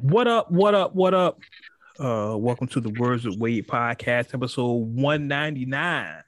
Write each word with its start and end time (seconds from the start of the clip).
What 0.00 0.28
up? 0.28 0.48
What 0.48 0.76
up? 0.76 0.94
What 0.94 1.12
up? 1.12 1.40
Uh, 1.98 2.36
welcome 2.38 2.68
to 2.68 2.80
the 2.80 2.90
Words 3.00 3.24
with 3.24 3.36
Wade 3.36 3.66
podcast, 3.66 4.32
episode 4.32 4.94
one 4.94 5.26
ninety 5.26 5.66
nine. 5.66 6.22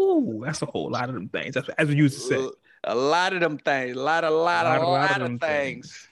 Ooh, 0.00 0.42
that's 0.44 0.60
a 0.60 0.66
whole 0.66 0.90
lot 0.90 1.08
of 1.08 1.14
them 1.14 1.28
things. 1.28 1.54
That's 1.54 1.68
as 1.78 1.86
we 1.86 1.94
used 1.94 2.16
to 2.16 2.20
say. 2.20 2.48
A 2.82 2.94
lot 2.96 3.32
of 3.32 3.38
them 3.38 3.58
things. 3.58 3.96
A 3.96 4.00
lot, 4.00 4.24
a 4.24 4.30
lot, 4.30 4.66
a 4.66 4.70
lot, 4.70 4.82
a 4.82 4.86
lot, 4.88 5.22
of, 5.22 5.34
of 5.34 5.40
things. 5.40 6.08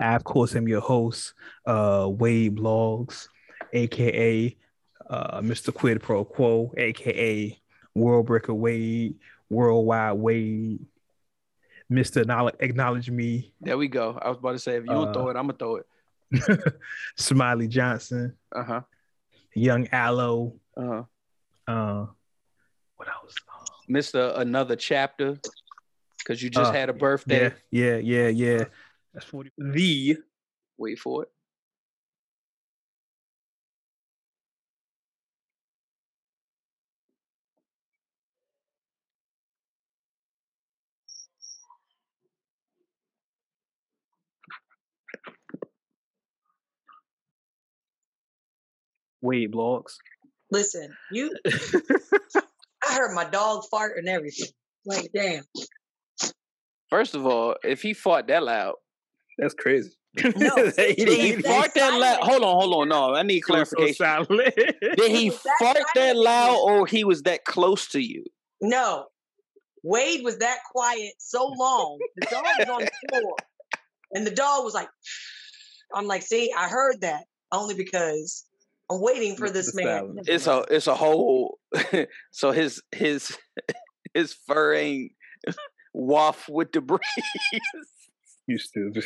I, 0.00 0.14
of 0.14 0.24
course, 0.24 0.56
am 0.56 0.66
your 0.66 0.80
host, 0.80 1.34
uh, 1.66 2.08
Wade 2.10 2.56
Blogs, 2.56 3.28
aka 3.74 4.56
uh, 5.10 5.40
Mr. 5.42 5.74
Quid 5.74 6.00
Pro 6.00 6.24
Quo, 6.24 6.72
aka 6.78 7.60
World 7.94 8.24
Breaker 8.24 8.54
Wade, 8.54 9.16
Worldwide 9.50 10.16
Wade, 10.16 10.86
Mr. 11.90 12.52
Acknowledge 12.60 13.10
Me. 13.10 13.52
There 13.60 13.76
we 13.76 13.88
go. 13.88 14.18
I 14.20 14.28
was 14.28 14.38
about 14.38 14.52
to 14.52 14.58
say, 14.58 14.76
if 14.76 14.84
you 14.84 14.90
don't 14.90 15.08
uh, 15.08 15.12
throw 15.12 15.28
it, 15.28 15.36
I'm 15.36 15.48
going 15.48 15.48
to 15.48 15.58
throw 15.58 15.76
it. 15.76 16.74
Smiley 17.16 17.66
Johnson. 17.66 18.36
Uh 18.54 18.62
huh. 18.62 18.80
Young 19.54 19.88
Aloe. 19.90 20.54
Uh 20.76 20.86
huh. 20.86 21.02
Uh, 21.72 22.06
what 22.96 23.08
else? 23.08 23.34
Mr. 23.90 24.38
Another 24.38 24.76
Chapter, 24.76 25.38
because 26.18 26.42
you 26.42 26.50
just 26.50 26.70
uh, 26.70 26.72
had 26.72 26.88
a 26.88 26.92
birthday. 26.92 27.52
Yeah, 27.70 27.96
yeah, 27.96 28.28
yeah, 28.28 28.28
yeah. 28.28 28.64
That's 29.12 29.26
40. 29.26 29.50
The. 29.58 30.18
Wait 30.78 30.98
for 30.98 31.24
it. 31.24 31.28
Wade 49.22 49.52
blogs. 49.52 49.94
Listen, 50.50 50.94
you. 51.12 51.34
I 51.46 52.94
heard 52.94 53.14
my 53.14 53.24
dog 53.24 53.64
fart 53.70 53.98
and 53.98 54.08
everything. 54.08 54.48
Like, 54.84 55.10
damn. 55.14 55.44
First 56.88 57.14
of 57.14 57.24
all, 57.26 57.54
if 57.62 57.82
he 57.82 57.94
fought 57.94 58.26
that 58.28 58.42
loud, 58.42 58.74
that's 59.38 59.54
crazy. 59.54 59.90
No, 60.36 60.56
did 60.56 61.08
he 61.08 61.36
fart 61.40 61.72
that 61.74 61.94
loud? 61.94 62.18
Hold 62.22 62.42
on, 62.42 62.60
hold 62.60 62.74
on. 62.74 62.88
No, 62.88 63.14
I 63.14 63.22
need 63.22 63.42
clarification. 63.42 63.94
So 63.94 64.24
did 64.96 65.10
he 65.12 65.30
fart 65.30 65.78
that 65.94 66.16
loud, 66.16 66.56
or 66.64 66.84
he 66.84 67.04
was 67.04 67.22
that 67.22 67.44
close 67.44 67.86
to 67.88 68.00
you? 68.00 68.24
No, 68.60 69.06
Wade 69.84 70.22
was 70.24 70.38
that 70.38 70.58
quiet 70.72 71.12
so 71.18 71.46
long. 71.46 71.98
The 72.16 72.26
dog 72.26 72.44
was 72.58 72.68
on 72.68 72.80
the 72.80 72.90
floor, 73.08 73.36
and 74.12 74.26
the 74.26 74.32
dog 74.32 74.64
was 74.64 74.74
like, 74.74 74.88
"I'm 75.94 76.06
like, 76.06 76.22
see, 76.22 76.52
I 76.58 76.68
heard 76.68 77.02
that 77.02 77.24
only 77.52 77.74
because 77.74 78.44
I'm 78.90 79.00
waiting 79.00 79.36
for 79.36 79.48
this 79.48 79.74
man. 79.74 80.16
It's 80.26 80.46
a 80.48 80.64
it's 80.68 80.88
a 80.88 80.94
whole. 80.94 81.58
so 82.32 82.50
his 82.50 82.82
his 82.90 83.36
his 84.14 84.32
fur 84.32 84.74
ain't 84.74 85.12
waft 85.94 86.48
with 86.48 86.72
the 86.72 86.80
breeze. 86.80 87.00
you 88.48 88.58
stupid. 88.58 89.04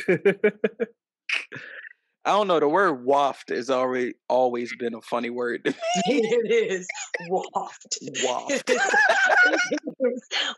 I 2.27 2.31
don't 2.31 2.47
know. 2.47 2.59
The 2.59 2.67
word 2.67 3.05
waft 3.05 3.49
has 3.49 3.69
already 3.69 4.15
always 4.27 4.75
been 4.75 4.95
a 4.95 5.01
funny 5.01 5.29
word. 5.29 5.61
it 5.63 6.71
is 6.71 6.87
waft. 7.29 7.99
Waft. 8.23 8.71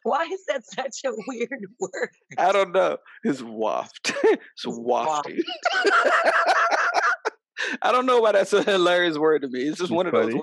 Why 0.04 0.24
is 0.32 0.46
that 0.48 0.64
such 0.66 1.00
a 1.06 1.12
weird 1.28 1.66
word? 1.78 2.10
I 2.38 2.54
don't 2.54 2.72
know. 2.72 3.00
It's 3.26 3.42
waft. 3.42 4.14
It's 4.24 4.66
wafty. 4.66 5.44
I 7.82 7.92
don't 7.92 8.06
know 8.06 8.20
why 8.20 8.34
that's 8.34 8.54
a 8.54 8.64
hilarious 8.64 9.18
word 9.18 9.42
to 9.44 9.48
me. 9.48 9.62
It's 9.62 9.78
just 9.78 9.90
it's 9.90 9.92
one 9.92 10.12
funny. 10.12 10.28
of 10.28 10.32
those. 10.32 10.42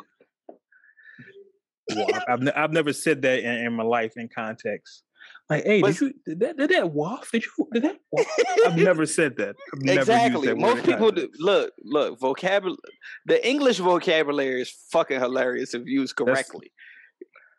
Well, 1.94 2.08
I've, 2.28 2.42
ne- 2.42 2.52
I've 2.52 2.72
never 2.72 2.92
said 2.92 3.22
that 3.22 3.40
in, 3.40 3.66
in, 3.66 3.72
my 3.74 3.84
life 3.84 4.14
in 4.16 4.28
context. 4.34 5.04
Like, 5.50 5.64
hey, 5.64 5.82
but, 5.82 5.92
did 5.92 6.00
you 6.00 6.12
did 6.26 6.40
that 6.40 6.56
did 6.56 6.70
that 6.70 6.90
waft? 6.90 7.32
Did 7.32 7.44
you 7.44 7.68
did 7.72 7.82
that? 7.82 8.26
I've 8.66 8.76
never 8.76 9.04
said 9.04 9.36
that. 9.36 9.56
I've 9.74 9.98
exactly. 9.98 10.48
That 10.48 10.56
Most 10.56 10.86
people 10.86 11.10
do, 11.10 11.28
look 11.38 11.72
look 11.84 12.18
vocabulary. 12.18 12.78
The 13.26 13.46
English 13.46 13.78
vocabulary 13.78 14.62
is 14.62 14.74
fucking 14.90 15.20
hilarious 15.20 15.74
if 15.74 15.82
used 15.84 16.16
correctly. 16.16 16.72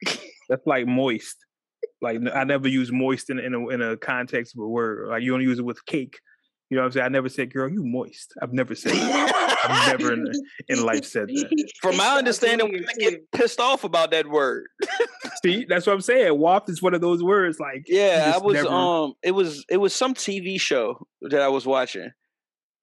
That's, 0.04 0.18
that's 0.50 0.66
like 0.66 0.88
moist. 0.88 1.38
Like 2.02 2.20
I 2.34 2.44
never 2.44 2.68
use 2.68 2.92
moist 2.92 3.30
in 3.30 3.38
in 3.38 3.54
a, 3.54 3.68
in 3.70 3.82
a 3.84 3.98
context 3.98 4.56
of 4.56 4.64
a 4.64 4.68
word. 4.68 5.10
Like 5.10 5.22
you 5.22 5.34
only 5.34 5.46
use 5.46 5.60
it 5.60 5.66
with 5.66 5.86
cake. 5.86 6.20
You 6.70 6.78
know 6.78 6.82
what 6.82 6.88
I'm 6.88 6.92
saying? 6.94 7.06
I 7.06 7.10
never 7.10 7.30
said, 7.30 7.54
girl, 7.54 7.70
you 7.70 7.84
moist. 7.84 8.34
I've 8.42 8.54
never 8.54 8.74
said 8.74 8.94
that. 8.94 9.66
I've 9.66 10.00
never 10.00 10.14
in, 10.14 10.26
in 10.68 10.84
life 10.84 11.06
said 11.06 11.28
that. 11.28 11.72
From 11.80 11.98
my 11.98 12.18
understanding, 12.18 12.72
women 12.72 12.90
get 12.98 13.32
pissed 13.32 13.60
off 13.60 13.84
about 13.84 14.12
that 14.12 14.28
word. 14.28 14.66
See, 15.44 15.66
that's 15.70 15.86
what 15.86 15.94
I'm 15.94 16.02
saying. 16.02 16.40
Waft 16.40 16.70
is 16.70 16.82
one 16.82 16.96
of 16.96 17.02
those 17.02 17.24
words. 17.24 17.60
Like, 17.60 17.86
yeah, 17.88 18.34
I 18.36 18.40
was 18.40 18.56
never... 18.56 18.68
um, 18.68 19.14
it 19.22 19.32
was 19.32 19.64
it 19.70 19.78
was 19.78 19.94
some 19.94 20.16
TV 20.16 20.60
show 20.60 21.06
that 21.22 21.42
I 21.42 21.50
was 21.50 21.68
watching, 21.68 22.10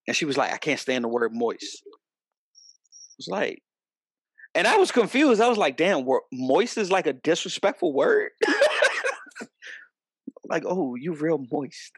and 0.07 0.17
she 0.17 0.27
was 0.27 0.37
like, 0.37 0.53
I 0.53 0.59
can't 0.59 0.81
stand 0.81 1.03
the 1.03 1.09
word 1.09 1.33
moist. 1.35 1.83
It 1.85 3.19
was 3.19 3.29
like, 3.29 3.63
and 4.55 4.67
I 4.67 4.77
was 4.77 4.93
confused. 4.93 5.41
I 5.41 5.49
was 5.49 5.59
like, 5.59 5.77
damn, 5.77 6.07
moist 6.33 6.79
is 6.79 6.93
like 6.93 7.09
a 7.09 7.13
disrespectful 7.13 7.93
word. 7.93 8.31
like, 10.45 10.63
oh, 10.67 10.95
you 10.95 11.15
real 11.15 11.45
moist. 11.51 11.93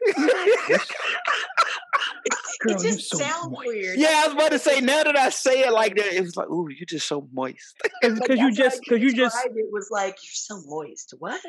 Girl, 2.65 2.75
it 2.75 2.81
just 2.81 3.09
so 3.09 3.17
sounds 3.17 3.55
weird. 3.65 3.97
Yeah, 3.97 4.23
I 4.23 4.27
was 4.27 4.33
about 4.33 4.51
to 4.51 4.59
say. 4.59 4.81
Now 4.81 5.03
that 5.03 5.17
I 5.17 5.29
say 5.29 5.61
it 5.61 5.71
like 5.71 5.95
that, 5.95 6.13
it 6.13 6.21
was 6.21 6.35
like, 6.35 6.49
"Ooh, 6.49 6.67
you're 6.69 6.85
just 6.85 7.07
so 7.07 7.27
moist." 7.33 7.75
Because 8.01 8.19
like, 8.19 8.37
you 8.37 8.51
just, 8.51 8.81
because 8.81 9.01
you, 9.01 9.15
just, 9.15 9.37
it 9.45 9.67
was 9.71 9.89
like 9.91 10.17
you're 10.23 10.31
so 10.33 10.61
moist. 10.67 11.13
What? 11.19 11.41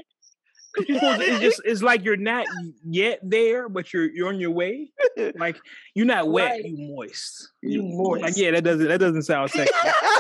it's 0.88 1.41
just 1.41 1.62
it's 1.65 1.82
like 1.82 2.05
you're 2.05 2.19
not 2.19 2.47
yet 2.84 3.19
there, 3.22 3.66
but 3.66 3.94
you're 3.94 4.10
you're 4.10 4.28
on 4.28 4.41
your 4.41 4.50
way. 4.50 4.91
Like 5.38 5.56
you're 5.94 6.06
not 6.06 6.28
wet, 6.28 6.50
right. 6.50 6.65
you 6.65 6.94
moist. 6.94 7.49
You 7.62 7.82
moist. 7.82 8.22
Like 8.22 8.37
yeah, 8.37 8.50
that 8.50 8.65
doesn't 8.65 8.87
that 8.87 9.00
doesn't 9.00 9.22
sound 9.22 9.50
sexy. 9.53 9.72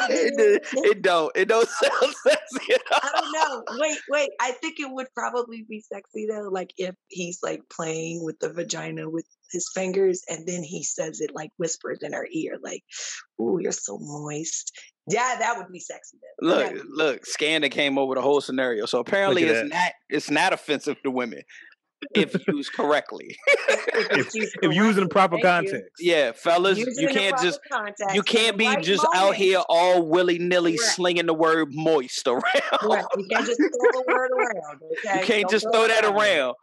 it, 0.08 0.66
it 0.72 1.02
don't 1.02 1.30
it 1.36 1.48
don't 1.48 1.68
sound 1.68 2.14
sexy. 2.22 2.74
I 2.92 3.10
don't 3.12 3.32
know. 3.32 3.76
Wait, 3.78 3.98
wait. 4.08 4.30
I 4.40 4.52
think 4.52 4.80
it 4.80 4.90
would 4.90 5.08
probably 5.14 5.66
be 5.68 5.80
sexy 5.80 6.26
though. 6.30 6.48
Like 6.50 6.72
if 6.78 6.94
he's 7.08 7.40
like 7.42 7.60
playing 7.68 8.24
with 8.24 8.38
the 8.40 8.48
vagina 8.48 9.08
with 9.10 9.26
his 9.50 9.70
fingers 9.74 10.22
and 10.28 10.46
then 10.46 10.62
he 10.62 10.82
says 10.82 11.20
it 11.20 11.30
like 11.34 11.50
whispers 11.56 12.00
in 12.02 12.12
her 12.12 12.26
ear, 12.32 12.58
like, 12.62 12.82
"Ooh, 13.40 13.58
you're 13.60 13.72
so 13.72 13.98
moist." 14.00 14.72
Yeah, 15.08 15.36
that 15.38 15.56
would 15.56 15.70
be 15.72 15.78
sexy. 15.78 16.18
Then. 16.40 16.48
Look, 16.48 16.74
be- 16.74 16.80
look, 16.88 17.22
Scanda 17.24 17.70
came 17.70 17.96
over 17.98 18.14
the 18.14 18.22
whole 18.22 18.40
scenario. 18.40 18.86
So 18.86 18.98
apparently 18.98 19.44
it's 19.44 19.62
that. 19.62 19.68
not 19.68 19.92
it's 20.08 20.30
not 20.30 20.52
offensive 20.52 20.96
to 21.02 21.10
women 21.10 21.42
if 22.14 22.34
used 22.48 22.72
correctly. 22.72 23.36
if, 23.48 24.30
if 24.62 24.74
used 24.74 24.98
in 24.98 25.08
proper 25.08 25.36
Thank 25.36 25.44
context. 25.44 25.90
You. 25.98 26.12
Yeah, 26.12 26.32
fellas, 26.32 26.78
you 26.78 27.08
can't 27.08 27.38
just 27.40 27.60
context, 27.70 28.14
you 28.14 28.22
can't 28.22 28.56
be 28.56 28.66
right 28.66 28.82
just 28.82 29.02
moment. 29.04 29.22
out 29.22 29.34
here 29.34 29.62
all 29.68 30.06
willy 30.06 30.38
nilly 30.38 30.72
right. 30.72 30.80
slinging 30.80 31.26
the 31.26 31.34
word 31.34 31.68
moist 31.72 32.26
around. 32.26 32.42
Right. 32.82 33.04
You 33.16 33.26
can't 33.30 33.46
just 33.46 33.58
throw 33.58 33.68
the 33.68 34.04
word 34.06 34.30
around. 34.30 34.80
Okay? 34.98 35.20
You 35.20 35.26
can't 35.26 35.42
Don't 35.42 35.50
just 35.50 35.66
throw 35.72 35.86
that 35.86 36.04
around. 36.04 36.16
around. 36.16 36.54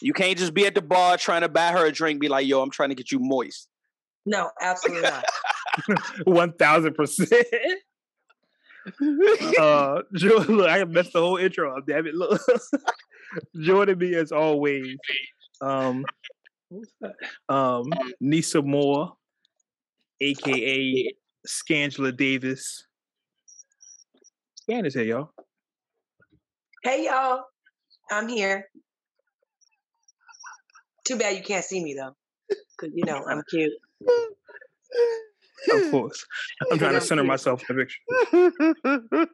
You 0.00 0.12
can't 0.12 0.38
just 0.38 0.54
be 0.54 0.66
at 0.66 0.74
the 0.74 0.82
bar 0.82 1.16
trying 1.16 1.42
to 1.42 1.48
buy 1.48 1.72
her 1.72 1.86
a 1.86 1.92
drink, 1.92 2.20
be 2.20 2.28
like, 2.28 2.46
yo, 2.46 2.62
I'm 2.62 2.70
trying 2.70 2.90
to 2.90 2.94
get 2.94 3.10
you 3.10 3.18
moist. 3.18 3.68
No, 4.26 4.50
absolutely 4.60 5.02
not. 5.02 5.24
One 6.24 6.52
thousand 6.52 6.94
percent. 6.94 7.44
Uh, 9.58 10.02
look, 10.12 10.68
I 10.68 10.84
messed 10.84 11.12
the 11.12 11.20
whole 11.20 11.36
intro 11.36 11.76
up. 11.76 11.86
Damn 11.86 12.06
it! 12.06 12.14
Look, 12.14 12.40
joining 13.60 13.98
me 13.98 14.14
as 14.14 14.32
always, 14.32 14.96
um, 15.60 16.04
um, 17.48 17.92
Nisa 18.20 18.62
Moore, 18.62 19.14
aka 20.20 21.14
Scangela 21.46 22.16
Davis. 22.16 22.86
Scan 24.56 24.84
here, 24.84 25.02
y'all. 25.02 25.30
Hey, 26.82 27.06
y'all. 27.06 27.44
I'm 28.10 28.28
here. 28.28 28.68
Too 31.08 31.16
bad 31.16 31.34
you 31.36 31.42
can't 31.42 31.64
see 31.64 31.82
me 31.82 31.94
though, 31.94 32.14
because 32.48 32.94
you 32.94 33.02
know 33.06 33.24
I'm 33.24 33.42
cute. 33.48 33.72
Of 35.72 35.90
course, 35.90 36.26
I'm 36.70 36.78
trying 36.78 36.92
to 36.92 37.00
center 37.00 37.22
cute. 37.22 37.28
myself 37.28 37.62
in 37.70 37.76
the 37.76 37.86
picture. 37.86 39.26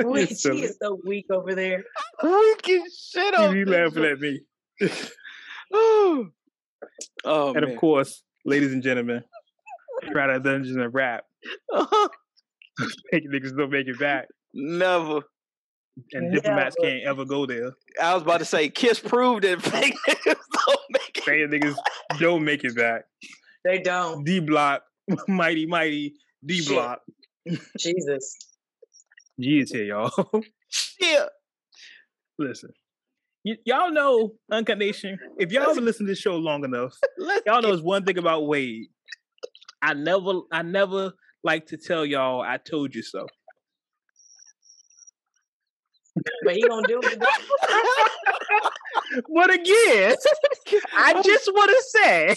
Wait, 0.04 0.38
she 0.38 0.62
is 0.62 0.78
so 0.80 0.98
weak 1.04 1.26
over 1.30 1.54
there. 1.54 1.84
Weak 2.22 2.68
as 2.70 3.10
shit. 3.12 3.34
You 3.54 3.66
laughing 3.66 4.04
at 4.06 4.20
me? 4.20 4.40
oh, 5.74 6.28
oh, 7.26 7.48
and 7.52 7.60
man. 7.60 7.70
of 7.70 7.76
course, 7.76 8.22
ladies 8.46 8.72
and 8.72 8.82
gentlemen, 8.82 9.22
try 10.10 10.28
that 10.28 10.44
Dungeons 10.44 10.76
and 10.76 10.94
Rap. 10.94 11.24
Make 13.12 13.28
niggas 13.28 13.54
don't 13.54 13.70
make 13.70 13.86
it 13.86 13.98
back. 13.98 14.28
Never. 14.54 15.20
And 16.12 16.26
Yeah, 16.32 16.34
diplomats 16.40 16.76
but- 16.78 16.86
can't 16.88 17.02
ever 17.04 17.24
go 17.24 17.46
there. 17.46 17.72
I 18.00 18.14
was 18.14 18.22
about 18.22 18.38
to 18.38 18.44
say, 18.44 18.68
Kiss 18.68 19.00
proved 19.00 19.44
that 19.44 19.60
fake 19.62 19.94
niggas 20.08 20.36
don't 20.66 20.80
make 20.90 21.18
it. 21.18 21.24
Fake 21.24 21.50
niggas 21.50 21.76
don't 22.18 22.44
make 22.44 22.64
it 22.64 22.76
back. 22.76 23.02
They 23.64 23.78
don't. 23.80 24.24
D 24.24 24.40
block, 24.40 24.82
mighty 25.28 25.66
mighty 25.66 26.14
D 26.44 26.64
block. 26.66 27.00
Jesus. 27.78 28.36
G 29.40 29.60
is 29.60 29.70
here, 29.72 29.84
y'all. 29.84 30.10
Yeah. 31.00 31.26
Listen, 32.38 32.70
y- 33.44 33.56
y'all 33.64 33.90
know 33.92 34.32
Uncut 34.50 34.78
Nation. 34.78 35.18
If 35.38 35.52
y'all 35.52 35.74
been 35.74 35.84
listening 35.84 36.06
to 36.08 36.12
this 36.12 36.18
show 36.18 36.36
long 36.36 36.64
enough, 36.64 36.92
y'all 37.46 37.62
know 37.62 37.76
one 37.78 38.04
thing 38.04 38.18
about 38.18 38.46
Wade. 38.46 38.86
I 39.80 39.94
never, 39.94 40.40
I 40.52 40.62
never 40.62 41.12
like 41.44 41.66
to 41.66 41.76
tell 41.76 42.04
y'all 42.04 42.40
I 42.42 42.58
told 42.58 42.94
you 42.94 43.02
so. 43.02 43.26
But 46.44 46.54
he 46.54 46.62
gonna 46.66 46.86
do 46.86 47.00
it. 47.02 47.18
But 49.34 49.54
again, 49.54 50.16
I 50.96 51.22
just 51.22 51.48
want 51.52 51.70
to 51.70 51.84
say 51.88 52.36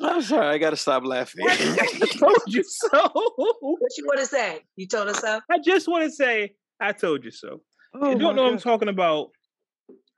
I'm 0.00 0.22
sorry, 0.22 0.48
I 0.48 0.58
gotta 0.58 0.76
stop 0.76 1.04
laughing. 1.04 1.46
I 1.48 2.06
told 2.18 2.36
you 2.46 2.62
so. 2.64 3.10
What 3.36 3.92
you 3.96 4.04
want 4.06 4.20
to 4.20 4.26
say? 4.26 4.60
You 4.76 4.86
told 4.86 5.08
us 5.08 5.20
so. 5.20 5.40
I 5.50 5.58
just 5.58 5.88
want 5.88 6.04
to 6.04 6.10
say 6.10 6.54
I 6.80 6.92
told 6.92 7.24
you 7.24 7.30
so. 7.30 7.60
Oh 7.94 8.10
you 8.10 8.18
don't 8.18 8.36
know 8.36 8.44
what 8.44 8.52
I'm 8.52 8.58
talking 8.58 8.88
about. 8.88 9.30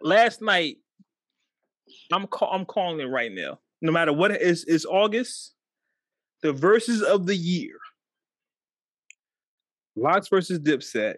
Last 0.01 0.43
night, 0.43 0.77
I'm 2.13 2.27
call, 2.27 2.51
I'm 2.51 2.65
calling 2.65 3.01
it 3.01 3.11
right 3.11 3.33
now. 3.33 3.59
No 3.81 3.93
matter 3.93 4.13
what 4.13 4.31
it 4.31 4.41
is, 4.41 4.65
it's 4.65 4.85
August. 4.85 5.55
The 6.43 6.53
verses 6.53 7.03
of 7.03 7.27
the 7.27 7.37
year. 7.37 7.77
LOX 9.97 10.29
versus 10.29 10.59
Dipset. 10.59 11.17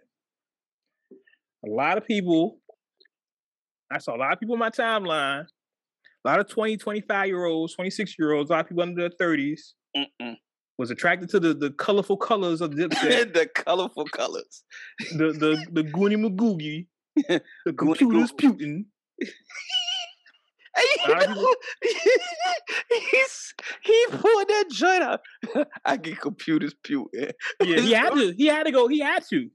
A 1.67 1.71
lot 1.71 1.99
of 1.99 2.07
people. 2.07 2.59
I 3.93 3.99
saw 3.99 4.17
a 4.17 4.19
lot 4.19 4.33
of 4.33 4.41
people 4.41 4.55
in 4.55 4.59
my 4.59 4.71
timeline. 4.71 5.47
A 6.25 6.29
lot 6.29 6.41
of 6.41 6.49
20, 6.49 6.77
25 6.77 7.27
year 7.29 7.45
olds, 7.45 7.75
26 7.75 8.17
year 8.19 8.33
olds, 8.33 8.51
a 8.51 8.55
lot 8.55 8.61
of 8.61 8.69
people 8.69 8.83
under 8.83 9.09
their 9.09 9.11
30s 9.29 9.61
Mm-mm. 9.97 10.35
was 10.77 10.91
attracted 10.91 11.29
to 11.31 11.39
the, 11.41 11.55
the 11.55 11.71
colorful 11.71 12.17
colors 12.17 12.61
of 12.61 12.75
the 12.75 12.83
Dipset, 12.89 13.33
the 13.33 13.47
colorful 13.55 14.07
colors. 14.07 14.65
the 15.13 15.33
the 15.33 15.65
the 15.73 15.85
Goonie 15.85 16.19
Magoogie, 16.19 16.89
the 17.17 17.73
computers 17.77 18.33
Putin. 18.33 18.87
He's 22.91 23.55
he 23.83 24.07
pulled 24.11 24.49
that 24.49 24.65
joint 24.71 25.03
out. 25.03 25.21
I 25.85 25.97
get 25.97 26.21
computers 26.21 26.75
puke. 26.83 27.09
Yeah, 27.15 27.31
he 27.61 27.93
had 27.93 28.11
to. 28.11 28.33
He 28.37 28.47
had 28.47 28.65
to 28.65 28.73
go. 28.73 28.87
He 28.89 28.99
had 29.01 29.25
to. 29.31 29.49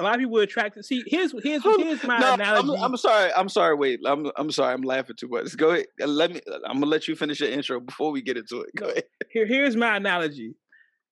A 0.00 0.02
lot 0.02 0.14
of 0.14 0.20
people 0.20 0.32
were 0.32 0.42
attracted. 0.42 0.84
See, 0.84 1.02
here's 1.06 1.32
here's 1.42 1.62
here's 1.62 2.02
my 2.04 2.18
No, 2.18 2.34
analogy. 2.34 2.72
I'm, 2.76 2.84
I'm 2.84 2.96
sorry. 2.96 3.30
I'm 3.36 3.48
sorry. 3.50 3.74
Wait. 3.76 4.00
I'm 4.06 4.30
I'm 4.36 4.50
sorry. 4.50 4.72
I'm 4.72 4.80
laughing 4.80 5.16
too 5.18 5.28
much. 5.28 5.54
Go 5.56 5.70
ahead. 5.70 5.86
Uh, 6.00 6.06
Let 6.06 6.32
me. 6.32 6.40
I'm 6.66 6.74
gonna 6.74 6.86
let 6.86 7.06
you 7.06 7.14
finish 7.14 7.40
your 7.40 7.50
intro 7.50 7.80
before 7.80 8.10
we 8.10 8.22
get 8.22 8.38
into 8.38 8.62
it. 8.62 8.70
Go 8.76 8.86
ahead. 8.86 9.04
Here, 9.30 9.46
here's 9.46 9.76
my 9.76 9.96
analogy. 9.96 10.54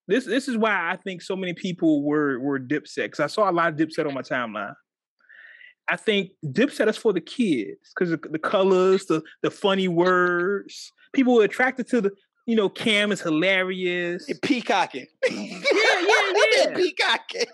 This 0.06 0.24
this 0.24 0.48
is 0.48 0.56
why 0.56 0.90
I 0.90 0.96
think 0.96 1.20
so 1.20 1.36
many 1.36 1.52
people 1.52 2.02
were 2.02 2.40
were 2.40 2.58
Dipset. 2.58 3.04
Because 3.04 3.20
I 3.20 3.26
saw 3.26 3.50
a 3.50 3.52
lot 3.52 3.68
of 3.68 3.78
Dipset 3.78 4.06
on 4.06 4.14
my 4.14 4.22
timeline. 4.22 4.72
I 5.90 5.96
think 5.96 6.30
Dipset 6.44 6.88
is 6.88 6.96
for 6.96 7.12
the 7.12 7.20
kids 7.20 7.92
because 7.94 8.10
the, 8.10 8.20
the 8.30 8.38
colors, 8.38 9.04
the 9.04 9.22
the 9.42 9.50
funny 9.50 9.88
words. 9.88 10.92
People 11.14 11.34
were 11.34 11.44
attracted 11.44 11.88
to 11.88 12.00
the. 12.00 12.10
You 12.48 12.56
know, 12.56 12.70
Cam 12.70 13.12
is 13.12 13.20
hilarious. 13.20 14.26
Peacocking. 14.42 15.06
Yeah, 15.30 15.60
yeah, 16.00 16.32
yeah. 16.56 16.74
Peacocking. 16.74 17.44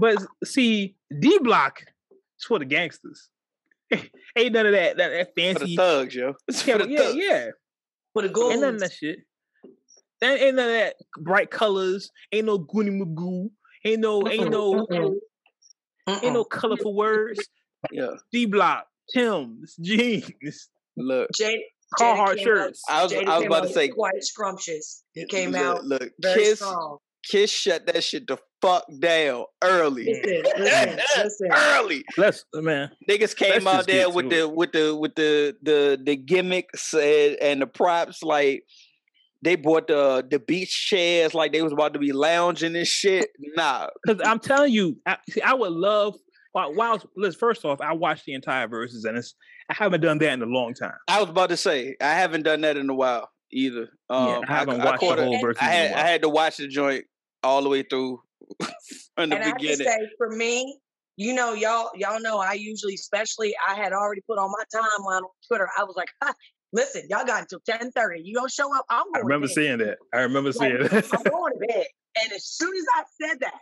But 0.00 0.18
see, 0.44 0.96
D 1.20 1.38
Block 1.42 1.84
is 2.10 2.44
for 2.46 2.58
the 2.58 2.64
gangsters. 2.64 3.28
Ain't 4.36 4.52
none 4.52 4.66
of 4.66 4.72
that 4.72 4.96
that, 4.96 5.08
that 5.10 5.26
For 5.28 5.40
the 5.40 5.54
fancy. 5.54 5.76
thugs, 5.76 6.14
yo. 6.16 6.34
It's 6.48 6.66
Yeah, 6.66 6.78
for 6.78 6.82
the 6.84 6.90
yeah, 6.90 6.98
thugs. 6.98 7.16
yeah. 7.16 7.46
For 8.14 8.22
the 8.22 8.28
gold. 8.30 8.52
Ain't 8.52 8.60
none 8.62 8.74
of 8.74 8.80
that 8.80 8.92
shit. 8.92 9.20
That 10.20 10.40
ain't 10.40 10.56
none 10.56 10.68
of 10.68 10.74
that 10.74 10.94
bright 11.20 11.50
colors. 11.50 12.10
Ain't 12.32 12.46
no 12.46 12.58
Goonie 12.58 13.00
Magoo. 13.00 13.50
Ain't 13.84 14.00
no, 14.00 14.26
ain't 14.28 14.50
no, 14.50 14.86
Mm-mm. 14.86 15.14
ain't 16.08 16.34
no 16.34 16.42
colorful 16.44 16.94
words. 16.96 17.40
Yeah. 17.92 18.14
D 18.32 18.46
Block, 18.46 18.86
Tim's, 19.12 19.76
jeans, 19.80 20.68
Look. 20.96 21.28
Jade, 21.36 21.60
Carhartt 21.98 22.36
Jada 22.38 22.42
shirts. 22.42 22.82
out- 22.90 22.98
I 23.00 23.02
was- 23.04 23.12
Jada 23.12 23.26
I 23.28 23.36
was 23.38 23.46
about 23.46 23.62
to 23.64 23.72
say- 23.72 23.88
quite 23.88 24.22
scrumptious. 24.22 25.04
He 25.12 25.26
came 25.26 25.50
look, 25.52 25.60
out 25.60 25.84
Look. 25.84 26.10
very 26.20 26.42
Kiss. 26.42 26.58
strong. 26.60 26.98
Kiss 27.30 27.50
shut 27.50 27.86
that 27.86 28.02
shit 28.02 28.26
the 28.26 28.36
fuck 28.60 28.84
down 28.98 29.44
early. 29.62 30.04
Listen, 30.06 30.42
listen, 30.58 31.00
listen. 31.22 31.48
early. 31.52 32.04
Let's 32.16 32.44
uh, 32.56 32.60
man. 32.62 32.90
Niggas 33.08 33.36
came 33.36 33.50
Let's 33.64 33.66
out 33.66 33.74
just 33.76 33.86
there 33.88 34.06
get 34.06 34.14
with 34.14 34.30
the 34.30 34.48
with 34.48 34.72
the 34.72 34.96
with 34.96 35.14
the 35.14 35.56
the 35.62 36.00
the 36.02 36.16
gimmicks 36.16 36.92
and, 36.94 37.36
and 37.40 37.62
the 37.62 37.66
props 37.68 38.24
like 38.24 38.64
they 39.40 39.54
bought 39.54 39.86
the 39.86 40.26
the 40.28 40.40
beach 40.40 40.88
chairs 40.88 41.32
like 41.32 41.52
they 41.52 41.62
was 41.62 41.72
about 41.72 41.92
to 41.92 42.00
be 42.00 42.12
lounging 42.12 42.74
and 42.74 42.86
shit. 42.88 43.28
Nah, 43.56 43.86
Because 44.04 44.20
I'm 44.26 44.40
telling 44.40 44.72
you, 44.72 44.96
I, 45.06 45.18
see, 45.30 45.42
I 45.42 45.54
would 45.54 45.72
love. 45.72 46.16
While, 46.52 46.74
while 46.74 47.02
let's 47.16 47.34
first 47.36 47.64
off, 47.64 47.80
I 47.80 47.92
watched 47.94 48.24
the 48.26 48.34
entire 48.34 48.66
verses, 48.68 49.04
and 49.04 49.16
it's 49.16 49.34
I 49.72 49.84
haven't 49.84 50.00
done 50.02 50.18
that 50.18 50.32
in 50.34 50.42
a 50.42 50.46
long 50.46 50.74
time. 50.74 50.92
I 51.08 51.20
was 51.20 51.30
about 51.30 51.48
to 51.50 51.56
say 51.56 51.96
I 52.00 52.12
haven't 52.12 52.42
done 52.42 52.60
that 52.60 52.76
in 52.76 52.88
a 52.90 52.94
while 52.94 53.30
either. 53.50 53.88
Um, 54.10 54.28
yeah, 54.28 54.40
I 54.48 54.58
haven't 54.58 54.80
I, 54.80 54.84
watched 54.84 55.00
caught 55.00 55.16
the 55.16 55.24
whole 55.24 55.40
verses. 55.40 55.58
I 55.62 55.64
had 55.66 55.92
I 55.92 56.06
had 56.06 56.22
to 56.22 56.28
watch 56.28 56.58
the 56.58 56.68
joint 56.68 57.04
all 57.42 57.62
the 57.62 57.68
way 57.68 57.82
through 57.82 58.20
from 58.60 58.68
the 59.16 59.22
and 59.22 59.34
I 59.34 59.46
have 59.48 59.56
beginning. 59.56 59.86
say, 59.86 59.98
for 60.18 60.28
me, 60.30 60.78
you 61.16 61.34
know, 61.34 61.52
y'all, 61.54 61.90
y'all 61.94 62.20
know, 62.20 62.38
I 62.38 62.52
usually, 62.54 62.94
especially, 62.94 63.54
I 63.68 63.74
had 63.74 63.92
already 63.92 64.22
put 64.28 64.38
on 64.38 64.50
my 64.50 64.64
timeline 64.80 65.18
on 65.22 65.28
Twitter. 65.48 65.68
I 65.78 65.84
was 65.84 65.94
like, 65.96 66.08
listen, 66.72 67.02
y'all 67.08 67.24
got 67.24 67.40
until 67.42 67.60
ten 67.68 67.90
thirty. 67.92 68.20
You 68.24 68.34
don't 68.34 68.50
show 68.50 68.74
up, 68.76 68.84
I'm 68.90 69.04
going. 69.04 69.16
I 69.16 69.18
remember 69.20 69.46
to 69.46 69.54
bed. 69.54 69.54
seeing 69.54 69.78
that. 69.78 69.98
I 70.14 70.18
remember 70.20 70.50
Like, 70.50 70.54
seeing 70.58 70.72
I'm 70.76 70.88
that. 70.88 71.24
going 71.30 71.52
to 71.54 71.66
bed. 71.66 71.86
And 72.22 72.32
as 72.32 72.44
soon 72.44 72.74
as 72.76 72.84
I 72.94 73.02
said 73.28 73.40
that, 73.40 73.58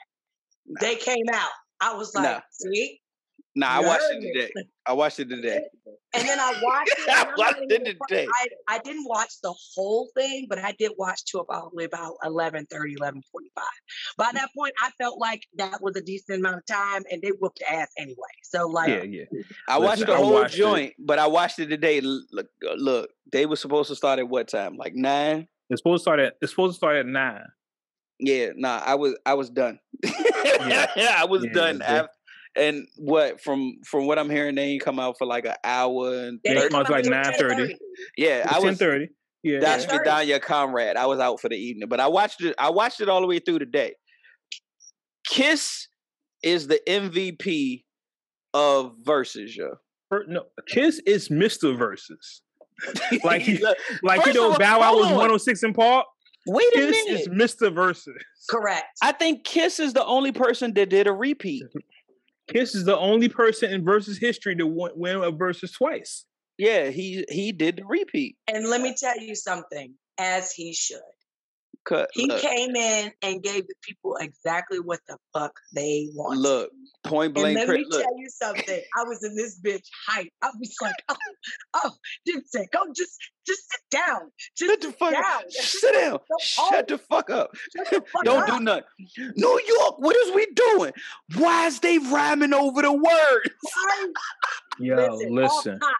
they 0.81 0.97
came 0.97 1.27
out. 1.33 1.51
I 1.81 1.95
was 1.95 2.15
like, 2.15 2.25
Nah. 2.25 2.41
see, 2.53 3.01
Nah, 3.57 3.67
I 3.69 3.81
watched 3.81 4.05
it 4.13 4.21
me. 4.21 4.33
today. 4.33 4.51
I 4.87 4.93
watched 4.93 5.19
it 5.21 5.29
today. 5.29 5.61
And 6.15 6.29
then 6.29 6.39
I 6.39 6.55
watched 6.63 6.91
it. 6.91 7.09
I 7.09 7.13
and 7.13 7.21
I'm 7.21 7.27
not 7.29 7.39
watched 7.39 7.59
it 7.73 7.97
today. 8.09 8.27
I, 8.33 8.47
I 8.69 8.79
didn't 8.79 9.07
watch 9.09 9.33
the 9.43 9.53
whole 9.75 10.09
thing, 10.17 10.47
but 10.49 10.59
I 10.59 10.73
did 10.79 10.93
watch 10.97 11.25
to 11.27 11.43
probably 11.49 11.85
about 11.85 12.15
11 12.25 12.67
30, 12.71 12.95
11 12.95 13.23
45. 13.33 13.65
By 14.17 14.31
that 14.35 14.51
point, 14.57 14.73
I 14.81 14.91
felt 14.99 15.19
like 15.19 15.43
that 15.57 15.83
was 15.83 15.97
a 15.97 16.01
decent 16.01 16.39
amount 16.39 16.59
of 16.59 16.67
time 16.67 17.03
and 17.11 17.21
they 17.23 17.31
whooped 17.41 17.61
ass 17.69 17.89
anyway. 17.99 18.17
So, 18.45 18.69
like, 18.69 18.89
yeah, 18.89 19.03
yeah. 19.03 19.25
I 19.69 19.79
watched 19.79 20.01
Listen, 20.01 20.07
the 20.07 20.15
I 20.15 20.17
whole 20.19 20.33
watched 20.33 20.55
it. 20.55 20.59
joint, 20.59 20.95
but 21.01 21.19
I 21.19 21.27
watched 21.27 21.59
it 21.59 21.67
today. 21.67 22.01
Look, 22.01 22.47
uh, 22.69 22.75
look, 22.77 23.11
they 23.33 23.47
were 23.47 23.57
supposed 23.57 23.89
to 23.89 23.97
start 23.97 24.21
at 24.21 24.29
what 24.29 24.47
time? 24.49 24.77
Like 24.77 24.95
nine. 24.95 25.49
It's 25.71 25.81
supposed 25.81 26.01
to 26.01 26.03
start 26.03 26.21
at. 26.21 26.35
It's 26.41 26.53
supposed 26.53 26.75
to 26.75 26.77
start 26.77 26.97
at 26.97 27.07
nine. 27.07 27.45
Yeah, 28.23 28.51
nah, 28.55 28.83
I 28.85 28.97
was 28.97 29.17
I 29.25 29.35
was 29.35 29.49
done. 29.51 29.79
yeah, 30.05 31.15
I 31.19 31.25
was 31.29 31.45
Yeah, 31.45 31.53
done. 31.53 31.79
they- 31.79 31.85
af- 31.87 32.09
and 32.57 32.87
what 32.97 33.41
from 33.41 33.79
from 33.87 34.07
what 34.07 34.19
I'm 34.19 34.31
hearing, 34.31 34.55
they 34.57 34.65
ain't 34.65 34.83
come 34.83 34.99
out 34.99 35.17
for 35.19 35.27
like 35.27 35.45
an 35.45 35.55
hour 35.65 36.25
and 36.25 36.41
Yeah, 36.45 36.55
didn't 36.55 36.65
it 36.67 36.71
come 36.73 36.85
like 36.91 37.05
9:30. 37.05 37.77
yeah, 38.17 38.45
I 38.49 38.55
It's 38.55 38.61
ten 38.61 38.63
was. 38.71 38.79
thirty. 38.79 39.09
Yeah, 39.43 39.61
That's 39.61 39.85
yeah. 39.85 39.91
for 39.97 40.05
Danya 40.05 40.41
Comrade. 40.41 40.97
I 40.97 41.07
was 41.07 41.19
out 41.19 41.41
for 41.41 41.49
the 41.49 41.57
evening, 41.57 41.89
but 41.89 41.99
I 42.01 42.09
watched 42.09 42.43
it. 42.43 42.55
I 42.59 42.71
watched 42.71 43.01
it 43.01 43.09
all 43.09 43.21
the 43.23 43.27
way 43.27 43.39
through 43.39 43.61
today. 43.61 43.95
Kiss 45.27 45.89
is 46.43 46.67
the 46.67 46.81
MVP 46.87 47.85
of 48.53 48.95
verses, 49.03 49.57
yo. 49.57 49.77
Per- 50.11 50.27
no, 50.27 50.45
Kiss 50.67 51.01
is 51.07 51.31
Mister 51.31 51.69
Verzuz. 51.69 52.41
Like 53.25 53.43
he- 53.43 53.59
Look, 53.59 53.77
Like 54.03 54.19
you 54.21 54.25
First 54.33 54.37
of 54.37 54.43
know, 54.43 54.53
all, 54.53 54.59
Bow 54.59 54.81
Wow 54.81 54.87
hold 54.89 55.01
was 55.01 55.07
on. 55.09 55.17
106 55.17 55.63
in 55.63 55.73
Park. 55.75 56.07
wait 56.47 56.67
a 56.75 56.77
Kiss 56.77 57.05
minute. 57.07 57.21
is 57.21 57.29
Mister 57.31 57.71
Verzuz. 57.71 58.09
Correct. 58.49 58.85
I 59.03 59.13
think 59.13 59.45
Kiss 59.45 59.79
is 59.81 59.93
the 59.93 60.05
only 60.05 60.33
person 60.33 60.73
that 60.75 60.89
did 60.91 61.07
a 61.07 61.13
repeat. 61.13 61.63
Kiss 62.53 62.75
is 62.75 62.85
the 62.85 62.99
only 62.99 63.29
person 63.29 63.71
in 63.71 63.85
Verzuz 63.85 64.19
history 64.21 64.57
to 64.57 64.67
win, 64.67 64.93
win 64.95 65.17
a 65.17 65.33
Verzuz 65.33 65.73
twice. 65.73 66.25
Yeah, 66.59 66.91
he 66.91 67.25
he 67.29 67.53
did 67.53 67.77
the 67.77 67.85
repeat. 67.87 68.37
And 68.47 68.69
let 68.69 68.81
me 68.81 68.95
tell 68.99 69.19
you 69.19 69.35
something, 69.35 69.95
as 70.19 70.53
he 70.53 70.75
should. 70.75 71.01
Cut. 71.91 72.09
He 72.13 72.29
look, 72.29 72.41
came 72.41 72.77
in 72.77 73.11
and 73.21 73.43
gave 73.43 73.67
the 73.67 73.75
people 73.83 74.15
exactly 74.21 74.79
what 74.79 75.01
the 75.09 75.19
fuck 75.33 75.59
they 75.75 76.09
wanted. 76.15 76.39
look, 76.39 76.71
point 77.03 77.35
point 77.35 77.35
blank. 77.35 77.59
let 77.59 77.67
per- 77.67 77.75
me 77.75 77.85
look, 77.89 78.01
tell 78.01 78.17
you 78.17 78.29
something. 78.29 78.81
I 78.97 79.03
was 79.03 79.25
in 79.25 79.35
this 79.35 79.61
bitch 79.61 79.89
hype. 80.07 80.29
I 80.41 80.51
was 80.57 80.73
like, 80.81 80.95
oh, 81.09 81.17
oh, 81.75 81.91
Dipset, 82.29 82.71
go 82.71 82.79
oh, 82.83 82.93
just 82.95 83.19
just 83.45 83.63
sit 83.73 83.81
down. 83.91 84.31
Just 84.57 84.71
shut 84.71 84.81
the 84.83 84.93
fuck 84.93 85.15
down. 85.15 85.25
up. 85.25 85.43
Sit 85.51 85.95
down. 85.95 86.13
Go 86.13 86.37
Shut 86.39 86.87
the 86.87 86.99
fuck 86.99 87.29
up. 87.29 87.51
The 87.75 88.05
fuck 88.13 88.25
Don't 88.25 88.49
up. 88.49 88.59
do 88.59 88.61
nothing. 88.61 88.85
New 89.35 89.61
York, 89.67 89.99
what 89.99 90.15
is 90.15 90.33
we 90.33 90.47
doing? 90.55 90.93
Why 91.39 91.67
is 91.67 91.81
they 91.81 91.99
rhyming 91.99 92.55
over 92.55 92.83
the 92.83 92.93
words? 92.93 93.51
Right? 93.89 94.13
Yo, 94.79 95.17
Listen, 95.29 95.41
off 95.43 95.65
top, 95.65 95.97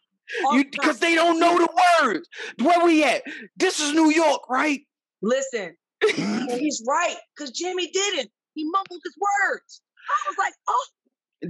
off 0.47 0.55
You 0.55 0.65
because 0.71 1.01
they 1.01 1.17
don't 1.17 1.41
know 1.41 1.59
the 1.59 1.69
words. 2.01 2.29
Where 2.63 2.85
we 2.85 3.03
at? 3.03 3.25
This 3.57 3.81
is 3.81 3.93
New 3.93 4.13
York, 4.13 4.49
right? 4.49 4.83
Listen, 5.23 5.77
and 6.19 6.61
he's 6.61 6.83
right 6.89 7.17
because 7.37 7.51
Jimmy 7.51 7.89
didn't. 7.89 8.31
He 8.55 8.65
mumbled 8.65 9.01
his 9.05 9.17
words. 9.19 9.83
I 10.09 10.31
was 10.31 10.37
like, 10.39 10.55
oh, 10.69 10.87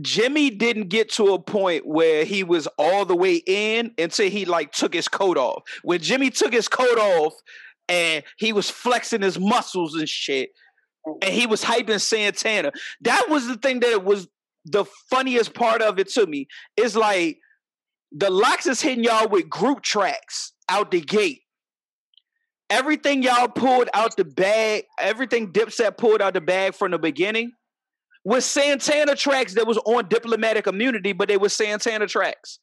Jimmy 0.02 0.50
didn't 0.50 0.88
get 0.88 1.11
to 1.12 1.35
a 1.35 1.38
point 1.38 1.87
where 1.87 2.25
he 2.25 2.45
was 2.45 2.66
all 2.78 3.04
the 3.04 3.16
way 3.16 3.42
in 3.47 3.92
until 3.99 4.30
he 4.30 4.45
like 4.45 4.73
took 4.73 4.95
his 4.95 5.09
coat 5.09 5.37
off. 5.37 5.62
When 5.83 6.00
Jimmy 6.00 6.30
took 6.30 6.52
his 6.52 6.69
coat 6.69 6.99
off 6.99 7.35
and 7.88 8.23
he 8.38 8.52
was 8.52 8.71
flexing 8.71 9.23
his 9.23 9.38
muscles 9.38 9.95
and 9.95 10.09
shit, 10.09 10.50
and 11.23 11.33
he 11.33 11.47
was 11.47 11.64
hyping 11.64 12.00
Santana. 12.00 12.73
That 13.00 13.28
was 13.28 13.47
the 13.49 13.57
thing 13.57 13.80
that 13.80 14.04
was 14.04 14.28
the 14.64 14.85
funniest 15.11 15.54
part 15.54 15.83
of 15.83 15.99
it 15.99 16.09
to 16.11 16.26
me. 16.26 16.47
Is 16.76 16.95
like 16.95 17.38
the 18.12 18.30
LOX 18.30 18.66
is 18.66 18.80
hitting 18.80 19.04
y'all 19.04 19.28
with 19.28 19.49
group 19.49 19.83
tracks 19.83 20.52
out 20.69 20.90
the 20.90 21.00
gate. 21.00 21.40
Everything 22.71 23.23
y'all 23.23 23.49
pulled 23.49 23.89
out 23.95 24.17
the 24.17 24.25
bag, 24.25 24.85
everything 24.99 25.53
Dipset 25.53 25.99
pulled 25.99 26.23
out 26.23 26.35
the 26.35 26.41
bag 26.41 26.75
from 26.75 26.93
the 26.93 26.99
beginning 26.99 27.53
was 28.25 28.45
Santana 28.45 29.17
tracks 29.17 29.55
that 29.55 29.67
was 29.67 29.79
on 29.79 30.09
diplomatic 30.09 30.67
immunity, 30.67 31.12
but 31.12 31.29
they 31.29 31.37
were 31.37 31.49
Santana 31.49 32.07
tracks. 32.07 32.59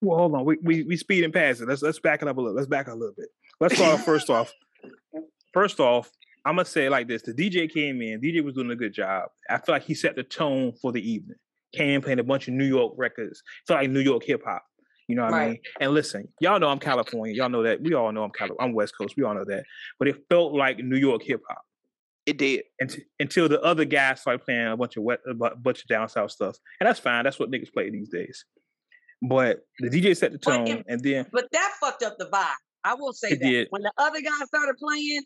Well, 0.00 0.18
hold 0.18 0.34
on. 0.34 0.44
We 0.44 0.58
we 0.62 0.82
we 0.84 0.96
speeding 0.96 1.32
past 1.32 1.60
it. 1.60 1.68
Let's 1.68 1.82
let's 1.82 1.98
back 1.98 2.22
it 2.22 2.28
up 2.28 2.36
a 2.36 2.40
little. 2.40 2.54
Let's 2.54 2.68
back 2.68 2.88
up 2.88 2.94
a 2.94 2.96
little 2.96 3.14
bit. 3.16 3.28
Let's 3.60 3.74
start 3.74 4.00
first 4.00 4.30
off. 4.30 4.52
First 5.52 5.80
off, 5.80 6.08
I'm 6.44 6.54
gonna 6.54 6.64
say 6.64 6.88
like 6.88 7.08
this: 7.08 7.22
the 7.22 7.34
DJ 7.34 7.68
came 7.70 8.00
in. 8.00 8.20
DJ 8.20 8.42
was 8.42 8.54
doing 8.54 8.70
a 8.70 8.76
good 8.76 8.94
job. 8.94 9.30
I 9.50 9.58
feel 9.58 9.74
like 9.74 9.82
he 9.82 9.94
set 9.94 10.14
the 10.14 10.22
tone 10.22 10.72
for 10.80 10.92
the 10.92 11.00
evening. 11.00 11.36
Came 11.74 12.00
playing 12.00 12.20
a 12.20 12.24
bunch 12.24 12.46
of 12.46 12.54
New 12.54 12.64
York 12.64 12.94
records. 12.96 13.42
Felt 13.66 13.80
like 13.80 13.90
New 13.90 14.00
York 14.00 14.22
hip 14.24 14.42
hop. 14.44 14.62
You 15.10 15.16
know 15.16 15.24
what 15.24 15.32
right. 15.32 15.42
I 15.42 15.48
mean? 15.48 15.60
And 15.80 15.92
listen, 15.92 16.28
y'all 16.40 16.60
know 16.60 16.68
I'm 16.68 16.78
California. 16.78 17.34
Y'all 17.34 17.48
know 17.48 17.64
that. 17.64 17.82
We 17.82 17.94
all 17.94 18.12
know 18.12 18.22
I'm 18.22 18.30
California. 18.30 18.70
I'm 18.70 18.74
West 18.74 18.96
Coast. 18.96 19.14
We 19.16 19.24
all 19.24 19.34
know 19.34 19.44
that. 19.44 19.64
But 19.98 20.08
it 20.08 20.24
felt 20.30 20.54
like 20.54 20.78
New 20.78 20.96
York 20.96 21.22
hip 21.24 21.42
hop. 21.48 21.62
It 22.26 22.38
did 22.38 22.62
until, 22.78 23.02
until 23.18 23.48
the 23.48 23.60
other 23.62 23.84
guys 23.84 24.20
started 24.20 24.44
playing 24.44 24.68
a 24.68 24.76
bunch 24.76 24.96
of 24.96 25.02
wet, 25.02 25.18
a 25.28 25.34
bunch 25.34 25.82
of 25.82 25.88
down 25.88 26.08
south 26.08 26.30
stuff, 26.30 26.56
and 26.78 26.86
that's 26.86 27.00
fine. 27.00 27.24
That's 27.24 27.40
what 27.40 27.50
niggas 27.50 27.72
play 27.72 27.90
these 27.90 28.08
days. 28.08 28.44
But 29.20 29.60
the 29.80 29.88
DJ 29.88 30.16
set 30.16 30.30
the 30.30 30.38
tone, 30.38 30.84
and 30.86 31.02
then 31.02 31.26
but 31.32 31.46
that 31.52 31.72
fucked 31.80 32.04
up 32.04 32.18
the 32.18 32.26
vibe. 32.26 32.46
I 32.84 32.94
will 32.94 33.12
say 33.12 33.30
that 33.30 33.40
did. 33.40 33.66
when 33.70 33.82
the 33.82 33.92
other 33.98 34.20
guys 34.20 34.46
started 34.46 34.76
playing, 34.78 35.22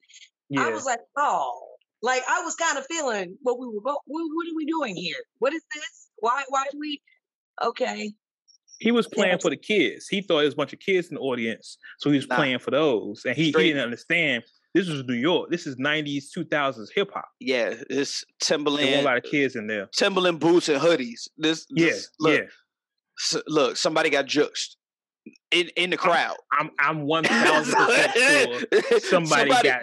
yeah. 0.49 0.67
I 0.67 0.71
was 0.71 0.87
like, 0.87 1.00
oh, 1.19 1.61
like 2.00 2.23
I 2.29 2.43
was 2.43 2.55
kind 2.55 2.79
of 2.79 2.87
feeling 2.87 3.37
what 3.43 3.59
we 3.59 3.67
were. 3.67 3.81
What, 3.83 4.00
what 4.07 4.21
are 4.21 4.57
we 4.57 4.64
doing 4.64 4.97
here? 4.97 5.19
What 5.38 5.53
is 5.53 5.62
this? 5.75 6.09
Why? 6.19 6.45
Why 6.49 6.64
do 6.73 6.79
we? 6.79 7.03
Okay. 7.62 8.12
He 8.78 8.90
was 8.90 9.07
playing 9.07 9.38
for 9.38 9.50
the 9.50 9.57
kids. 9.57 10.09
He 10.09 10.21
thought 10.21 10.37
there 10.37 10.45
was 10.45 10.54
a 10.54 10.57
bunch 10.57 10.73
of 10.73 10.81
kids 10.81 11.09
in 11.09 11.14
the 11.14 11.21
audience, 11.21 11.78
so 11.99 12.11
he 12.11 12.16
was 12.16 12.26
nah. 12.26 12.37
playing 12.37 12.59
for 12.59 12.71
those, 12.71 13.23
and 13.25 13.37
he, 13.37 13.47
he 13.47 13.52
didn't 13.52 13.83
understand 13.83 14.43
this 14.75 14.88
was 14.88 15.04
New 15.04 15.14
York. 15.14 15.50
This 15.50 15.66
is 15.66 15.76
'90s, 15.76 16.25
2000s 16.37 16.88
hip 16.95 17.11
hop. 17.14 17.28
Yeah, 17.38 17.75
this 17.88 18.25
Timberland. 18.40 18.88
There 18.88 19.00
a 19.00 19.04
lot 19.04 19.16
of 19.16 19.23
kids 19.23 19.54
in 19.54 19.69
there. 19.69 19.88
Timberland 19.97 20.40
boots 20.40 20.69
and 20.69 20.81
hoodies. 20.81 21.28
This, 21.38 21.66
this 21.71 22.11
yeah, 22.21 22.28
look, 22.28 22.40
yeah. 22.40 22.47
So, 23.16 23.43
look, 23.47 23.76
somebody 23.76 24.11
got 24.11 24.26
juxed 24.26 24.76
in 25.52 25.69
in 25.76 25.90
the 25.90 25.97
crowd. 25.97 26.37
I'm 26.52 26.71
I'm 26.78 27.02
one 27.07 27.23
thousand 27.23 27.75
percent 27.75 28.12
sure 28.12 29.00
somebody, 29.00 29.50
somebody 29.50 29.69
got 29.69 29.83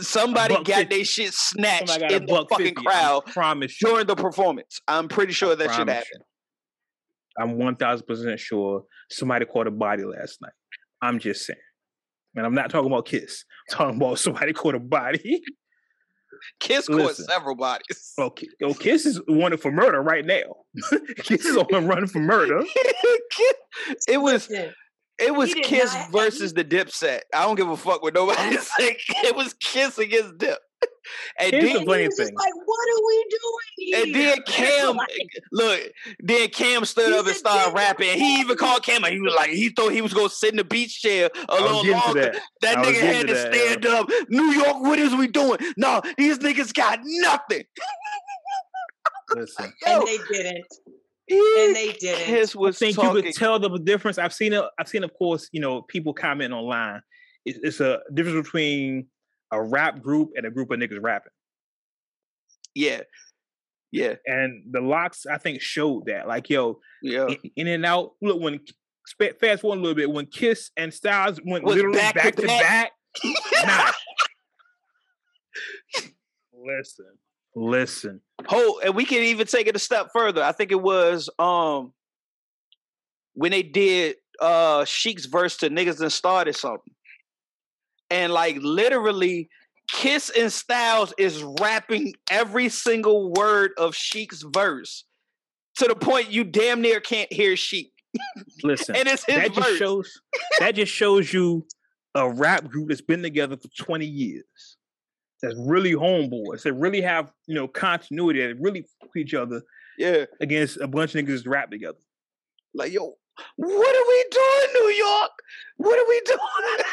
somebody 0.00 0.64
got 0.64 0.90
their 0.90 1.04
shit 1.04 1.32
snatched 1.32 2.00
in 2.10 2.26
the 2.26 2.46
fucking 2.50 2.66
50, 2.66 2.72
crowd. 2.72 3.22
I 3.26 3.30
promise 3.30 3.80
you. 3.80 3.88
during 3.88 4.06
the 4.06 4.16
performance. 4.16 4.80
I'm 4.88 5.08
pretty 5.08 5.32
sure 5.32 5.54
that 5.54 5.74
should 5.74 5.88
happen. 5.88 6.20
I'm 7.38 7.58
one 7.58 7.76
thousand 7.76 8.06
percent 8.06 8.38
sure 8.38 8.84
somebody 9.10 9.44
caught 9.44 9.66
a 9.66 9.70
body 9.70 10.04
last 10.04 10.40
night. 10.40 10.52
I'm 11.02 11.18
just 11.18 11.46
saying. 11.46 11.58
And 12.36 12.44
I'm 12.44 12.54
not 12.54 12.70
talking 12.70 12.90
about 12.90 13.06
Kiss. 13.06 13.44
I'm 13.70 13.76
talking 13.76 13.96
about 13.96 14.18
somebody 14.18 14.52
caught 14.54 14.74
a 14.74 14.80
body. 14.80 15.42
Kiss 16.60 16.88
Listen, 16.88 17.06
caught 17.06 17.16
several 17.16 17.54
bodies. 17.54 18.12
Oh, 18.18 18.24
okay, 18.24 18.48
oh, 18.62 18.74
Kiss 18.74 19.06
is 19.06 19.20
wanted 19.28 19.60
for 19.60 19.70
murder 19.70 20.02
right 20.02 20.24
now. 20.24 20.42
Kiss 21.18 21.44
is 21.44 21.56
on 21.56 21.66
the 21.70 21.80
run 21.80 22.06
for 22.06 22.18
murder. 22.18 22.62
it 24.08 24.20
was 24.20 24.50
it 24.50 25.34
was 25.34 25.54
Kiss 25.54 25.94
versus 26.10 26.52
the 26.52 26.64
Dipset. 26.64 27.20
I 27.32 27.44
don't 27.44 27.54
give 27.54 27.68
a 27.68 27.76
fuck 27.76 28.02
what 28.02 28.14
nobody 28.14 28.56
say. 28.56 28.96
It 29.24 29.36
was 29.36 29.54
Kiss 29.54 29.98
against 29.98 30.38
Dip. 30.38 30.58
And 31.38 31.52
Here's 31.52 31.64
then, 31.64 31.72
the 31.72 31.86
funny 31.86 32.08
thing. 32.08 32.34
Like, 32.34 32.54
what 32.64 32.88
are 32.88 33.06
we 33.06 33.26
doing 33.30 33.66
here? 33.76 34.02
And 34.02 34.14
then 34.14 34.42
Cam, 34.46 34.96
look, 35.52 35.80
then 36.20 36.48
Cam 36.48 36.84
stood 36.84 37.12
up 37.12 37.26
and 37.26 37.36
started 37.36 37.74
rapping. 37.74 38.18
He 38.18 38.40
even 38.40 38.56
called 38.56 38.82
Cam. 38.82 39.04
He 39.04 39.20
was 39.20 39.34
like, 39.34 39.50
he 39.50 39.70
thought 39.70 39.92
he 39.92 40.00
was 40.00 40.14
gonna 40.14 40.28
sit 40.28 40.50
in 40.50 40.56
the 40.56 40.64
beach 40.64 41.02
chair 41.02 41.30
a 41.48 41.54
little 41.54 41.86
longer. 41.86 42.32
That, 42.32 42.42
that 42.62 42.78
nigga 42.78 43.00
had 43.00 43.26
to, 43.28 43.34
that, 43.34 43.54
stand 43.54 43.86
up. 43.86 44.08
New 44.28 44.52
York, 44.52 44.80
what 44.82 44.98
is 44.98 45.14
we 45.14 45.28
doing? 45.28 45.58
No, 45.76 46.00
these 46.16 46.38
niggas 46.38 46.72
got 46.74 47.00
nothing. 47.02 47.64
Listen. 49.34 49.72
and 49.86 50.06
they 50.06 50.18
didn't. 50.30 50.64
and 51.30 51.76
they 51.76 51.96
didn't. 51.98 52.26
His 52.26 52.54
was 52.54 52.76
I 52.76 52.86
think 52.86 52.96
talking. 52.96 53.16
you 53.16 53.22
could 53.22 53.34
tell 53.34 53.58
the 53.58 53.78
difference. 53.78 54.18
I've 54.18 54.34
seen 54.34 54.52
it. 54.52 54.64
I've 54.78 54.88
seen, 54.88 55.04
of 55.04 55.12
course, 55.14 55.48
you 55.52 55.60
know, 55.60 55.82
people 55.82 56.12
comment 56.12 56.52
online. 56.52 57.00
It's, 57.44 57.58
it's 57.62 57.80
a 57.80 58.00
difference 58.12 58.46
between 58.46 59.06
a 59.54 59.62
rap 59.62 60.02
group 60.02 60.30
and 60.36 60.44
a 60.46 60.50
group 60.50 60.70
of 60.70 60.78
niggas 60.78 61.00
rapping. 61.00 61.32
Yeah. 62.74 63.02
Yeah. 63.92 64.14
And 64.26 64.64
the 64.70 64.80
LOX, 64.80 65.24
I 65.26 65.38
think, 65.38 65.60
showed 65.60 66.06
that. 66.06 66.26
Like, 66.26 66.50
yo, 66.50 66.80
yeah. 67.02 67.28
in, 67.28 67.50
in 67.56 67.66
and 67.68 67.86
out. 67.86 68.12
Look, 68.20 68.40
when 68.40 68.60
fast 69.40 69.62
forward 69.62 69.78
a 69.78 69.80
little 69.80 69.94
bit, 69.94 70.10
when 70.10 70.26
Kiss 70.26 70.70
and 70.76 70.92
Styles 70.92 71.40
went 71.44 71.64
Was 71.64 71.76
literally 71.76 71.98
back, 71.98 72.14
back 72.16 72.34
to, 72.36 72.42
to 72.42 72.48
back, 72.48 72.90
nah. 73.64 73.92
listen, 76.54 77.06
listen. 77.54 78.20
Oh, 78.48 78.80
and 78.84 78.96
we 78.96 79.04
can 79.04 79.22
even 79.22 79.46
take 79.46 79.68
it 79.68 79.76
a 79.76 79.78
step 79.78 80.08
further. 80.12 80.42
I 80.42 80.52
think 80.52 80.72
it 80.72 80.82
was 80.82 81.30
um 81.38 81.92
when 83.34 83.52
they 83.52 83.62
did 83.62 84.16
uh 84.40 84.80
Sheek's 84.80 85.26
verse 85.26 85.56
to 85.58 85.70
niggas 85.70 86.00
and 86.00 86.12
started 86.12 86.56
something 86.56 86.92
and 88.10 88.32
like 88.32 88.56
literally 88.60 89.48
Kiss 89.90 90.30
and 90.30 90.52
Styles 90.52 91.12
is 91.18 91.42
rapping 91.60 92.14
every 92.30 92.68
single 92.68 93.32
word 93.32 93.72
of 93.76 93.94
Sheek's 93.94 94.42
verse 94.42 95.04
to 95.76 95.86
the 95.86 95.94
point 95.94 96.30
you 96.30 96.44
damn 96.44 96.80
near 96.80 97.00
can't 97.00 97.32
hear 97.32 97.56
Sheek. 97.56 97.92
Listen, 98.62 98.96
and 98.98 99.08
it's 99.08 99.24
his 99.24 99.36
that 99.36 99.54
verse. 99.54 99.64
just 99.64 99.78
shows 99.78 100.20
that 100.60 100.74
just 100.74 100.92
shows 100.92 101.32
you 101.32 101.66
a 102.14 102.30
rap 102.30 102.68
group 102.68 102.88
that's 102.88 103.00
been 103.00 103.22
together 103.22 103.56
for 103.56 103.68
20 103.76 104.06
years. 104.06 104.76
That's 105.42 105.56
really 105.58 105.92
homeboys. 105.92 106.62
That 106.62 106.72
really 106.74 107.00
have, 107.02 107.32
you 107.46 107.54
know, 107.54 107.68
continuity, 107.68 108.46
that 108.46 108.60
really 108.60 108.86
fuck 109.00 109.10
each 109.16 109.34
other. 109.34 109.62
Yeah. 109.98 110.24
Against 110.40 110.78
a 110.78 110.86
bunch 110.86 111.14
of 111.14 111.24
niggas 111.24 111.46
rap 111.46 111.70
together. 111.70 111.98
Like, 112.72 112.92
yo, 112.92 113.14
what 113.56 113.96
are 113.96 114.08
we 114.08 114.24
doing, 114.30 114.72
New 114.74 114.92
York? 114.94 115.30
What 115.76 115.98
are 115.98 116.08
we 116.08 116.22
doing? 116.24 116.38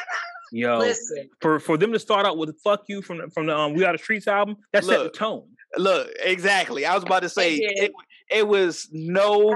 Yo, 0.52 0.80
Listen. 0.80 1.30
for 1.40 1.60
for 1.60 1.78
them 1.78 1.94
to 1.94 2.00
start 2.00 2.26
out 2.26 2.38
with 2.38 2.60
"fuck 2.62 2.84
you" 2.88 3.02
from 3.02 3.20
the, 3.20 3.30
from 3.30 3.46
the 3.46 3.58
um, 3.58 3.74
"We 3.74 3.86
Are 3.86 3.94
the 3.94 3.98
Streets" 3.98 4.28
album, 4.28 4.58
that 4.74 4.84
look, 4.84 4.96
set 4.96 5.04
the 5.04 5.18
tone. 5.18 5.48
Look, 5.78 6.10
exactly. 6.20 6.86
I 6.86 6.94
was 6.94 7.04
about 7.04 7.22
to 7.22 7.30
say 7.30 7.56
it. 7.56 7.92
It 8.30 8.48
was 8.48 8.90
no 8.92 9.56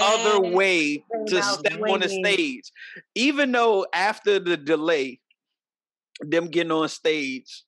other 0.00 0.40
way 0.40 1.04
to 1.26 1.42
step 1.42 1.80
on 1.88 2.00
the 2.00 2.08
stage, 2.08 2.70
even 3.16 3.50
though 3.50 3.86
after 3.92 4.38
the 4.38 4.56
delay, 4.56 5.20
them 6.20 6.46
getting 6.46 6.72
on 6.72 6.88
stage, 6.88 7.64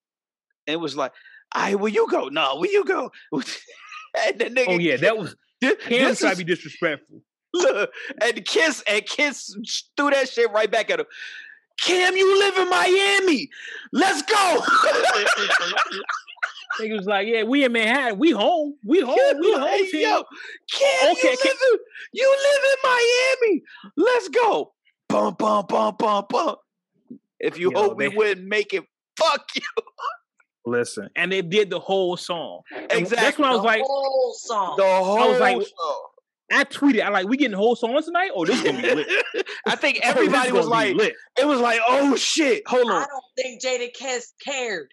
it 0.66 0.76
was 0.76 0.96
like, 0.96 1.12
"I 1.52 1.70
right, 1.70 1.80
will 1.80 1.88
you 1.88 2.06
go? 2.08 2.28
No, 2.28 2.56
will 2.56 2.70
you 2.70 2.84
go?" 2.84 3.10
and 3.32 4.38
the 4.38 4.44
nigga, 4.44 4.68
oh 4.68 4.78
yeah, 4.78 4.96
that 4.98 5.18
was. 5.18 5.34
Cam 5.60 6.14
tried 6.14 6.30
to 6.30 6.36
be 6.36 6.44
disrespectful. 6.44 7.22
Look, 7.54 7.90
and 8.20 8.44
Kiss 8.44 8.84
and 8.88 9.04
Kiss 9.04 9.52
threw 9.96 10.10
that 10.10 10.28
shit 10.28 10.50
right 10.52 10.70
back 10.70 10.90
at 10.90 11.00
him. 11.00 11.06
Cam, 11.80 12.16
you 12.16 12.38
live 12.38 12.58
in 12.58 12.68
Miami. 12.68 13.48
Let's 13.92 14.22
go. 14.22 14.62
He 16.80 16.92
was 16.92 17.06
like, 17.06 17.26
"Yeah, 17.26 17.42
we 17.42 17.64
in 17.64 17.72
Manhattan. 17.72 18.18
We 18.18 18.30
home. 18.30 18.76
We 18.84 19.00
home. 19.00 19.16
We 19.40 19.52
home." 19.52 19.68
Hey, 19.68 19.88
yo, 19.92 20.22
Cam, 20.70 21.12
okay, 21.12 21.30
you, 21.30 21.36
live 21.44 21.56
in, 21.72 21.78
you 22.12 22.36
live 22.44 22.62
in 22.72 22.90
Miami. 22.90 23.62
Let's 23.96 24.28
go. 24.28 24.74
Bum 25.08 25.34
bum 25.38 25.66
bum 25.68 25.96
bum 25.98 26.26
bum. 26.28 26.56
If 27.40 27.58
you 27.58 27.72
yo, 27.72 27.82
hope 27.82 27.96
we 27.96 28.08
wouldn't 28.08 28.46
make 28.46 28.74
it, 28.74 28.84
fuck 29.16 29.48
you. 29.56 29.62
Listen, 30.66 31.08
and 31.16 31.32
they 31.32 31.42
did 31.42 31.70
the 31.70 31.80
whole 31.80 32.16
song. 32.16 32.60
Exactly. 32.90 33.16
that's 33.16 33.38
when 33.38 33.48
I 33.48 33.52
was 33.52 33.62
the 33.62 33.66
like, 33.66 33.82
whole 33.84 34.34
song. 34.38 34.74
The 34.76 34.84
whole 34.84 35.18
I 35.18 35.26
was 35.26 35.40
like, 35.40 35.56
song. 35.56 36.07
I 36.50 36.64
tweeted, 36.64 37.02
I 37.02 37.08
like, 37.10 37.28
we 37.28 37.36
getting 37.36 37.56
whole 37.56 37.76
songs 37.76 38.06
tonight? 38.06 38.30
Oh, 38.34 38.44
this 38.44 38.62
gonna 38.62 38.80
be 38.80 38.94
lit. 38.94 39.08
I 39.66 39.76
think 39.76 40.00
oh, 40.04 40.08
everybody 40.08 40.50
oh, 40.50 40.54
was 40.54 40.66
like, 40.66 40.96
it 40.96 41.46
was 41.46 41.60
like, 41.60 41.80
oh 41.86 42.16
shit, 42.16 42.62
hold 42.66 42.90
on. 42.90 43.02
I 43.02 43.06
don't 43.06 43.24
think 43.36 43.62
Jadakiss 43.62 44.32
cared. 44.44 44.92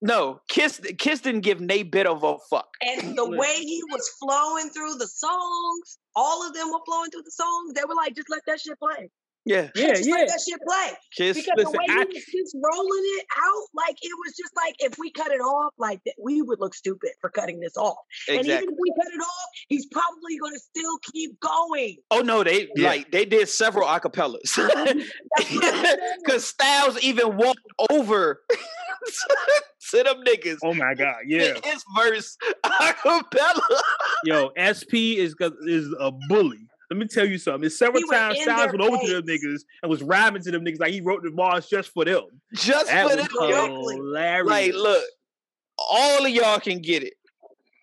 No, 0.00 0.40
Kiss 0.48 0.80
Kiss 0.98 1.20
didn't 1.20 1.42
give 1.42 1.60
Nate 1.60 1.90
bit 1.90 2.06
of 2.06 2.22
a 2.24 2.36
fuck. 2.50 2.68
And 2.82 3.16
the 3.16 3.28
way 3.28 3.54
he 3.56 3.82
was 3.90 4.06
flowing 4.20 4.68
through 4.70 4.96
the 4.96 5.06
songs, 5.06 5.98
all 6.14 6.46
of 6.46 6.54
them 6.54 6.70
were 6.70 6.80
flowing 6.84 7.10
through 7.10 7.22
the 7.22 7.30
songs. 7.30 7.72
They 7.74 7.84
were 7.88 7.94
like, 7.94 8.14
just 8.14 8.28
let 8.28 8.42
that 8.46 8.60
shit 8.60 8.78
play. 8.78 9.10
Yeah, 9.46 9.68
Yeah, 9.74 9.90
just 9.94 10.06
yeah. 10.08 10.14
let 10.14 10.28
that 10.28 10.40
shit 10.48 10.58
play. 10.66 10.90
Kiss. 11.16 11.36
Because 11.36 11.52
listen, 11.58 11.72
the 11.72 11.78
way 11.78 11.84
I- 11.90 12.06
he 12.10 12.14
was 12.14 12.24
just 12.24 12.56
rolling 12.62 13.04
it 13.18 13.26
out, 13.36 13.66
like 13.74 13.96
it 14.00 14.12
was 14.24 14.34
just 14.36 14.52
like 14.56 14.74
if 14.78 14.98
we 14.98 15.10
cut 15.12 15.32
it 15.32 15.40
off, 15.40 15.72
like 15.78 16.02
th- 16.04 16.16
we 16.22 16.40
would 16.40 16.60
look 16.60 16.74
stupid 16.74 17.10
for 17.20 17.28
cutting 17.28 17.60
this 17.60 17.76
off. 17.76 17.98
And 18.28 18.38
even 18.46 18.56
if 18.62 18.64
we 18.80 18.90
cut 19.02 19.12
it 19.12 19.20
off, 19.20 19.48
he's 19.68 19.86
probably 19.86 20.38
gonna 20.40 20.58
still 20.58 20.98
keep 21.12 21.38
going. 21.40 21.96
Oh 22.10 22.20
no, 22.20 22.42
they 22.42 22.68
Yeah. 22.74 22.88
like 22.88 23.10
they 23.12 23.26
did 23.26 23.48
several 23.50 23.86
acapellas. 23.86 24.54
That's 24.56 24.74
what 24.74 24.88
I'm. 24.88 25.02
Because 26.24 26.46
Styles 26.54 26.98
even 27.02 27.36
walked 27.36 27.60
over 27.90 28.42
to 29.90 30.02
them 30.02 30.24
niggas. 30.24 30.56
Oh 30.64 30.72
my 30.74 30.94
god, 30.94 31.16
yeah. 31.26 31.54
in 31.56 31.62
His 31.62 31.84
verse 31.98 32.36
acapella. 32.64 33.80
Yo, 34.24 34.50
SP 34.56 35.18
is 35.20 35.34
is 35.66 35.94
a 36.00 36.10
bully. 36.28 36.66
Let 36.94 37.00
me 37.00 37.08
tell 37.08 37.26
you 37.26 37.38
something. 37.38 37.64
It's 37.64 37.76
several 37.76 38.02
He 38.02 38.08
times 38.08 38.40
Styles 38.40 38.70
went 38.72 38.80
over 38.80 38.96
to 39.04 39.12
them 39.14 39.26
niggas 39.26 39.62
and 39.82 39.90
was 39.90 40.00
rhyming 40.02 40.42
to 40.42 40.50
them 40.52 40.64
niggas 40.64 40.78
like 40.78 40.92
he 40.92 41.00
wrote 41.00 41.24
the 41.24 41.30
bars 41.32 41.66
just 41.68 41.90
for 41.92 42.04
them. 42.04 42.22
Just 42.54 42.86
That 42.86 43.10
for 43.10 43.16
was 43.16 43.26
them. 43.26 43.48
Exactly. 43.50 43.96
hilarious. 43.96 44.48
Like, 44.48 44.72
look, 44.74 45.04
all 45.76 46.24
of 46.24 46.30
y'all 46.30 46.60
can 46.60 46.80
get 46.80 47.02
it. 47.02 47.14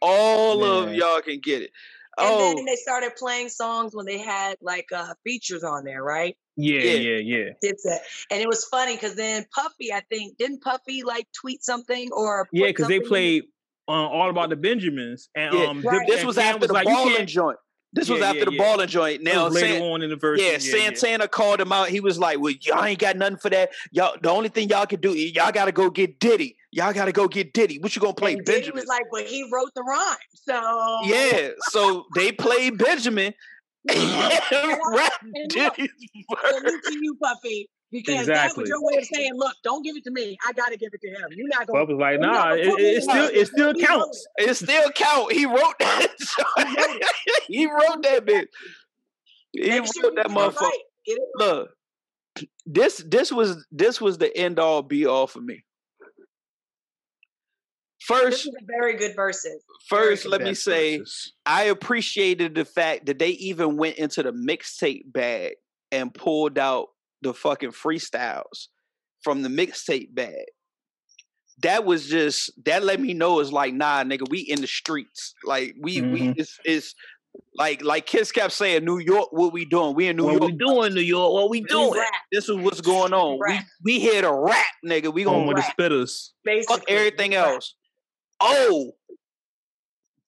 All 0.01 0.63
of 0.63 0.93
y'all 0.93 1.21
can 1.21 1.39
get 1.41 1.61
it. 1.61 1.71
And 2.17 2.27
Oh, 2.29 2.53
then 2.55 2.65
they 2.65 2.75
started 2.77 3.11
playing 3.17 3.49
songs 3.49 3.93
when 3.93 4.05
they 4.05 4.17
had 4.17 4.55
like 4.61 4.87
uh 4.93 5.13
features 5.25 5.63
on 5.63 5.83
there, 5.83 6.03
right? 6.03 6.37
yeah, 6.55 6.79
Yeah. 6.81 7.17
yeah, 7.17 7.17
yeah. 7.37 7.49
Dipset. 7.63 7.99
And 8.31 8.41
it 8.41 8.47
was 8.47 8.65
funny 8.65 8.95
because 8.95 9.15
then 9.15 9.45
Puffy, 9.53 9.91
I 9.93 10.01
think, 10.09 10.37
didn't 10.37 10.61
Puffy 10.61 11.03
like 11.03 11.27
tweet 11.39 11.63
something 11.63 12.09
or 12.13 12.47
Yeah, 12.53 12.67
because 12.67 12.87
they 12.87 12.99
played 13.01 13.43
uh, 13.87 13.91
all 13.91 14.29
about 14.29 14.49
the 14.49 14.55
Benjamins, 14.55 15.29
and 15.35 15.53
Yeah, 15.53 15.65
um, 15.65 15.81
right. 15.81 15.99
Dip- 15.99 16.07
this 16.07 16.19
and 16.19 16.27
was 16.27 16.37
Cam 16.37 16.55
after 16.55 16.67
the 16.67 16.73
like, 16.73 16.87
you 16.87 16.93
balling 16.93 17.15
can't- 17.15 17.29
joint. 17.29 17.57
This 17.93 18.09
was 18.09 18.21
after 18.21 18.39
yeah, 18.39 18.45
the 18.45 18.53
yeah. 18.53 18.63
balling 18.63 18.87
joint. 18.87 19.21
Now, 19.21 19.47
later 19.47 19.67
San- 19.67 19.81
on 19.81 20.01
in 20.01 20.09
the 20.09 20.15
verse. 20.15 20.39
yeah, 20.41 20.57
Santana 20.59 21.27
called 21.27 21.59
him 21.59 21.71
out. 21.73 21.89
He 21.89 21.99
was 21.99 22.17
like, 22.17 22.39
"Well, 22.39 22.53
y'all 22.61 22.83
ain't 22.85 22.99
got 22.99 23.17
nothing 23.17 23.37
for 23.37 23.49
that. 23.49 23.71
Y'all, 23.91 24.15
the 24.21 24.29
only 24.29 24.49
thing 24.49 24.69
y'all 24.69 24.85
can 24.85 25.01
do, 25.01 25.11
y'all 25.11 25.51
got 25.51 25.65
to 25.65 25.73
go 25.73 25.89
get 25.89 26.19
Diddy. 26.19 26.55
Y'all 26.71 26.93
got 26.93 27.05
to 27.05 27.11
go 27.11 27.27
get 27.27 27.51
Diddy. 27.53 27.79
What 27.79 27.93
you 27.95 28.01
gonna 28.01 28.13
play, 28.13 28.33
and 28.33 28.45
Diddy 28.45 28.59
Benjamin?" 28.59 28.81
was 28.81 28.87
like, 28.87 29.03
but 29.11 29.25
he 29.25 29.49
wrote 29.51 29.73
the 29.75 29.83
rhyme. 29.83 30.15
So 30.33 30.99
yeah, 31.03 31.49
so 31.69 32.05
they 32.15 32.31
played 32.31 32.77
Benjamin. 32.77 33.33
and 33.89 33.99
rap 34.93 35.11
And 35.23 35.55
look, 35.55 35.75
Diddy's 35.75 35.89
salute 36.29 36.63
verse. 36.63 36.81
to 36.85 36.99
you, 37.01 37.17
Puffy. 37.21 37.67
Because 37.91 38.25
that 38.27 38.45
Exactly. 38.45 38.61
was 38.63 38.69
your 38.69 38.81
way 38.81 38.97
of 38.99 39.05
saying, 39.05 39.33
look, 39.35 39.53
don't 39.63 39.83
give 39.83 39.97
it 39.97 40.03
to 40.05 40.11
me. 40.11 40.37
I 40.47 40.53
gotta 40.53 40.77
give 40.77 40.91
it 40.93 41.01
to 41.01 41.07
him. 41.09 41.27
You're 41.35 41.49
not 41.49 41.67
gonna 41.67 41.79
Bob 41.79 41.89
was 41.89 41.97
like, 41.99 42.19
nah, 42.21 42.49
gonna 42.51 42.55
it, 42.61 42.67
it 42.79 43.03
still 43.03 43.15
line. 43.25 43.31
it 43.33 43.47
still 43.47 43.73
He 43.73 43.85
counts. 43.85 44.27
It 44.37 44.53
still 44.55 44.89
count. 44.91 45.33
He 45.33 45.45
wrote 45.45 45.75
that. 45.79 46.07
joint. 46.57 47.03
he 47.47 47.65
wrote 47.65 48.01
that 48.03 48.25
bitch. 48.25 48.47
He 49.51 49.69
Make 49.69 49.79
wrote 49.81 49.93
sure 49.93 50.11
that 50.15 50.27
get 50.27 50.37
motherfucker. 50.37 50.61
right. 50.61 50.79
Get 51.05 51.17
it 51.17 51.21
right. 51.39 51.47
Look, 51.47 51.69
this 52.65 53.03
this 53.07 53.29
was 53.31 53.65
this 53.71 53.99
was 53.99 54.17
the 54.17 54.35
end 54.37 54.57
all 54.57 54.81
be 54.83 55.05
all 55.05 55.27
for 55.27 55.41
me. 55.41 55.55
This 58.09 58.17
First, 58.17 58.47
is 58.47 58.55
a 58.59 58.65
very 58.65 58.97
good 58.97 59.15
verses. 59.15 59.61
first, 59.87 60.23
good 60.23 60.31
let 60.31 60.41
me 60.41 60.53
say 60.53 60.99
verses. 60.99 61.33
I 61.45 61.63
appreciated 61.65 62.55
the 62.55 62.65
fact 62.65 63.05
that 63.07 63.19
they 63.19 63.29
even 63.31 63.77
went 63.77 63.97
into 63.97 64.23
the 64.23 64.31
mixtape 64.31 65.11
bag 65.11 65.53
and 65.91 66.13
pulled 66.13 66.57
out 66.57 66.87
the 67.21 67.33
fucking 67.33 67.71
freestyles 67.71 68.67
from 69.23 69.41
the 69.43 69.49
mixtape 69.49 70.13
bag. 70.13 70.45
That 71.63 71.85
was 71.85 72.07
just 72.07 72.51
that 72.65 72.83
let 72.83 72.99
me 72.99 73.13
know 73.13 73.39
it's 73.39 73.51
like 73.51 73.73
nah 73.73 74.03
nigga 74.03 74.27
we 74.29 74.39
in 74.39 74.61
the 74.61 74.67
streets 74.67 75.35
like 75.45 75.75
we 75.79 76.01
we 76.01 76.21
Mhm. 76.21 76.33
it's, 76.37 76.59
it's 76.65 76.95
like 77.55 77.83
like 77.83 78.07
Kiss 78.07 78.31
kept 78.31 78.51
saying 78.53 78.83
New 78.83 78.97
York 78.97 79.29
what 79.31 79.53
we 79.53 79.65
doing 79.65 79.93
we 79.95 80.07
in 80.07 80.17
New 80.17 80.23
what 80.23 80.31
York 80.41 80.43
we 80.51 80.57
doing, 80.57 80.93
New 80.95 81.01
York? 81.01 81.31
What 81.33 81.49
we 81.51 81.61
We 81.61 81.67
doing? 81.67 81.93
rap, 81.99 82.11
this 82.31 82.49
is 82.49 82.55
what's 82.57 82.81
going 82.81 83.13
on 83.13 83.33
we 83.35 83.53
Rap. 83.53 83.65
we 83.83 83.99
here 83.99 84.21
to 84.23 84.33
rap 84.33 84.65
nigga 84.85 85.13
we 85.13 85.21
Home 85.23 85.45
gonna 85.45 85.47
with 85.49 85.57
the 85.57 85.83
spitters. 85.83 86.29
basically. 86.43 86.77
fuck 86.77 86.89
everything 86.89 87.31
rap. 87.31 87.47
else. 87.47 87.75
Oh, 88.39 88.93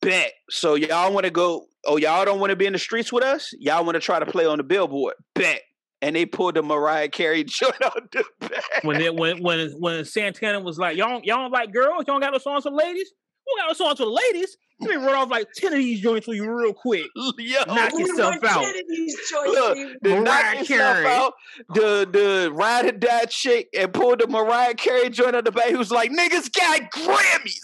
bet. 0.01 0.33
So 0.51 0.75
y'all 0.75 1.11
want 1.11 1.23
to 1.25 1.31
go? 1.31 1.65
Oh, 1.85 1.97
y'all 1.97 2.23
don't 2.25 2.39
want 2.39 2.51
to 2.51 2.55
be 2.55 2.65
in 2.67 2.73
the 2.73 2.79
streets 2.79 3.11
with 3.11 3.23
us? 3.23 3.49
Y'all 3.59 3.83
want 3.83 3.95
to 3.95 3.99
try 3.99 4.19
to 4.19 4.25
play 4.25 4.45
on 4.45 4.57
the 4.59 4.63
billboard? 4.63 5.15
Bet. 5.33 5.61
And 6.03 6.15
they 6.17 6.25
pulled 6.25 6.55
the 6.55 6.61
Mariah 6.61 7.07
Carey 7.07 7.43
joint 7.47 7.81
out 7.81 8.11
the 8.11 8.25
back. 8.41 8.83
When 8.83 8.99
it 8.99 9.15
when 9.15 9.41
when 9.41 9.71
when 9.79 10.03
Santana 10.03 10.59
was 10.59 10.77
like, 10.77 10.97
y'all 10.97 11.21
y'all 11.23 11.37
don't 11.43 11.51
like 11.51 11.71
girls, 11.73 12.03
y'all 12.07 12.19
got 12.19 12.33
no 12.33 12.39
songs 12.39 12.63
for 12.63 12.71
ladies. 12.71 13.11
We 13.47 13.61
got 13.61 13.67
no 13.67 13.73
songs 13.73 13.99
for 13.99 14.05
the 14.05 14.11
ladies. 14.11 14.57
Let 14.81 14.89
me 14.89 14.95
run 14.97 15.15
off 15.15 15.29
like 15.29 15.47
ten 15.55 15.71
of 15.71 15.79
these 15.79 16.01
joints 16.01 16.25
for 16.25 16.33
you 16.33 16.49
real 16.53 16.73
quick. 16.73 17.05
Yo, 17.37 17.63
Knock 17.67 17.93
We 17.93 18.01
yourself 18.01 18.35
out. 18.43 18.65
shit 18.65 18.75
in 18.75 18.83
these 18.89 19.15
choices. 19.29 19.53
Look, 19.53 19.77
the 20.01 20.09
Mariah 20.09 20.21
knock 20.23 20.55
yourself 20.69 20.95
Carey. 20.97 21.07
out, 21.07 21.33
the 21.73 22.09
the 22.11 22.51
ride 22.53 22.85
or 22.85 22.91
die 22.91 23.25
chick, 23.29 23.69
and 23.77 23.93
pulled 23.93 24.19
the 24.19 24.27
Mariah 24.27 24.73
Carey 24.73 25.09
joint 25.09 25.37
out 25.37 25.45
the 25.45 25.51
back. 25.53 25.69
Who's 25.69 25.89
like, 25.91 26.11
"Niggas 26.11 26.51
got 26.53 26.81
Grammys." 26.91 27.59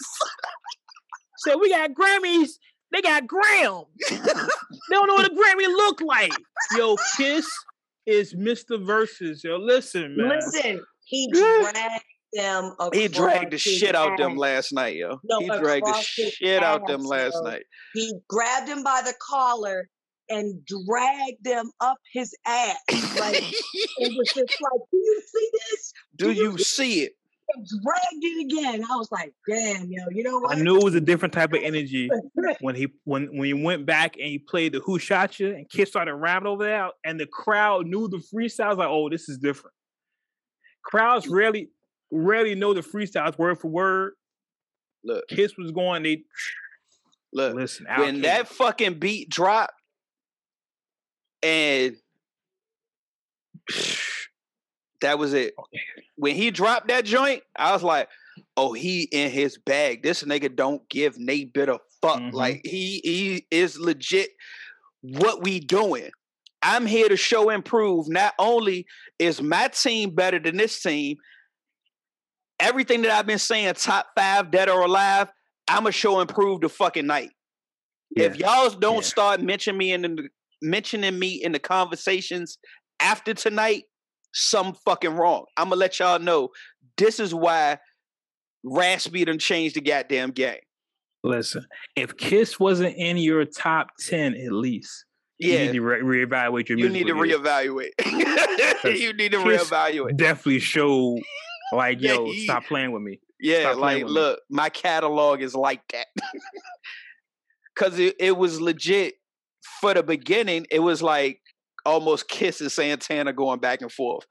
So 1.38 1.56
we 1.58 1.70
got 1.70 1.90
Grammys. 1.92 2.50
They 2.92 3.00
got 3.00 3.26
Graham. 3.26 3.84
they 4.10 4.16
don't 4.90 5.06
know 5.06 5.14
what 5.14 5.26
a 5.26 5.30
Grammy 5.34 5.66
look 5.68 6.00
like. 6.02 6.32
Yo, 6.76 6.96
Kiss 7.16 7.46
is 8.10 8.34
Mr. 8.34 8.84
Verzuz. 8.84 9.44
Yo, 9.44 9.56
listen, 9.56 10.16
man. 10.16 10.30
Listen, 10.30 10.84
he 11.04 11.28
dragged 11.32 12.02
them. 12.32 12.74
He 12.92 13.04
across 13.04 13.16
dragged 13.16 13.52
the 13.52 13.56
his 13.56 13.62
shit 13.62 13.94
out 13.94 14.18
them 14.18 14.36
last 14.36 14.72
night, 14.72 14.96
yo. 14.96 15.20
No, 15.24 15.38
he 15.38 15.46
dragged 15.46 15.86
the 15.86 15.90
across 15.90 16.14
his 16.16 16.32
shit 16.32 16.62
out 16.62 16.86
them 16.86 17.02
last 17.02 17.36
yo. 17.36 17.50
night. 17.50 17.62
He 17.94 18.12
grabbed 18.28 18.68
him 18.68 18.82
by 18.82 19.02
the 19.04 19.14
collar 19.30 19.88
and 20.28 20.64
dragged 20.64 21.42
them 21.42 21.70
up 21.80 21.98
his 22.12 22.34
ass. 22.46 22.76
Like 23.18 23.42
it 23.98 24.12
was 24.16 24.28
just 24.34 24.56
like, 24.60 24.80
do 24.90 24.96
you 24.96 25.22
see 25.26 25.50
this? 25.52 25.92
Do 26.16 26.30
you 26.30 26.58
see 26.58 27.02
it? 27.02 27.12
And 27.54 27.66
dragged 27.66 28.24
it 28.24 28.46
again. 28.46 28.84
I 28.90 28.96
was 28.96 29.10
like, 29.10 29.32
damn, 29.48 29.90
yo, 29.90 30.04
you 30.10 30.22
know 30.22 30.38
what? 30.38 30.56
I 30.56 30.60
knew 30.60 30.76
it 30.76 30.84
was 30.84 30.94
a 30.94 31.00
different 31.00 31.34
type 31.34 31.52
of 31.52 31.60
energy 31.62 32.10
when 32.60 32.74
he 32.74 32.88
when 33.04 33.26
when 33.36 33.44
he 33.44 33.54
went 33.54 33.86
back 33.86 34.16
and 34.16 34.26
he 34.26 34.38
played 34.38 34.72
the 34.72 34.80
Who 34.80 34.98
Shot 34.98 35.38
You 35.38 35.48
and 35.48 35.68
Kiss 35.68 35.88
started 35.88 36.14
rapping 36.14 36.48
over 36.48 36.64
there, 36.64 36.88
and 37.04 37.18
the 37.18 37.26
crowd 37.26 37.86
knew 37.86 38.08
the 38.08 38.22
freestyles. 38.34 38.76
Like, 38.76 38.88
oh, 38.88 39.08
this 39.08 39.28
is 39.28 39.38
different. 39.38 39.74
Crowds 40.84 41.28
rarely 41.28 41.70
rarely 42.10 42.54
know 42.54 42.74
the 42.74 42.80
freestyles 42.80 43.38
word 43.38 43.58
for 43.58 43.68
word. 43.68 44.12
Look, 45.04 45.26
Kiss 45.28 45.56
was 45.56 45.70
going. 45.72 46.02
They 46.02 46.22
look. 47.32 47.54
listen. 47.54 47.86
when 47.96 48.16
Outkast. 48.16 48.22
that 48.22 48.48
fucking 48.48 48.94
beat 48.98 49.30
dropped 49.30 49.74
and 51.42 51.96
that 55.00 55.18
was 55.18 55.34
it. 55.34 55.54
When 56.16 56.34
he 56.34 56.50
dropped 56.50 56.88
that 56.88 57.04
joint, 57.04 57.42
I 57.56 57.72
was 57.72 57.82
like, 57.82 58.08
oh, 58.56 58.72
he 58.72 59.02
in 59.12 59.30
his 59.30 59.58
bag. 59.58 60.02
This 60.02 60.22
nigga 60.22 60.54
don't 60.54 60.86
give 60.88 61.18
Nate 61.18 61.52
bit 61.52 61.68
a 61.68 61.78
fuck. 62.02 62.20
Mhm. 62.20 62.32
Like 62.32 62.60
he 62.64 63.00
he 63.04 63.46
is 63.50 63.78
legit 63.78 64.30
what 65.02 65.42
we 65.42 65.60
doing. 65.60 66.10
I'm 66.62 66.84
here 66.86 67.08
to 67.08 67.16
show 67.16 67.48
and 67.48 67.64
prove 67.64 68.08
not 68.08 68.34
only 68.38 68.86
is 69.18 69.40
my 69.40 69.68
team 69.68 70.14
better 70.14 70.38
than 70.38 70.58
this 70.58 70.82
team, 70.82 71.16
everything 72.58 73.02
that 73.02 73.10
I've 73.10 73.26
been 73.26 73.38
saying, 73.38 73.72
top 73.74 74.08
five, 74.16 74.50
dead 74.50 74.68
or 74.68 74.82
alive, 74.82 75.28
I'ma 75.68 75.90
show 75.90 76.20
and 76.20 76.28
prove 76.28 76.60
the 76.60 76.68
fucking 76.68 77.06
night. 77.06 77.30
If 78.14 78.36
y'all 78.36 78.68
don't 78.70 78.96
Yeah. 78.96 79.00
start 79.00 79.40
mentioning 79.40 79.78
me 79.78 79.92
in 79.92 80.02
the 80.02 80.28
mentioning 80.62 81.18
me 81.18 81.42
in 81.42 81.52
the 81.52 81.58
conversations 81.58 82.58
after 82.98 83.32
tonight, 83.32 83.84
some 84.32 84.74
fucking 84.84 85.14
wrong. 85.14 85.44
I'm 85.56 85.66
gonna 85.70 85.76
let 85.76 85.98
y'all 85.98 86.18
know 86.18 86.50
this 86.96 87.18
is 87.20 87.34
why 87.34 87.78
Raspy 88.64 89.24
done 89.24 89.38
changed 89.38 89.76
the 89.76 89.80
goddamn 89.80 90.30
game. 90.30 90.58
Listen, 91.22 91.66
if 91.96 92.16
Kiss 92.16 92.58
wasn't 92.58 92.94
in 92.96 93.16
your 93.18 93.44
top 93.44 93.88
ten 94.00 94.34
at 94.34 94.52
least, 94.52 95.04
you 95.38 95.52
Yeah, 95.52 95.66
need 95.66 95.72
to 95.72 95.80
re- 95.80 96.24
reevaluate 96.26 96.68
your. 96.68 96.78
you 96.78 96.88
need 96.88 97.06
to 97.06 97.16
ear. 97.16 97.38
reevaluate. 97.38 97.90
you 98.98 99.12
need 99.12 99.32
to 99.32 99.42
Kiss 99.42 99.68
reevaluate. 99.70 100.16
Definitely 100.16 100.60
show 100.60 101.18
like, 101.72 102.00
Yeah, 102.00 102.14
yo, 102.14 102.24
he- 102.26 102.44
stop 102.44 102.64
playing 102.64 102.92
with 102.92 103.02
me. 103.02 103.20
Yeah, 103.42 103.60
Stop 103.72 103.76
like 103.78 103.98
with 104.04 104.06
me. 104.12 104.12
look, 104.12 104.40
my 104.50 104.68
catalog 104.68 105.40
is 105.42 105.54
like 105.54 105.80
that. 105.92 106.06
Cause 107.76 107.98
it, 107.98 108.16
it 108.18 108.36
was 108.36 108.60
legit 108.60 109.14
for 109.80 109.94
the 109.94 110.02
beginning, 110.02 110.66
it 110.70 110.80
was 110.80 111.02
like 111.02 111.39
almost 111.86 112.28
Kiss 112.28 112.60
and 112.60 112.70
Santana 112.72 113.32
going 113.32 113.60
back 113.60 113.82
and 113.82 113.92
forth. 113.92 114.26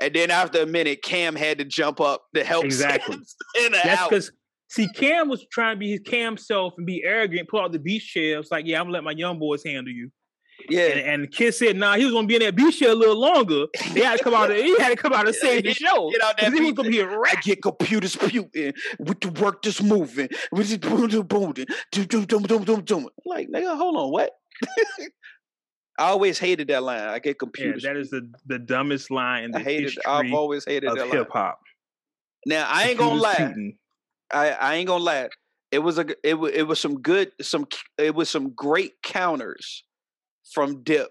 And 0.00 0.14
then 0.14 0.30
after 0.30 0.62
a 0.62 0.66
minute, 0.66 1.02
Cam 1.02 1.36
had 1.36 1.58
to 1.58 1.64
jump 1.64 2.00
up 2.00 2.22
to 2.34 2.42
help 2.42 2.64
Exactly. 2.64 3.18
Santana 3.56 3.82
That's 3.84 4.00
out. 4.00 4.10
because 4.10 4.32
see, 4.68 4.88
Cam 4.94 5.28
was 5.28 5.46
trying 5.52 5.76
to 5.76 5.78
be 5.78 5.90
his 5.90 6.00
Cam 6.00 6.36
self 6.38 6.72
and 6.78 6.86
be 6.86 7.02
arrogant, 7.04 7.48
pull 7.48 7.60
out 7.60 7.72
the 7.72 7.78
beach 7.78 8.10
chair. 8.12 8.38
It's 8.38 8.50
like, 8.50 8.66
yeah, 8.66 8.78
I'm 8.78 8.84
gonna 8.86 8.94
let 8.94 9.04
my 9.04 9.12
young 9.12 9.38
boys 9.38 9.62
handle 9.64 9.92
you. 9.92 10.10
Yeah. 10.68 10.86
And, 10.88 11.22
and 11.22 11.32
Kiss 11.32 11.58
said, 11.58 11.76
nah, 11.76 11.96
he 11.96 12.04
was 12.04 12.12
gonna 12.14 12.26
be 12.26 12.36
in 12.36 12.42
that 12.42 12.54
beach 12.56 12.78
chair 12.78 12.90
a 12.90 12.94
little 12.94 13.18
longer. 13.18 13.66
They 13.92 14.00
had 14.00 14.18
to 14.18 14.24
come 14.24 14.34
out. 14.34 14.50
He 14.50 14.78
had 14.78 14.90
to 14.90 14.96
come 14.96 15.12
out 15.12 15.26
and 15.26 15.34
save 15.34 15.64
the 15.64 15.72
show. 15.74 16.10
Get 16.10 16.22
out 16.22 16.38
that 16.38 16.52
he 16.52 16.60
was 16.60 16.72
gonna 16.72 16.90
be 16.90 17.00
a 17.00 17.06
I 17.08 17.14
rat. 17.14 17.42
get 17.42 17.62
computers 17.62 18.16
puting 18.16 18.72
with 18.98 19.20
the 19.20 19.30
work 19.42 19.62
that's 19.62 19.82
moving. 19.82 20.28
With 20.52 20.68
the 20.70 20.78
boom, 20.78 21.08
boom, 21.26 22.84
boom. 22.84 23.08
Like, 23.26 23.48
nigga, 23.48 23.76
hold 23.76 23.96
on, 23.96 24.10
what? 24.12 24.30
I 26.00 26.08
always 26.08 26.38
hated 26.38 26.68
that 26.68 26.82
line. 26.82 27.08
I 27.08 27.18
get 27.18 27.32
Yeah, 27.32 27.36
confused. 27.36 27.84
that 27.84 27.96
is 27.96 28.08
the, 28.08 28.32
the 28.46 28.58
dumbest 28.58 29.10
line 29.10 29.44
in 29.44 29.50
the 29.50 29.58
I 29.58 29.62
hated. 29.62 29.84
history 29.84 30.02
I've 30.06 30.32
always 30.32 30.64
hated 30.64 30.88
of 30.88 30.96
that 30.96 31.08
line. 31.08 31.18
hip 31.18 31.28
hop. 31.30 31.60
Now 32.46 32.66
I 32.66 32.88
ain't 32.88 32.98
gonna 32.98 33.20
lie. 33.20 33.54
I, 34.32 34.50
I 34.52 34.74
ain't 34.76 34.86
gonna 34.88 35.04
lie. 35.04 35.28
It 35.70 35.80
was 35.80 35.98
a 35.98 36.06
it 36.24 36.34
was 36.34 36.52
it 36.52 36.62
was 36.62 36.80
some 36.80 37.02
good 37.02 37.32
some 37.42 37.66
it 37.98 38.14
was 38.14 38.30
some 38.30 38.54
great 38.54 38.94
counters 39.02 39.84
from 40.54 40.82
Dip 40.82 41.10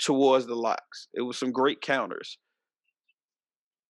towards 0.00 0.46
the 0.46 0.54
LOX. 0.54 1.08
It 1.12 1.20
was 1.20 1.38
some 1.38 1.52
great 1.52 1.82
counters. 1.82 2.38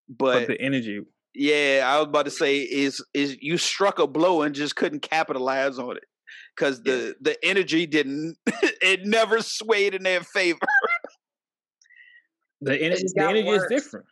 But 0.10 0.34
But 0.34 0.48
the 0.48 0.60
energy, 0.60 1.02
yeah, 1.36 1.84
I 1.86 2.00
was 2.00 2.08
about 2.08 2.26
to 2.26 2.32
say 2.32 2.58
is 2.58 3.06
is 3.14 3.38
you 3.40 3.60
struck 3.60 4.00
a 4.00 4.08
blow 4.08 4.42
and 4.42 4.56
just 4.56 4.76
couldn't 4.76 5.02
capitalize 5.02 5.78
on 5.78 5.96
it 5.96 6.06
because 6.60 6.84
the 6.84 7.16
the 7.22 7.38
energy 7.44 7.86
didn't 7.86 8.38
it 8.46 9.06
never 9.06 9.42
swayed 9.42 9.96
in 9.96 10.04
their 10.04 10.22
favor. 10.22 10.60
the, 12.62 12.72
ener- 12.72 13.00
just 13.00 13.16
the 13.16 13.24
energy 13.24 13.48
worse. 13.48 13.64
is 13.64 13.70
different. 13.70 14.06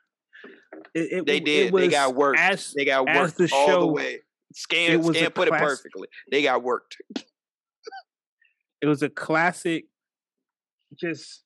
It, 0.94 1.12
it, 1.12 1.26
They 1.26 1.38
it 1.38 1.46
did. 1.46 1.74
They 1.74 1.88
got 1.90 2.16
worked. 2.16 2.40
As, 2.40 2.74
They 2.76 2.86
got 2.86 3.08
as 3.08 3.18
worked 3.18 3.38
the 3.38 3.52
all 3.54 3.68
the 3.68 3.74
show- 3.74 3.86
way. 3.88 4.20
Scan 4.54 4.92
it 4.94 5.00
was 5.02 5.18
scan 5.18 5.32
put 5.32 5.50
it 5.50 5.54
perfectly. 5.54 6.08
They 6.32 6.42
got 6.42 6.64
worked. 6.64 6.96
it 8.82 8.88
was 8.88 9.04
a 9.04 9.10
classic, 9.10 9.86
just 10.96 11.44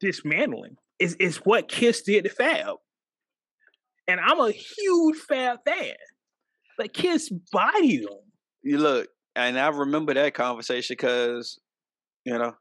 dismantling. 0.00 0.76
It's, 0.98 1.16
it's 1.20 1.36
what 1.38 1.68
Kiss 1.68 2.02
did 2.02 2.24
to 2.24 2.30
Fab. 2.30 2.76
And 4.08 4.20
I'm 4.20 4.40
a 4.40 4.50
huge 4.50 5.16
Fab 5.28 5.60
fan. 5.64 5.94
But 6.76 6.92
Kiss 6.92 7.30
bodied 7.52 8.02
him. 8.02 8.18
You 8.62 8.78
look, 8.78 9.08
and 9.36 9.58
I 9.58 9.68
remember 9.68 10.14
that 10.14 10.34
conversation 10.34 10.94
because, 10.94 11.58
you 12.24 12.38
know, 12.38 12.54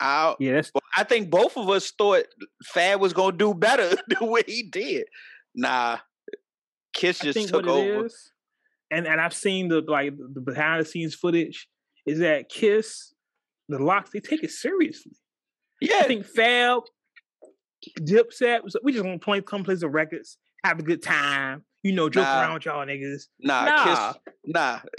I 0.00 0.34
Yeah, 0.38 0.62
I 0.96 1.04
think 1.04 1.30
both 1.30 1.56
of 1.56 1.68
us 1.68 1.90
thought 1.90 2.24
Fab 2.64 3.00
was 3.00 3.12
gonna 3.12 3.36
do 3.36 3.54
better 3.54 3.90
than 4.08 4.28
what 4.28 4.48
he 4.48 4.62
did. 4.62 5.04
Nah, 5.54 5.98
Kiss 6.94 7.18
just 7.18 7.48
took 7.48 7.66
over. 7.66 8.06
is, 8.06 8.32
and 8.90 9.06
and 9.06 9.20
I've 9.20 9.34
seen 9.34 9.68
the 9.68 9.82
like 9.86 10.14
the 10.16 10.40
behind 10.40 10.80
the 10.80 10.88
scenes 10.88 11.14
footage 11.14 11.68
is 12.06 12.20
that 12.20 12.48
Kiss, 12.48 13.12
the 13.68 13.78
LOX, 13.78 14.10
they 14.10 14.20
take 14.20 14.42
it 14.42 14.50
seriously. 14.50 15.12
Yeah, 15.80 16.00
I 16.00 16.02
think 16.04 16.24
Fab, 16.26 16.82
Dipset, 18.00 18.60
we 18.82 18.92
just 18.92 19.04
want 19.04 19.20
to 19.20 19.24
play 19.24 19.40
come 19.42 19.64
play 19.64 19.76
some 19.76 19.90
records, 19.90 20.38
have 20.64 20.78
a 20.78 20.82
good 20.82 21.02
time, 21.02 21.64
you 21.82 21.92
know, 21.92 22.08
joke 22.08 22.24
Nah. 22.24 22.40
around 22.40 22.54
with 22.54 22.64
y'all 22.66 22.84
niggas. 22.86 23.22
nah, 23.40 23.64
Nah, 23.64 23.84
Kiss, 23.84 24.22
nah. 24.46 24.80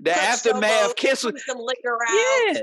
the 0.00 0.10
Touch 0.10 0.16
aftermath, 0.18 0.70
elbows, 0.70 0.94
Kiss 0.96 1.24
was, 1.24 1.44
some 1.46 1.58
liquor 1.58 1.98
out. 2.08 2.14
yeah, 2.54 2.60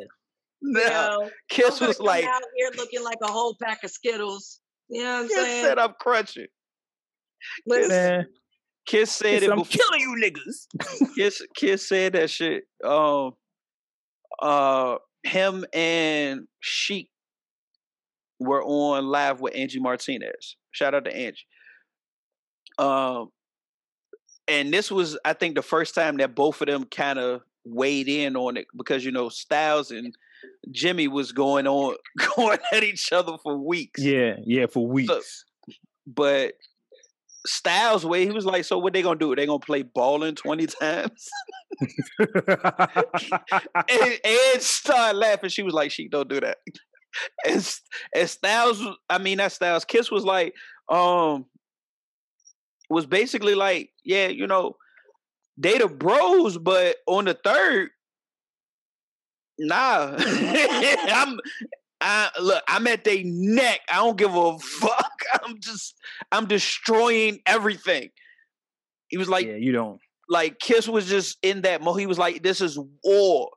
You 0.62 0.72
know, 0.74 1.30
Kiss 1.50 1.80
was 1.82 2.00
like, 2.00 2.26
out 2.26 2.42
here 2.58 2.70
looking 2.78 3.04
like 3.04 3.18
a 3.24 3.32
whole 3.32 3.56
pack 3.62 3.84
of 3.84 3.92
Skittles. 3.92 4.60
You 4.90 5.04
know 5.04 5.14
what 5.14 5.22
I'm 5.24 5.28
Kiss 5.30 5.36
saying? 5.38 5.64
said 5.66 5.80
I'm 5.80 5.94
crunching. 6.00 6.48
Listen, 7.66 7.90
man. 7.90 8.26
Kiss 8.88 9.12
said 9.12 9.40
Kiss, 9.40 9.44
it 9.44 9.52
I'm 9.52 9.58
before. 9.60 9.80
killing 9.84 10.00
you 10.00 10.16
niggas. 10.24 11.10
Kiss, 11.16 11.42
Kiss 11.56 11.88
said 11.90 12.14
that 12.14 12.30
shit. 12.30 12.64
Um, 12.84 13.32
uh, 14.42 14.98
him 15.24 15.66
and 15.74 16.42
Sheek 16.60 17.10
were 18.40 18.64
on 18.64 19.06
live 19.08 19.42
with 19.42 19.56
Angie 19.56 19.80
Martinez. 19.80 20.56
Shout 20.72 20.94
out 20.94 21.06
to 21.06 21.16
Angie. 21.16 21.40
Um, 22.78 23.30
and 24.48 24.74
this 24.74 24.92
was, 24.92 25.18
I 25.26 25.34
think, 25.34 25.56
the 25.56 25.62
first 25.62 25.96
time 25.96 26.18
that 26.18 26.36
both 26.36 26.62
of 26.62 26.68
them 26.68 26.86
kind 26.86 27.20
of 27.20 27.42
weighed 27.66 28.08
in 28.08 28.36
on 28.36 28.58
it 28.58 28.68
because 28.76 29.04
you 29.04 29.12
know 29.12 29.30
Styles 29.30 29.92
and 29.92 30.16
Jimmy 30.72 31.08
was 31.08 31.32
going 31.32 31.68
on 31.68 31.96
going 32.36 32.60
at 32.72 32.84
each 32.84 33.12
other 33.12 33.38
for 33.42 33.58
weeks. 33.58 34.02
Yeah, 34.02 34.36
yeah, 34.44 34.68
for 34.68 34.88
weeks. 34.88 35.46
But 36.08 36.54
Styles 37.46 38.06
way, 38.06 38.26
he 38.26 38.32
was 38.32 38.46
like, 38.46 38.66
"So 38.66 38.78
what 38.78 38.94
they 38.94 39.02
gonna 39.02 39.20
do? 39.20 39.36
They 39.36 39.46
gonna 39.46 39.60
play 39.60 39.84
balling 39.84 40.36
twenty 40.36 40.68
times?" 40.82 41.28
and 42.20 42.30
Ed 44.24 44.62
started 44.62 45.18
laughing. 45.18 45.50
She 45.50 45.64
was 45.64 45.74
like, 45.74 45.92
"She 45.92 46.08
don't 46.08 46.30
do 46.30 46.40
that." 46.40 46.58
And, 47.46 47.80
and 48.14 48.30
Styles, 48.30 48.84
I 49.10 49.20
mean, 49.20 49.38
that 49.38 49.54
Styles 49.54 49.86
Kiss 49.86 50.12
was 50.12 50.26
like, 50.26 50.54
um, 50.90 51.46
was 52.96 53.06
basically 53.06 53.56
like, 53.56 53.92
yeah, 54.06 54.28
you 54.28 54.48
know, 54.48 54.78
they 55.58 55.78
the 55.78 55.88
bros, 55.88 56.58
but 56.58 56.96
on 57.08 57.26
the 57.26 57.34
third, 57.34 57.90
nah, 59.60 60.16
I'm. 60.20 61.40
I 62.02 62.30
look, 62.42 62.62
I'm 62.68 62.86
at 62.88 63.04
their 63.06 63.22
neck. 63.24 63.80
I 63.90 63.96
don't 63.96 64.18
give 64.18 64.36
a 64.36 64.60
fuck. 64.60 65.12
I'm 65.44 65.60
just, 65.60 65.96
I'm 66.32 66.46
destroying 66.46 67.40
everything. 67.46 68.10
He 69.08 69.18
was 69.18 69.30
like, 69.30 69.48
yeah, 69.48 69.56
you 69.56 69.72
don't. 69.72 70.00
like 70.30 70.60
Kiss 70.60 70.88
was 70.90 71.08
just 71.08 71.38
in 71.42 71.62
that 71.62 71.82
mode. 71.82 72.00
He 72.00 72.06
was 72.06 72.20
like, 72.20 72.44
"This 72.44 72.60
is 72.62 72.78
war. 73.04 73.50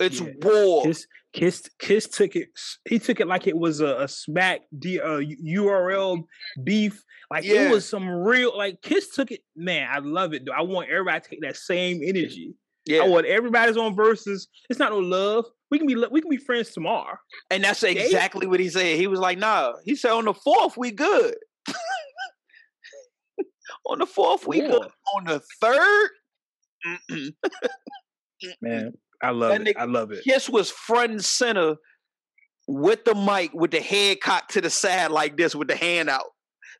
It's 0.00 0.20
Yeah. 0.20 0.32
war." 0.42 0.84
Kiss, 0.84 1.06
Kiss, 1.36 1.68
Kiss 1.78 2.08
took 2.08 2.34
it. 2.34 2.48
He 2.88 2.98
took 2.98 3.20
it 3.20 3.28
like 3.28 3.46
it 3.46 3.56
was 3.56 3.80
a, 3.80 3.98
a 4.00 4.08
smack 4.08 4.62
D, 4.78 4.98
uh, 5.00 5.20
URL 5.20 6.24
beef. 6.64 7.04
Like 7.30 7.44
Yeah. 7.44 7.68
it 7.68 7.70
was 7.70 7.86
some 7.88 8.08
real. 8.08 8.56
Like 8.56 8.80
Kiss 8.80 9.10
took 9.14 9.30
it. 9.30 9.40
Man, 9.54 9.86
I 9.92 9.98
love 9.98 10.32
it. 10.32 10.46
Though. 10.46 10.52
I 10.52 10.62
want 10.62 10.88
everybody 10.88 11.20
to 11.20 11.28
take 11.28 11.42
that 11.42 11.56
same 11.56 12.00
energy. 12.02 12.54
yeah, 12.86 13.02
I 13.02 13.08
want 13.08 13.26
everybody's 13.26 13.76
on 13.76 13.94
verses. 13.94 14.48
It's 14.70 14.78
not 14.78 14.92
no 14.92 14.98
love. 14.98 15.44
We 15.70 15.78
can 15.78 15.86
be 15.86 15.94
we 16.10 16.20
can 16.22 16.30
be 16.30 16.36
friends 16.38 16.70
tomorrow. 16.70 17.18
and 17.50 17.62
that's 17.62 17.82
exactly 17.82 18.46
what 18.46 18.58
he 18.60 18.68
said. 18.70 18.96
He 18.96 19.06
was 19.06 19.20
like, 19.20 19.36
"Nah." 19.38 19.74
He 19.84 19.94
said, 19.94 20.12
"On 20.12 20.24
the 20.24 20.32
fourth, 20.34 20.76
we 20.78 20.90
good. 20.90 21.34
On 23.86 23.98
the 23.98 24.06
fourth, 24.06 24.46
we 24.46 24.60
good. 24.60 24.88
On 25.16 25.24
the 25.24 25.42
third. 25.60 26.10
Man, 28.60 28.92
I 29.22 29.30
love 29.30 29.50
That 29.50 29.66
it. 29.66 29.76
nigga 29.76 29.80
I 29.80 29.84
love 29.84 30.12
it. 30.12 30.24
Kiss 30.24 30.48
was 30.48 30.70
front 30.70 31.12
and 31.12 31.24
center 31.24 31.76
with 32.68 33.04
the 33.04 33.14
mic, 33.14 33.52
with 33.54 33.70
the 33.70 33.80
head 33.80 34.20
cocked 34.20 34.52
to 34.52 34.60
the 34.60 34.70
side 34.70 35.10
like 35.10 35.36
this, 35.36 35.54
with 35.54 35.68
the 35.68 35.76
hand 35.76 36.08
out. 36.10 36.26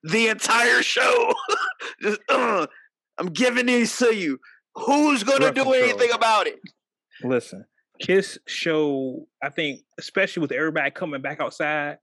The 0.03 0.29
entire 0.29 0.83
show. 0.83 1.33
Just, 2.03 2.21
uh, 2.29 2.67
I'm 3.19 3.29
giving 3.29 3.67
these 3.67 3.97
to 3.99 4.15
you. 4.15 4.39
Who's 4.75 5.23
gonna 5.23 5.53
do 5.53 5.63
control. 5.65 5.75
anything 5.75 6.13
about 6.13 6.47
it? 6.47 6.61
Listen, 7.25 7.65
Kiss 8.01 8.39
show. 8.47 9.27
I 9.43 9.49
think, 9.49 9.81
especially 9.99 10.43
with 10.43 10.53
everybody 10.53 10.91
coming 10.91 11.23
back 11.23 11.41
outside, 11.41 11.97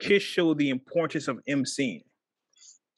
Kiss 0.00 0.22
show 0.22 0.54
the 0.54 0.70
importance 0.70 1.28
of 1.28 1.38
emceeing. 1.48 2.02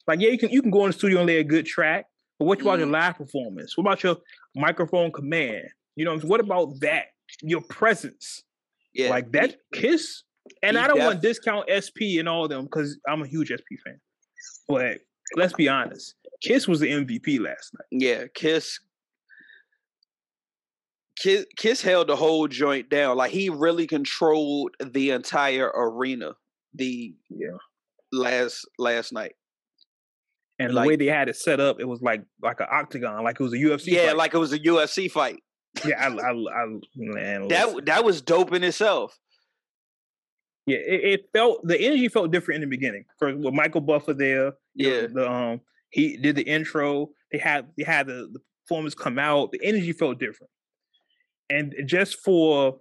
Like, 0.07 0.19
yeah, 0.19 0.29
you 0.29 0.39
can 0.39 0.49
you 0.49 0.61
can 0.63 0.71
go 0.71 0.85
in 0.85 0.91
the 0.91 0.97
studio 0.97 1.19
and 1.19 1.27
lay 1.27 1.37
a 1.37 1.43
good 1.43 1.67
track, 1.67 2.05
but 2.39 2.45
what 2.45 2.59
about 2.59 2.79
your 2.79 2.87
Mm. 2.87 2.91
live 2.93 3.17
performance? 3.17 3.77
What 3.77 3.83
about 3.83 4.03
your 4.03 4.17
microphone 4.55 5.11
command? 5.11 5.67
You 5.99 6.05
know, 6.05 6.17
what 6.19 6.39
about 6.39 6.79
that? 6.79 7.07
Your 7.41 7.59
presence, 7.59 8.43
Yeah, 8.93 9.09
like 9.09 9.33
that. 9.33 9.57
Kiss, 9.73 10.23
and 10.63 10.77
I 10.77 10.87
don't 10.87 10.97
want 10.99 11.15
def- 11.15 11.21
to 11.21 11.27
discount 11.27 11.65
SP 11.67 12.15
and 12.19 12.29
all 12.29 12.47
them 12.47 12.63
because 12.63 12.97
I'm 13.05 13.21
a 13.21 13.27
huge 13.27 13.49
SP 13.51 13.75
fan. 13.83 13.99
But 14.69 14.99
let's 15.35 15.51
be 15.51 15.67
honest, 15.67 16.15
Kiss 16.41 16.69
was 16.69 16.79
the 16.79 16.87
MVP 16.89 17.41
last 17.41 17.73
night. 17.73 17.87
Yeah, 17.91 18.23
Kiss. 18.33 18.79
Kiss, 21.17 21.45
Kiss 21.57 21.81
held 21.81 22.07
the 22.07 22.15
whole 22.15 22.47
joint 22.47 22.89
down. 22.89 23.17
Like 23.17 23.31
he 23.31 23.49
really 23.49 23.85
controlled 23.85 24.75
the 24.81 25.09
entire 25.11 25.67
arena. 25.75 26.31
The 26.75 27.13
Yeah. 27.29 27.57
last 28.13 28.65
last 28.77 29.11
night. 29.11 29.33
And 30.59 30.73
Like- 30.73 30.85
the 30.85 30.87
way 30.91 30.95
they 30.95 31.07
had 31.07 31.27
it 31.27 31.35
set 31.35 31.59
up, 31.59 31.81
it 31.81 31.85
was 31.85 32.01
like 32.01 32.21
like 32.41 32.61
an 32.61 32.67
octagon, 32.71 33.21
like 33.25 33.37
it 33.37 33.43
was 33.43 33.51
a 33.53 33.57
UFC. 33.57 33.87
yeah, 33.91 34.07
fight. 34.07 34.15
like 34.17 34.33
it 34.33 34.37
was 34.37 34.53
a 34.53 34.59
UFC 34.59 35.09
fight. 35.11 35.43
Yeah, 35.85 36.07
I, 36.07 36.13
I, 36.13 36.31
I 36.31 36.79
man, 36.95 37.47
That 37.47 37.67
listen. 37.67 37.85
that 37.85 38.03
was 38.03 38.21
dope 38.21 38.53
in 38.53 38.63
itself. 38.63 39.17
yeah, 40.65 40.77
it, 40.77 41.03
it 41.03 41.29
felt 41.33 41.65
the 41.65 41.79
energy 41.79 42.07
felt 42.07 42.31
different 42.31 42.63
in 42.63 42.69
the 42.69 42.75
beginning. 42.75 43.05
First, 43.17 43.37
with 43.39 43.53
Michael 43.53 43.81
Buffer 43.81 44.13
there, 44.13 44.45
know, 44.45 44.51
Yeah, 44.75 45.07
the 45.07 45.31
um, 45.31 45.61
he 45.89 46.17
did 46.17 46.35
the 46.35 46.43
intro. 46.43 47.09
They 47.31 47.37
had 47.37 47.67
they 47.77 47.83
had 47.83 48.07
the, 48.07 48.29
the 48.31 48.39
performance 48.67 48.95
come 48.95 49.19
out. 49.19 49.51
The 49.51 49.59
energy 49.63 49.93
felt 49.93 50.19
different, 50.19 50.51
and 51.49 51.73
just 51.85 52.19
for 52.19 52.79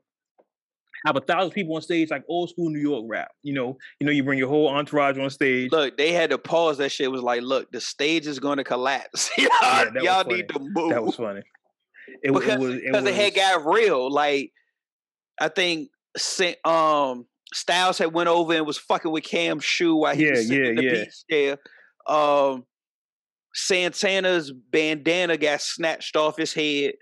have 1.07 1.17
a 1.17 1.21
thousand 1.21 1.53
people 1.53 1.75
on 1.77 1.83
stage 1.83 2.11
like 2.11 2.25
old 2.29 2.51
school 2.51 2.71
New 2.71 2.81
York 2.81 3.05
rap. 3.09 3.31
You 3.43 3.55
know, 3.55 3.79
you 4.01 4.07
know, 4.07 4.13
you 4.13 4.25
bring 4.25 4.39
your 4.39 4.49
whole 4.49 4.69
entourage 4.69 5.19
on 5.19 5.31
stage. 5.31 5.71
look, 5.71 5.97
they 5.97 6.13
had 6.13 6.31
to 6.31 6.39
pause 6.39 6.79
that 6.79 6.91
shit. 6.91 7.11
Was 7.11 7.23
like, 7.23 7.43
look, 7.43 7.71
the 7.71 7.81
stage 7.81 8.27
is 8.27 8.39
going 8.39 8.59
to 8.59 8.65
collapse. 8.65 9.31
y'all 9.39 9.49
was 9.95 10.03
y'all 10.03 10.25
need 10.25 10.49
to 10.49 10.59
move. 10.59 10.91
that 10.91 11.05
was 11.05 11.17
funny. 11.17 11.43
It, 12.23 12.31
wa- 12.31 12.39
it 12.39 12.41
because 12.43 12.59
was 12.59 12.75
it 12.75 12.83
because 12.87 13.05
it 13.07 13.15
had 13.15 13.33
was- 13.35 13.35
got 13.35 13.67
real. 13.67 14.11
Like 14.11 14.53
I 15.41 15.49
think 15.49 15.91
um 16.65 17.27
Styles 17.55 17.97
had 17.99 18.13
went 18.13 18.29
over 18.29 18.53
and 18.55 18.67
was 18.67 18.79
fucking 18.79 19.11
with 19.11 19.25
Cam's 19.25 19.65
shoe 19.65 19.97
while 19.97 20.15
he 20.15 20.25
Yeah, 20.27 20.31
was 20.33 20.49
sitting 20.49 20.65
yeah, 20.65 20.71
in 20.71 20.77
the 20.77 20.83
yeah. 20.85 21.05
beach 21.05 21.25
there. 21.29 21.59
Um 22.15 22.65
Santana's 23.55 24.53
bandana 24.53 25.37
got 25.37 25.61
snatched 25.61 26.17
off 26.17 26.37
his 26.37 26.53
head 26.53 26.95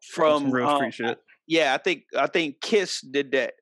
some 0.00 0.44
from 0.44 0.50
real 0.50 0.68
um, 0.68 0.76
street 0.78 0.94
shit. 0.94 1.18
yeah, 1.46 1.74
I 1.74 1.78
think 1.78 2.04
I 2.16 2.26
think 2.26 2.60
Kiss 2.60 3.00
did 3.00 3.32
that. 3.32 3.54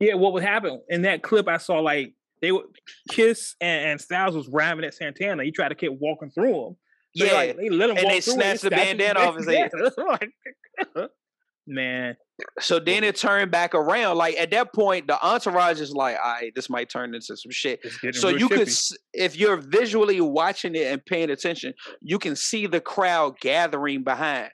Yeah, 0.00 0.14
what 0.14 0.32
would 0.32 0.42
happen 0.42 0.80
in 0.88 1.02
that 1.02 1.22
clip? 1.22 1.46
I 1.48 1.58
saw 1.58 1.78
like 1.80 2.14
they 2.42 2.50
would 2.52 2.64
Kiss 3.10 3.54
and, 3.60 3.90
and 3.92 4.00
Styles 4.00 4.34
was 4.34 4.48
rhyming 4.48 4.84
at 4.84 4.94
Santana. 4.94 5.44
He 5.44 5.52
tried 5.52 5.68
to 5.68 5.74
keep 5.74 5.92
walking 5.92 6.30
through 6.30 6.68
him. 6.68 6.76
So 7.16 7.24
Yeah, 7.24 7.32
like, 7.32 7.56
they 7.56 7.68
let 7.68 7.90
him 7.90 7.96
and 7.96 8.10
they 8.10 8.20
snatched 8.20 8.62
the 8.62 8.70
bandana 8.70 9.20
off 9.20 9.36
his 9.36 9.46
head. 9.46 9.70
Man, 11.66 12.14
So 12.60 12.78
then 12.78 13.04
it 13.04 13.16
turned 13.16 13.50
back 13.50 13.74
around. 13.74 14.18
Like 14.18 14.36
at 14.36 14.50
that 14.50 14.74
point, 14.74 15.06
the 15.06 15.18
entourage 15.26 15.80
is 15.80 15.92
like, 15.92 16.16
all 16.22 16.32
right, 16.32 16.52
this 16.54 16.68
might 16.68 16.90
turn 16.90 17.14
into 17.14 17.36
some 17.38 17.50
shit. 17.50 17.80
So 18.12 18.28
you 18.28 18.48
could, 18.50 18.68
if 19.14 19.36
you're 19.36 19.56
visually 19.56 20.20
watching 20.20 20.74
it 20.74 20.92
and 20.92 21.02
paying 21.06 21.30
attention, 21.30 21.72
you 22.02 22.18
can 22.18 22.36
see 22.36 22.66
the 22.66 22.80
crowd 22.82 23.38
gathering 23.40 24.02
behind. 24.04 24.50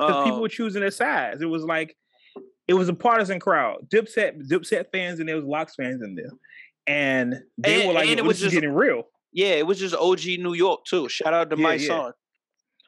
because 0.00 0.24
people 0.24 0.36
Um, 0.38 0.42
were 0.42 0.48
choosing 0.48 0.80
their 0.80 0.90
sides. 0.90 1.42
It 1.42 1.46
was 1.46 1.62
like 1.62 1.96
it 2.66 2.74
was 2.74 2.88
a 2.88 2.94
partisan 2.94 3.38
crowd. 3.38 3.88
Dipset, 3.88 4.48
Dipset 4.50 4.86
fans, 4.92 5.20
and 5.20 5.28
there 5.28 5.36
was 5.36 5.44
LOX 5.44 5.74
fans 5.76 6.02
in 6.02 6.16
there, 6.16 6.30
and 6.88 7.34
they 7.58 7.80
And- 7.82 7.88
were 7.88 7.94
like, 7.94 8.08
and 8.08 8.18
it 8.18 8.24
was 8.24 8.40
just- 8.40 8.52
getting 8.54 8.72
real." 8.72 9.04
Yeah, 9.32 9.48
it 9.54 9.66
was 9.66 9.78
just 9.78 9.94
OG 9.94 10.24
New 10.38 10.54
York 10.54 10.84
too. 10.84 11.08
Shout 11.08 11.32
out 11.34 11.50
to 11.50 11.56
Yeah, 11.56 11.62
my 11.62 11.74
yeah. 11.74 11.86
son. 11.86 12.12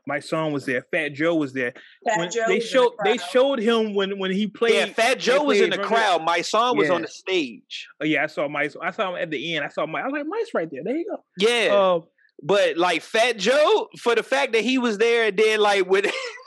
Mysonne 0.06 0.52
was 0.52 0.66
there. 0.66 0.84
Fat 0.90 1.14
Joe 1.14 1.34
was 1.34 1.54
there. 1.54 1.72
Fat 2.06 2.18
When 2.18 2.30
Joe 2.30 2.44
they 2.46 2.56
was 2.56 2.64
in 2.64 2.66
the 2.66 2.66
showed 2.66 2.92
they 3.04 3.16
showed 3.16 3.58
him 3.58 3.94
when 3.94 4.18
when 4.18 4.30
he 4.30 4.46
played. 4.46 4.74
Yeah, 4.74 4.86
Fat 4.92 5.18
Joe 5.18 5.42
was 5.44 5.58
in 5.60 5.70
the 5.70 5.78
remember- 5.78 5.96
crowd. 5.96 6.20
Mysonne 6.20 6.76
was 6.76 6.90
on 6.90 7.00
the 7.02 7.08
stage. 7.08 7.88
Oh, 8.00 8.04
yeah, 8.04 8.24
I 8.24 8.26
saw 8.26 8.46
Mice. 8.46 8.76
I 8.82 8.90
saw 8.90 9.10
him 9.14 9.22
at 9.22 9.30
the 9.30 9.56
end. 9.56 9.64
I 9.64 9.68
saw 9.68 9.86
Mike. 9.86 10.02
I 10.02 10.08
was 10.08 10.12
like, 10.12 10.26
Mice 10.26 10.50
right 10.52 10.68
there. 10.70 10.82
There 10.84 10.94
you 10.96 11.06
go. 11.10 11.24
Yeah, 11.38 11.74
Uh, 11.74 12.00
but 12.42 12.76
like 12.76 13.00
Fat 13.00 13.38
Joe, 13.38 13.88
for 13.98 14.14
the 14.14 14.22
fact 14.22 14.52
that 14.52 14.62
he 14.62 14.76
was 14.76 14.98
there 14.98 15.28
and 15.28 15.38
then 15.38 15.60
like 15.60 15.86
with 15.88 16.04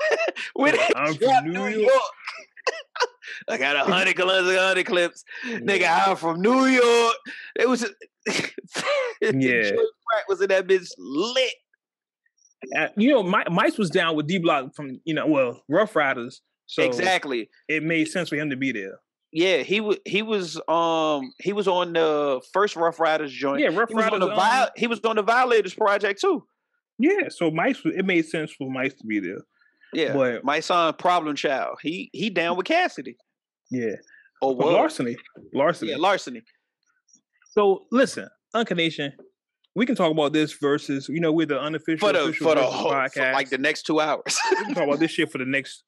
with 0.55 0.79
I'm 0.95 1.15
from 1.15 1.45
New 1.45 1.53
New 1.53 1.67
York. 1.79 1.81
York. 1.81 2.01
I 3.49 3.57
got 3.57 3.75
a 3.75 3.91
hundred 3.91 4.15
clips, 4.17 4.47
a 4.49 4.59
hundred 4.67 4.85
clips. 4.85 5.23
Nigga, 5.47 6.07
I'm 6.07 6.15
from 6.15 6.41
New 6.41 6.65
York. 6.65 7.15
It 7.59 7.67
was 7.67 7.91
Yeah. 9.21 9.71
Pratt 9.71 10.25
was 10.27 10.41
in 10.41 10.49
that 10.49 10.67
bitch 10.67 10.89
lit. 10.97 11.53
Uh, 12.75 12.87
you 12.97 13.09
know, 13.09 13.23
Mi- 13.23 13.43
Mice 13.51 13.77
was 13.77 13.89
down 13.89 14.15
with 14.15 14.27
D 14.27 14.37
Block 14.39 14.75
from 14.75 14.99
you 15.05 15.13
know, 15.13 15.25
well, 15.27 15.63
Ruff 15.69 15.95
Ryders. 15.95 16.41
So 16.65 16.83
exactly. 16.83 17.49
it 17.67 17.83
made 17.83 18.05
sense 18.05 18.29
for 18.29 18.35
him 18.35 18.49
to 18.49 18.55
be 18.57 18.71
there. 18.71 18.99
Yeah, 19.31 19.57
he 19.57 19.81
was 19.81 19.97
he 20.05 20.21
was 20.21 20.59
um 20.67 21.31
he 21.39 21.53
was 21.53 21.67
on 21.67 21.93
the 21.93 22.41
first 22.53 22.75
Ruff 22.75 22.99
Ryders 22.99 23.31
joint. 23.31 23.61
Yeah, 23.61 23.69
Rough 23.69 23.89
he 23.89 23.95
was 23.95 24.05
on 24.05 24.19
Riders. 24.21 24.29
the 24.29 24.41
um, 24.63 24.69
he 24.75 24.87
was 24.87 24.99
on 25.01 25.15
the 25.17 25.23
Violators 25.23 25.73
project 25.73 26.21
too. 26.21 26.45
yeah, 26.97 27.29
so 27.29 27.51
Mice. 27.51 27.79
It 27.85 28.05
made 28.05 28.25
sense 28.25 28.51
for 28.53 28.69
Mice 28.71 28.93
to 28.95 29.05
be 29.05 29.19
there. 29.19 29.39
Yeah. 29.93 30.13
But 30.13 30.43
my 30.43 30.59
son 30.59 30.93
Problem 30.95 31.35
Child. 31.35 31.77
He 31.81 32.09
he 32.13 32.29
down 32.29 32.57
with 32.57 32.65
Cassidy. 32.65 33.17
yeah, 33.69 33.95
Or 34.41 34.55
was. 34.55 34.65
larceny, 34.73 35.17
larceny. 35.53 35.91
Yeah, 35.91 35.97
larceny. 35.97 36.41
So 37.57 37.87
listen, 37.91 38.27
Uncut 38.53 38.77
Nation, 38.77 39.13
we 39.75 39.87
can 39.87 39.95
talk 39.95 40.11
about 40.11 40.31
this 40.31 40.53
versus, 40.53 41.09
you 41.09 41.19
know, 41.19 41.31
we're 41.31 41.47
the 41.47 41.59
unofficial 41.59 42.07
For 42.07 42.13
the 42.13 42.25
official 42.25 42.49
for 42.49 42.55
the 42.55 42.61
whole 42.61 42.91
for 42.91 42.95
podcast. 42.95 43.33
like 43.33 43.49
the 43.49 43.57
next 43.57 43.87
two 43.87 43.99
hours. 43.99 44.37
we 44.51 44.57
can 44.57 44.75
talk 44.75 44.83
about 44.83 44.99
this 44.99 45.09
shit 45.09 45.31
for 45.31 45.39
the 45.39 45.45
next. 45.45 45.83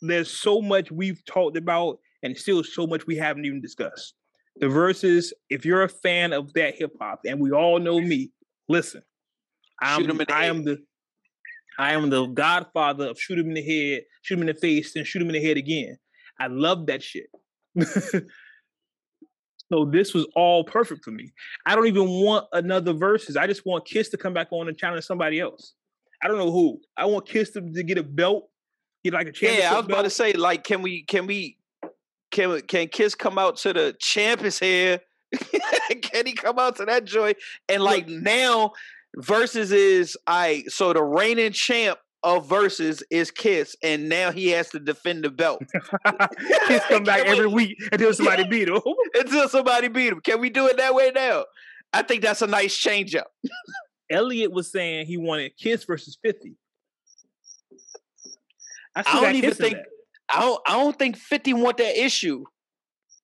There's 0.00 0.30
so 0.30 0.62
much 0.62 0.90
we've 0.90 1.22
talked 1.26 1.58
about, 1.58 1.98
and 2.22 2.34
still 2.34 2.64
so 2.64 2.86
much 2.86 3.06
we 3.06 3.16
haven't 3.16 3.44
even 3.44 3.60
discussed. 3.60 4.14
The 4.56 4.70
verses, 4.70 5.34
if 5.50 5.66
you're 5.66 5.82
a 5.82 5.88
fan 5.90 6.32
of 6.32 6.50
that 6.54 6.76
hip 6.76 6.92
hop, 6.98 7.20
and 7.26 7.40
we 7.40 7.50
all 7.50 7.78
know 7.78 8.00
me, 8.00 8.30
listen, 8.70 9.02
I'm 9.82 10.00
Shoot 10.00 10.08
'em 10.08 10.20
in 10.22 10.26
the 10.26 10.34
I 10.34 10.46
am 10.46 10.64
the 10.64 10.78
I 11.78 11.92
am 11.92 12.08
the 12.08 12.24
godfather 12.24 13.08
of 13.08 13.20
shoot 13.20 13.38
him 13.38 13.48
in 13.48 13.54
the 13.54 13.62
head, 13.62 14.04
shoot 14.22 14.36
him 14.36 14.48
in 14.48 14.54
the 14.54 14.58
face, 14.58 14.96
and 14.96 15.06
shoot 15.06 15.20
him 15.20 15.28
in 15.28 15.34
the 15.34 15.46
head 15.46 15.58
again. 15.58 15.98
I 16.40 16.46
love 16.46 16.86
that 16.86 17.02
shit. 17.02 17.26
so 19.72 19.86
this 19.86 20.12
was 20.12 20.26
all 20.36 20.64
perfect 20.64 21.02
for 21.02 21.12
me. 21.12 21.32
I 21.64 21.74
don't 21.74 21.86
even 21.86 22.06
want 22.06 22.46
another 22.52 22.92
verses. 22.92 23.38
I 23.38 23.46
just 23.46 23.64
want 23.64 23.86
Kiss 23.86 24.10
to 24.10 24.18
come 24.18 24.34
back 24.34 24.48
on 24.50 24.68
and 24.68 24.76
challenge 24.76 25.06
somebody 25.06 25.40
else. 25.40 25.72
I 26.22 26.28
don't 26.28 26.36
know 26.36 26.52
who. 26.52 26.78
I 26.96 27.06
want 27.06 27.26
Kiss 27.26 27.52
to, 27.52 27.62
to 27.62 27.82
get 27.82 27.96
a 27.96 28.02
belt, 28.02 28.50
get 29.02 29.14
like 29.14 29.28
a 29.28 29.32
championship 29.32 29.62
yeah, 29.62 29.72
I 29.72 29.76
was 29.78 29.86
about 29.86 30.02
to 30.02 30.10
say, 30.10 30.34
like, 30.34 30.62
can 30.62 30.82
we 30.82 31.04
can 31.04 31.26
we 31.26 31.56
can 32.30 32.60
can 32.62 32.88
Kiss 32.88 33.14
come 33.14 33.38
out 33.38 33.56
to 33.58 33.72
the 33.72 33.96
champ 33.98 34.42
is 34.42 34.58
here? 34.58 35.00
can 36.02 36.26
he 36.26 36.34
come 36.34 36.58
out 36.58 36.76
to 36.76 36.84
that 36.84 37.06
joint? 37.06 37.38
And 37.70 37.82
like 37.82 38.06
now, 38.08 38.72
versus 39.16 39.72
is 39.72 40.18
I 40.26 40.64
so 40.68 40.92
the 40.92 41.02
reigning 41.02 41.52
champ 41.52 41.98
of 42.24 42.48
versus 42.48 43.02
is 43.10 43.30
Kiss, 43.30 43.74
and 43.82 44.08
now 44.08 44.30
he 44.30 44.48
has 44.48 44.70
to 44.70 44.78
defend 44.78 45.24
the 45.24 45.30
belt 45.30 45.62
Kiss 46.68 46.82
come 46.88 47.04
back 47.04 47.22
Can 47.24 47.32
we- 47.32 47.36
every 47.38 47.46
week 47.48 47.76
until 47.90 48.14
somebody 48.14 48.46
beat 48.46 48.68
him. 48.68 48.80
until 49.14 49.48
somebody 49.48 49.88
beat 49.88 50.12
him. 50.12 50.20
Can 50.20 50.40
we 50.40 50.50
do 50.50 50.66
it 50.68 50.76
that 50.76 50.94
way 50.94 51.10
now? 51.14 51.44
I 51.92 52.02
think 52.02 52.22
that's 52.22 52.42
a 52.42 52.46
nice 52.46 52.76
change 52.76 53.14
up. 53.14 53.26
Elliot 54.10 54.52
was 54.52 54.70
saying 54.70 55.06
he 55.06 55.16
wanted 55.16 55.56
Kiss 55.56 55.84
versus 55.84 56.18
50. 56.22 56.54
I, 58.94 59.02
I 59.06 59.20
don't 59.20 59.34
even 59.36 59.54
think- 59.54 59.78
I 60.34 60.40
don't 60.40 60.60
I 60.66 60.72
don't 60.74 60.98
think 60.98 61.16
50 61.16 61.54
want 61.54 61.76
that 61.78 61.96
issue. 62.02 62.44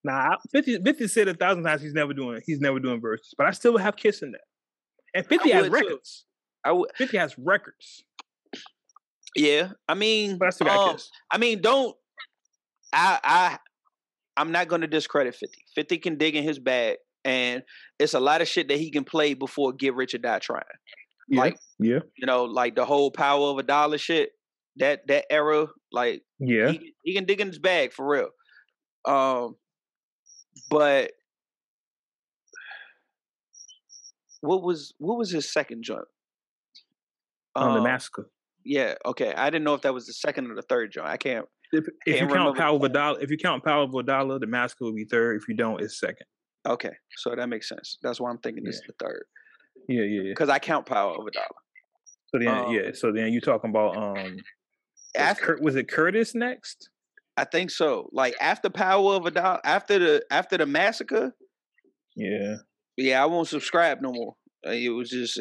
Nah, 0.04 0.36
50, 0.52 0.82
50 0.82 1.08
said 1.08 1.28
a 1.28 1.34
thousand 1.34 1.64
times 1.64 1.82
he's 1.82 1.92
never 1.94 2.12
doing 2.12 2.40
he's 2.46 2.60
never 2.60 2.78
doing 2.80 3.00
verses, 3.00 3.34
but 3.36 3.46
I 3.46 3.50
still 3.52 3.76
have 3.78 3.96
Kiss 3.96 4.22
in 4.22 4.32
that. 4.32 4.40
And 5.14 5.26
50 5.26 5.50
has 5.50 5.62
would 5.62 5.68
too. 5.70 5.86
records. 5.86 6.24
I 6.64 6.72
would 6.72 6.90
50 6.96 7.16
has 7.16 7.38
records, 7.38 8.04
yeah. 9.36 9.70
I 9.88 9.94
mean, 9.94 10.38
but 10.38 10.46
I 10.46 10.50
still 10.50 10.66
got 10.66 10.88
um, 10.88 10.94
Kiss. 10.96 11.10
I 11.30 11.38
mean, 11.38 11.60
don't 11.60 11.96
I 12.92 13.18
I 13.22 13.58
I'm 14.36 14.52
not 14.52 14.68
gonna 14.68 14.86
discredit 14.86 15.34
50. 15.34 15.64
50 15.74 15.98
can 15.98 16.16
dig 16.16 16.36
in 16.36 16.44
his 16.44 16.58
bag 16.58 16.96
and 17.24 17.62
it's 17.98 18.14
a 18.14 18.20
lot 18.20 18.40
of 18.40 18.48
shit 18.48 18.68
that 18.68 18.78
he 18.78 18.90
can 18.90 19.04
play 19.04 19.34
before 19.34 19.72
get 19.72 19.94
rich 19.94 20.14
or 20.14 20.18
die 20.18 20.38
trying. 20.38 20.62
Yeah, 21.28 21.40
Like, 21.40 21.58
yeah, 21.78 21.98
you 22.16 22.26
know, 22.26 22.44
like 22.44 22.74
the 22.74 22.84
whole 22.84 23.10
power 23.10 23.48
of 23.48 23.58
a 23.58 23.62
dollar 23.62 23.98
shit, 23.98 24.30
that 24.76 25.06
that 25.08 25.26
era, 25.30 25.66
like 25.92 26.22
yeah. 26.38 26.70
he, 26.70 26.94
he 27.02 27.14
can 27.14 27.24
dig 27.24 27.40
in 27.40 27.48
his 27.48 27.58
bag 27.58 27.92
for 27.92 28.06
real. 28.08 28.28
Um 29.04 29.56
but 30.70 31.12
what 34.40 34.62
was 34.62 34.94
what 34.98 35.18
was 35.18 35.30
his 35.30 35.52
second 35.52 35.82
joint? 35.82 36.06
On 37.56 37.72
the 37.72 37.78
Um, 37.78 37.84
massacre. 37.84 38.30
Yeah, 38.70 38.94
okay. 39.06 39.32
I 39.34 39.48
didn't 39.48 39.64
know 39.64 39.72
if 39.72 39.80
that 39.82 39.94
was 39.94 40.06
the 40.06 40.12
second 40.12 40.50
or 40.50 40.54
the 40.54 40.60
third 40.62 40.92
joint. 40.92 41.08
I 41.08 41.16
can't 41.16 41.46
If, 41.72 41.86
if 42.04 42.20
you 42.20 42.26
can't 42.26 42.54
count 42.54 42.76
of 42.76 42.82
a 42.82 42.88
Dollar, 42.90 43.18
if 43.20 43.30
you 43.30 43.38
count 43.38 43.64
Power 43.64 43.84
of 43.84 43.94
a 43.94 44.02
Dollar, 44.02 44.38
the 44.38 44.46
massacre 44.46 44.84
will 44.84 44.92
be 44.94 45.06
third. 45.06 45.40
If 45.40 45.48
you 45.48 45.54
don't, 45.56 45.80
it's 45.80 45.98
second. 45.98 46.26
Okay, 46.66 46.92
so 47.16 47.34
that 47.34 47.48
makes 47.48 47.66
sense. 47.66 47.96
That's 48.02 48.20
why 48.20 48.28
I'm 48.30 48.36
thinking 48.38 48.62
this 48.64 48.74
is 48.76 48.82
the 48.86 48.92
third 49.02 49.24
Yeah, 49.88 50.02
yeah, 50.02 50.20
yeah. 50.22 50.30
because 50.32 50.50
I 50.50 50.58
count 50.58 50.84
power 50.84 51.12
of 51.18 51.26
a 51.26 51.30
dollar. 51.30 51.46
So 52.26 52.38
then, 52.38 52.48
Um, 52.48 52.72
yeah. 52.74 52.90
So 52.92 53.10
then 53.10 53.32
you 53.32 53.40
talking 53.40 53.70
about 53.70 53.96
um, 53.96 54.12
was, 54.34 54.42
After, 55.16 55.44
Cur- 55.56 55.58
was 55.62 55.76
it 55.76 55.88
Curtis 55.88 56.34
next? 56.34 56.90
I 57.38 57.44
think 57.44 57.70
so. 57.70 58.10
Like 58.12 58.34
after 58.38 58.68
power 58.68 59.14
of 59.14 59.24
a 59.24 59.30
dollar, 59.30 59.60
after 59.64 59.98
the 59.98 60.22
after 60.30 60.58
the 60.58 60.66
massacre, 60.66 61.32
Yeah. 62.16 62.56
yeah, 62.98 63.22
I 63.22 63.26
won't 63.26 63.48
subscribe 63.48 64.02
no 64.02 64.12
more. 64.12 64.34
Uh, 64.66 64.72
It 64.72 64.90
was 64.90 65.08
just, 65.08 65.38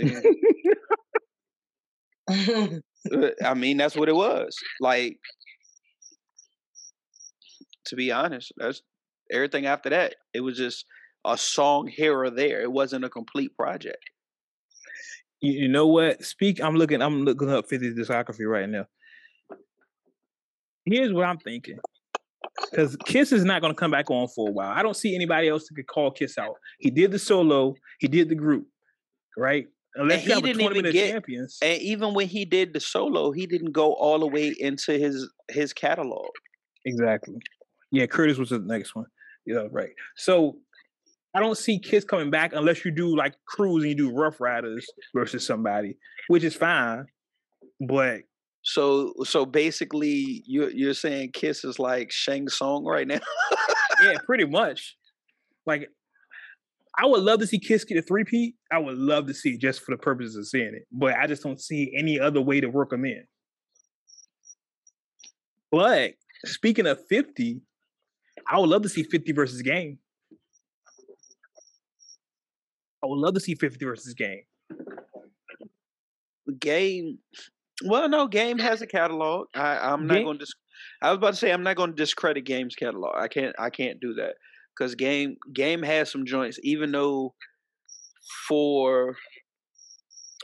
Uh, 3.11 3.29
I 3.45 3.53
mean, 3.53 3.77
that's 3.77 3.95
what 3.95 4.09
it 4.09 4.15
was. 4.15 4.55
Like, 4.81 5.17
to 7.87 7.95
be 7.95 8.11
honest, 8.11 8.51
that's 8.57 8.81
everything 9.31 9.65
after 9.65 9.89
that. 9.89 10.15
It 10.33 10.41
was 10.41 10.57
just 10.57 10.85
a 11.25 11.37
song 11.37 11.87
here 11.87 12.17
or 12.17 12.29
there. 12.29 12.61
It 12.61 12.71
wasn't 12.71 13.05
a 13.05 13.09
complete 13.09 13.55
project. 13.55 14.03
You, 15.41 15.63
you 15.63 15.67
know 15.67 15.87
what? 15.87 16.23
Speak. 16.23 16.61
I'm 16.61 16.75
looking. 16.75 17.01
I'm 17.01 17.23
looking 17.23 17.49
up 17.49 17.67
50's 17.67 17.97
discography 17.97 18.47
right 18.47 18.69
now. 18.69 18.85
Here's 20.85 21.13
what 21.13 21.25
I'm 21.25 21.37
thinking. 21.37 21.77
Because 22.71 22.95
Kiss 23.05 23.31
is 23.31 23.43
not 23.43 23.61
going 23.61 23.73
to 23.73 23.79
come 23.79 23.91
back 23.91 24.09
on 24.09 24.27
for 24.29 24.49
a 24.49 24.51
while. 24.51 24.71
I 24.71 24.81
don't 24.81 24.95
see 24.95 25.15
anybody 25.15 25.47
else 25.47 25.67
that 25.67 25.75
could 25.75 25.87
call 25.87 26.11
Kiss 26.11 26.37
out. 26.37 26.55
He 26.79 26.89
did 26.89 27.11
the 27.11 27.19
solo. 27.19 27.75
He 27.99 28.07
did 28.07 28.29
the 28.29 28.35
group, 28.35 28.67
right? 29.37 29.67
Unless 29.97 30.23
And 30.27 30.33
he 30.35 30.41
didn't 30.41 30.61
even 30.77 30.91
get- 30.91 31.11
champions. 31.11 31.57
And 31.61 31.81
even 31.81 32.13
when 32.13 32.27
he 32.27 32.45
did 32.45 32.73
the 32.73 32.79
solo, 32.79 33.31
he 33.31 33.45
didn't 33.47 33.71
go 33.71 33.93
all 33.93 34.19
the 34.19 34.27
way 34.27 34.53
into 34.59 34.93
his 34.93 35.29
his 35.49 35.73
catalog. 35.73 36.27
Exactly. 36.85 37.35
Yeah, 37.91 38.05
Curtis 38.05 38.37
was 38.37 38.49
the 38.49 38.59
next 38.59 38.95
one. 38.95 39.05
Yeah, 39.45 39.67
right. 39.71 39.91
So 40.15 40.57
I 41.33 41.39
don't 41.39 41.57
see 41.57 41.79
Kiss 41.79 42.03
coming 42.03 42.29
back 42.29 42.53
unless 42.53 42.83
you 42.85 42.91
do 42.91 43.15
like 43.15 43.35
Cruise 43.47 43.83
and 43.83 43.89
you 43.89 43.95
do 43.95 44.11
Ruff 44.15 44.39
Ryders 44.41 44.85
versus 45.15 45.45
somebody, 45.45 45.97
which 46.27 46.43
is 46.43 46.53
fine. 46.55 47.05
But 47.79 48.21
So 48.63 49.13
so 49.23 49.45
basically, 49.45 50.43
you're 50.45 50.69
you're 50.71 50.93
saying 50.93 51.31
Kiss 51.33 51.63
is 51.63 51.79
like 51.79 52.11
Shang 52.11 52.49
Tsung 52.49 52.85
right 52.85 53.07
now. 53.07 53.19
yeah, 54.03 54.13
pretty 54.25 54.45
much. 54.45 54.95
Like, 55.65 55.89
I 56.97 57.05
would 57.05 57.21
love 57.21 57.39
to 57.39 57.47
see 57.47 57.59
Kiss 57.59 57.83
get 57.83 57.97
a 57.97 58.01
three-peat. 58.01 58.55
I 58.71 58.79
would 58.79 58.97
love 58.97 59.27
to 59.27 59.33
see 59.33 59.51
it 59.51 59.61
just 59.61 59.81
for 59.81 59.91
the 59.91 60.01
purposes 60.01 60.35
of 60.35 60.47
seeing 60.47 60.73
it. 60.73 60.87
But 60.91 61.15
I 61.15 61.27
just 61.27 61.43
don't 61.43 61.61
see 61.61 61.93
any 61.95 62.19
other 62.19 62.41
way 62.41 62.59
to 62.59 62.67
work 62.67 62.89
them 62.89 63.05
in. 63.05 63.23
But 65.71 66.13
speaking 66.45 66.87
of 66.87 66.99
50, 67.07 67.61
I 68.49 68.59
would 68.59 68.69
love 68.69 68.81
to 68.81 68.89
see 68.89 69.03
50 69.03 69.31
versus 69.33 69.61
game. 69.61 69.99
I 73.03 73.07
would 73.07 73.19
love 73.19 73.35
to 73.35 73.39
see 73.39 73.53
50 73.53 73.85
versus 73.85 74.13
game. 74.15 74.41
Game. 76.59 77.19
Well, 77.85 78.09
no, 78.09 78.27
Game 78.27 78.57
has 78.57 78.81
a 78.81 78.87
catalog. 78.87 79.47
I, 79.53 79.77
I'm 79.77 80.07
not 80.07 80.23
going 80.23 80.39
to. 80.39 80.47
I 81.01 81.11
was 81.11 81.17
about 81.17 81.31
to 81.31 81.35
say 81.35 81.51
I'm 81.51 81.61
not 81.61 81.75
going 81.75 81.91
to 81.91 81.95
discredit 81.95 82.45
Game's 82.45 82.73
catalog. 82.73 83.13
I 83.15 83.27
can't. 83.27 83.55
I 83.59 83.69
can't 83.69 83.99
do 83.99 84.15
that 84.15 84.35
because 84.77 84.95
Game 84.95 85.37
Game 85.53 85.83
has 85.83 86.11
some 86.11 86.25
joints. 86.25 86.59
Even 86.63 86.91
though 86.91 87.33
for 88.47 89.15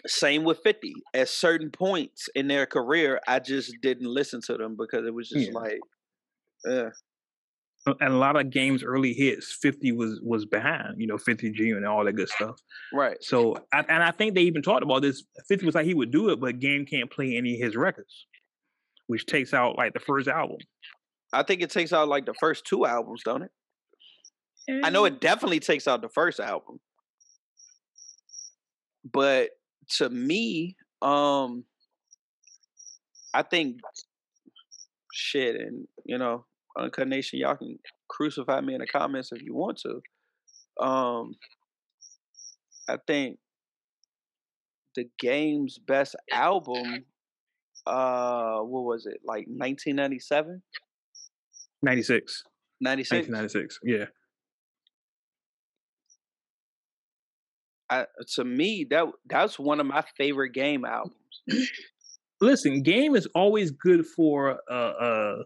same 0.05 0.43
with 0.43 0.59
50 0.63 0.93
at 1.13 1.29
certain 1.29 1.69
points 1.71 2.27
in 2.35 2.47
their 2.47 2.65
career, 2.65 3.19
I 3.27 3.39
just 3.39 3.73
didn't 3.81 4.07
listen 4.07 4.41
to 4.47 4.57
them 4.57 4.75
because 4.77 5.05
it 5.05 5.13
was 5.13 5.29
just 5.29 5.47
Yeah. 5.51 5.53
like, 5.53 5.79
uh, 6.69 6.89
And 7.99 8.13
a 8.13 8.17
lot 8.17 8.35
of 8.37 8.49
games 8.49 8.83
early 8.83 9.13
hits, 9.13 9.57
50 9.61 9.91
was 9.93 10.19
was 10.23 10.45
behind, 10.45 10.95
you 10.99 11.07
know, 11.07 11.17
50 11.17 11.51
G 11.51 11.69
and 11.71 11.85
all 11.85 12.03
that 12.05 12.13
good 12.13 12.29
stuff. 12.29 12.55
right. 12.93 13.17
So, 13.21 13.55
I, 13.73 13.79
and 13.89 14.01
I 14.03 14.11
think 14.11 14.35
they 14.35 14.41
even 14.43 14.61
talked 14.61 14.83
about 14.83 15.01
this. 15.01 15.23
50 15.47 15.65
was 15.65 15.75
like 15.75 15.85
he 15.85 15.93
would 15.93 16.11
do 16.11 16.29
it, 16.29 16.39
but 16.39 16.59
Game 16.59 16.85
can't 16.85 17.11
play 17.11 17.35
any 17.37 17.55
of 17.55 17.61
his 17.61 17.75
records, 17.75 18.25
which 19.07 19.25
takes 19.25 19.53
out 19.53 19.77
like 19.77 19.93
the 19.93 19.99
first 19.99 20.27
album. 20.27 20.57
I 21.33 21.43
think 21.43 21.61
it 21.61 21.71
takes 21.71 21.91
out 21.93 22.07
like 22.07 22.25
the 22.25 22.33
first 22.35 22.65
two 22.65 22.85
albums, 22.85 23.21
don't 23.23 23.41
it? 23.43 23.51
I 24.69 24.89
know 24.89 25.05
it 25.05 25.19
definitely 25.19 25.59
takes 25.59 25.87
out 25.87 26.01
the 26.01 26.09
first 26.09 26.39
album. 26.39 26.79
But 29.11 29.49
to 29.97 30.09
me, 30.09 30.75
um 31.01 31.65
I 33.33 33.41
think 33.43 33.79
shit 35.11 35.55
and 35.55 35.87
you 36.05 36.17
know, 36.17 36.45
Uncut 36.77 37.07
Nation, 37.07 37.39
y'all 37.39 37.55
can 37.55 37.77
crucify 38.09 38.61
me 38.61 38.73
in 38.73 38.79
the 38.79 38.87
comments 38.87 39.31
if 39.31 39.41
you 39.41 39.53
want 39.53 39.79
to. 39.79 40.85
Um 40.85 41.35
I 42.87 42.97
think 43.05 43.39
the 44.95 45.09
game's 45.19 45.79
best 45.79 46.15
album 46.31 47.05
uh 47.85 48.59
what 48.59 48.83
was 48.83 49.05
it? 49.05 49.19
Like 49.25 49.45
1997? 49.47 50.61
96. 51.81 52.43
96? 52.79 53.27
1996. 53.29 53.79
Yeah. 53.83 54.05
I, 58.01 58.05
to 58.35 58.43
me, 58.43 58.85
that 58.89 59.05
that's 59.27 59.59
one 59.59 59.79
of 59.79 59.85
my 59.85 60.03
favorite 60.17 60.53
game 60.53 60.81
mm. 60.83 60.89
albums. 60.89 61.69
Listen, 62.41 62.81
Game 62.81 63.15
is 63.15 63.27
always 63.35 63.71
good 63.71 64.05
for 64.05 64.59
a, 64.69 64.75
a 64.75 65.43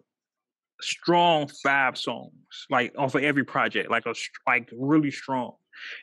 strong 0.81 1.47
five 1.63 1.97
songs, 1.97 2.31
like 2.69 2.93
off 2.97 3.13
of 3.15 3.23
every 3.23 3.43
project, 3.43 3.91
like 3.91 4.05
a 4.05 4.15
like 4.47 4.69
really 4.75 5.11
strong. 5.11 5.53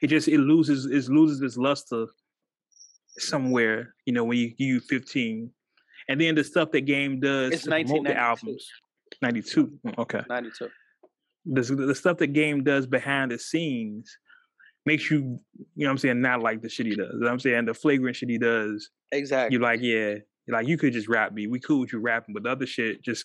It 0.02 0.06
just 0.08 0.28
it 0.28 0.38
loses 0.38 0.86
it 0.86 1.10
loses 1.12 1.40
its 1.40 1.56
luster 1.56 2.06
somewhere, 3.18 3.94
you 4.06 4.12
know, 4.12 4.24
when 4.24 4.38
you 4.38 4.54
you 4.58 4.80
15. 4.80 5.50
And 6.08 6.20
then 6.20 6.34
the 6.34 6.44
stuff 6.44 6.70
that 6.72 6.82
Game 6.82 7.18
does 7.18 7.54
It's 7.54 7.64
promote 7.64 8.04
the 8.04 8.12
1992. 8.12 8.20
albums. 8.20 8.68
92. 9.22 9.66
Mm, 9.86 9.98
Okay. 9.98 10.20
92. 10.28 10.68
the, 11.46 11.86
the 11.86 11.94
stuff 11.94 12.18
that 12.18 12.28
game 12.28 12.62
does 12.62 12.86
behind 12.86 13.30
the 13.30 13.38
scenes 13.38 14.16
makes 14.86 15.10
you, 15.10 15.38
you 15.74 15.84
know 15.84 15.86
what 15.86 15.90
I'm 15.92 15.98
saying, 15.98 16.20
not 16.20 16.40
like 16.42 16.60
the 16.62 16.68
shit 16.68 16.86
he 16.86 16.94
does. 16.94 17.08
You 17.12 17.20
know 17.20 17.26
what 17.26 17.32
I'm 17.32 17.40
saying? 17.40 17.64
The 17.66 17.74
flagrant 17.74 18.16
shit 18.16 18.28
he 18.28 18.38
does, 18.38 18.90
Exactly. 19.12 19.54
you're 19.54 19.62
like, 19.62 19.80
yeah, 19.80 20.14
you're 20.46 20.56
like 20.56 20.66
you 20.68 20.76
could 20.76 20.92
just 20.92 21.08
rap 21.08 21.32
me. 21.32 21.46
We 21.46 21.60
cool 21.60 21.80
with 21.80 21.92
you 21.92 22.00
rapping, 22.00 22.34
but 22.34 22.42
the 22.42 22.50
other 22.50 22.66
shit, 22.66 23.02
just 23.02 23.24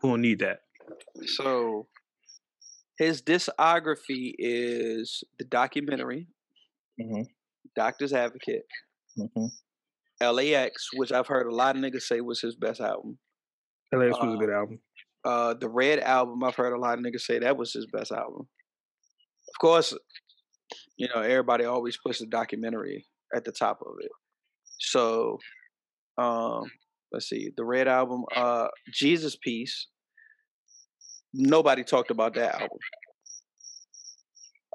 who 0.00 0.08
don't 0.10 0.20
need 0.20 0.40
that. 0.40 0.60
So 1.36 1.86
his 2.98 3.22
discography 3.22 4.34
is 4.38 5.22
the 5.38 5.44
documentary, 5.44 6.28
Mm-hmm. 7.00 7.22
Doctor's 7.76 8.12
Advocate, 8.12 8.64
Mm-hmm. 9.18 9.46
LAX, 10.34 10.88
which 10.96 11.12
I've 11.12 11.26
heard 11.26 11.46
a 11.46 11.54
lot 11.54 11.76
of 11.76 11.82
niggas 11.82 12.02
say 12.02 12.20
was 12.20 12.40
his 12.40 12.54
best 12.56 12.80
album. 12.80 13.18
LAX 13.92 14.18
was 14.18 14.34
Uh, 14.34 14.36
a 14.36 14.38
good 14.38 14.50
album. 14.50 14.80
Uh, 15.24 15.54
the 15.54 15.68
Red 15.68 15.98
album, 16.00 16.42
I've 16.44 16.54
heard 16.54 16.72
a 16.74 16.78
lot 16.78 16.98
of 16.98 17.04
niggas 17.04 17.20
say 17.22 17.38
that 17.38 17.56
was 17.56 17.72
his 17.72 17.86
best 17.86 18.12
album. 18.12 18.48
Of 19.48 19.58
course, 19.60 19.94
you 20.96 21.08
know 21.14 21.20
everybody 21.22 21.64
always 21.64 21.96
puts 22.04 22.18
the 22.20 22.26
documentary 22.26 23.06
at 23.34 23.44
the 23.44 23.52
top 23.52 23.80
of 23.82 23.94
it. 24.00 24.10
So, 24.78 25.38
um, 26.18 26.64
let's 27.12 27.28
see, 27.28 27.50
the 27.56 27.64
Red 27.64 27.88
album, 27.88 28.24
uh, 28.34 28.68
Jesus 28.92 29.36
Piece. 29.36 29.88
Nobody 31.32 31.84
talked 31.84 32.10
about 32.10 32.34
that 32.34 32.54
album. 32.54 32.78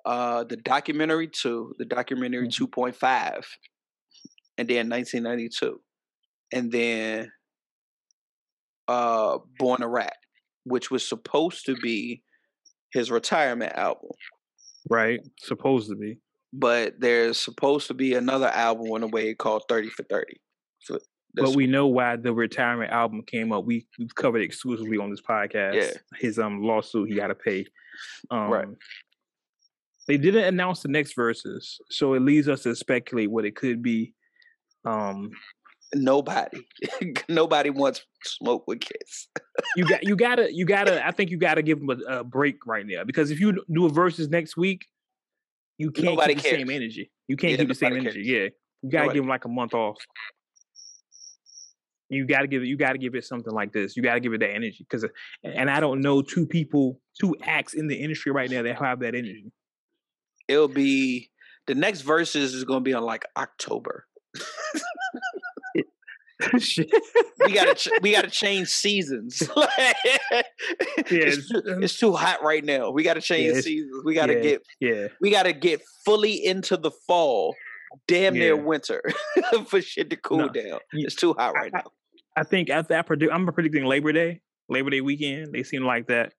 Uh, 0.05 0.43
the 0.43 0.57
documentary 0.57 1.27
two, 1.27 1.73
the 1.79 1.85
documentary 1.85 2.47
Mhm. 2.47 2.53
two 2.53 2.67
point 2.67 2.95
five, 2.95 3.45
and 4.57 4.67
then 4.69 4.87
nineteen 4.87 5.23
ninety 5.23 5.49
two, 5.49 5.81
and 6.53 6.71
then 6.71 7.31
uh, 8.87 9.39
Born 9.57 9.81
2 9.81 9.87
Rap, 9.87 10.13
which 10.63 10.91
was 10.91 11.07
supposed 11.07 11.65
to 11.65 11.75
be 11.75 12.21
his 12.93 13.09
retirement 13.09 13.73
album. 13.73 14.11
Right? 14.89 15.19
Supposed 15.39 15.89
to 15.89 15.95
be. 15.95 16.19
But 16.53 16.99
there's 16.99 17.39
supposed 17.39 17.87
to 17.87 17.93
be 17.93 18.13
another 18.13 18.47
album 18.47 18.91
on 18.91 19.01
the 19.01 19.07
way 19.07 19.33
called 19.33 19.63
30 19.67 19.89
for 19.89 20.03
30. 20.03 20.39
So 20.79 20.99
But 21.33 21.55
we 21.55 21.67
know 21.67 21.87
why 21.87 22.15
the 22.15 22.33
retirement 22.33 22.91
album 22.91 23.23
came 23.23 23.51
up. 23.51 23.65
We 23.65 23.87
we've 23.99 24.15
covered 24.15 24.41
it 24.41 24.45
exclusively 24.45 24.97
on 24.97 25.09
this 25.09 25.21
podcast. 25.21 25.75
Yeah. 25.75 25.91
His 26.17 26.39
um 26.39 26.61
lawsuit 26.63 27.09
he 27.09 27.15
got 27.15 27.27
to 27.27 27.35
pay. 27.35 27.65
Um, 28.31 28.49
Right. 28.49 28.67
They 30.07 30.17
didn't 30.17 30.43
announce 30.43 30.81
the 30.81 30.89
next 30.89 31.17
Verzuz, 31.17 31.77
so 31.89 32.13
it 32.13 32.21
leads 32.21 32.47
us 32.47 32.61
to 32.63 32.75
speculate 32.75 33.31
what 33.31 33.43
it 33.43 33.55
could 33.55 33.81
be. 33.81 34.13
Um, 34.85 35.31
nobody, 35.95 36.65
nobody 37.29 37.69
wants 37.71 38.05
smoke 38.23 38.65
with 38.67 38.81
kids. 38.81 39.27
you 39.75 39.85
got 39.85 40.03
you 40.03 40.15
gotta 40.15 40.53
you 40.53 40.65
gotta. 40.65 41.05
I 41.05 41.11
think 41.11 41.31
you 41.31 41.37
gotta 41.37 41.61
give 41.61 41.79
them 41.79 41.89
a, 42.07 42.19
a 42.19 42.23
break 42.23 42.65
right 42.67 42.85
now 42.85 43.03
because 43.03 43.31
if 43.31 43.39
you 43.39 43.63
do 43.73 43.85
a 43.85 43.89
Verzuz 43.89 44.29
next 44.29 44.55
week, 44.57 44.85
you 45.77 45.91
can't 45.91 46.05
Nobody 46.09 46.35
keep 46.35 46.43
the 46.43 46.49
same 46.49 46.69
energy. 46.69 47.11
You 47.27 47.37
can't 47.37 47.51
Yeah, 47.51 47.57
keep 47.57 47.67
the 47.69 47.75
same 47.75 47.89
nobody 47.91 48.07
energy. 48.07 48.23
cares. 48.25 48.27
Yeah, 48.27 48.49
you 48.83 48.89
gotta 48.91 49.03
Nobody- 49.05 49.17
give 49.17 49.23
them 49.23 49.29
like 49.29 49.45
a 49.45 49.49
month 49.49 49.73
off. 49.73 49.97
You 52.09 52.25
gotta 52.27 52.47
give 52.47 52.61
it. 52.61 52.67
You 52.67 52.77
gotta 52.77 52.99
give 52.99 53.15
it 53.15 53.25
something 53.25 53.51
like 53.53 53.73
this. 53.73 53.97
You 53.97 54.03
gotta 54.03 54.19
give 54.19 54.33
it 54.33 54.39
that 54.41 54.51
energy 54.51 54.77
because, 54.87 55.03
uh, 55.03 55.07
and 55.43 55.69
I 55.71 55.79
don't 55.79 56.01
know 56.01 56.21
two 56.21 56.45
people, 56.45 57.01
two 57.19 57.35
acts 57.41 57.73
in 57.73 57.87
the 57.87 57.95
industry 57.95 58.31
right 58.31 58.49
now 58.49 58.61
that 58.61 58.77
have 58.79 58.99
that 58.99 59.15
energy. 59.15 59.51
It'll 60.47 60.67
be 60.67 61.31
the 61.65 61.73
next 61.73 62.03
Verzuz 62.03 62.35
is 62.53 62.63
going 62.63 62.81
to 62.81 62.83
be 62.83 62.93
on 62.93 63.03
like 63.03 63.25
October. 63.35 64.05
We 67.45 67.53
got 67.53 67.65
to 67.65 67.75
ch- 67.75 67.89
we 68.01 68.11
got 68.11 68.23
to 68.23 68.29
change 68.29 68.69
seasons. 68.69 69.41
it's, 71.07 71.49
too, 71.49 71.61
it's 71.81 71.97
too 71.99 72.13
hot 72.13 72.41
right 72.43 72.63
now. 72.63 72.89
We 72.89 73.03
got 73.03 73.15
to 73.15 73.21
change 73.21 73.49
it's- 73.49 73.63
seasons. 73.65 74.03
We 74.03 74.13
got 74.15 74.27
to 74.27 74.35
yeah. 74.35 74.41
get 74.41 74.61
yeah, 74.79 75.07
we 75.21 75.29
got 75.31 75.43
to 75.43 75.53
get 75.53 75.81
fully 76.05 76.43
into 76.43 76.77
the 76.77 76.91
fall, 77.07 77.55
damn 78.07 78.33
near 78.33 78.55
Yeah. 78.55 78.61
winter 78.63 79.01
for 79.67 79.81
shit 79.81 80.09
to 80.11 80.15
cool 80.17 80.37
No, 80.37 80.49
down. 80.49 80.79
It's 80.93 81.15
too 81.15 81.33
hot 81.37 81.53
right 81.53 81.71
I- 81.73 81.77
now. 81.79 81.91
I 82.37 82.43
think 82.43 82.69
after 82.69 82.95
I 82.95 83.01
predict, 83.01 83.31
I'm 83.31 83.45
predicting 83.47 83.85
Labor 83.85 84.11
Day, 84.11 84.41
Labor 84.67 84.89
Day 84.89 85.01
weekend. 85.01 85.53
They 85.53 85.63
seem 85.63 85.83
like 85.83 86.07
that, 86.07 86.33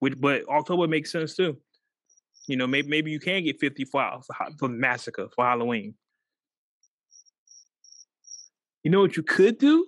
which 0.00 0.14
but 0.20 0.42
October 0.48 0.86
makes 0.86 1.10
sense 1.10 1.34
too. 1.34 1.56
You 2.46 2.56
know, 2.56 2.66
maybe 2.66 2.88
maybe 2.88 3.10
you 3.10 3.20
can 3.20 3.44
get 3.44 3.58
50 3.60 3.84
for 3.86 4.20
for, 4.26 4.36
for 4.58 4.68
massacre 4.68 5.28
for 5.34 5.44
Halloween. 5.44 5.94
You 8.82 8.90
know 8.90 9.00
what 9.00 9.16
you 9.16 9.22
could 9.22 9.58
do? 9.58 9.86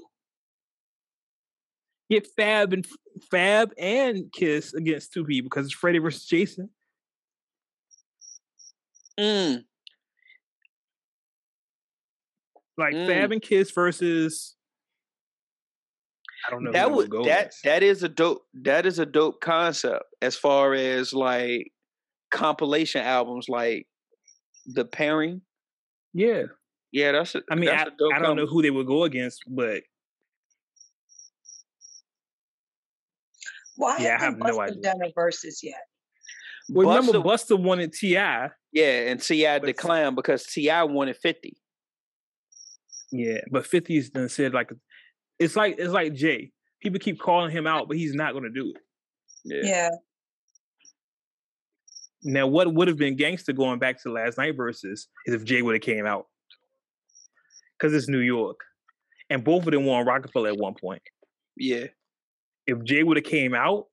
Get 2.10 2.26
Fab 2.36 2.72
and 2.72 2.86
Fab 3.30 3.72
and 3.78 4.30
Kiss 4.32 4.74
against 4.74 5.12
two 5.12 5.24
people 5.24 5.48
because 5.48 5.66
it's 5.66 5.74
Freddie 5.74 5.98
versus 5.98 6.26
Jason. 6.26 6.68
Mm, 9.18 9.64
Like 12.78 12.94
Mm. 12.94 13.06
Fab 13.06 13.32
and 13.32 13.42
Kiss 13.42 13.70
versus 13.70 14.56
I 16.46 16.50
don't 16.50 16.64
know 16.64 16.72
that 16.72 16.90
would 16.90 17.10
that 17.24 17.52
that 17.64 17.82
is 17.82 18.02
a 18.02 18.08
dope 18.08 18.42
that 18.54 18.86
is 18.86 18.98
a 18.98 19.06
dope 19.06 19.40
concept 19.40 20.04
as 20.22 20.34
far 20.34 20.74
as 20.74 21.12
like 21.12 21.70
compilation 22.30 23.02
albums 23.02 23.48
like 23.48 23.86
the 24.66 24.84
pairing. 24.84 25.42
yeah. 26.14 26.44
Yeah, 26.92 27.12
that's 27.12 27.34
a, 27.34 27.42
I 27.50 27.54
mean, 27.54 27.66
that's 27.66 27.84
I, 27.84 27.86
a 27.86 27.96
dope 27.98 28.12
I 28.14 28.18
don't 28.18 28.36
know 28.36 28.46
who 28.46 28.62
they 28.62 28.70
would 28.70 28.86
go 28.86 29.04
against, 29.04 29.42
but 29.48 29.82
Why 33.76 33.98
Yeah, 33.98 34.16
I 34.18 34.22
haven't 34.24 34.44
have 34.44 34.54
no 34.54 34.60
idea. 34.60 34.82
done 34.82 35.00
a 35.02 35.12
Verzuz 35.18 35.62
yet? 35.62 35.74
well, 36.68 36.88
remember 36.88 37.18
Busta- 37.18 37.24
Buster 37.24 37.56
wanted 37.56 37.92
Ti. 37.92 38.10
yeah, 38.10 38.50
and 38.72 39.20
Ti 39.20 39.58
declined 39.60 40.16
because 40.16 40.44
Ti 40.44 40.68
wanted 40.82 41.16
fifty. 41.16 41.56
Yeah, 43.10 43.40
but 43.50 43.64
50's 43.64 44.10
done 44.10 44.28
said 44.28 44.54
like 44.54 44.70
it's 45.38 45.56
like 45.56 45.76
it's 45.78 45.92
like 45.92 46.14
Jay. 46.14 46.50
People 46.80 46.98
keep 46.98 47.18
calling 47.20 47.50
him 47.50 47.66
out, 47.66 47.88
but 47.88 47.96
he's 47.96 48.14
not 48.14 48.32
going 48.32 48.44
to 48.44 48.50
do 48.50 48.72
it. 48.74 48.82
Yeah. 49.44 49.70
Yeah. 49.70 49.88
Now, 52.24 52.46
what 52.46 52.72
would 52.72 52.88
have 52.88 52.96
been 52.96 53.16
gangster 53.16 53.52
going 53.52 53.78
back 53.78 54.00
to 54.02 54.10
last 54.12 54.38
night 54.38 54.56
Verzuz 54.56 54.84
is 54.84 55.08
if 55.26 55.44
Jay 55.44 55.62
would 55.62 55.74
have 55.74 55.82
came 55.82 56.06
out, 56.06 56.26
because 57.82 57.94
it's 57.94 58.08
New 58.08 58.20
York, 58.20 58.60
and 59.28 59.42
both 59.42 59.66
of 59.66 59.72
them 59.72 59.86
were 59.86 59.94
on 59.94 60.06
Roc-A-Fella 60.06 60.52
at 60.52 60.56
one 60.56 60.74
point. 60.80 61.02
Yeah. 61.56 61.86
If 62.66 62.84
Jay 62.84 63.02
would 63.02 63.16
have 63.16 63.24
came 63.24 63.54
out, 63.54 63.86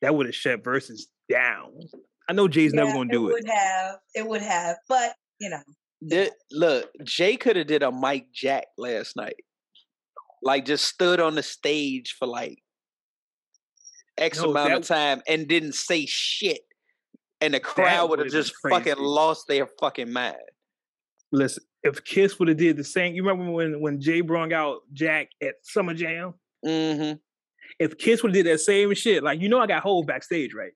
that 0.00 0.14
would 0.14 0.26
have 0.26 0.34
shut 0.34 0.62
Verzuz 0.62 1.02
down. 1.28 1.72
I 2.28 2.32
know 2.32 2.46
Jay's 2.46 2.72
never 2.72 2.92
gonna 2.92 3.10
do 3.10 3.26
it 3.26 3.30
it. 3.30 3.32
would 3.32 3.50
have. 3.50 3.96
It 4.14 4.28
would 4.28 4.42
have. 4.42 4.76
But 4.88 5.14
you 5.40 5.50
know, 5.50 5.58
Th- 6.08 6.30
look, 6.52 6.88
Jay 7.02 7.36
could 7.36 7.56
have 7.56 7.66
did 7.66 7.82
a 7.82 7.90
Mike 7.90 8.28
Jack 8.32 8.66
last 8.78 9.16
night. 9.16 9.34
Like 10.42 10.64
just 10.64 10.84
stood 10.84 11.18
on 11.18 11.34
the 11.34 11.42
stage 11.42 12.14
for 12.16 12.26
like 12.26 12.62
X 14.16 14.40
No, 14.40 14.50
amount 14.50 14.72
of 14.74 14.86
time 14.86 15.20
and 15.26 15.48
didn't 15.48 15.74
say 15.74 16.06
shit. 16.06 16.60
And 17.40 17.54
the 17.54 17.60
crowd 17.60 18.10
would 18.10 18.20
have 18.20 18.26
would've 18.26 18.32
just 18.32 18.54
fucking 18.68 18.98
lost 18.98 19.48
their 19.48 19.66
fucking 19.80 20.12
mind. 20.12 20.36
Listen, 21.32 21.64
if 21.82 22.04
Kiss 22.04 22.38
would 22.38 22.48
have 22.48 22.58
did 22.58 22.76
the 22.76 22.84
same, 22.84 23.14
you 23.14 23.22
remember 23.22 23.50
when 23.50 23.80
when 23.80 24.00
Jay 24.00 24.20
brung 24.20 24.52
out 24.52 24.80
Jack 24.92 25.28
at 25.42 25.54
Summer 25.62 25.94
Jam? 25.94 26.34
Mm-hmm. 26.64 27.16
If 27.78 27.98
Kiss 27.98 28.22
would 28.22 28.34
have 28.34 28.44
did 28.44 28.52
that 28.52 28.60
same 28.60 28.94
shit, 28.94 29.22
like 29.22 29.40
you 29.40 29.48
know, 29.48 29.60
I 29.60 29.66
got 29.66 29.82
Hov 29.82 30.06
backstage, 30.06 30.54
right? 30.54 30.72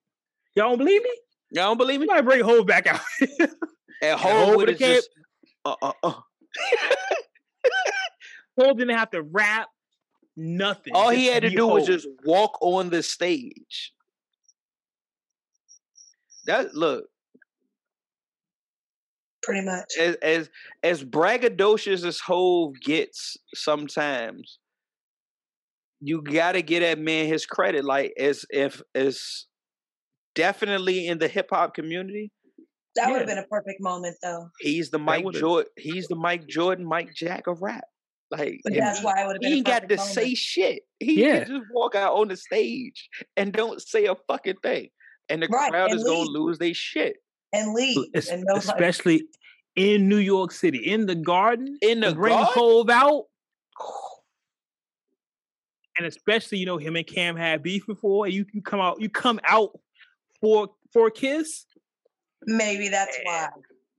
Y'all 0.54 0.70
don't 0.70 0.78
believe 0.78 1.02
me? 1.02 1.10
Y'all 1.50 1.66
don't 1.66 1.78
believe 1.78 2.00
me? 2.00 2.06
Might 2.06 2.22
bring 2.22 2.42
Hov 2.42 2.66
back 2.66 2.86
out. 2.86 3.00
And 4.02 4.20
Hov 4.20 4.56
would 4.56 4.68
have 4.68 4.78
just 4.78 5.08
uh, 5.64 5.76
uh, 5.80 5.92
uh. 6.02 6.12
Hov 8.58 8.76
didn't 8.76 8.96
have 8.96 9.10
to 9.12 9.22
rap 9.22 9.68
nothing. 10.36 10.94
all 10.94 11.08
he 11.08 11.26
had 11.26 11.42
to 11.42 11.50
do 11.50 11.66
was 11.66 11.86
just 11.86 12.06
walk 12.24 12.58
on 12.60 12.90
the 12.90 13.02
stage. 13.02 13.92
That 16.46 16.74
look, 16.74 17.06
pretty 19.44 19.64
much. 19.66 19.86
as 19.98 20.16
as 20.16 20.50
as 20.82 21.04
braggadocious 21.04 22.04
as 22.04 22.20
Hov 22.20 22.74
gets 22.80 23.36
sometimes, 23.54 24.58
you 26.00 26.22
gotta 26.22 26.62
get 26.62 26.80
that 26.80 26.98
man 26.98 27.26
his 27.26 27.46
credit. 27.46 27.84
Like 27.84 28.12
as 28.18 28.44
if 28.50 28.82
as 28.94 29.46
definitely 30.34 31.06
in 31.06 31.18
the 31.18 31.28
hip 31.28 31.48
hop 31.50 31.74
community, 31.74 32.32
That 32.96 33.10
would 33.10 33.18
have 33.18 33.26
been 33.28 33.38
a 33.38 33.46
perfect 33.46 33.80
moment, 33.80 34.16
though. 34.22 34.48
he's 34.60 34.90
the 34.90 34.98
Mike 34.98 35.30
Jordan. 35.32 35.70
He's 35.76 36.08
the 36.08 36.16
Mike 36.16 36.46
Jordan, 36.46 36.84
Mike 36.84 37.14
Jack 37.14 37.46
of 37.46 37.62
rap. 37.62 37.84
Like 38.30 38.60
But 38.64 38.74
that's 38.74 39.02
why 39.02 39.12
I 39.20 39.26
would 39.26 39.36
have 39.36 39.40
been. 39.42 39.50
he 39.52 39.58
ain't 39.58 39.66
got 39.66 39.88
to 39.88 39.96
moment. 39.96 40.12
say 40.14 40.34
shit. 40.34 40.82
He 40.98 41.20
Yeah. 41.20 41.44
can 41.44 41.58
just 41.58 41.66
walk 41.72 41.94
out 41.94 42.14
on 42.14 42.28
the 42.28 42.36
stage 42.36 43.08
and 43.36 43.52
don't 43.52 43.80
say 43.80 44.06
a 44.06 44.14
fucking 44.28 44.56
thing, 44.62 44.88
and 45.28 45.42
the 45.42 45.48
Right, 45.48 45.70
crowd 45.70 45.90
and 45.90 45.98
is 45.98 46.04
gonna 46.04 46.28
lose 46.30 46.58
their 46.58 46.74
shit 46.74 47.16
and 47.54 47.72
leave, 47.74 47.96
Es- 48.14 48.28
and 48.28 48.42
nobody. 48.44 48.66
especially 48.66 49.24
in 49.76 50.08
New 50.08 50.18
York 50.18 50.52
City, 50.52 50.78
in 50.78 51.06
the 51.06 51.14
garden, 51.14 51.78
in 51.82 52.00
the 52.00 52.08
to 52.10 52.14
bring 52.14 52.34
garden. 52.34 52.52
Hov 52.54 52.90
out. 52.90 53.24
And 55.96 56.08
especially, 56.08 56.58
you 56.58 56.66
know, 56.66 56.76
him 56.76 56.96
and 56.96 57.06
Cam 57.06 57.36
had 57.36 57.62
beef 57.62 57.86
before. 57.86 58.26
You 58.26 58.44
you 58.52 58.62
come 58.62 58.80
out, 58.80 59.00
you 59.00 59.08
come 59.08 59.38
out 59.44 59.78
for 60.40 60.68
for 60.92 61.06
a 61.06 61.10
kiss. 61.12 61.66
Maybe 62.46 62.88
that's 62.88 63.16
eh. 63.16 63.22
why. 63.24 63.48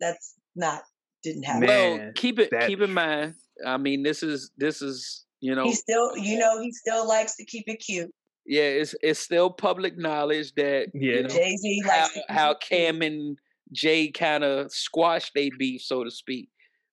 That's 0.02 0.36
not 0.58 0.84
didn't 1.24 1.44
happen. 1.44 1.62
Man, 1.68 2.00
well, 2.00 2.12
keep 2.16 2.38
it 2.40 2.52
keep 2.68 2.82
in 2.82 2.94
mind. 2.94 3.36
I 3.66 3.78
mean, 3.78 4.04
this 4.04 4.24
is 4.24 4.52
this 4.58 4.82
is 4.82 5.24
you 5.40 5.56
know 5.56 5.64
He 5.64 5.74
still, 5.74 6.18
you 6.18 6.38
know, 6.38 6.60
he 6.62 6.70
still 6.74 7.08
likes 7.08 7.38
to 7.38 7.46
keep 7.46 7.64
it 7.68 7.78
cute. 7.78 8.14
yeah, 8.46 8.64
it's 8.64 8.94
it's 9.02 9.22
still 9.22 9.50
public 9.50 9.98
knowledge 9.98 10.54
that 10.56 10.90
Yeah. 10.94 11.14
you 11.14 11.24
know, 11.24 11.30
Jay 11.30 11.56
Z 11.56 11.82
how 11.86 11.90
likes 12.02 12.14
to 12.14 12.20
keep 12.20 12.24
how 12.30 12.52
it 12.52 12.60
cute. 12.60 12.80
Cam 12.82 13.02
and 13.04 13.38
Jay 13.72 14.10
kind 14.12 14.44
of 14.44 14.72
squashed 14.72 15.32
their 15.36 15.50
beef, 15.58 15.82
so 15.82 16.04
to 16.04 16.12
speak, 16.12 16.50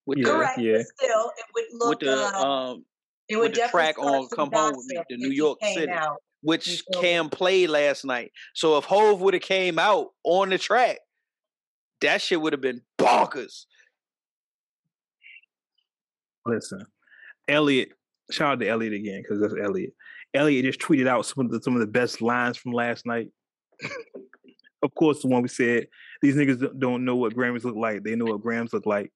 with 0.07 0.19
Yeah, 0.19 0.25
the 0.25 0.31
Correct, 0.33 0.59
yeah. 0.59 0.73
but 0.79 0.87
still, 1.07 1.33
it 1.37 1.45
would 1.55 1.65
look. 1.73 1.89
with 1.91 2.09
the 2.09 2.17
uh, 2.37 2.41
um 2.43 2.85
it 3.29 3.37
would 3.37 3.43
with 3.43 3.53
the 3.53 3.57
definitely 3.61 3.93
track 3.93 3.99
on 3.99 4.29
Come 4.29 4.51
Home 4.53 4.73
With 4.77 4.87
Me, 4.87 4.95
gossip 4.97 5.07
the 5.11 5.17
New 5.17 5.31
York 5.31 5.59
City. 5.63 5.91
out. 5.91 6.17
which 6.43 6.69
You? 6.93 7.01
Cam 7.01 7.29
played 7.31 7.71
last 7.71 8.05
night. 8.05 8.33
So 8.55 8.77
if 8.79 8.85
Hov 8.85 9.21
would 9.21 9.35
have 9.35 9.43
came 9.43 9.79
out 9.79 10.09
on 10.25 10.49
the 10.51 10.59
track, 10.59 10.99
that 12.01 12.21
shit 12.21 12.41
would 12.41 12.53
have 12.53 12.61
been 12.61 12.83
bonkers. 12.99 13.65
Listen, 16.45 16.85
Elliot, 17.49 17.91
shout 18.31 18.55
out 18.55 18.61
to 18.61 18.69
Elliot 18.69 18.93
again 18.95 19.23
because 19.23 19.41
that's 19.41 19.55
Elliot. 19.63 19.93
Elliot 20.35 20.65
just 20.65 20.81
tweeted 20.81 21.07
out 21.07 21.25
some 21.27 21.47
of 21.47 21.53
the 21.53 21.63
some 21.63 21.75
of 21.75 21.81
the 21.81 21.87
best 21.87 22.21
lines 22.21 22.57
from 22.57 22.73
last 22.73 23.07
night. 23.07 23.29
of 24.83 24.93
course, 24.95 25.23
the 25.23 25.29
one 25.29 25.43
we 25.43 25.49
said 25.49 25.87
these 26.23 26.37
niggas 26.37 26.61
don't- 26.61 26.79
don't 26.79 27.05
know 27.05 27.17
what 27.17 27.35
Grammys 27.35 27.65
look 27.65 27.77
like. 27.77 28.03
They 28.05 28.15
know 28.17 28.27
what 28.27 28.41
Grams 28.41 28.73
look 28.73 28.87
like. 28.87 29.13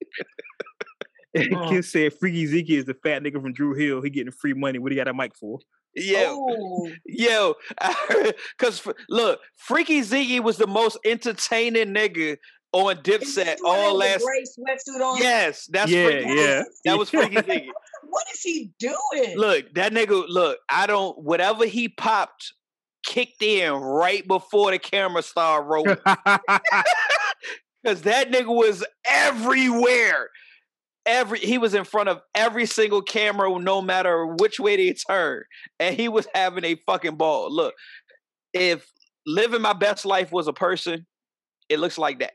And 1.34 1.54
Uh. 1.54 1.68
Kid 1.68 1.84
said 1.84 2.14
Freaky 2.14 2.46
Zeke 2.46 2.70
is 2.70 2.84
the 2.86 2.94
fat 2.94 3.22
nigga 3.22 3.40
from 3.42 3.52
Drew 3.52 3.74
Hill. 3.74 4.02
He 4.02 4.10
getting 4.10 4.32
free 4.32 4.54
money. 4.54 4.78
What 4.78 4.88
do 4.90 4.94
you 4.96 5.00
got 5.00 5.08
a 5.08 5.14
mic 5.14 5.36
for? 5.36 5.58
Yo, 5.94 6.46
Oh, 6.50 6.90
yo, 7.06 7.54
because 8.58 8.86
look, 9.08 9.40
Freaky 9.56 10.00
Ziggy 10.00 10.42
was 10.42 10.56
the 10.58 10.66
most 10.66 10.98
entertaining 11.04 11.94
nigga 11.94 12.36
on 12.72 12.96
Dipset 12.96 13.56
all 13.64 13.94
last. 13.94 14.22
gray 14.24 14.42
sweatsuit 14.42 15.00
on. 15.00 15.18
Yes, 15.22 15.66
that's 15.70 15.90
yeah, 15.90 16.04
Freaky 16.06 16.24
Ziggy. 16.28 16.36
yeah. 16.36 16.62
That 16.84 16.98
was 16.98 17.10
Freaky 17.10 17.36
Ziggy. 17.36 17.68
What 18.08 18.24
is 18.32 18.40
he 18.42 18.70
doing? 18.78 19.36
Look, 19.38 19.72
that 19.74 19.92
nigga, 19.92 20.24
look, 20.28 20.58
I 20.70 20.86
don't, 20.86 21.18
whatever 21.18 21.64
he 21.66 21.88
popped, 21.88 22.52
kicked 23.06 23.42
in 23.42 23.72
right 23.72 24.26
before 24.26 24.72
the 24.72 24.78
camera 24.78 25.22
started 25.22 25.66
rolling. 25.66 25.96
Because 27.82 28.02
that 28.02 28.32
nigga 28.32 28.48
was 28.48 28.84
everywhere. 29.08 30.30
Every 31.06 31.38
he 31.38 31.56
was 31.56 31.72
in 31.72 31.84
front 31.84 32.08
of 32.08 32.20
every 32.34 32.66
single 32.66 33.00
camera, 33.00 33.56
no 33.60 33.80
matter 33.80 34.26
which 34.26 34.58
way 34.58 34.74
they 34.76 34.92
turned, 34.92 35.44
and 35.78 35.94
he 35.94 36.08
was 36.08 36.26
having 36.34 36.64
a 36.64 36.74
fucking 36.84 37.14
ball. 37.14 37.54
Look, 37.54 37.74
if 38.52 38.90
living 39.24 39.62
my 39.62 39.72
best 39.72 40.04
life 40.04 40.32
was 40.32 40.48
a 40.48 40.52
person, 40.52 41.06
it 41.68 41.78
looks 41.78 41.96
like 41.96 42.18
that. 42.18 42.32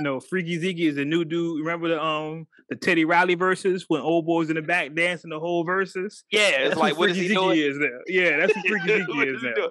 No, 0.00 0.20
Freaky 0.20 0.58
Zeke 0.58 0.80
is 0.80 0.96
a 0.96 1.04
new 1.04 1.24
dude. 1.24 1.60
Remember 1.60 1.88
the 1.88 2.02
um 2.02 2.46
the 2.70 2.76
Teddy 2.76 3.04
Riley 3.04 3.36
Verzuz 3.36 3.82
when 3.88 4.00
old 4.00 4.26
boys 4.26 4.48
in 4.48 4.56
the 4.56 4.62
back 4.62 4.94
dancing 4.94 5.30
the 5.30 5.38
whole 5.38 5.64
Verzuz? 5.64 6.22
Yeah, 6.30 6.48
it's 6.48 6.68
That's 6.70 6.80
like 6.80 6.98
what 6.98 7.10
is 7.10 7.16
Freaky 7.16 7.22
he 7.22 7.34
Zeke 7.34 7.38
doing? 7.38 7.58
is 7.58 7.78
now. 7.78 7.98
Yeah, 8.08 8.36
that's 8.38 8.54
what 8.56 8.66
Freaky 8.66 9.02
What 9.12 9.28
is 9.28 9.36
is 9.36 9.42
now. 9.42 9.54
doing? 9.54 9.70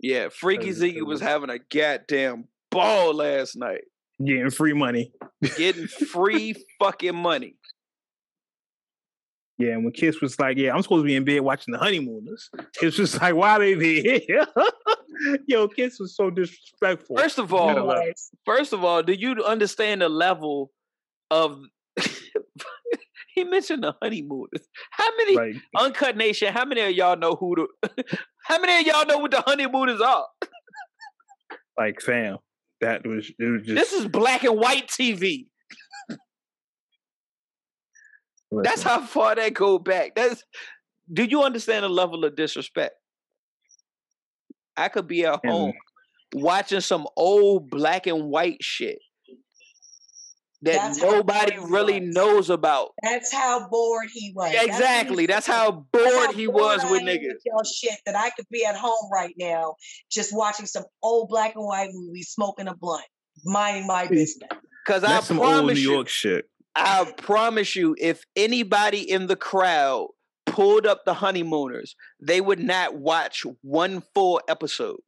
Yeah, 0.00 0.28
Freaky 0.28 0.70
Ziggy 0.70 1.04
was 1.04 1.20
having 1.20 1.50
a 1.50 1.58
goddamn 1.58 2.44
ball 2.70 3.14
last 3.14 3.56
night. 3.56 3.82
Getting 4.24 4.50
free 4.50 4.72
money. 4.72 5.12
getting 5.56 5.86
free 5.88 6.54
fucking 6.80 7.16
money. 7.16 7.56
Yeah, 9.58 9.72
and 9.72 9.84
when 9.84 9.92
Kiss 9.92 10.20
was 10.20 10.38
like, 10.38 10.56
"Yeah, 10.56 10.72
I'm 10.72 10.82
supposed 10.82 11.02
to 11.02 11.06
be 11.06 11.16
in 11.16 11.24
bed 11.24 11.40
watching 11.40 11.72
the 11.72 11.78
honeymooners," 11.78 12.48
Kiss 12.74 12.96
was 12.96 13.20
like, 13.20 13.34
"Why 13.34 13.58
they 13.58 13.74
be 13.74 14.22
here?" 14.26 14.46
Yo, 15.48 15.66
Kiss 15.66 15.98
was 15.98 16.14
so 16.14 16.30
disrespectful. 16.30 17.16
First 17.16 17.38
of 17.38 17.52
all, 17.52 17.84
like- 17.84 18.16
first 18.44 18.72
of 18.72 18.84
all, 18.84 19.02
do 19.02 19.12
you 19.12 19.42
understand 19.44 20.02
the 20.02 20.08
level 20.08 20.70
of? 21.30 21.60
he 23.34 23.42
mentioned 23.42 23.82
the 23.82 23.94
honeymooners. 24.00 24.68
How 24.92 25.10
many 25.16 25.36
like, 25.36 25.56
uncut 25.76 26.16
nation? 26.16 26.52
How 26.52 26.64
many 26.64 26.82
of 26.82 26.92
y'all 26.92 27.16
know 27.16 27.32
who 27.32 27.66
the? 27.84 28.04
how 28.44 28.60
many 28.60 28.80
of 28.80 28.86
y'all 28.86 29.06
know 29.06 29.18
what 29.18 29.32
the 29.32 29.40
honeymooners 29.40 30.00
are? 30.00 30.26
like, 31.76 32.00
fam, 32.00 32.38
that 32.80 33.04
was 33.04 33.28
it 33.40 33.44
was 33.44 33.62
just. 33.62 33.74
This 33.74 33.92
is 33.92 34.06
black 34.06 34.44
and 34.44 34.56
white 34.56 34.86
TV. 34.86 35.46
That's 38.50 38.82
how 38.82 39.02
far 39.04 39.34
that 39.34 39.54
go 39.54 39.78
back. 39.78 40.14
That's. 40.14 40.42
Do 41.10 41.24
you 41.24 41.42
understand 41.42 41.84
the 41.84 41.88
level 41.88 42.24
of 42.24 42.36
disrespect? 42.36 42.94
I 44.76 44.88
could 44.88 45.08
be 45.08 45.24
at 45.24 45.40
And- 45.42 45.52
home 45.52 45.72
watching 46.34 46.80
some 46.80 47.06
old 47.16 47.70
black 47.70 48.06
and 48.06 48.24
white 48.30 48.58
shit 48.62 48.98
that 50.62 50.74
That's 50.74 51.00
nobody 51.00 51.56
really 51.58 52.00
was. 52.00 52.14
knows 52.14 52.50
about. 52.50 52.90
That's 53.02 53.32
how 53.32 53.68
bored 53.68 54.08
he 54.12 54.32
was. 54.34 54.52
That's 54.52 54.56
what 54.66 54.66
he 54.66 54.70
exactly. 54.76 55.26
That's 55.26 55.46
said. 55.46 55.52
how 55.52 55.70
bored 55.70 55.86
That's 55.92 56.26
how 56.26 56.32
he 56.32 56.46
bored 56.46 56.56
was 56.56 56.84
I 56.84 56.90
with 56.90 57.00
am 57.02 57.06
niggas. 57.06 57.34
y'all 57.46 57.64
shit 57.64 57.98
that 58.06 58.16
I 58.16 58.30
could 58.30 58.46
be 58.50 58.64
at 58.66 58.76
home 58.76 59.08
right 59.12 59.34
now, 59.38 59.76
just 60.10 60.36
watching 60.36 60.66
some 60.66 60.84
old 61.02 61.28
black 61.28 61.54
and 61.54 61.64
white 61.64 61.90
movie, 61.92 62.22
smoking 62.22 62.68
a 62.68 62.74
blunt, 62.74 63.04
minding 63.44 63.86
my 63.86 64.06
business. 64.08 64.48
Because 64.84 65.04
I 65.04 65.08
that's 65.08 65.26
some 65.28 65.38
old 65.38 65.48
New 65.48 65.54
promise 65.54 65.78
you, 65.80 65.92
York 65.92 66.08
shit. 66.08 66.44
I 66.78 67.12
promise 67.16 67.74
you, 67.74 67.96
if 67.98 68.24
anybody 68.36 69.00
in 69.10 69.26
the 69.26 69.36
crowd 69.36 70.08
pulled 70.46 70.86
up 70.86 71.04
the 71.04 71.14
honeymooners, 71.14 71.96
they 72.20 72.40
would 72.40 72.60
not 72.60 72.94
watch 72.94 73.44
one 73.62 74.02
full 74.14 74.40
episode. 74.48 75.00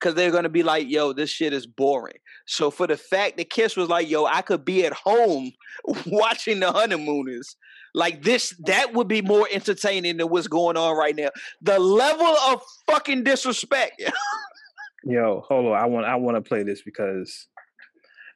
Cause 0.00 0.14
they're 0.14 0.32
gonna 0.32 0.50
be 0.50 0.62
like, 0.62 0.90
yo, 0.90 1.14
this 1.14 1.30
shit 1.30 1.54
is 1.54 1.66
boring. 1.66 2.18
So 2.46 2.70
for 2.70 2.86
the 2.86 2.96
fact 2.96 3.38
that 3.38 3.48
Kiss 3.48 3.74
was 3.74 3.88
like, 3.88 4.10
yo, 4.10 4.26
I 4.26 4.42
could 4.42 4.64
be 4.64 4.84
at 4.84 4.92
home 4.92 5.52
watching 6.06 6.60
the 6.60 6.72
honeymooners, 6.72 7.56
like 7.94 8.22
this, 8.22 8.54
that 8.66 8.92
would 8.92 9.08
be 9.08 9.22
more 9.22 9.48
entertaining 9.50 10.18
than 10.18 10.28
what's 10.28 10.48
going 10.48 10.76
on 10.76 10.96
right 10.96 11.16
now. 11.16 11.30
The 11.62 11.78
level 11.78 12.26
of 12.26 12.60
fucking 12.86 13.22
disrespect. 13.22 14.02
Yo, 15.04 15.44
hold 15.46 15.66
on. 15.66 15.74
I 15.74 15.86
want 15.86 16.06
I 16.06 16.16
want 16.16 16.36
to 16.36 16.40
play 16.40 16.64
this 16.64 16.82
because 16.82 17.46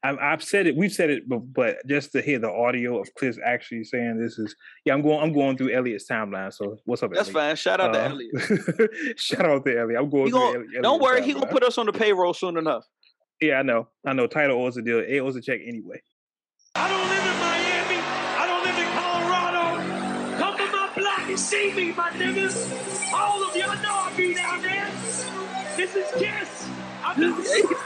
I, 0.02 0.30
have 0.30 0.42
said 0.42 0.66
it. 0.66 0.76
We've 0.76 0.92
said 0.92 1.10
it, 1.10 1.28
but, 1.28 1.52
but 1.52 1.76
just 1.86 2.12
to 2.12 2.22
hear 2.22 2.38
the 2.38 2.50
audio 2.50 3.00
of 3.00 3.12
Chris 3.16 3.38
actually 3.44 3.84
saying 3.84 4.18
this 4.18 4.38
is 4.38 4.54
yeah. 4.84 4.94
I'm 4.94 5.02
going. 5.02 5.20
I'm 5.20 5.32
going 5.32 5.56
through 5.56 5.72
Elliot's 5.72 6.08
timeline. 6.08 6.52
So 6.52 6.78
what's 6.84 7.02
up? 7.02 7.10
Elliot? 7.10 7.26
That's 7.26 7.34
Elliot? 7.34 7.48
fine. 7.48 7.56
Shout 7.56 7.80
out 7.80 7.96
uh, 7.96 7.98
to 7.98 8.04
Elliot. 8.04 8.90
shout 9.18 9.46
out 9.46 9.64
to 9.64 9.78
Elliot. 9.78 10.00
I'm 10.00 10.08
going. 10.08 10.30
Gonna, 10.30 10.58
Elliot, 10.58 10.82
don't 10.82 11.02
worry. 11.02 11.24
He 11.24 11.32
gonna 11.32 11.46
put 11.46 11.64
us 11.64 11.78
on 11.78 11.86
the 11.86 11.92
payroll 11.92 12.32
soon 12.32 12.56
enough. 12.56 12.84
Yeah, 13.40 13.58
I 13.58 13.62
know. 13.62 13.88
I 14.06 14.12
know. 14.12 14.26
Title 14.26 14.62
owes 14.62 14.76
a 14.76 14.82
deal. 14.82 15.00
It 15.00 15.18
owes 15.18 15.36
a 15.36 15.40
check 15.40 15.60
anyway. 15.66 16.00
I 16.74 16.88
don't 16.88 17.08
live 17.08 17.24
in 17.24 17.38
Miami. 17.40 17.98
I 18.36 18.46
don't 18.46 18.64
live 18.64 18.78
in 18.78 18.88
Colorado. 18.98 20.38
Come 20.38 20.56
to 20.58 20.72
my 20.76 20.90
block 20.94 21.28
and 21.28 21.38
see 21.38 21.72
me, 21.72 21.92
my 21.92 22.10
niggas. 22.10 23.12
All 23.12 23.42
of 23.42 23.56
y'all 23.56 23.74
know 23.82 23.94
I 23.94 24.12
be 24.16 24.34
down 24.34 24.62
there. 24.62 24.90
This 25.76 25.96
is 25.96 26.06
Kiss. 26.20 26.68
I'm 27.04 27.16
just. 27.20 27.64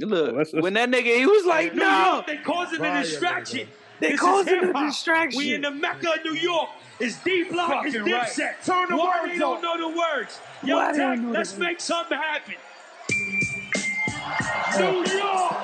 Look, 0.00 0.34
let's, 0.34 0.52
let's, 0.52 0.62
when 0.62 0.74
that 0.74 0.90
nigga, 0.90 1.16
he 1.16 1.26
was 1.26 1.44
like, 1.44 1.74
"No, 1.74 2.24
they 2.26 2.38
causing 2.38 2.82
a 2.82 3.02
distraction. 3.02 3.68
They 4.00 4.16
causing 4.16 4.64
a 4.64 4.72
distraction. 4.72 5.38
We 5.38 5.54
in 5.54 5.60
the 5.60 5.70
Mecca 5.70 6.14
of 6.14 6.24
New 6.24 6.34
York. 6.34 6.70
It's 6.98 7.22
D 7.22 7.44
Block, 7.44 7.84
it's 7.86 7.96
Dipset. 7.96 8.38
Right. 8.38 8.62
Turn 8.64 8.88
the 8.88 8.96
Why 8.96 9.20
words 9.20 9.32
they 9.32 9.38
don't 9.38 9.62
know 9.62 9.76
the 9.76 9.88
words? 9.96 10.40
Yo, 10.62 10.76
Why 10.76 10.92
Tech, 10.92 11.18
let's 11.22 11.58
make 11.58 11.80
something 11.80 12.16
happen. 12.18 12.54
New 14.78 15.04
York. 15.12 15.54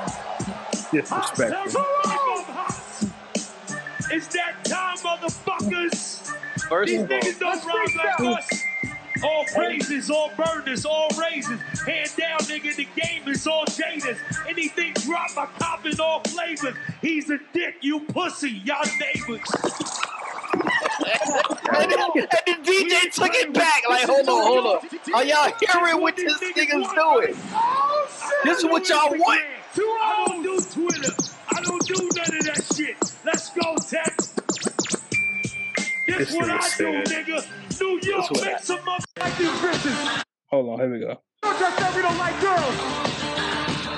Disrespectful. 0.90 1.84
It's 4.10 4.26
that 4.28 4.64
time, 4.64 4.96
motherfuckers. 4.98 6.32
First 6.68 6.90
These 6.90 7.02
niggas 7.02 7.38
don't 7.38 7.64
rhyme 7.64 7.96
like 7.96 8.38
us. 8.38 8.62
All 9.22 9.44
praises, 9.44 10.10
all 10.10 10.30
burners, 10.36 10.84
all 10.84 11.08
raises. 11.20 11.60
Hand 11.86 12.10
down, 12.16 12.38
nigga, 12.40 12.76
the 12.76 12.88
game 13.00 13.26
is 13.26 13.46
all 13.46 13.64
jaders. 13.66 14.18
Anything 14.48 14.92
drop, 14.94 15.36
I 15.36 15.46
cop 15.58 15.86
in 15.86 15.98
all 16.00 16.20
flavors. 16.20 16.74
He's 17.00 17.30
a 17.30 17.38
dick, 17.52 17.76
you 17.80 18.00
pussy, 18.00 18.62
y'all 18.64 18.84
neighbors. 19.00 19.40
and, 21.74 21.90
the 21.90 22.28
DJ 22.64 23.12
took 23.12 23.34
it 23.34 23.52
back. 23.52 23.82
Like, 23.88 24.04
hold 24.04 24.28
on, 24.28 24.42
hold 24.42 24.66
on. 24.66 25.14
Are 25.14 25.24
y'all 25.24 25.52
hearing 25.60 26.00
what 26.00 26.16
this 26.16 26.38
nigga's 26.38 26.70
doing? 26.70 27.36
Oh, 27.52 28.08
this 28.44 28.58
is 28.58 28.64
what 28.64 28.88
y'all 28.88 29.10
want. 29.10 29.42
I 29.76 30.24
don't 30.26 30.42
do 30.42 30.60
Twitter. 30.60 31.12
I 31.50 31.62
don't 31.62 31.86
do 31.86 31.94
none 31.94 32.38
of 32.38 32.44
that 32.46 32.74
shit. 32.74 32.96
Let's 33.24 33.50
go, 33.50 33.76
Tech. 33.76 34.16
This, 36.06 36.34
what 36.34 36.50
I 36.50 36.58
do, 36.78 37.02
nigga. 37.04 37.46
New 37.80 38.00
York, 38.02 38.30
make 38.44 38.58
some 38.58 38.84
like 38.86 39.07
these 39.38 39.48
bitches. 39.48 40.24
Hold 40.48 40.68
on, 40.70 40.78
here 40.80 40.92
we 40.92 41.00
go. 41.00 41.20
I 41.42 41.52
thought 41.52 41.60
y'all 41.60 41.78
said 41.78 41.96
we 41.96 42.02
don't 42.02 42.18
like 42.18 42.40
girls. 42.40 42.74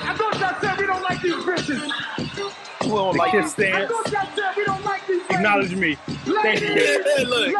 I 0.03 0.15
thought 0.15 0.39
y'all 0.39 0.61
said 0.61 0.77
we 0.77 0.85
don't 0.85 1.01
like 1.01 1.21
these 1.21 1.33
bitches. 1.33 2.61
We 2.81 2.89
don't 2.89 3.15
like 3.15 3.31
this 3.31 3.51
stance. 3.51 3.75
I 3.75 3.87
thought 3.87 4.11
y'all 4.11 4.35
said 4.35 4.53
we 4.57 4.65
don't 4.65 4.85
like 4.85 5.07
these 5.07 5.21
Acknowledge 5.29 5.75
me. 5.75 5.95
Thank 5.95 6.61
you. 6.61 7.25
look, 7.25 7.53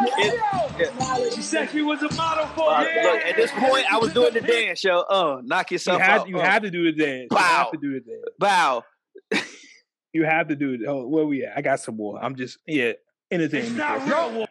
it, 0.78 1.36
you 1.36 1.42
said 1.42 1.70
she 1.70 1.82
was 1.82 2.02
a 2.02 2.14
model 2.14 2.46
for 2.48 2.70
uh, 2.70 2.82
yeah. 2.82 3.02
Look, 3.02 3.20
at 3.22 3.36
this 3.36 3.50
point, 3.52 3.92
I 3.92 3.98
was 3.98 4.12
doing 4.12 4.34
the 4.34 4.40
dance, 4.40 4.84
yo. 4.84 5.00
Uh, 5.00 5.40
knock 5.44 5.70
yourself 5.70 5.98
you 5.98 6.04
had, 6.04 6.20
out. 6.20 6.28
You 6.28 6.38
uh. 6.38 6.44
had 6.44 6.62
to 6.62 6.70
do 6.70 6.92
the 6.92 6.92
dance. 6.92 7.28
Bow. 7.30 7.38
You 7.42 7.48
have 7.54 7.70
to 7.70 7.76
do 7.78 7.92
the 7.92 8.00
dance. 8.00 8.24
Bow. 8.38 8.84
you 10.12 10.24
have 10.24 10.48
to 10.48 10.56
do 10.56 10.72
it. 10.74 10.80
Oh, 10.86 11.06
where 11.08 11.24
we 11.24 11.44
at? 11.44 11.56
I 11.56 11.62
got 11.62 11.80
some 11.80 11.96
more. 11.96 12.22
I'm 12.22 12.36
just 12.36 12.58
yeah. 12.66 12.92
Anything. 13.30 13.64
It's 13.64 13.70
not 13.70 14.06
real. 14.06 14.46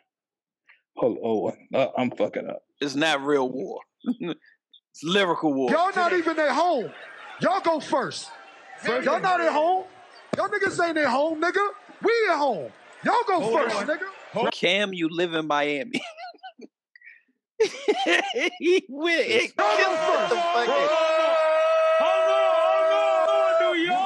Hold 0.97 1.17
oh, 1.23 1.53
uh, 1.73 1.87
I'm 1.97 2.11
fucking 2.11 2.47
up. 2.47 2.63
It's 2.81 2.95
not 2.95 3.23
real 3.23 3.47
war. 3.47 3.79
it's 4.03 5.03
lyrical 5.03 5.53
war. 5.53 5.69
Y'all 5.69 5.91
not 5.95 6.13
even 6.13 6.37
at 6.39 6.51
home. 6.51 6.91
Y'all 7.39 7.61
go 7.61 7.79
first. 7.79 8.29
first 8.79 9.05
Y'all 9.05 9.19
not 9.19 9.39
at 9.39 9.53
home. 9.53 9.85
Y'all 10.35 10.49
niggas 10.49 10.83
ain't 10.83 10.97
at 10.97 11.07
home, 11.07 11.39
nigga. 11.39 11.65
We 12.01 12.11
at 12.29 12.37
home. 12.37 12.71
Y'all 13.03 13.15
go 13.27 13.39
Hold 13.39 13.59
first, 13.59 13.75
on. 13.75 13.87
nigga. 13.87 14.51
Cam, 14.51 14.93
you 14.93 15.09
live 15.11 15.33
in 15.33 15.45
Miami. 15.45 16.01
he 18.59 18.83
went. 18.89 19.27
It 19.27 19.55
killed 19.55 20.29
the 20.29 20.35
fucking. 20.35 20.73
Hold 22.01 22.29
on, 22.31 22.47
hold 23.27 23.29
on, 23.29 23.61
New 23.61 23.75
York. 23.83 23.99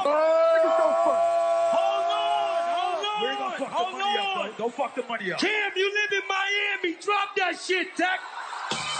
Hold 3.36 4.46
on, 4.46 4.54
Don't 4.58 4.74
fuck 4.74 4.96
the 4.96 5.04
money 5.04 5.32
up. 5.32 5.40
Cam, 5.40 5.72
you 5.76 5.94
live 5.94 6.12
in 6.12 6.28
Miami. 6.28 6.98
Drop 7.02 7.36
that 7.38 7.60
shit, 7.60 7.96
Tech. 7.96 8.20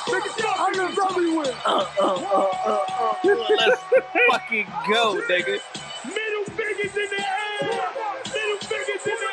I 0.08 0.72
live 0.76 0.98
everywhere. 1.10 1.54
Uh, 1.66 1.86
uh, 2.00 2.06
uh, 2.06 2.50
uh, 2.66 2.86
uh. 3.00 3.46
Let's 3.58 3.82
fucking 4.30 4.68
go, 4.90 5.20
nigga. 5.30 5.60
Middle 6.06 6.46
fingers 6.56 6.96
in 6.96 7.10
the 7.10 7.22
air. 7.22 7.70
Middle 8.34 8.58
fingers 8.60 9.06
in 9.06 9.18
the 9.20 9.30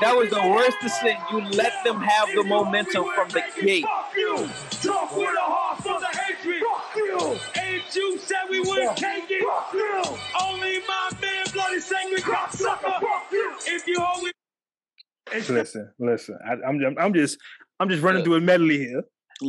That 0.00 0.16
was 0.16 0.28
the 0.28 0.40
worst 0.42 0.76
decision. 0.82 1.16
You 1.30 1.40
let 1.56 1.72
them 1.84 2.00
have 2.00 2.28
the 2.34 2.42
momentum 2.42 3.04
from 3.14 3.28
the 3.28 3.42
gate. 3.62 3.84
Fuck 3.84 4.12
you. 4.16 4.48
Talk 4.82 5.16
with 5.16 5.28
a 5.28 5.40
heart 5.40 5.82
full 5.82 5.96
of 5.96 6.02
hatred. 6.02 6.62
Fuck 6.62 6.96
you. 6.96 7.38
And 7.62 7.82
you 7.94 8.18
said 8.18 8.42
we 8.50 8.60
wouldn't 8.60 8.96
take 8.96 9.24
it. 9.30 9.44
Fuck 9.44 9.72
you. 9.72 10.02
Only 10.42 10.80
my 10.88 11.10
man, 11.22 11.44
bloody 11.52 11.80
sacred 11.80 12.22
cocksucker. 12.22 13.00
Fuck 13.00 13.32
you. 13.32 13.54
If 13.66 13.86
you 13.86 14.04
only. 14.16 14.33
Listen, 15.32 15.92
listen. 15.98 16.38
I, 16.46 16.52
am 16.68 16.84
I'm, 16.84 16.98
I'm 16.98 17.14
just, 17.14 17.38
I'm 17.80 17.88
just 17.88 18.02
running 18.02 18.24
through 18.24 18.36
a 18.36 18.40
medley 18.40 18.78
here. 18.78 19.02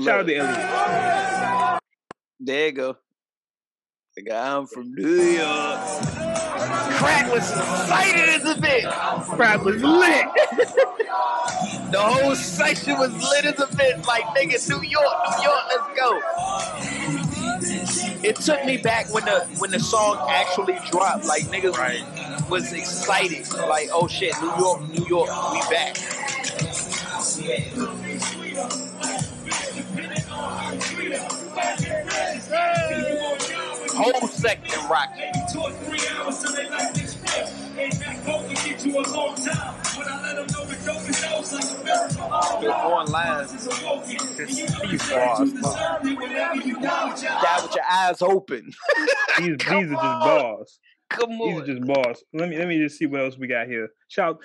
Shout 0.04 0.22
out 0.22 0.28
to 0.28 0.36
Elliot. 0.36 1.82
There 2.40 2.66
you 2.68 2.72
go. 2.72 2.98
The 4.16 4.24
guy 4.24 4.56
I'm 4.56 4.66
from 4.66 4.94
New 4.94 5.08
York. 5.08 5.80
Crack 6.98 7.32
was 7.32 7.52
excited 7.52 8.30
as 8.30 8.46
a 8.46 8.56
bitch. 8.56 8.90
Crack 9.36 9.64
was 9.64 9.84
lit. 9.84 10.26
the 11.92 12.00
whole 12.00 12.36
section 12.36 12.98
was 12.98 13.12
lit 13.12 13.46
as 13.46 13.60
a 13.60 13.68
bitch. 13.68 14.06
Like, 14.08 14.24
nigga, 14.28 14.70
New 14.70 14.82
York, 14.88 15.06
New 15.30 15.44
York, 15.44 15.64
let's 15.70 16.00
go. 16.00 16.22
It 18.24 18.38
took 18.38 18.64
me 18.66 18.78
back 18.78 19.14
when 19.14 19.26
the 19.26 19.42
when 19.60 19.72
the 19.72 19.80
song 19.80 20.26
actually 20.30 20.80
dropped. 20.90 21.26
Like 21.26 21.44
niggas 21.44 21.78
right. 21.78 22.04
Was 22.50 22.74
excited. 22.74 23.52
Like, 23.54 23.90
oh 23.92 24.08
shit, 24.08 24.34
New 24.42 24.56
York, 24.58 24.82
New 24.90 25.06
York, 25.08 25.30
we 25.54 25.60
back. 25.70 25.98
Whole 33.98 34.28
section 34.28 34.90
rocking. 34.90 35.32
On 42.66 43.06
lines. 43.08 43.52
These 44.38 45.10
bars. 45.10 45.52
Die 45.52 45.60
with 47.62 47.76
your 47.76 47.84
eyes 47.90 48.22
open. 48.22 48.72
these, 49.38 49.58
these 49.58 49.70
are 49.70 49.88
just 49.88 50.00
bars. 50.00 50.80
Come 51.10 51.32
on. 51.42 51.50
These 51.50 51.62
are 51.62 51.76
just 51.76 51.88
bars. 51.88 52.24
Let 52.34 52.50
me 52.50 52.58
let 52.58 52.68
me 52.68 52.78
just 52.80 52.98
see 52.98 53.06
what 53.06 53.22
else 53.22 53.38
we 53.38 53.48
got 53.48 53.68
here. 53.68 53.90
Shout 54.08 54.40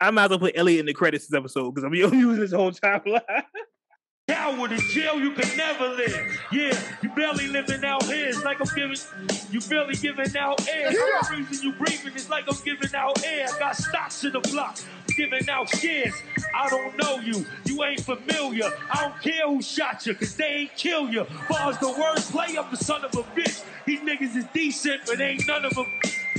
I 0.00 0.10
might 0.10 0.24
as 0.24 0.30
well 0.30 0.38
put 0.38 0.56
Elliot 0.56 0.80
in 0.80 0.86
the 0.86 0.94
credits 0.94 1.26
this 1.26 1.36
episode 1.36 1.74
because 1.74 1.84
I'm 1.84 1.94
using 2.14 2.36
this 2.36 2.52
whole 2.52 2.72
timeline. 2.72 3.22
Coward 4.48 4.72
in 4.72 4.80
jail, 4.80 5.20
you 5.20 5.32
can 5.32 5.56
never 5.58 5.88
live. 5.88 6.40
Yeah, 6.50 6.78
you 7.02 7.10
barely 7.10 7.48
living 7.48 7.84
out 7.84 8.02
here. 8.04 8.28
It's 8.28 8.42
like 8.44 8.58
I'm 8.60 8.74
giving, 8.74 8.96
you 9.50 9.60
barely 9.60 9.94
giving 9.94 10.36
out 10.38 10.66
air. 10.68 10.90
Yeah. 10.90 11.20
The 11.28 11.36
reason 11.36 11.68
you 11.68 11.72
breathing 11.74 12.14
is 12.14 12.30
like 12.30 12.44
I'm 12.48 12.56
giving 12.64 12.94
out 12.94 13.22
air. 13.24 13.46
I 13.54 13.58
got 13.58 13.76
stocks 13.76 14.24
in 14.24 14.32
the 14.32 14.40
block, 14.40 14.78
giving 15.16 15.48
out 15.50 15.68
shares. 15.68 16.14
I 16.54 16.68
don't 16.70 16.96
know 16.96 17.16
you, 17.18 17.44
you 17.66 17.84
ain't 17.84 18.00
familiar. 18.00 18.70
I 18.90 19.02
don't 19.02 19.20
care 19.20 19.46
who 19.46 19.60
shot 19.60 20.06
you, 20.06 20.14
cause 20.14 20.34
they 20.36 20.44
ain't 20.44 20.76
kill 20.76 21.10
you. 21.10 21.26
Bars 21.50 21.76
the 21.78 21.90
worst 21.90 22.32
play 22.32 22.56
of 22.56 22.70
the 22.70 22.76
son 22.78 23.04
of 23.04 23.14
a 23.14 23.22
bitch. 23.38 23.62
These 23.84 24.00
niggas 24.00 24.34
is 24.34 24.46
decent, 24.54 25.02
but 25.06 25.20
ain't 25.20 25.46
none 25.46 25.66
of 25.66 25.74
them. 25.74 25.86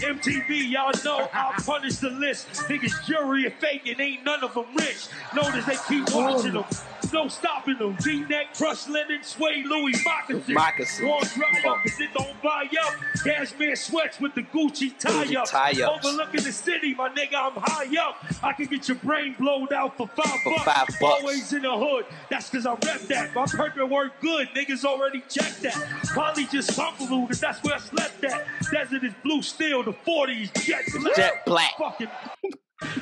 MTV, 0.02 0.70
y'all 0.70 0.92
know 1.04 1.30
I'll 1.34 1.54
punish 1.64 1.98
the 1.98 2.10
list. 2.10 2.48
Niggas 2.68 3.06
jury 3.06 3.46
and 3.46 3.54
faking, 3.56 4.00
ain't 4.00 4.24
none 4.26 4.44
of 4.44 4.54
them 4.54 4.66
rich. 4.76 5.08
Notice 5.34 5.66
they 5.66 5.78
keep 5.88 6.10
watching 6.14 6.54
them 6.54 6.66
no 7.14 7.28
stopping 7.28 7.78
them. 7.78 7.96
V-neck, 8.02 8.54
crushed 8.56 8.90
linen, 8.90 9.24
suede 9.24 9.66
Louis 9.66 9.96
moccasin. 10.04 10.54
Moccasin. 10.54 11.08
Won't 11.08 11.34
dry 11.34 11.62
up 11.68 11.78
because 11.84 12.00
it 12.00 12.14
don't 12.14 12.42
buy 12.42 12.68
up. 12.86 12.94
Cashmere 13.24 13.76
sweats 13.76 14.20
with 14.20 14.36
the 14.36 14.44
Gucci 14.44 14.98
tie-up. 14.98 15.46
tie-ups. 15.46 16.06
Overlooking 16.06 16.44
the 16.44 16.52
city, 16.52 16.94
my 16.94 17.10
nigga, 17.10 17.36
I'm 17.36 17.54
high 17.56 18.02
up. 18.02 18.44
I 18.44 18.54
can 18.54 18.66
get 18.68 18.88
your 18.88 18.98
brain 18.98 19.36
blowed 19.40 19.74
out 19.74 19.98
for 19.98 20.08
five 20.08 20.40
for 20.44 20.54
bucks. 20.54 20.66
Five 20.66 20.88
bucks. 21.00 21.22
Always 21.22 21.54
in 21.54 21.64
the 21.64 21.76
hood. 21.76 22.06
That's 22.30 22.50
because 22.50 22.66
I 22.66 22.72
rep 22.72 23.02
that. 23.02 23.36
My 23.36 23.46
purpose 23.46 23.90
work 23.90 24.20
good. 24.22 24.50
Niggas 24.50 24.86
already 24.86 25.24
checked 25.30 25.62
that. 25.64 25.76
Probably 26.06 26.46
just 26.46 26.76
comfortable 26.76 27.22
because 27.22 27.40
that's 27.40 27.64
where 27.64 27.76
I 27.76 27.80
slept 27.80 28.24
at. 28.24 28.46
Desert 28.72 29.04
is 29.04 29.14
blue 29.24 29.42
steel. 29.42 29.89
The 29.90 30.12
40s 30.12 30.66
jet 30.66 30.84
black. 31.02 31.16
Jet 31.16 31.46
black. 31.48 31.74
Fucking 31.80 32.08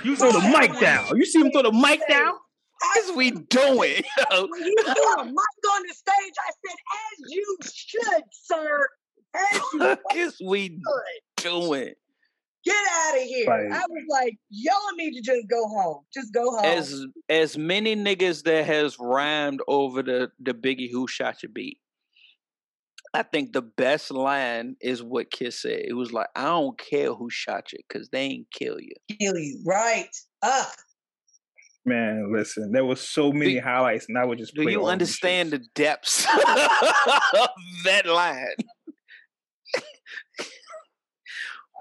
You 0.05 0.15
throw 0.15 0.31
the 0.31 0.39
mic 0.57 0.79
down. 0.79 1.17
You 1.17 1.25
see 1.25 1.41
him 1.41 1.51
throw 1.51 1.63
the 1.63 1.71
mic 1.73 1.99
down? 2.07 2.33
What 2.79 2.97
is 3.03 3.11
we 3.15 3.31
doing? 3.31 4.03
yo? 4.31 4.47
When 4.47 4.63
you 4.63 4.75
threw 4.83 5.13
a 5.17 5.25
mic 5.25 5.33
on 5.35 5.81
the 5.85 5.93
stage, 5.93 6.33
I 6.47 6.51
said, 6.65 6.77
as 6.95 7.31
you 7.33 7.57
should, 7.61 8.23
sir. 8.31 8.87
As 9.35 9.61
you 9.73 9.79
What 9.79 9.99
is 10.15 10.37
we 10.45 10.67
should. 10.69 11.43
doing? 11.43 11.93
Get 12.63 12.75
out 12.75 13.17
of 13.17 13.23
here. 13.23 13.47
Right. 13.47 13.71
I 13.71 13.81
was 13.89 14.03
like, 14.09 14.37
y'all 14.49 14.73
need 14.95 15.13
to 15.15 15.21
just 15.21 15.49
go 15.49 15.67
home. 15.67 16.03
Just 16.13 16.33
go 16.33 16.49
home. 16.51 16.63
As 16.65 17.05
as 17.29 17.57
many 17.57 17.97
niggas 17.97 18.43
that 18.43 18.65
has 18.65 18.97
rhymed 18.97 19.59
over 19.67 20.01
the 20.03 20.31
the 20.39 20.53
Biggie 20.53 20.89
Who 20.91 21.05
Shot 21.07 21.43
Your 21.43 21.51
Beat. 21.51 21.79
I 23.13 23.23
think 23.23 23.53
the 23.53 23.61
best 23.61 24.11
line 24.11 24.75
is 24.81 25.01
what 25.01 25.31
Kiss 25.31 25.61
said. 25.61 25.81
It 25.87 25.93
was 25.93 26.11
like, 26.13 26.27
I 26.35 26.45
don't 26.45 26.77
care 26.77 27.13
who 27.13 27.29
shot 27.29 27.71
you, 27.73 27.79
cause 27.91 28.09
they 28.11 28.21
ain't 28.21 28.47
kill 28.51 28.79
you. 28.79 28.93
kill 29.19 29.37
you. 29.37 29.61
Right. 29.65 30.09
Ah, 30.43 30.71
Man, 31.85 32.31
listen, 32.35 32.71
there 32.73 32.83
was 32.85 32.99
so 33.01 33.31
many 33.31 33.55
Do- 33.55 33.61
highlights, 33.61 34.07
and 34.09 34.17
I 34.17 34.25
would 34.25 34.37
just 34.37 34.53
Do 34.53 34.63
play 34.63 34.73
you 34.73 34.81
all 34.81 34.89
understand 34.89 35.51
the 35.51 35.59
depths 35.73 36.25
of 36.25 37.49
that 37.85 38.03
line? 38.05 38.55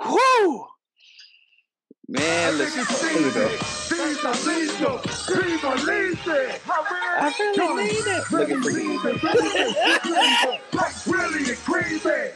Whoo! 0.05 0.67
Man, 2.09 2.57
listen. 2.57 2.85
Here 3.09 3.19
we 3.19 3.33
go. 3.33 3.49
I 7.19 7.33
really 7.41 7.75
mean 7.75 7.91
it. 8.07 8.31
Looking 8.31 8.63
for 8.63 8.71
Really 11.11 11.57
creamy. 11.57 12.31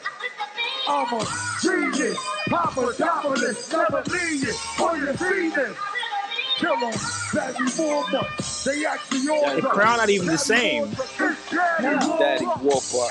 Almost 0.89 1.63
genius. 1.63 2.19
Papa 2.49 2.81
Papadopoulos, 2.81 3.73
never 3.73 4.03
leave 4.11 4.49
it. 4.49 4.57
Oh, 4.81 4.95
you. 4.95 5.15
For 5.15 5.25
your 5.31 5.53
feeding. 5.55 5.77
Kill 6.61 6.77
them, 6.79 6.93
baby 7.33 7.71
woman. 7.79 8.27
They 8.67 8.85
actually 8.85 9.29
all 9.31 9.57
The 9.57 9.63
crowd 9.63 9.97
not 9.97 10.11
even 10.11 10.27
the 10.27 10.37
same. 10.37 10.91
Daddy 11.51 12.45
Warper. 12.45 13.09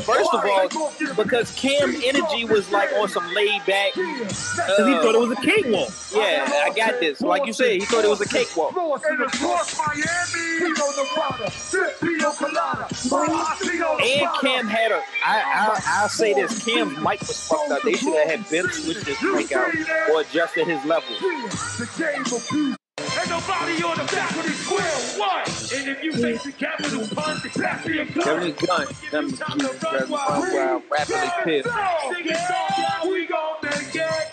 First 0.00 0.32
of 0.32 0.42
all, 0.42 0.92
because 1.16 1.50
Cam 1.54 1.94
Energy 2.02 2.46
was 2.46 2.72
like 2.72 2.90
on 2.94 3.10
some 3.10 3.26
laid 3.34 3.64
back. 3.66 3.92
Because 3.92 4.86
he 4.86 4.94
uh, 4.94 5.02
thought 5.02 5.14
it 5.14 5.20
was 5.20 5.32
a 5.32 5.42
cakewalk. 5.42 5.90
Yeah, 6.14 6.48
I 6.64 6.72
got 6.74 6.98
this. 7.00 7.20
Like 7.20 7.44
you 7.46 7.52
said, 7.52 7.72
he 7.72 7.80
thought 7.80 8.04
it 8.04 8.10
was 8.10 8.22
a 8.22 8.28
cakewalk. 8.28 8.74
And 8.74 9.20
of 9.20 9.32
course, 9.38 9.78
Miami. 9.78 10.58
Pino 10.60 10.86
Nevada. 10.96 11.50
Sip 11.50 12.00
Pino 12.00 12.30
Colada. 12.32 12.88
And 13.12 14.28
Cam 14.40 14.66
had 14.68 14.92
a. 14.92 15.02
I, 15.24 15.42
I, 15.42 15.80
I'll 15.86 16.08
say 16.08 16.32
this: 16.34 16.64
Cam's 16.64 16.96
mic 16.98 17.20
was 17.20 17.48
fucked 17.48 17.70
up. 17.70 17.82
They 17.82 17.94
should 17.94 18.14
have 18.14 18.40
had 18.40 18.50
Ben 18.50 18.70
switch 18.70 18.98
his 18.98 19.22
mic 19.22 19.52
out 19.52 19.74
or 20.10 20.20
adjusted 20.22 20.66
his 20.66 20.84
level. 20.84 21.14
The 21.18 21.88
game 21.98 22.22
of 22.22 22.48
beauty. 22.50 22.76
Ain't 23.18 23.28
nobody 23.28 23.82
on 23.82 23.96
the 23.96 24.04
back 24.12 24.30
of 24.36 24.42
the 24.44 24.50
square. 24.50 25.18
What? 25.18 25.72
And 25.74 25.88
if 25.88 26.04
you 26.04 26.12
face 26.12 26.44
the 26.44 26.52
capital 26.52 27.00
punch, 27.16 27.42
the 27.42 27.58
back 27.58 27.84
of 27.84 27.94
your 27.94 28.04
gun. 28.04 28.22
Kevin 28.22 28.54
Gunn, 28.66 28.86
them 29.10 29.30
Jesus, 29.30 29.82
run 29.82 30.10
wild, 30.10 30.82
rapidly 30.90 31.30
pissed. 31.44 31.68
Sing 31.68 32.26
it 32.26 32.36
song, 32.36 32.68
yeah, 32.78 33.08
we 33.08 33.26
gon' 33.26 33.56
make 33.62 33.94
it. 33.94 34.32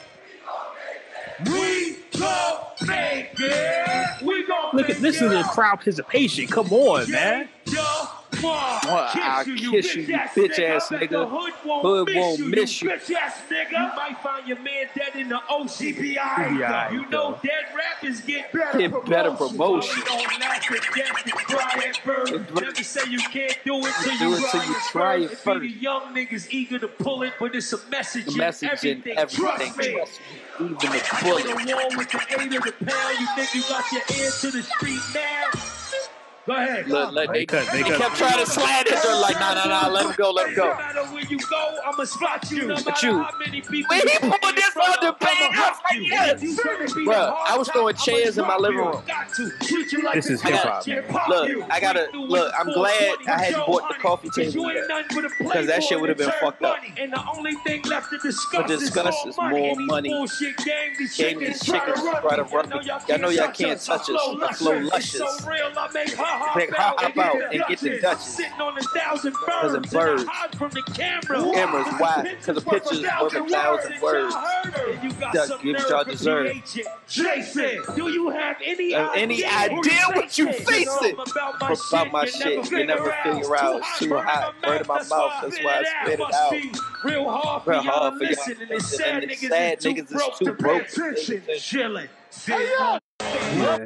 We 1.45 1.97
gon' 2.19 2.87
make 2.87 3.39
it. 3.39 4.21
We 4.23 4.45
gon' 4.45 4.75
Look 4.75 4.89
at 4.89 4.97
this 4.97 5.21
is 5.21 5.31
a 5.31 5.43
crowd 5.43 5.77
participation. 5.77 6.47
Come 6.47 6.71
on, 6.73 7.09
man. 7.09 7.47
Well, 8.43 8.53
I'll 8.83 9.43
kiss 9.43 9.47
you, 9.47 9.53
you 9.55 9.71
bitch 9.81 10.59
ass 10.59 10.89
nigga. 10.89 11.09
The 11.09 11.25
hood 11.25 11.53
won't, 11.65 11.81
Hood 11.81 12.07
miss, 12.07 12.15
won't 12.15 12.39
you, 12.39 12.45
miss 12.45 12.81
you. 12.81 12.89
you. 12.91 12.95
Bitch 12.97 13.13
ass 13.15 13.41
nigga. 13.49 13.71
You 13.71 13.95
might 13.95 14.17
find 14.21 14.47
your 14.47 14.59
man 14.59 14.85
dead 14.95 15.15
in 15.15 15.29
the 15.29 15.39
OCPI. 15.49 16.17
CPI, 16.17 16.91
You 16.91 17.09
know 17.09 17.39
dead 17.41 17.51
rappers 17.75 18.21
get 18.21 18.51
Get 18.51 19.05
better 19.05 19.31
promotion. 19.31 20.03
Don't 20.05 20.39
laugh 20.39 20.71
at 20.71 20.95
death 20.95 21.23
and 21.23 21.33
cry 21.33 21.83
at 21.87 22.03
birth. 22.05 22.53
Never 22.61 22.83
say 22.83 23.09
you 23.09 23.19
can't 23.19 23.57
do 23.65 23.77
it 23.85 23.93
till 24.03 24.17
Do 24.17 24.25
you 24.25 24.35
it 24.35 24.51
till 24.51 24.63
you 24.65 24.75
try 24.91 25.15
it 25.17 25.31
first. 25.31 25.61
Be 25.61 25.73
the 25.73 25.79
young 25.79 26.13
niggas 26.13 26.47
eager 26.51 26.79
to 26.79 26.87
pull 26.87 27.23
it, 27.23 27.33
but 27.39 27.55
it's 27.55 27.71
a 27.73 27.79
message, 27.89 28.25
The 28.25 28.35
message 28.37 28.83
in 28.83 29.01
in 29.03 29.17
everything. 29.17 29.17
everything. 29.17 29.45
Trust 29.45 29.77
me. 29.77 29.93
Trust 29.93 30.19
me. 30.59 30.65
Even 30.65 30.79
the 30.79 31.19
bullet. 31.23 31.43
the 31.43 31.73
wall 31.73 31.97
with 31.97 32.09
the 32.11 32.21
eight 32.41 32.53
of 32.55 32.63
the 32.63 32.85
pound, 32.85 33.19
you 33.19 33.27
think 33.35 33.53
you 33.55 33.61
got 33.69 33.91
your 33.91 34.01
ear 34.19 34.31
to 34.41 34.51
the 34.51 34.63
street 34.63 35.01
now? 35.13 35.76
Go 36.47 36.53
ahead. 36.53 36.87
Look, 36.87 37.11
look, 37.11 37.27
they, 37.33 37.39
They 37.39 37.45
cut- 37.45 37.67
they 37.73 37.83
they 37.83 37.89
cut. 37.89 37.99
kept 37.99 38.15
trying 38.15 38.39
to 38.39 38.49
slide 38.49 38.85
it. 38.87 39.03
They're 39.03 39.19
like, 39.21 39.37
nah, 39.37 39.53
nah, 39.53 39.65
nah, 39.65 39.87
let 39.89 40.05
him 40.05 40.13
go, 40.17 40.31
let 40.31 40.47
him 40.47 40.55
No 40.55 40.75
matter 40.75 41.03
where 41.07 41.23
you 41.25 41.37
go, 41.37 41.77
I'ma 41.85 42.03
spot 42.05 42.49
you. 42.49 42.67
No 42.67 42.75
But 42.75 42.85
matter 42.85 43.07
you- 43.07 43.19
how 43.21 43.37
many 43.37 43.59
people 43.61 43.83
When 43.89 44.07
he 44.07 44.13
you 44.13 44.19
pulled 44.21 44.31
put 44.41 44.49
in 44.51 44.55
this 44.55 44.77
on 44.77 44.95
the 45.01 45.09
of, 45.09 45.19
bag, 45.19 45.29
I'ma 45.29 45.45
I 45.45 45.49
was 45.49 45.57
rock 45.59 45.83
like, 45.83 45.95
you. 45.97 46.03
yes. 46.03 46.41
You 46.41 46.55
finna 46.55 46.95
be 46.95 47.05
Bruh, 47.05 47.35
I 47.49 47.57
was 47.57 47.67
throwing 47.67 47.95
chairs 47.97 48.37
in 48.37 48.47
my 48.47 48.55
living 48.55 48.77
room. 48.77 48.93
you. 48.93 49.01
Got 49.07 49.33
to. 49.35 49.51
Treat 49.67 49.91
you 49.91 50.01
like 50.03 50.13
This 50.15 50.29
is 50.29 50.41
hip-hop, 50.41 50.87
yeah, 50.87 50.95
man. 51.01 51.03
pop 51.09 51.27
Look. 51.27 51.49
I 51.69 51.79
gotta 51.81 52.07
look. 52.13 52.53
I'm 52.57 52.71
glad 52.71 53.17
I 53.27 53.43
hadn't 53.43 53.65
bought 53.65 53.81
the 53.81 53.87
Honey, 53.87 53.99
coffee 54.01 54.29
'cause 54.29 54.37
you 54.55 54.61
table 54.61 54.69
ain't 54.69 54.75
yet. 54.79 54.87
nothing 54.87 55.15
but 55.21 55.25
a 55.25 55.43
Because 55.43 55.67
that 55.67 55.83
shit 55.83 55.99
would've 55.99 56.17
been 56.17 56.31
fucked 56.39 56.63
up. 56.63 56.77
money. 56.77 56.93
And 56.97 57.11
the 57.11 57.21
only 57.35 57.55
thing 57.65 57.81
left 57.83 58.09
to 58.11 58.17
discuss, 58.19 58.69
To 58.71 58.77
discuss 58.77 59.15
is 59.25 59.31
is 59.31 59.37
more 59.37 59.49
money. 59.49 59.59
more 59.59 59.69
And 59.71 59.79
these 59.81 59.87
money. 59.87 60.09
bullshit 60.09 60.57
games, 60.57 60.97
these 60.97 61.17
Game 61.17 61.39
chickens 61.39 61.59
these 61.59 61.71
chickens 61.73 61.99
try 62.01 62.35
to 62.37 62.43
run 62.43 62.49
run 62.51 62.69
me. 62.69 62.79
me. 62.79 62.85
Y'all 63.09 63.19
know 63.19 63.29
y'all 63.29 63.47
can't 63.51 63.81
touch 63.81 64.09
us. 64.09 64.09
I 64.41 64.53
flow 64.53 64.79
luscious. 64.79 65.41
It's 66.37 66.45
so 66.45 66.51
I 66.51 66.55
make 66.57 66.69
her 66.69 66.75
hop 66.75 66.75
Make 66.75 66.75
her 66.75 66.81
out, 66.81 66.99
hop 67.01 67.09
and, 67.11 67.19
out 67.19 67.33
get 67.33 67.51
and 67.53 67.63
get 67.67 67.79
the 67.79 67.89
Dutchess. 67.89 68.01
Dutchess. 68.01 68.35
Sitting 68.35 68.61
on 68.61 68.77
a 68.77 68.81
thousand 68.81 69.33
birds, 69.33 69.45
Thousand 69.47 69.83
and 69.83 69.91
birds. 69.91 70.23
Hide 70.27 70.57
from 70.57 70.69
the 70.71 70.81
camera. 70.83 71.53
Cameras, 71.53 71.87
why? 71.97 72.35
'Cause 72.43 72.55
the 72.55 72.61
picture's 72.61 73.01
worth 73.01 73.35
a 73.35 73.43
thousand 73.49 74.01
words. 74.01 74.35
And 74.35 75.03
you 75.03 75.11
got 75.19 75.33
That 75.33 75.47
some 75.47 75.61
gives 75.61 75.79
nerve 75.81 75.89
y'all 75.89 76.03
deserve. 76.03 76.53
Jason, 77.07 77.79
do 77.95 78.09
you 78.09 78.29
have 78.29 78.57
any 78.63 78.93
Have 78.93 79.11
any 79.15 79.43
idea, 79.45 79.77
idea 79.77 80.01
what 80.13 80.37
you 80.37 80.47
facing? 80.53 80.65
facing? 80.65 81.13
About 81.13 81.59
my 81.59 81.75
About 81.89 82.11
my 82.11 82.25
shit, 82.25 82.71
you 82.71 82.85
never 82.85 83.11
figure 83.23 83.55
out. 83.57 83.79
It's 83.79 83.99
too 83.99 84.17
hot, 84.17 84.53
burn 84.61 84.81
in 84.81 84.87
my 84.87 84.95
mouth, 84.95 85.33
that's 85.41 85.63
why 85.63 85.83
I 85.85 86.03
spit 86.05 86.19
it 86.19 86.33
out. 86.33 86.51
be 86.51 86.71
Real 87.03 87.29
hard 87.29 87.63
for 87.63 87.73
y'all 87.73 88.11
to 88.11 88.17
listen, 88.17 88.57
and 88.61 88.71
it's 88.71 88.87
sad 88.97 89.23
and 89.23 89.31
it's 89.31 89.41
niggas 89.43 89.49
sad 89.49 89.77
is 89.77 89.83
too 89.83 90.03
broke 90.15 90.37
too 90.39 90.45
to 90.45 90.53
pay 90.53 90.61
broke. 90.63 90.87
attention. 90.89 91.43
Chilling. 91.59 92.09
Yeah, 92.47 92.99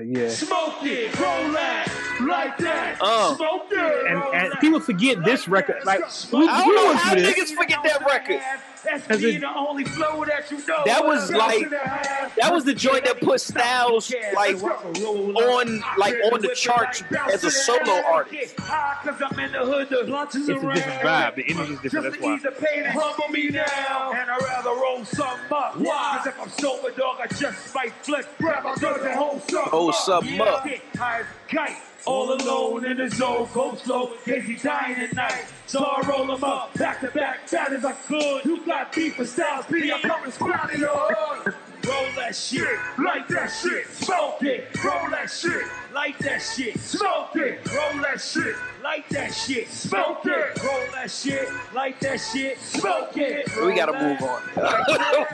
yeah. 0.03 0.29
Smoke 0.29 0.83
it, 0.83 1.17
roll 1.19 1.51
that, 1.53 1.87
like 2.27 2.57
that. 2.59 2.97
Oh. 3.01 3.35
Smoke 3.35 3.67
it, 3.71 4.07
And, 4.07 4.23
and 4.51 4.59
people 4.59 4.79
forget 4.79 5.23
this 5.23 5.47
record. 5.47 5.83
Like 5.85 6.01
we, 6.31 6.47
I 6.47 6.59
don't 6.59 6.67
we 6.69 6.75
know 6.75 6.85
went 6.87 6.99
how 6.99 7.15
this. 7.15 7.33
niggas 7.35 7.55
forget 7.55 7.79
that 7.83 8.05
record. 8.05 8.41
That's 8.83 9.05
Cause 9.05 9.21
me, 9.21 9.35
it- 9.35 9.41
the 9.41 9.55
only 9.55 9.83
flow 9.85 10.25
that 10.25 10.49
you 10.49 10.57
know. 10.65 10.81
That 10.85 11.05
was 11.05 11.31
like- 11.31 11.61
else 11.61 11.69
to 11.71 11.77
have? 11.77 12.35
that 12.35 12.51
was 12.51 12.65
the 12.65 12.73
joint 12.73 13.05
that 13.05 13.21
put 13.21 13.39
Styles, 13.39 14.11
like, 14.35 14.55
on- 14.63 15.83
like, 15.97 16.15
on 16.33 16.41
the 16.41 16.51
charts 16.55 17.03
as 17.31 17.43
a 17.43 17.51
solo 17.51 18.01
artist. 18.05 18.55
Cause 18.57 19.21
I'm 19.31 19.39
in 19.39 19.51
the 19.51 19.59
hood, 19.59 19.89
the 19.89 20.03
blunts 20.05 20.35
is 20.35 20.49
It's 20.49 20.63
a 20.63 20.73
different 20.73 21.01
vibe. 21.01 21.35
The 21.35 21.43
energy's 21.49 21.79
different. 21.81 22.05
That's 22.11 22.17
why. 22.23 22.37
Just 22.37 22.43
to 22.45 22.49
ease 22.49 22.55
the 22.59 22.65
pain 22.65 22.83
and 22.83 22.99
humble 22.99 23.27
me 23.29 23.49
now. 23.49 24.13
And 24.15 24.31
I'd 24.31 24.41
rather 24.41 24.69
roll 24.71 25.05
something 25.05 25.51
up. 25.51 25.77
Why? 25.77 26.15
Cause 26.17 26.27
if 26.27 26.41
I'm 26.41 26.49
sober, 26.49 26.89
dog, 26.91 27.17
I 27.21 27.27
just 27.27 27.75
might 27.75 27.93
flip. 28.01 28.25
Grab 28.39 28.63
my 28.63 28.75
guns 28.75 29.03
and 29.03 29.13
hold 29.13 29.41
something 29.43 29.69
Hold 29.71 29.89
up. 29.91 29.95
something 29.95 30.35
Yeah, 30.35 30.43
up. 30.43 30.65
get 30.65 30.81
high 30.95 31.19
as 31.19 31.25
kite. 31.47 31.77
All 32.05 32.33
alone 32.33 32.85
in 32.85 32.97
the 32.97 33.09
zone, 33.09 33.47
go 33.53 33.75
slow, 33.75 34.13
in 34.25 34.41
he's 34.41 34.63
dying 34.63 34.95
at 34.97 35.13
night. 35.13 35.45
So 35.67 35.83
I 35.83 36.01
roll 36.09 36.33
him 36.35 36.43
up, 36.43 36.73
back 36.73 36.99
to 37.01 37.07
back, 37.09 37.49
bad 37.51 37.73
as 37.73 37.85
I 37.85 37.91
could. 37.93 38.43
You 38.43 38.65
got 38.65 38.91
beef 38.93 39.17
with 39.19 39.29
Styles 39.29 39.65
P, 39.67 39.91
I'm 39.91 40.01
coming 40.01 40.31
squat 40.31 40.73
in 40.73 40.79
your 40.81 40.89
hood. 40.91 41.53
Roll 41.87 42.05
that 42.15 42.35
shit, 42.35 42.67
light 42.99 43.27
that 43.29 43.47
shit, 43.47 43.87
smoke 43.87 44.41
it. 44.43 44.67
Roll 44.83 45.09
that 45.11 45.29
shit, 45.31 45.63
light 45.93 46.17
that 46.19 46.39
shit, 46.39 46.79
smoke 46.79 47.35
it. 47.35 47.59
Roll 47.71 48.01
that 48.01 48.19
shit, 48.21 48.55
light 48.83 49.07
that 49.09 49.33
shit, 49.33 49.67
smoke 49.69 50.25
it. 50.25 50.63
Roll 50.63 50.91
that 50.93 51.09
shit, 51.09 51.49
light 51.73 51.99
that 52.01 52.17
shit, 52.17 52.59
smoke 52.59 53.15
it. 53.17 53.47
We 53.65 53.75
gotta 53.75 53.93
move 53.93 54.21
on. 54.21 54.41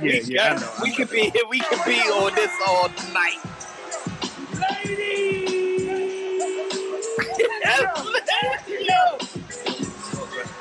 we, 0.01 0.13
Yeah, 0.13 0.21
yeah, 0.25 0.49
gotta- 0.53 0.61
know. 0.65 0.71
we 0.83 0.91
could 0.93 1.09
be 1.09 1.31
we 1.49 1.59
could 1.59 1.83
be 1.85 1.99
on 1.99 2.33
this 2.35 2.51
all 2.67 2.89
night. 3.13 3.39
Yo. 7.77 9.17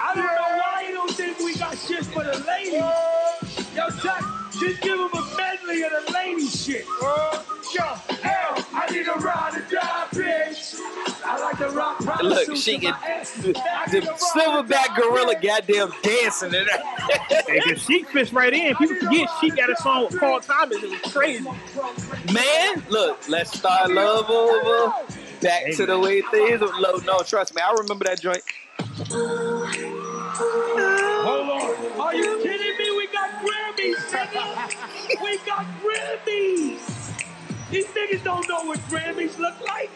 I 0.01 0.15
don't 0.15 0.25
know 0.25 0.59
why 0.59 0.85
you 0.87 0.95
don't 0.95 1.11
think 1.11 1.39
we 1.39 1.57
got 1.57 1.77
shit 1.79 2.05
for 2.07 2.25
the 2.25 2.45
ladies. 2.47 2.75
Yo, 3.75 3.89
Chuck, 4.03 4.23
just 4.61 4.83
give 4.83 4.99
them 4.99 5.11
a 5.15 5.37
medley 5.37 5.83
of 5.83 5.93
the 5.93 6.13
lady 6.13 6.47
shit. 6.47 6.85
Yo, 7.75 7.83
hell, 8.23 8.67
I 8.73 8.87
need 8.91 9.07
a 9.09 9.13
ride 9.13 9.57
or 9.57 9.61
die, 9.73 10.07
bitch. 10.13 10.81
I 11.25 11.41
like 11.41 11.59
to 11.59 11.69
rock 11.71 12.23
Look, 12.23 12.57
she 12.57 12.79
can 12.79 12.95
the, 13.37 13.43
the 13.43 13.49
need 13.49 14.05
a 14.05 14.07
ride 14.07 14.09
or 14.09 14.63
silverback 14.63 14.97
gorilla 14.97 15.35
goddamn 15.41 15.93
dancing 16.03 16.55
in 16.55 16.67
there. 16.67 17.43
Hey, 17.49 17.61
cause 17.61 17.83
Sheek 17.83 18.09
fits 18.11 18.33
right 18.33 18.53
in. 18.53 18.77
People 18.79 18.97
forget 18.97 19.29
Sheek 19.41 19.57
got 19.57 19.71
a 19.71 19.77
song 19.77 20.07
with 20.11 20.21
Paul 20.21 20.41
Thomas. 20.41 20.83
It 20.83 20.91
was 20.91 21.13
crazy. 21.13 21.45
Man, 22.33 22.83
look, 22.91 23.27
let's 23.29 23.59
start 23.59 23.91
love 23.91 24.29
over. 24.31 24.93
Back 25.41 25.73
to 25.77 25.87
the 25.87 25.99
way 25.99 26.23
things 26.23 26.61
were. 26.61 26.67
Low. 26.69 26.97
No, 27.05 27.23
trust 27.23 27.55
me, 27.55 27.63
I 27.63 27.73
remember 27.73 28.05
that 28.05 28.21
joint. 28.21 28.43
Hold 31.27 31.51
on. 31.51 32.01
Are 32.01 32.15
you 32.15 32.39
kidding 32.43 32.79
me? 32.79 32.97
We 32.97 33.07
got 33.09 33.31
Grammys, 33.43 33.97
nigga. 34.11 35.23
we 35.23 35.39
got 35.47 35.67
Grammys. 35.83 37.13
These 37.71 37.87
niggas 37.87 38.23
don't 38.25 38.49
know 38.49 38.65
what 38.65 38.79
Grammys 38.89 39.39
look 39.39 39.61
like. 39.67 39.91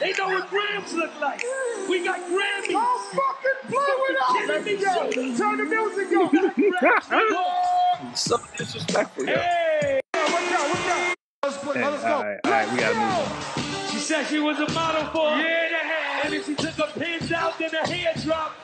They 0.00 0.12
know 0.14 0.28
what 0.28 0.48
grams 0.48 0.94
look 0.94 1.10
like. 1.20 1.42
We 1.88 2.02
got 2.02 2.18
Grammys. 2.20 2.70
Don't 2.70 3.02
fucking 3.12 3.68
play 3.68 3.94
with 4.08 4.16
us. 4.22 4.48
Let's 4.48 4.82
go. 4.82 5.36
Turn 5.36 5.56
the 5.58 5.64
music 5.64 7.20
up. 7.20 7.36
So 8.16 8.38
disrespectful. 8.56 9.26
yo. 9.26 9.34
Hey, 9.34 10.00
What's 10.14 10.52
up? 10.52 10.70
What's 10.70 10.88
up? 10.88 11.16
Let's 11.44 11.56
play. 11.58 11.74
Hey, 11.74 11.90
Let's 11.90 12.02
go. 12.02 12.08
right, 12.08 12.40
all 12.44 12.50
right, 12.50 12.72
we 12.72 12.78
gotta 12.78 12.94
move 12.94 13.64
on. 13.66 13.69
She 14.10 14.16
said 14.16 14.26
she 14.26 14.40
was 14.40 14.58
a 14.58 14.68
model 14.72 15.04
for 15.12 15.28
a 15.34 15.36
year 15.36 15.66
and 15.66 15.74
a 15.74 15.78
half. 15.78 16.24
And 16.24 16.34
then 16.34 16.42
she 16.42 16.54
took 16.56 16.74
her 16.74 17.00
pins 17.00 17.30
out, 17.30 17.56
then 17.60 17.70
her 17.70 17.86
hair 17.86 18.12
dropped. 18.20 18.56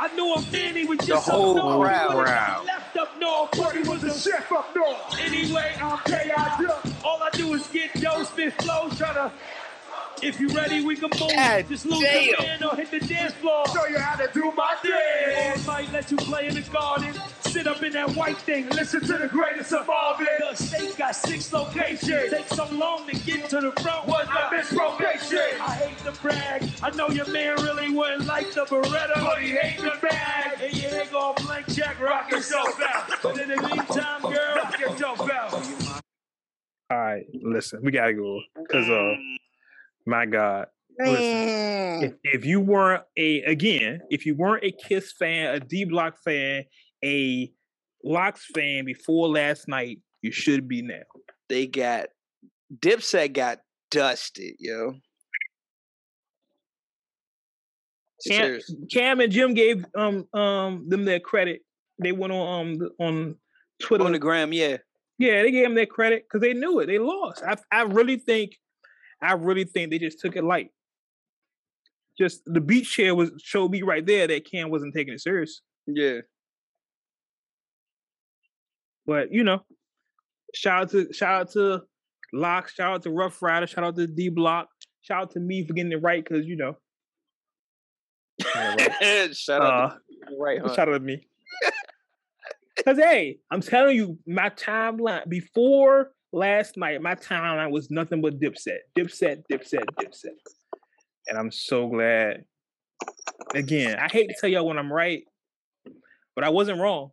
I 0.00 0.14
knew 0.14 0.32
a 0.32 0.40
man, 0.50 0.74
he 0.74 0.86
was 0.86 0.98
just 1.00 1.28
whole 1.28 1.58
up 1.58 1.64
north. 1.64 1.88
crowd. 1.88 2.24
Crowd. 2.24 2.64
Left 2.64 2.96
up 2.96 3.20
north, 3.20 3.50
but 3.52 3.76
he 3.76 3.82
was 3.86 4.02
a 4.02 4.18
chef 4.18 4.50
up 4.50 4.74
north. 4.74 5.20
Anyway, 5.20 5.74
I'm 5.78 5.98
K.I.D. 5.98 6.66
All 7.04 7.22
I 7.22 7.28
do 7.34 7.52
is 7.52 7.66
get 7.66 7.92
dope, 8.00 8.26
spit 8.26 8.54
flows, 8.62 8.96
try 8.96 9.12
to. 9.12 9.30
If 10.22 10.40
you 10.40 10.48
ready, 10.48 10.82
we 10.82 10.96
can 10.96 11.10
move. 11.20 11.34
God 11.34 11.68
Just 11.68 11.84
lose 11.84 12.00
damn. 12.00 12.24
your 12.24 12.40
man 12.40 12.64
or 12.64 12.76
hit 12.76 12.90
the 12.92 13.00
dance 13.00 13.34
floor. 13.34 13.66
Show 13.68 13.86
you 13.88 13.98
how 13.98 14.16
to 14.16 14.30
do 14.32 14.52
my 14.56 14.74
thing. 14.80 15.66
might 15.66 15.92
let 15.92 16.10
you 16.10 16.16
play 16.16 16.48
in 16.48 16.54
the 16.54 16.62
garden. 16.62 17.12
Sit 17.52 17.66
up 17.66 17.82
in 17.82 17.92
that 17.92 18.08
white 18.16 18.38
thing. 18.38 18.66
Listen 18.70 19.00
to 19.02 19.18
the 19.18 19.28
greatest 19.28 19.74
of 19.74 19.88
all 19.90 20.16
The 20.18 20.26
this. 20.50 20.70
state 20.70 20.96
got 20.96 21.14
six 21.14 21.52
locations. 21.52 22.30
Take 22.30 22.48
so 22.48 22.66
long 22.72 23.06
to 23.06 23.14
get 23.26 23.50
to 23.50 23.60
the 23.60 23.72
front. 23.82 24.06
Was 24.08 24.26
a 24.26 24.54
mislocation. 24.56 25.60
I 25.60 25.74
hate 25.74 25.98
to 25.98 26.12
brag. 26.22 26.66
I 26.82 26.90
know 26.96 27.10
your 27.10 27.28
man 27.28 27.56
really 27.62 27.90
wouldn't 27.90 28.24
like 28.26 28.52
the 28.52 28.64
Beretta, 28.64 29.22
But 29.22 29.42
he 29.42 29.50
hate 29.50 29.78
the 29.80 29.92
bag. 30.00 30.60
And 30.62 30.74
you 30.74 30.88
ain't 30.88 31.12
gonna 31.12 31.34
blank 31.44 31.66
check, 31.74 32.00
rock 32.00 32.30
yourself 32.30 32.80
out. 32.82 33.10
But 33.22 33.38
in 33.38 33.48
the 33.50 33.56
meantime, 33.56 34.22
girl, 34.22 34.54
Knock 34.56 34.80
yourself 34.80 35.30
out. 35.30 35.52
All 36.90 36.98
right, 36.98 37.24
listen, 37.34 37.80
we 37.82 37.90
gotta 37.90 38.14
go 38.14 38.40
because 38.62 38.88
uh, 38.88 39.14
my 40.06 40.24
God, 40.26 40.66
listen, 40.98 42.02
if, 42.02 42.12
if 42.22 42.44
you 42.46 42.60
weren't 42.60 43.02
a 43.16 43.42
again, 43.42 44.00
if 44.10 44.24
you 44.24 44.34
weren't 44.34 44.64
a 44.64 44.72
Kiss 44.72 45.12
fan, 45.12 45.54
a 45.54 45.60
D 45.60 45.84
Block 45.84 46.18
fan, 46.22 46.64
a 47.04 47.52
LOX 48.04 48.46
fan 48.54 48.84
before 48.84 49.28
last 49.28 49.68
night, 49.68 50.00
you 50.22 50.32
should 50.32 50.68
be 50.68 50.82
now. 50.82 51.02
They 51.48 51.66
got 51.66 52.06
Dipset 52.74 53.32
got 53.32 53.58
dusted, 53.90 54.54
yo. 54.58 54.94
Cam. 58.26 58.60
Cam 58.90 59.20
and 59.20 59.32
Jim 59.32 59.54
gave 59.54 59.84
um 59.96 60.26
um 60.32 60.88
them 60.88 61.04
their 61.04 61.20
credit. 61.20 61.62
They 61.98 62.12
went 62.12 62.32
on 62.32 62.80
um 62.80 62.88
on 62.98 63.36
Twitter. 63.80 64.04
On 64.04 64.12
the 64.12 64.18
gram, 64.18 64.52
yeah. 64.52 64.76
yeah, 65.18 65.42
they 65.42 65.50
gave 65.50 65.64
them 65.64 65.74
their 65.74 65.86
credit 65.86 66.24
because 66.24 66.40
they 66.40 66.54
knew 66.54 66.78
it. 66.80 66.86
They 66.86 66.98
lost. 66.98 67.42
I 67.42 67.56
I 67.72 67.82
really 67.82 68.16
think, 68.16 68.56
I 69.20 69.32
really 69.32 69.64
think 69.64 69.90
they 69.90 69.98
just 69.98 70.20
took 70.20 70.36
it 70.36 70.44
light. 70.44 70.70
Just 72.18 72.42
the 72.46 72.60
beach 72.60 72.92
chair 72.92 73.14
was 73.14 73.32
showed 73.42 73.70
me 73.70 73.82
right 73.82 74.04
there 74.04 74.26
that 74.28 74.48
Cam 74.48 74.70
wasn't 74.70 74.94
taking 74.94 75.14
it 75.14 75.20
serious. 75.20 75.62
Yeah. 75.86 76.20
But 79.06 79.32
you 79.32 79.44
know, 79.44 79.64
shout 80.54 80.82
out 80.82 80.90
to 80.90 81.12
shout 81.12 81.40
out 81.40 81.50
to 81.52 81.82
LOX, 82.32 82.74
shout 82.74 82.94
out 82.94 83.02
to 83.02 83.10
Ruff 83.10 83.40
Ryder, 83.42 83.66
shout 83.66 83.84
out 83.84 83.96
to 83.96 84.06
D 84.06 84.28
Block, 84.28 84.68
shout 85.02 85.22
out 85.22 85.30
to 85.32 85.40
me 85.40 85.66
for 85.66 85.74
getting 85.74 85.92
it 85.92 86.02
right 86.02 86.24
because 86.24 86.46
you 86.46 86.56
know. 86.56 86.76
got 88.42 88.78
it 88.80 89.36
right. 89.48 89.60
Uh, 89.60 89.62
up. 89.62 89.98
right, 90.38 90.60
huh? 90.60 90.74
Shout 90.74 90.88
out 90.88 90.92
to 90.92 91.00
me. 91.00 91.26
Cause 92.84 92.96
hey, 92.96 93.38
I'm 93.50 93.60
telling 93.60 93.96
you, 93.96 94.18
my 94.26 94.48
timeline 94.50 95.28
before 95.28 96.12
last 96.32 96.76
night, 96.76 97.00
my 97.02 97.14
timeline 97.14 97.70
was 97.70 97.90
nothing 97.90 98.20
but 98.20 98.40
Dipset, 98.40 98.78
Dipset, 98.96 99.42
Dipset, 99.50 99.84
Dipset, 100.00 100.30
and 101.28 101.38
I'm 101.38 101.50
so 101.50 101.86
glad. 101.88 102.44
Again, 103.54 103.98
I 103.98 104.08
hate 104.08 104.28
to 104.28 104.34
tell 104.40 104.48
y'all 104.48 104.66
when 104.66 104.78
I'm 104.78 104.92
right, 104.92 105.24
but 106.34 106.44
I 106.44 106.48
wasn't 106.48 106.80
wrong. 106.80 107.10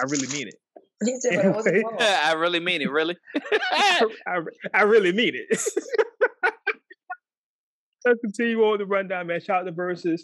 I 0.00 0.04
really 0.04 0.28
mean 0.28 0.48
it. 0.48 0.54
He 1.04 1.14
said, 1.20 1.36
but 1.36 1.44
I 1.46 1.48
wasn't 1.50 1.76
Anyway. 1.76 1.90
wrong. 1.92 2.00
I 2.24 2.32
really 2.32 2.58
mean 2.58 2.82
it, 2.82 2.90
really. 2.90 3.16
I, 3.70 4.02
I 4.74 4.82
really 4.82 5.12
mean 5.12 5.32
it. 5.34 5.46
Let's 8.04 8.20
continue 8.20 8.62
on 8.64 8.72
with 8.72 8.80
the 8.80 8.86
rundown, 8.86 9.28
man. 9.28 9.40
Shout 9.40 9.60
out 9.60 9.66
to 9.66 9.72
Verzuz. 9.72 10.22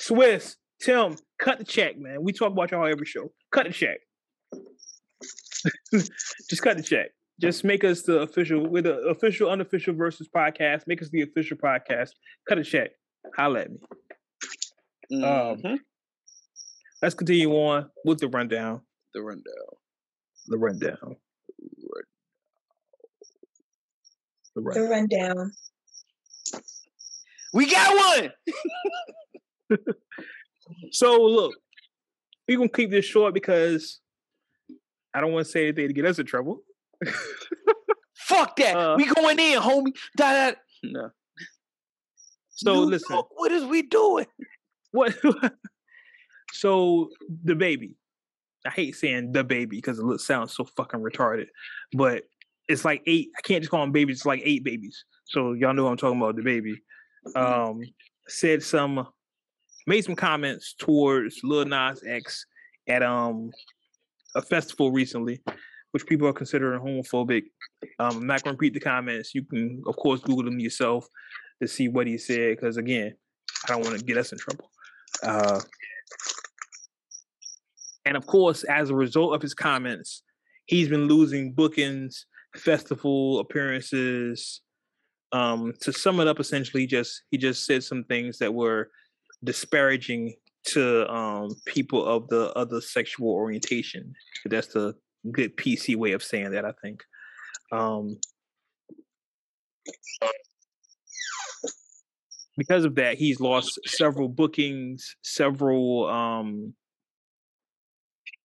Swizz, 0.00 0.56
Tim, 0.82 1.16
cut 1.38 1.58
the 1.58 1.64
check, 1.64 1.96
man. 1.98 2.24
We 2.24 2.32
talk 2.32 2.50
about 2.52 2.72
y'all 2.72 2.86
every 2.86 3.06
show. 3.06 3.30
Cut 3.52 3.66
the 3.66 3.72
check. 3.72 3.98
Just 6.50 6.62
cut 6.62 6.76
the 6.76 6.82
check. 6.82 7.10
Just 7.40 7.62
make 7.64 7.84
us 7.84 8.02
the 8.02 8.20
official, 8.20 8.66
we're 8.66 8.82
the 8.82 8.96
official, 9.02 9.48
unofficial 9.50 9.94
Verzuz 9.94 10.26
podcast. 10.34 10.82
Make 10.88 11.02
us 11.02 11.10
the 11.10 11.22
official 11.22 11.56
podcast. 11.56 12.10
Cut 12.48 12.58
a 12.58 12.64
check. 12.64 12.90
Holla 13.36 13.60
at 13.60 13.70
me. 13.70 13.78
Um, 15.22 15.56
Mhm. 15.62 15.78
Let's 17.02 17.14
continue 17.14 17.50
on 17.52 17.90
with 18.04 18.18
the 18.18 18.28
rundown. 18.28 18.80
The 19.16 19.22
rundown. 19.22 19.72
The 20.46 20.58
rundown. 20.58 21.16
The 21.58 22.02
The 24.54 24.60
rundown. 24.62 24.90
rundown. 24.90 25.52
We 27.52 27.70
got 27.70 28.20
one. 28.20 29.78
So 30.90 31.16
look, 31.22 31.54
we're 32.48 32.56
gonna 32.58 32.68
keep 32.68 32.90
this 32.90 33.04
short 33.04 33.32
because 33.32 34.00
I 35.14 35.20
don't 35.20 35.32
want 35.32 35.46
to 35.46 35.52
say 35.52 35.62
anything 35.68 35.86
to 35.86 35.92
get 35.94 36.04
us 36.06 36.18
in 36.18 36.26
trouble. 36.26 36.62
Fuck 38.16 38.56
that. 38.56 38.76
Uh, 38.76 38.96
we 38.96 39.06
going 39.06 39.38
in, 39.38 39.60
homie. 39.60 39.92
Da, 40.16 40.50
da. 40.50 40.56
No. 40.82 41.10
So 42.50 42.74
New 42.74 42.80
listen, 42.90 43.14
York, 43.14 43.28
what 43.30 43.52
is 43.52 43.64
we 43.64 43.82
doing? 43.82 44.26
what? 44.90 45.16
so 46.52 47.10
the 47.44 47.54
baby, 47.54 47.94
I 48.66 48.70
hate 48.70 48.96
saying 48.96 49.32
the 49.32 49.44
baby 49.44 49.76
because 49.76 49.98
it 49.98 50.20
sounds 50.20 50.54
so 50.54 50.64
fucking 50.76 51.00
retarded, 51.00 51.46
but 51.92 52.24
it's 52.68 52.84
like 52.84 53.02
eight. 53.06 53.30
I 53.38 53.42
can't 53.42 53.62
just 53.62 53.70
call 53.70 53.80
them 53.80 53.92
babies. 53.92 54.18
It's 54.18 54.26
like 54.26 54.42
eight 54.44 54.64
babies. 54.64 55.04
So 55.24 55.52
y'all 55.52 55.74
know 55.74 55.86
I'm 55.86 55.96
talking 55.96 56.20
about. 56.20 56.36
The 56.36 56.42
baby 56.42 56.82
um, 57.34 57.80
said 58.28 58.62
some, 58.62 59.06
made 59.86 60.04
some 60.04 60.16
comments 60.16 60.74
towards 60.78 61.40
Lil 61.42 61.64
Nas 61.64 62.02
X 62.06 62.46
at 62.88 63.02
um 63.02 63.50
a 64.34 64.42
festival 64.42 64.92
recently, 64.92 65.40
which 65.92 66.06
people 66.06 66.28
are 66.28 66.32
considering 66.32 66.80
homophobic. 66.80 67.44
Um, 67.98 68.18
I'm 68.18 68.26
not 68.26 68.42
going 68.42 68.56
to 68.56 68.58
repeat 68.58 68.74
the 68.74 68.80
comments. 68.80 69.34
You 69.34 69.44
can, 69.44 69.82
of 69.86 69.96
course, 69.96 70.20
Google 70.20 70.44
them 70.44 70.60
yourself 70.60 71.08
to 71.62 71.68
see 71.68 71.88
what 71.88 72.06
he 72.06 72.18
said. 72.18 72.56
Because 72.56 72.76
again, 72.76 73.14
I 73.64 73.72
don't 73.72 73.82
want 73.82 73.98
to 73.98 74.04
get 74.04 74.18
us 74.18 74.32
in 74.32 74.38
trouble. 74.38 74.70
Uh, 75.22 75.60
and 78.06 78.16
of 78.16 78.26
course, 78.26 78.62
as 78.64 78.88
a 78.88 78.94
result 78.94 79.34
of 79.34 79.42
his 79.42 79.52
comments, 79.52 80.22
he's 80.66 80.88
been 80.88 81.08
losing 81.08 81.52
bookings, 81.52 82.26
festival 82.54 83.40
appearances. 83.40 84.62
Um, 85.32 85.74
to 85.80 85.92
sum 85.92 86.20
it 86.20 86.28
up, 86.28 86.38
essentially, 86.38 86.86
just 86.86 87.22
he 87.30 87.36
just 87.36 87.66
said 87.66 87.82
some 87.82 88.04
things 88.04 88.38
that 88.38 88.54
were 88.54 88.90
disparaging 89.42 90.34
to 90.66 91.12
um, 91.12 91.50
people 91.66 92.06
of 92.06 92.28
the 92.28 92.52
other 92.54 92.80
sexual 92.80 93.30
orientation. 93.30 94.14
That's 94.44 94.68
the 94.68 94.94
good 95.32 95.56
PC 95.56 95.96
way 95.96 96.12
of 96.12 96.22
saying 96.22 96.52
that, 96.52 96.64
I 96.64 96.72
think. 96.80 97.02
Um, 97.72 98.18
because 102.56 102.84
of 102.84 102.94
that, 102.94 103.18
he's 103.18 103.40
lost 103.40 103.80
several 103.84 104.28
bookings, 104.28 105.16
several 105.22 106.08
um, 106.08 106.74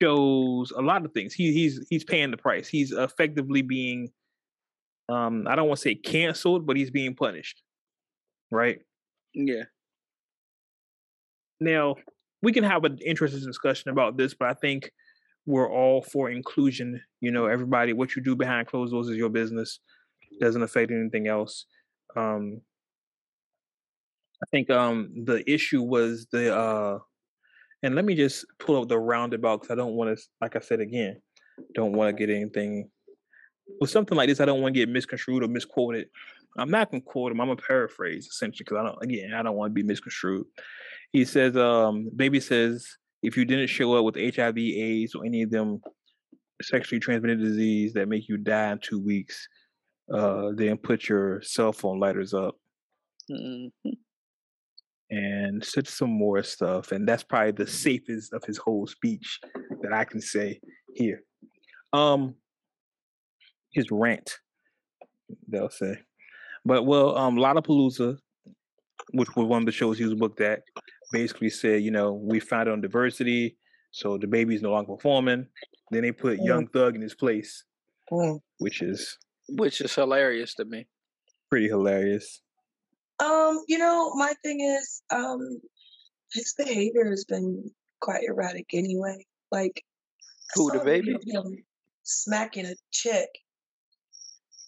shows, 0.01 0.71
a 0.71 0.81
lot 0.81 1.05
of 1.05 1.11
things. 1.13 1.33
He, 1.33 1.53
he's 1.53 1.85
he's 1.89 2.03
paying 2.03 2.31
the 2.31 2.37
price. 2.37 2.67
He's 2.67 2.91
effectively 2.91 3.61
being, 3.61 4.09
um, 5.09 5.45
I 5.47 5.55
don't 5.55 5.67
want 5.67 5.77
to 5.79 5.83
say 5.83 5.95
canceled, 5.95 6.65
but 6.65 6.77
he's 6.77 6.91
being 6.91 7.15
punished, 7.15 7.61
right? 8.49 8.79
Yeah. 9.33 9.63
Now, 11.59 11.95
we 12.41 12.51
can 12.51 12.63
have 12.63 12.83
an 12.85 12.97
interesting 13.05 13.45
discussion 13.45 13.91
about 13.91 14.17
this, 14.17 14.33
but 14.33 14.49
I 14.49 14.53
think 14.53 14.91
we're 15.45 15.71
all 15.71 16.01
for 16.01 16.29
inclusion. 16.29 17.01
You 17.19 17.31
know, 17.31 17.45
everybody, 17.45 17.93
what 17.93 18.15
you 18.15 18.23
do 18.23 18.35
behind 18.35 18.67
closed 18.67 18.91
doors 18.91 19.07
is 19.09 19.17
your 19.17 19.29
business. 19.29 19.79
Doesn't 20.39 20.63
affect 20.63 20.91
anything 20.91 21.27
else. 21.27 21.65
Um, 22.15 22.61
I 24.43 24.47
think 24.49 24.69
um 24.71 25.11
the 25.25 25.43
issue 25.49 25.83
was 25.83 26.27
the 26.31 26.55
uh, 26.55 26.99
and 27.83 27.95
let 27.95 28.05
me 28.05 28.15
just 28.15 28.45
pull 28.59 28.81
up 28.81 28.87
the 28.89 28.99
roundabout 28.99 29.61
because 29.61 29.71
I 29.71 29.75
don't 29.75 29.93
want 29.93 30.17
to, 30.17 30.23
like 30.41 30.55
I 30.55 30.59
said 30.59 30.79
again, 30.79 31.21
don't 31.73 31.93
want 31.93 32.15
to 32.15 32.25
get 32.27 32.33
anything 32.33 32.89
with 33.79 33.89
something 33.89 34.17
like 34.17 34.27
this. 34.29 34.39
I 34.39 34.45
don't 34.45 34.61
want 34.61 34.73
to 34.73 34.79
get 34.79 34.89
misconstrued 34.89 35.43
or 35.43 35.47
misquoted. 35.47 36.07
I'm 36.57 36.69
not 36.69 36.91
gonna 36.91 37.01
quote 37.01 37.31
him. 37.31 37.39
I'm 37.39 37.47
gonna 37.47 37.61
paraphrase 37.61 38.27
essentially 38.27 38.65
because 38.65 38.77
I 38.77 38.83
don't. 38.83 39.01
Again, 39.01 39.33
I 39.33 39.41
don't 39.41 39.55
want 39.55 39.71
to 39.71 39.73
be 39.73 39.83
misconstrued. 39.83 40.45
He 41.13 41.23
says, 41.25 41.55
um, 41.55 42.09
"Baby 42.15 42.39
says 42.39 42.85
if 43.23 43.37
you 43.37 43.45
didn't 43.45 43.67
show 43.67 43.93
up 43.95 44.03
with 44.03 44.15
HIV, 44.17 44.57
AIDS, 44.57 45.15
or 45.15 45.25
any 45.25 45.43
of 45.43 45.51
them 45.51 45.79
sexually 46.61 46.99
transmitted 46.99 47.39
disease 47.39 47.93
that 47.93 48.07
make 48.09 48.27
you 48.27 48.37
die 48.37 48.71
in 48.71 48.79
two 48.79 48.99
weeks. 48.99 49.47
Uh, 50.13 50.51
then 50.55 50.77
put 50.77 51.07
your 51.07 51.41
cell 51.41 51.71
phone 51.71 51.99
lighters 51.99 52.33
up 52.33 52.55
Mhm. 53.29 53.71
And 55.11 55.63
said 55.63 55.87
some 55.87 56.09
more 56.09 56.41
stuff. 56.41 56.91
And 56.91 57.07
that's 57.07 57.21
probably 57.23 57.51
the 57.51 57.67
safest 57.67 58.33
of 58.33 58.43
his 58.45 58.57
whole 58.57 58.87
speech 58.87 59.39
that 59.81 59.93
I 59.93 60.05
can 60.05 60.21
say 60.21 60.59
here. 60.95 61.21
Um, 61.93 62.35
his 63.73 63.85
rant, 63.91 64.37
they'll 65.47 65.69
say. 65.69 65.99
But 66.65 66.83
well, 66.85 67.17
um, 67.17 67.35
Lollapalooza, 67.35 68.17
which 69.13 69.29
was 69.35 69.45
one 69.47 69.61
of 69.61 69.65
the 69.65 69.71
shows 69.71 69.97
he 69.97 70.05
was 70.05 70.13
booked 70.15 70.41
at, 70.41 70.61
basically 71.11 71.49
said, 71.49 71.83
you 71.83 71.91
know, 71.91 72.13
we 72.13 72.39
found 72.39 72.69
on 72.69 72.79
diversity, 72.81 73.57
so 73.91 74.17
the 74.17 74.27
baby's 74.27 74.61
no 74.61 74.71
longer 74.71 74.95
performing. 74.95 75.47
Then 75.91 76.03
they 76.03 76.11
put 76.13 76.39
Mm. 76.39 76.45
Young 76.45 76.67
Thug 76.67 76.95
in 76.95 77.01
his 77.01 77.15
place, 77.15 77.65
Mm. 78.11 78.39
which 78.59 78.81
is 78.81 79.17
Which 79.49 79.81
is 79.81 79.93
hilarious 79.93 80.53
to 80.55 80.65
me. 80.65 80.87
pretty 81.49 81.67
hilarious. 81.67 82.41
Um, 83.21 83.63
you 83.67 83.77
know, 83.77 84.13
my 84.15 84.33
thing 84.43 84.61
is, 84.61 85.01
um, 85.11 85.39
his 86.33 86.53
behavior 86.57 87.09
has 87.09 87.23
been 87.25 87.69
quite 88.01 88.23
erratic 88.27 88.65
anyway. 88.73 89.25
Like, 89.51 89.83
Who, 90.55 90.71
the 90.71 90.77
saw 90.77 90.81
a 90.81 90.85
video 90.85 91.17
baby? 91.19 91.31
him 91.31 91.63
smacking 92.03 92.65
a 92.65 92.75
chick 92.91 93.29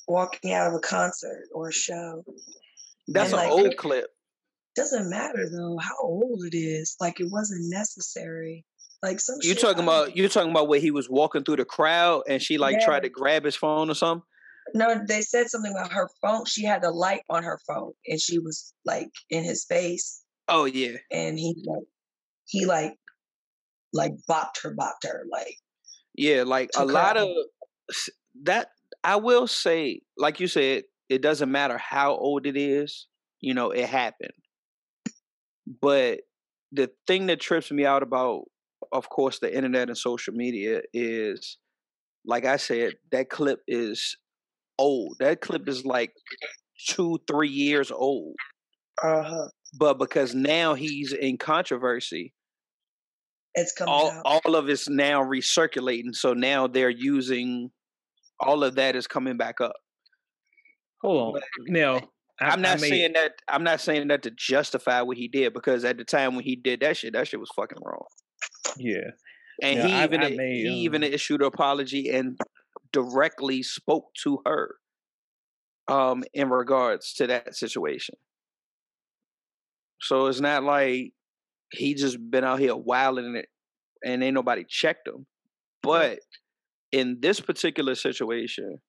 walking 0.07 0.53
out 0.53 0.67
of 0.67 0.73
a 0.75 0.79
concert 0.79 1.43
or 1.53 1.69
a 1.69 1.73
show. 1.73 2.23
That's 3.07 3.31
And, 3.31 3.41
an 3.41 3.49
like, 3.49 3.51
old 3.51 3.77
clip. 3.77 4.07
Doesn't 4.75 5.09
matter 5.09 5.49
though 5.51 5.77
how 5.81 5.95
old 6.01 6.43
it 6.45 6.55
is. 6.57 6.95
Like, 6.99 7.19
it 7.19 7.27
wasn't 7.31 7.69
necessary. 7.69 8.65
Like 9.01 9.19
some. 9.19 9.35
You 9.41 9.53
talking 9.55 9.81
I- 9.81 9.83
about 9.83 10.15
you 10.15 10.27
talking 10.29 10.51
about 10.51 10.67
where 10.67 10.79
he 10.79 10.89
was 10.91 11.09
walking 11.09 11.43
through 11.43 11.57
the 11.57 11.65
crowd 11.65 12.23
and 12.27 12.41
she 12.41 12.57
like 12.57 12.77
Yeah. 12.79 12.85
tried 12.85 13.03
to 13.03 13.09
grab 13.09 13.43
his 13.43 13.55
phone 13.55 13.89
or 13.89 13.93
something? 13.95 14.25
No, 14.73 15.01
they 15.07 15.21
said 15.21 15.49
something 15.49 15.71
about 15.71 15.91
her 15.91 16.09
phone. 16.21 16.45
She 16.45 16.63
had 16.63 16.81
the 16.81 16.91
light 16.91 17.21
on 17.29 17.43
her 17.43 17.59
phone, 17.67 17.93
and 18.07 18.19
she 18.19 18.39
was 18.39 18.73
like 18.85 19.09
in 19.29 19.43
his 19.43 19.65
face, 19.65 20.23
Oh 20.47 20.65
yeah. 20.65 20.97
and 21.11 21.37
he 21.37 21.55
like 21.65 21.83
he 22.45 22.65
like 22.65 22.93
like 23.93 24.13
bopped 24.29 24.61
her, 24.63 24.75
bopped 24.75 25.03
her, 25.05 25.25
like 25.31 25.55
Yeah, 26.15 26.43
like 26.43 26.69
a 26.75 26.79
Took 26.79 26.89
her 26.89 26.93
lot 26.93 27.17
of 27.17 27.27
that 28.43 28.69
I 29.03 29.17
will 29.17 29.47
say, 29.47 30.01
like 30.17 30.39
you 30.39 30.47
said, 30.47 30.83
it 31.09 31.21
doesn't 31.21 31.51
matter 31.51 31.77
how 31.77 32.15
old 32.15 32.45
it 32.45 32.57
is, 32.57 33.07
you 33.41 33.53
know, 33.53 33.71
it 33.71 33.87
happened. 33.87 34.31
But 35.81 36.21
the 36.71 36.89
thing 37.07 37.27
that 37.27 37.39
trips 37.39 37.71
me 37.71 37.85
out 37.85 38.03
about, 38.03 38.43
of 38.91 39.09
course, 39.09 39.39
the 39.39 39.53
internet 39.53 39.89
and 39.89 39.97
social 39.97 40.33
media 40.33 40.81
is, 40.93 41.57
like 42.25 42.45
I 42.45 42.57
said, 42.57 42.93
that 43.11 43.29
clip 43.29 43.59
is 43.67 44.17
old. 44.77 45.15
That 45.19 45.41
clip 45.41 45.67
is 45.67 45.85
like 45.85 46.11
two, 46.87 47.19
three 47.27 47.49
years 47.49 47.91
old. 47.91 48.35
uh 49.03 49.23
huh. 49.23 49.47
But 49.77 49.97
because 49.97 50.35
now 50.35 50.75
he's 50.75 51.13
in 51.13 51.37
controversy, 51.37 52.33
It's 53.55 53.71
coming 53.73 53.91
all 53.93 54.11
out. 54.11 54.21
all 54.45 54.55
of 54.55 54.69
it's 54.69 54.87
now 54.87 55.23
recirculating. 55.23 56.13
So 56.13 56.33
now 56.33 56.67
they're 56.67 56.89
using 56.91 57.71
all 58.39 58.63
of 58.63 58.75
that 58.75 58.95
is 58.95 59.07
coming 59.07 59.37
back 59.37 59.61
up. 59.61 59.73
Hold 61.01 61.35
on. 61.37 61.41
Now, 61.67 61.95
I, 62.41 62.45
I'm 62.49 62.59
I 62.59 62.61
not 62.61 62.79
saying 62.79 63.13
that 63.13 63.31
I'm 63.47 63.63
not 63.63 63.79
saying 63.81 64.07
that 64.09 64.23
to 64.23 64.31
justify 64.31 65.01
what 65.01 65.17
he 65.17 65.27
did 65.27 65.53
because 65.53 65.83
at 65.85 65.97
the 65.97 66.03
time 66.03 66.35
when 66.35 66.43
he 66.43 66.55
did 66.55 66.81
that 66.81 66.97
shit, 66.97 67.13
that 67.13 67.27
shit 67.27 67.39
was 67.39 67.49
fucking 67.55 67.77
wrong. 67.83 68.05
Yeah. 68.77 69.11
And 69.61 69.77
Yeah, 69.77 69.87
he 69.87 69.93
I- 69.93 70.03
even 70.05 70.21
I 70.21 70.29
made, 70.29 70.37
he 70.65 70.81
even 70.83 71.03
um, 71.03 71.13
issued 71.13 71.41
an 71.41 71.47
apology 71.47 72.09
and 72.09 72.37
directly 72.93 73.63
spoke 73.63 74.05
to 74.23 74.39
her 74.45 74.75
um 75.89 76.23
in 76.33 76.49
regards 76.49 77.13
to 77.15 77.27
that 77.27 77.55
situation. 77.55 78.15
So 79.99 80.27
it's 80.27 80.39
not 80.39 80.63
like 80.63 81.11
he 81.71 81.95
just 81.95 82.17
been 82.29 82.43
out 82.43 82.59
here 82.59 82.75
wilding 82.75 83.35
it 83.35 83.47
and 84.03 84.23
ain't 84.23 84.33
nobody 84.33 84.63
checked 84.67 85.07
him. 85.07 85.25
But 85.81 86.19
in 86.91 87.17
this 87.19 87.39
particular 87.39 87.95
situation, 87.95 88.79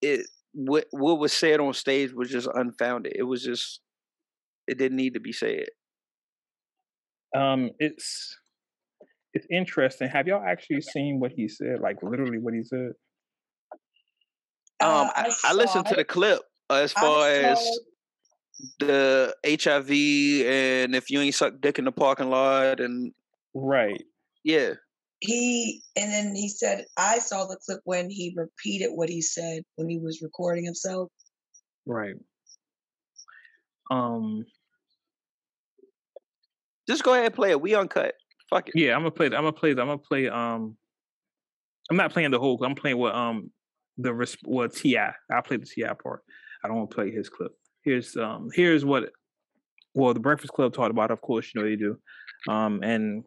it 0.00 0.26
what 0.54 0.86
what 0.90 1.18
was 1.18 1.32
said 1.32 1.60
on 1.60 1.74
stage 1.74 2.12
was 2.12 2.30
just 2.30 2.48
unfounded. 2.52 3.12
It 3.14 3.24
was 3.24 3.42
just 3.42 3.80
it 4.66 4.78
didn't 4.78 4.96
need 4.96 5.14
to 5.14 5.20
be 5.20 5.32
said. 5.32 5.66
Um, 7.36 7.70
it's 7.78 8.38
it's 9.34 9.46
interesting. 9.50 10.08
Have 10.08 10.26
y'all 10.26 10.42
actually 10.44 10.80
seen 10.80 11.20
what 11.20 11.32
he 11.32 11.48
said? 11.48 11.80
Like 11.80 12.02
literally 12.02 12.38
what 12.38 12.54
he 12.54 12.64
said? 12.64 12.92
Um, 14.80 14.90
Uh, 14.90 15.10
I, 15.14 15.22
I 15.26 15.28
saw 15.30 15.52
listened 15.52 15.86
to 15.86 15.94
the 15.96 16.04
clip 16.04 16.40
uh, 16.70 16.74
as 16.74 16.92
far 16.92 17.28
as 17.28 17.60
it. 17.60 17.80
the 18.78 19.34
HIV 19.44 19.90
and 20.46 20.94
if 20.94 21.10
you 21.10 21.20
ain't 21.20 21.34
suck 21.34 21.54
dick 21.60 21.78
in 21.78 21.84
the 21.84 21.92
parking 21.92 22.30
lot 22.30 22.80
and 22.80 23.12
Right. 23.54 24.02
yeah, 24.44 24.74
he 25.20 25.82
and 25.96 26.12
then 26.12 26.34
he 26.34 26.48
said 26.48 26.84
I 26.96 27.18
saw 27.18 27.46
the 27.46 27.58
clip 27.64 27.80
when 27.84 28.08
he 28.08 28.34
repeated 28.36 28.90
what 28.92 29.08
he 29.08 29.20
said 29.20 29.62
when 29.76 29.88
he 29.88 29.98
was 29.98 30.22
recording 30.22 30.64
himself. 30.64 31.10
Right. 31.86 32.14
Um. 33.90 34.44
just 36.88 37.02
go 37.02 37.14
ahead 37.14 37.26
and 37.26 37.34
play 37.34 37.50
it. 37.50 37.60
We 37.60 37.74
uncut. 37.74 38.14
Fuck 38.50 38.68
it. 38.68 38.74
Yeah, 38.76 38.94
I'm 38.94 39.00
gonna 39.00 39.10
play. 39.10 39.26
I'm 39.26 39.32
gonna 39.32 39.52
play. 39.52 39.70
I'm 39.70 39.76
gonna 39.76 39.98
play. 39.98 40.28
Um. 40.28 40.76
I'm 41.90 41.96
not 41.96 42.12
playing 42.12 42.30
the 42.30 42.38
whole. 42.38 42.62
I'm 42.64 42.74
playing 42.74 42.98
what 42.98 43.14
um 43.14 43.50
the 43.96 44.12
res- 44.12 44.36
what 44.44 44.74
Ti. 44.74 44.98
I'll 44.98 45.42
play 45.42 45.56
the 45.56 45.66
Ti 45.66 45.84
part. 46.02 46.22
I 46.62 46.68
don't 46.68 46.76
want 46.76 46.90
to 46.90 46.94
play 46.94 47.10
his 47.10 47.28
clip. 47.28 47.52
Here's 47.82 48.16
um. 48.16 48.48
Here's 48.54 48.84
what. 48.84 49.10
Well, 49.94 50.14
the 50.14 50.20
Breakfast 50.20 50.52
Club 50.52 50.74
talked 50.74 50.90
about. 50.90 51.10
Of 51.10 51.20
course, 51.20 51.50
you 51.54 51.60
know 51.60 51.68
they 51.68 51.76
do. 51.76 51.98
Um, 52.48 52.80
and 52.82 53.24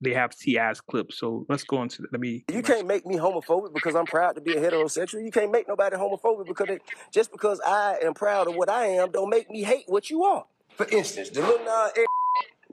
they 0.00 0.14
have 0.14 0.30
Ti's 0.36 0.80
clip. 0.80 1.12
So 1.12 1.44
let's 1.48 1.64
go 1.64 1.82
into. 1.82 2.04
Let 2.12 2.20
me. 2.20 2.44
You 2.50 2.62
can't 2.62 2.86
make 2.86 3.04
me 3.04 3.16
homophobic 3.16 3.74
because 3.74 3.94
I'm 3.94 4.06
proud 4.06 4.36
to 4.36 4.40
be 4.40 4.54
a 4.54 4.60
heterosexual. 4.60 5.24
You 5.24 5.32
can't 5.32 5.50
make 5.50 5.68
nobody 5.68 5.96
homophobic 5.96 6.46
because 6.46 6.68
it, 6.70 6.82
just 7.12 7.32
because 7.32 7.60
I 7.66 7.98
am 8.02 8.14
proud 8.14 8.48
of 8.48 8.54
what 8.54 8.70
I 8.70 8.86
am 8.86 9.10
don't 9.10 9.30
make 9.30 9.50
me 9.50 9.62
hate 9.62 9.84
what 9.86 10.10
you 10.10 10.22
are. 10.24 10.44
For 10.76 10.86
instance, 10.90 11.30
the 11.30 11.40
Lil 11.40 11.58
Nas 11.64 11.92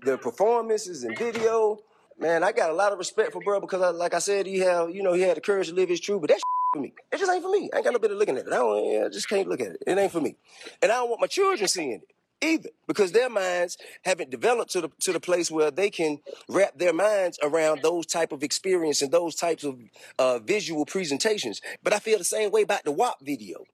The 0.06 0.18
performances 0.20 1.04
and 1.04 1.18
video, 1.18 1.80
man, 2.20 2.44
I 2.44 2.52
got 2.52 2.70
a 2.70 2.74
lot 2.74 2.92
of 2.92 3.00
respect 3.00 3.34
for 3.34 3.42
bro 3.42 3.60
because, 3.60 3.82
I, 3.82 3.90
like 3.90 4.14
I 4.14 4.20
said, 4.20 4.46
he 4.46 4.60
have 4.60 4.92
you 4.92 5.02
know 5.02 5.14
he 5.14 5.22
had 5.22 5.36
the 5.36 5.42
courage 5.42 5.70
to 5.70 5.74
live 5.74 5.90
his 5.90 6.00
truth, 6.00 6.22
but 6.22 6.30
that's 6.30 6.44
for 6.74 6.80
me. 6.80 6.94
It 7.12 7.18
just 7.18 7.32
ain't 7.32 7.42
for 7.44 7.52
me. 7.52 7.70
I 7.74 7.78
ain't 7.78 7.86
got 7.86 7.94
no 7.94 8.00
bit 8.00 8.12
of 8.12 8.18
looking 8.18 8.38
at 8.38 8.46
it. 8.46 8.54
I 8.54 8.58
don't. 8.58 9.06
I 9.06 9.10
just 9.10 9.28
can't 9.28 9.48
look 9.48 9.60
at 9.62 9.72
it. 9.72 9.84
It 9.88 9.98
ain't 9.98 10.12
for 10.12 10.22
me, 10.22 10.38
and 10.82 10.92
I 10.92 10.96
don't 10.96 11.10
want 11.10 11.22
my 11.22 11.28
children 11.28 11.68
seeing 11.68 11.92
it 11.92 12.02
either 12.42 12.70
because 12.88 13.12
their 13.14 13.30
minds 13.30 13.78
haven't 14.04 14.30
developed 14.30 14.72
to 14.74 14.82
the 14.82 14.90
to 15.02 15.12
the 15.12 15.20
place 15.20 15.50
where 15.50 15.72
they 15.72 15.90
can 15.90 16.20
wrap 16.48 16.78
their 16.78 16.94
minds 16.94 17.40
around 17.42 17.82
those 17.82 18.06
type 18.06 18.32
of 18.32 18.44
experience 18.44 19.02
and 19.02 19.12
those 19.12 19.36
types 19.36 19.64
of 19.64 19.80
uh, 20.20 20.40
visual 20.40 20.86
presentations. 20.86 21.62
But 21.82 21.94
I 21.94 22.00
feel 22.00 22.18
the 22.18 22.24
same 22.24 22.52
way 22.52 22.62
about 22.62 22.84
the 22.84 22.92
WAP 22.92 23.16
video. 23.22 23.66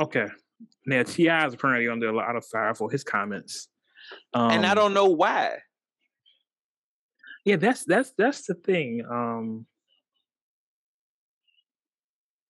Okay. 0.00 0.28
Now 0.86 1.02
Ti 1.02 1.28
is 1.28 1.54
apparently 1.54 1.88
under 1.88 2.08
a 2.08 2.16
lot 2.16 2.36
of 2.36 2.44
fire 2.46 2.74
for 2.74 2.90
his 2.90 3.04
comments. 3.04 3.68
Um, 4.34 4.50
and 4.50 4.66
I 4.66 4.74
don't 4.74 4.94
know 4.94 5.06
why. 5.06 5.58
Yeah, 7.44 7.56
that's 7.56 7.84
that's 7.84 8.12
that's 8.16 8.46
the 8.46 8.54
thing. 8.54 9.02
Um, 9.08 9.66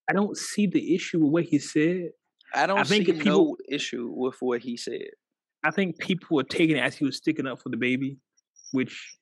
I 0.08 0.12
don't 0.12 0.36
see 0.36 0.66
the 0.66 0.94
issue 0.94 1.20
with 1.20 1.32
what 1.32 1.44
he 1.44 1.58
said. 1.58 2.10
I 2.54 2.66
don't 2.66 2.86
think 2.86 3.06
see 3.06 3.12
people- 3.12 3.24
no 3.26 3.56
issue 3.68 4.10
with 4.14 4.36
what 4.40 4.62
he 4.62 4.76
said. 4.76 5.10
I 5.64 5.70
think 5.70 5.98
people 5.98 6.36
were 6.36 6.44
taking 6.44 6.76
it 6.76 6.80
as 6.80 6.96
he 6.96 7.04
was 7.04 7.16
sticking 7.16 7.46
up 7.46 7.60
for 7.60 7.68
the 7.68 7.76
baby, 7.76 8.18
which 8.72 9.16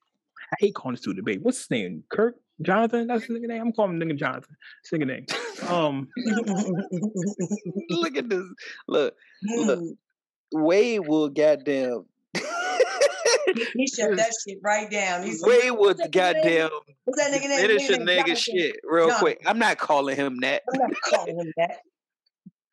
I 0.52 0.56
hate 0.60 0.74
calling 0.74 0.94
this 0.94 1.02
dude 1.02 1.16
the 1.16 1.22
baby. 1.22 1.42
What's 1.42 1.58
his 1.58 1.70
name? 1.70 2.04
Kirk 2.10 2.36
Jonathan? 2.62 3.06
That's 3.06 3.24
his 3.24 3.36
nigga 3.38 3.48
name. 3.48 3.62
I'm 3.62 3.72
calling 3.72 4.00
him 4.00 4.08
nigga 4.08 4.16
Jonathan. 4.18 4.56
It's 4.82 4.90
nigga 4.90 5.06
name. 5.06 5.26
Um, 5.70 6.08
Look 7.90 8.16
at 8.16 8.28
this. 8.28 8.44
Look, 8.88 9.14
Look. 9.42 9.80
Wade 10.52 11.00
will 11.06 11.28
goddamn. 11.28 12.04
he 13.74 13.86
shut 13.88 14.16
that 14.16 14.30
shit 14.46 14.58
right 14.62 14.90
down. 14.90 15.22
He 15.24 15.32
said, 15.32 15.46
Wade 15.46 15.70
would 15.72 15.78
"What's 15.98 16.00
that 16.00 16.10
nigga 16.12 16.34
name? 16.34 16.42
goddamn 16.42 16.70
What's 17.04 17.18
that 17.22 17.32
nigga 17.32 17.48
name? 17.48 17.60
finish 17.60 17.88
a 17.90 17.92
Nigga 17.98 18.24
nigga 18.24 18.36
shit 18.36 18.76
real 18.84 19.06
Jonathan. 19.06 19.20
quick. 19.20 19.42
I'm 19.46 19.58
not 19.58 19.78
calling 19.78 20.16
him 20.16 20.38
that. 20.40 20.62
I'm 20.72 20.80
not 20.80 20.90
calling 21.04 21.38
him 21.40 21.52
that. 21.56 21.78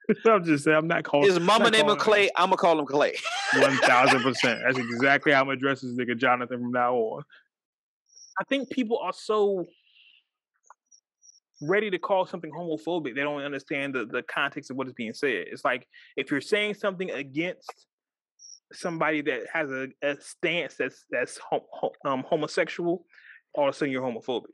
I'm 0.25 0.43
just 0.43 0.65
saying 0.65 0.75
I'm 0.77 0.87
not 0.87 1.03
calling. 1.03 1.27
His 1.29 1.39
mama 1.39 1.71
name 1.71 1.81
him 1.81 1.85
calling 1.87 1.99
Clay. 1.99 2.29
I'm 2.35 2.47
gonna 2.47 2.57
call 2.57 2.79
him 2.79 2.85
Clay. 2.85 3.15
One 3.57 3.77
thousand 3.77 4.21
percent. 4.21 4.59
That's 4.65 4.77
exactly 4.77 5.31
how 5.31 5.39
I'm 5.41 5.45
gonna 5.45 5.57
address 5.57 5.81
this 5.81 5.93
nigga 5.93 6.17
Jonathan 6.17 6.59
from 6.59 6.71
now 6.71 6.93
on. 6.95 7.23
I 8.39 8.43
think 8.45 8.69
people 8.69 8.99
are 8.99 9.13
so 9.13 9.65
ready 11.61 11.89
to 11.89 11.97
call 11.99 12.25
something 12.25 12.51
homophobic. 12.51 13.15
They 13.15 13.21
don't 13.21 13.41
understand 13.41 13.93
the, 13.95 14.05
the 14.05 14.23
context 14.23 14.71
of 14.71 14.77
what 14.77 14.87
is 14.87 14.93
being 14.93 15.13
said. 15.13 15.45
It's 15.51 15.63
like 15.63 15.87
if 16.17 16.31
you're 16.31 16.41
saying 16.41 16.73
something 16.75 17.11
against 17.11 17.85
somebody 18.73 19.21
that 19.21 19.41
has 19.53 19.69
a, 19.71 19.87
a 20.01 20.19
stance 20.19 20.75
that's 20.75 21.05
that's 21.11 21.37
hom- 21.37 21.61
um, 22.05 22.23
homosexual, 22.27 23.05
all 23.53 23.69
of 23.69 23.75
a 23.75 23.77
sudden 23.77 23.91
you're 23.91 24.01
homophobic. 24.01 24.45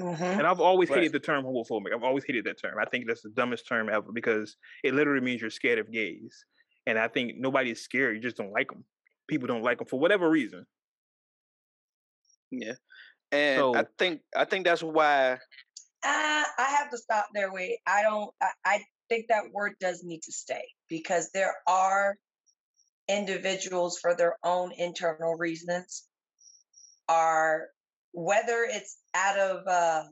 Mhm. 0.00 0.20
And 0.20 0.46
I've 0.46 0.60
always 0.60 0.90
Right. 0.90 0.98
hated 0.98 1.12
the 1.12 1.20
term 1.20 1.44
homophobic. 1.44 1.94
I've 1.94 2.02
always 2.02 2.24
hated 2.24 2.44
that 2.44 2.60
term. 2.60 2.74
I 2.80 2.86
think 2.86 3.06
that's 3.06 3.22
the 3.22 3.30
dumbest 3.30 3.66
term 3.68 3.88
ever 3.88 4.10
because 4.12 4.56
it 4.84 4.94
literally 4.94 5.24
means 5.24 5.40
you're 5.40 5.50
scared 5.50 5.78
of 5.78 5.90
gays. 5.92 6.44
And 6.86 6.98
I 6.98 7.08
think 7.08 7.36
nobody's 7.36 7.80
scared. 7.82 8.16
You 8.16 8.22
just 8.22 8.36
don't 8.36 8.52
like 8.52 8.68
them. 8.68 8.84
People 9.28 9.48
don't 9.48 9.62
like 9.62 9.78
them 9.78 9.86
for 9.86 9.98
whatever 9.98 10.28
reason. 10.30 10.66
Yeah. 12.50 12.74
And 13.32 13.76
I 13.76 13.84
think 13.98 14.20
I 14.34 14.44
think 14.44 14.64
that's 14.66 14.82
why 14.82 15.38
Uh, 16.04 16.44
I 16.58 16.76
have 16.78 16.90
to 16.90 16.98
stop 16.98 17.26
there. 17.34 17.52
Wait, 17.52 17.78
I 17.86 18.02
don't. 18.02 18.30
I, 18.40 18.50
I 18.64 18.84
think 19.08 19.26
that 19.28 19.52
word 19.52 19.74
does 19.80 20.02
need 20.04 20.22
to 20.22 20.32
stay 20.32 20.64
because 20.88 21.30
there 21.32 21.54
are 21.66 22.16
individuals 23.08 23.98
for 23.98 24.14
their 24.14 24.36
own 24.44 24.72
internal 24.76 25.34
reasons. 25.34 26.04
Are 27.08 27.68
whether 28.12 28.66
it's 28.68 28.98
out 29.14 29.38
of 29.38 29.66
uh, 29.66 30.04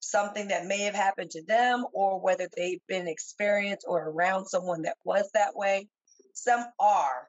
something 0.00 0.48
that 0.48 0.66
may 0.66 0.80
have 0.80 0.94
happened 0.94 1.30
to 1.30 1.42
them 1.44 1.84
or 1.92 2.20
whether 2.20 2.48
they've 2.56 2.80
been 2.88 3.08
experienced 3.08 3.86
or 3.88 4.08
around 4.08 4.46
someone 4.46 4.82
that 4.82 4.96
was 5.04 5.28
that 5.34 5.54
way. 5.54 5.88
Some 6.34 6.64
are. 6.78 7.28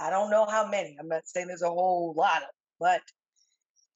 I 0.00 0.10
don't 0.10 0.30
know 0.30 0.46
how 0.46 0.68
many. 0.68 0.96
I'm 0.98 1.08
not 1.08 1.26
saying 1.26 1.46
there's 1.48 1.62
a 1.62 1.68
whole 1.68 2.14
lot 2.16 2.42
of, 2.42 2.48
but 2.80 3.00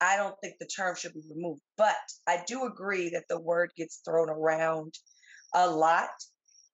I 0.00 0.16
don't 0.16 0.34
think 0.42 0.54
the 0.58 0.66
term 0.66 0.94
should 0.96 1.14
be 1.14 1.22
removed. 1.34 1.60
But 1.76 1.96
I 2.26 2.42
do 2.46 2.64
agree 2.64 3.10
that 3.10 3.24
the 3.28 3.40
word 3.40 3.70
gets 3.76 4.00
thrown 4.04 4.30
around 4.30 4.94
a 5.54 5.68
lot. 5.68 6.10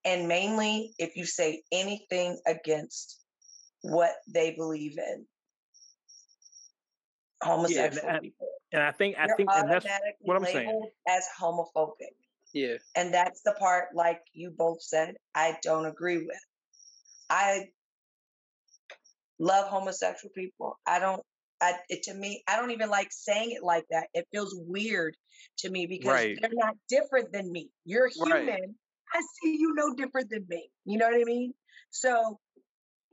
And 0.03 0.27
mainly 0.27 0.93
if 0.99 1.15
you 1.15 1.25
say 1.25 1.63
anything 1.71 2.39
against 2.45 3.19
what 3.81 4.11
they 4.27 4.51
believe 4.55 4.97
in. 4.97 5.25
Homosexual 7.41 8.07
and- 8.09 8.21
people. 8.21 8.47
And 8.71 8.83
I 8.83 8.91
think 8.91 9.15
I 9.17 9.27
You're 9.27 9.37
think 9.37 9.49
and 9.53 9.71
that's 9.71 9.85
what 10.21 10.35
I'm 10.35 10.45
saying. 10.45 10.89
as 11.07 11.25
homophobic. 11.39 12.15
yeah. 12.53 12.75
And 12.95 13.13
that's 13.13 13.41
the 13.43 13.53
part, 13.53 13.95
like 13.95 14.19
you 14.33 14.51
both 14.51 14.81
said, 14.81 15.15
I 15.33 15.57
don't 15.61 15.85
agree 15.85 16.17
with. 16.17 16.39
I 17.29 17.69
love 19.39 19.67
homosexual 19.69 20.31
people. 20.33 20.77
I 20.85 20.99
don't. 20.99 21.23
I, 21.61 21.73
it, 21.89 22.03
to 22.03 22.13
me, 22.13 22.43
I 22.47 22.57
don't 22.57 22.71
even 22.71 22.89
like 22.89 23.09
saying 23.11 23.51
it 23.51 23.63
like 23.63 23.85
that. 23.89 24.07
It 24.13 24.27
feels 24.31 24.53
weird 24.55 25.15
to 25.59 25.69
me 25.69 25.85
because 25.85 26.09
Right. 26.09 26.37
they're 26.39 26.49
not 26.53 26.75
different 26.89 27.31
than 27.31 27.51
me. 27.51 27.69
You're 27.85 28.09
Right. 28.19 28.45
human. 28.45 28.75
I 29.13 29.21
see 29.41 29.57
you 29.57 29.73
no 29.75 29.93
different 29.93 30.29
than 30.29 30.45
me. 30.49 30.69
You 30.85 30.97
know 30.97 31.07
what 31.07 31.19
I 31.19 31.23
mean? 31.23 31.53
So 31.91 32.39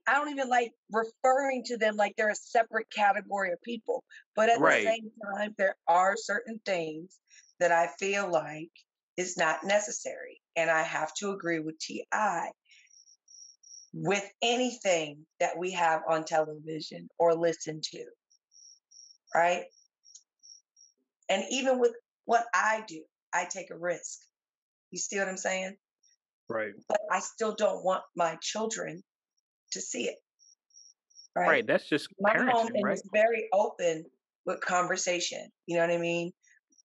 I 0.07 0.15
don't 0.15 0.31
even 0.31 0.49
like 0.49 0.73
referring 0.91 1.63
to 1.67 1.77
them 1.77 1.97
like 1.97 2.15
they're 2.17 2.31
a 2.31 2.35
separate 2.35 2.91
category 2.91 3.53
of 3.53 3.63
people. 3.63 4.03
But 4.35 4.49
at 4.49 4.61
Right. 4.61 4.85
the 4.85 4.91
same 4.91 5.11
time, 5.35 5.55
there 5.59 5.77
are 5.87 6.17
certain 6.17 6.61
things 6.65 7.19
that 7.61 7.71
I 7.71 7.89
feel 7.99 8.31
like 8.31 8.71
is 9.17 9.37
not 9.37 9.63
necessary. 9.65 10.41
And 10.57 10.71
I 10.71 10.83
have 10.83 11.15
to 11.15 11.31
agree 11.31 11.61
with 11.61 11.79
TI 11.79 12.51
with 13.93 14.27
anything 14.41 15.27
that 15.39 15.57
we 15.59 15.73
have 15.73 16.01
on 16.09 16.25
television 16.25 17.09
or 17.19 17.35
listen 17.35 17.81
to. 17.83 18.05
Right? 19.35 19.65
And 21.29 21.45
even 21.51 21.79
with 21.79 21.93
what 22.25 22.45
I 22.55 22.85
do, 22.87 23.03
I 23.33 23.47
take 23.51 23.71
a 23.71 23.77
risk. 23.77 24.19
You 24.91 24.99
see 24.99 25.19
what 25.19 25.29
I'm 25.29 25.37
saying? 25.37 25.77
Right. 26.49 26.73
But 26.89 27.01
I 27.11 27.21
still 27.21 27.55
don't 27.55 27.85
want 27.85 28.03
my 28.15 28.37
children 28.43 29.03
to 29.73 29.81
see 29.81 30.05
it. 30.05 30.17
Right? 31.35 31.49
Right. 31.49 31.67
That's 31.67 31.89
just 31.89 32.09
my 32.21 32.37
home 32.37 32.69
right? 32.83 32.95
is 32.95 33.03
very 33.13 33.49
open 33.55 34.05
with 34.45 34.61
conversation. 34.61 35.49
You 35.67 35.77
know 35.77 35.87
what 35.87 35.95
I 35.95 35.99
mean? 35.99 36.33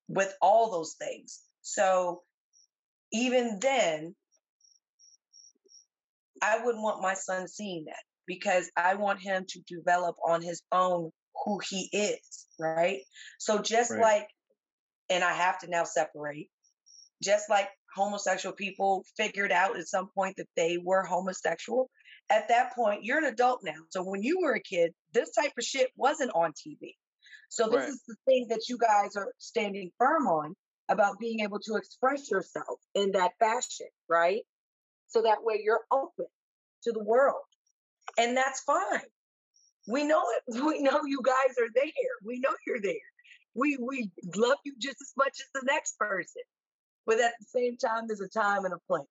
With 0.07 0.33
all 0.41 0.71
those 0.71 0.95
things. 0.97 1.41
So 1.61 2.21
even 3.11 3.59
then, 3.61 4.15
I 6.41 6.63
wouldn't 6.63 6.83
want 6.83 7.01
my 7.01 7.13
son 7.13 7.47
seeing 7.47 7.85
that 7.85 8.03
because 8.25 8.69
I 8.77 8.95
want 8.95 9.19
him 9.19 9.45
to 9.49 9.59
develop 9.67 10.15
on 10.25 10.41
his 10.41 10.61
own 10.71 11.11
who 11.45 11.59
he 11.67 11.89
is, 11.91 12.47
right? 12.59 12.99
So 13.39 13.59
just 13.59 13.91
Right. 13.91 14.01
like, 14.01 14.29
and 15.09 15.23
I 15.23 15.33
have 15.33 15.59
to 15.59 15.67
now 15.69 15.83
separate, 15.83 16.49
just 17.23 17.49
like 17.49 17.69
homosexual 17.95 18.55
people 18.55 19.05
figured 19.15 19.51
out 19.51 19.77
at 19.77 19.87
some 19.87 20.09
point 20.13 20.35
that 20.37 20.49
they 20.55 20.77
were 20.77 21.03
homosexual, 21.03 21.89
at 22.29 22.49
that 22.49 22.75
point, 22.75 23.03
you're 23.03 23.19
an 23.19 23.25
adult 23.25 23.61
now. 23.63 23.79
So 23.89 24.03
when 24.03 24.21
you 24.21 24.39
were 24.41 24.53
a 24.53 24.59
kid, 24.59 24.93
this 25.13 25.31
type 25.31 25.53
of 25.57 25.63
shit 25.63 25.89
wasn't 25.95 26.31
on 26.35 26.51
TV. 26.51 26.95
So 27.49 27.69
this 27.69 27.77
Right. 27.77 27.89
is 27.89 28.01
the 28.07 28.15
thing 28.25 28.47
that 28.49 28.67
you 28.67 28.77
guys 28.77 29.15
are 29.15 29.33
standing 29.37 29.91
firm 29.97 30.27
on 30.27 30.55
about 30.89 31.19
being 31.19 31.39
able 31.41 31.59
to 31.59 31.75
express 31.75 32.29
yourself 32.29 32.79
in 32.93 33.11
that 33.13 33.31
fashion, 33.39 33.87
right? 34.09 34.41
So 35.07 35.21
that 35.21 35.43
way 35.43 35.61
you're 35.63 35.85
open 35.91 36.25
to 36.83 36.91
the 36.91 37.03
world. 37.03 37.41
And 38.17 38.35
that's 38.35 38.61
fine. 38.61 39.01
We 39.87 40.03
know 40.03 40.21
it. 40.21 40.61
We 40.65 40.81
know 40.81 41.01
you 41.05 41.21
guys 41.23 41.55
are 41.59 41.71
there. 41.73 42.13
We 42.23 42.39
know 42.39 42.53
you're 42.65 42.81
there. 42.81 42.93
We 43.55 43.77
we 43.77 44.11
love 44.35 44.57
you 44.65 44.75
just 44.79 44.97
as 45.01 45.13
much 45.17 45.39
as 45.39 45.47
the 45.53 45.65
next 45.65 45.97
person. 45.97 46.43
But 47.05 47.19
at 47.19 47.33
the 47.39 47.45
same 47.45 47.77
time, 47.77 48.07
there's 48.07 48.21
a 48.21 48.27
time 48.27 48.65
and 48.65 48.73
a 48.73 48.79
place. 48.87 49.07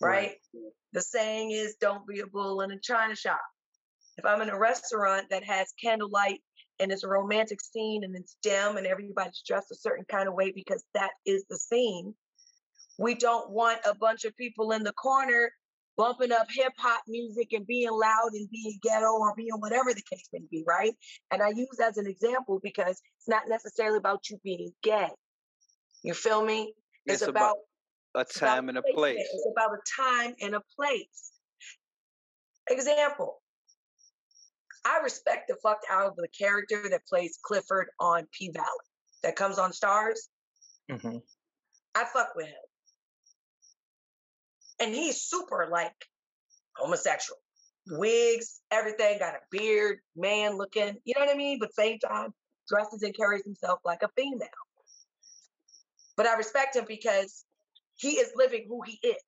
Right? 0.00 0.36
The 0.92 1.02
saying 1.02 1.50
is 1.50 1.76
don't 1.80 2.06
be 2.06 2.20
a 2.20 2.26
bull 2.26 2.62
in 2.62 2.70
a 2.70 2.78
china 2.80 3.14
shop. 3.14 3.42
If 4.16 4.24
I'm 4.24 4.40
in 4.40 4.48
a 4.48 4.58
restaurant 4.58 5.26
that 5.30 5.44
has 5.44 5.72
candlelight 5.82 6.40
and 6.78 6.90
it's 6.90 7.04
a 7.04 7.08
romantic 7.08 7.60
scene 7.60 8.04
and 8.04 8.16
it's 8.16 8.36
dim 8.42 8.76
and 8.76 8.86
everybody's 8.86 9.42
dressed 9.46 9.70
a 9.70 9.76
certain 9.76 10.06
kind 10.10 10.28
of 10.28 10.34
way 10.34 10.52
because 10.52 10.82
that 10.94 11.10
is 11.26 11.44
the 11.50 11.58
scene, 11.58 12.14
we 12.98 13.14
don't 13.14 13.50
want 13.50 13.80
a 13.84 13.94
bunch 13.94 14.24
of 14.24 14.36
people 14.36 14.72
in 14.72 14.82
the 14.82 14.92
corner 14.92 15.52
bumping 16.00 16.32
up 16.32 16.46
hip 16.50 16.72
hop 16.78 17.02
music 17.06 17.52
and 17.52 17.66
being 17.66 17.90
loud 17.90 18.30
and 18.32 18.48
being 18.50 18.78
ghetto 18.82 19.12
or 19.12 19.34
being 19.36 19.52
whatever 19.58 19.92
the 19.92 20.02
case 20.10 20.26
may 20.32 20.40
be, 20.50 20.64
right? 20.66 20.94
And 21.30 21.42
I 21.42 21.50
use 21.50 21.78
as 21.84 21.98
an 21.98 22.06
example 22.06 22.58
because 22.62 23.02
it's 23.18 23.28
not 23.28 23.42
necessarily 23.48 23.98
about 23.98 24.30
you 24.30 24.38
being 24.42 24.72
gay. 24.82 25.10
You 26.02 26.14
feel 26.14 26.42
me? 26.42 26.72
It's 27.04 27.20
about 27.20 27.56
a 28.14 28.20
it's 28.20 28.36
about 28.38 28.54
time 28.54 28.68
and 28.70 28.78
a 28.78 28.82
place. 28.94 29.18
It's 29.18 29.48
about 29.52 29.72
a 29.74 30.02
time 30.02 30.34
and 30.40 30.54
a 30.54 30.62
place. 30.74 31.32
Example. 32.70 33.42
I 34.86 35.00
respect 35.02 35.48
the 35.48 35.56
fuck 35.62 35.80
out 35.90 36.06
of 36.06 36.16
the 36.16 36.28
character 36.28 36.88
that 36.88 37.06
plays 37.06 37.38
Clifford 37.42 37.88
on 38.00 38.26
P 38.32 38.50
Valley 38.54 38.66
that 39.22 39.36
comes 39.36 39.58
on 39.58 39.72
Starz. 39.72 40.30
hmm 40.90 41.18
I 41.94 42.04
fuck 42.10 42.30
with 42.36 42.46
him. 42.46 42.69
And 44.80 44.94
he's 44.94 45.22
super 45.22 45.68
like 45.70 45.94
homosexual. 46.76 47.38
Wigs, 47.90 48.60
everything, 48.70 49.18
got 49.18 49.34
a 49.34 49.40
beard, 49.50 49.98
man 50.16 50.56
looking, 50.56 50.96
you 51.04 51.14
know 51.16 51.24
what 51.24 51.34
I 51.34 51.36
mean? 51.36 51.58
But 51.58 51.74
same 51.74 51.98
time, 51.98 52.32
dresses 52.68 53.02
and 53.02 53.16
carries 53.16 53.44
himself 53.44 53.80
like 53.84 54.02
a 54.02 54.08
female. 54.16 54.48
But 56.16 56.26
I 56.26 56.36
respect 56.36 56.76
him 56.76 56.84
because 56.86 57.44
he 57.96 58.12
is 58.12 58.32
living 58.36 58.66
who 58.68 58.82
he 58.82 58.98
is. 59.02 59.22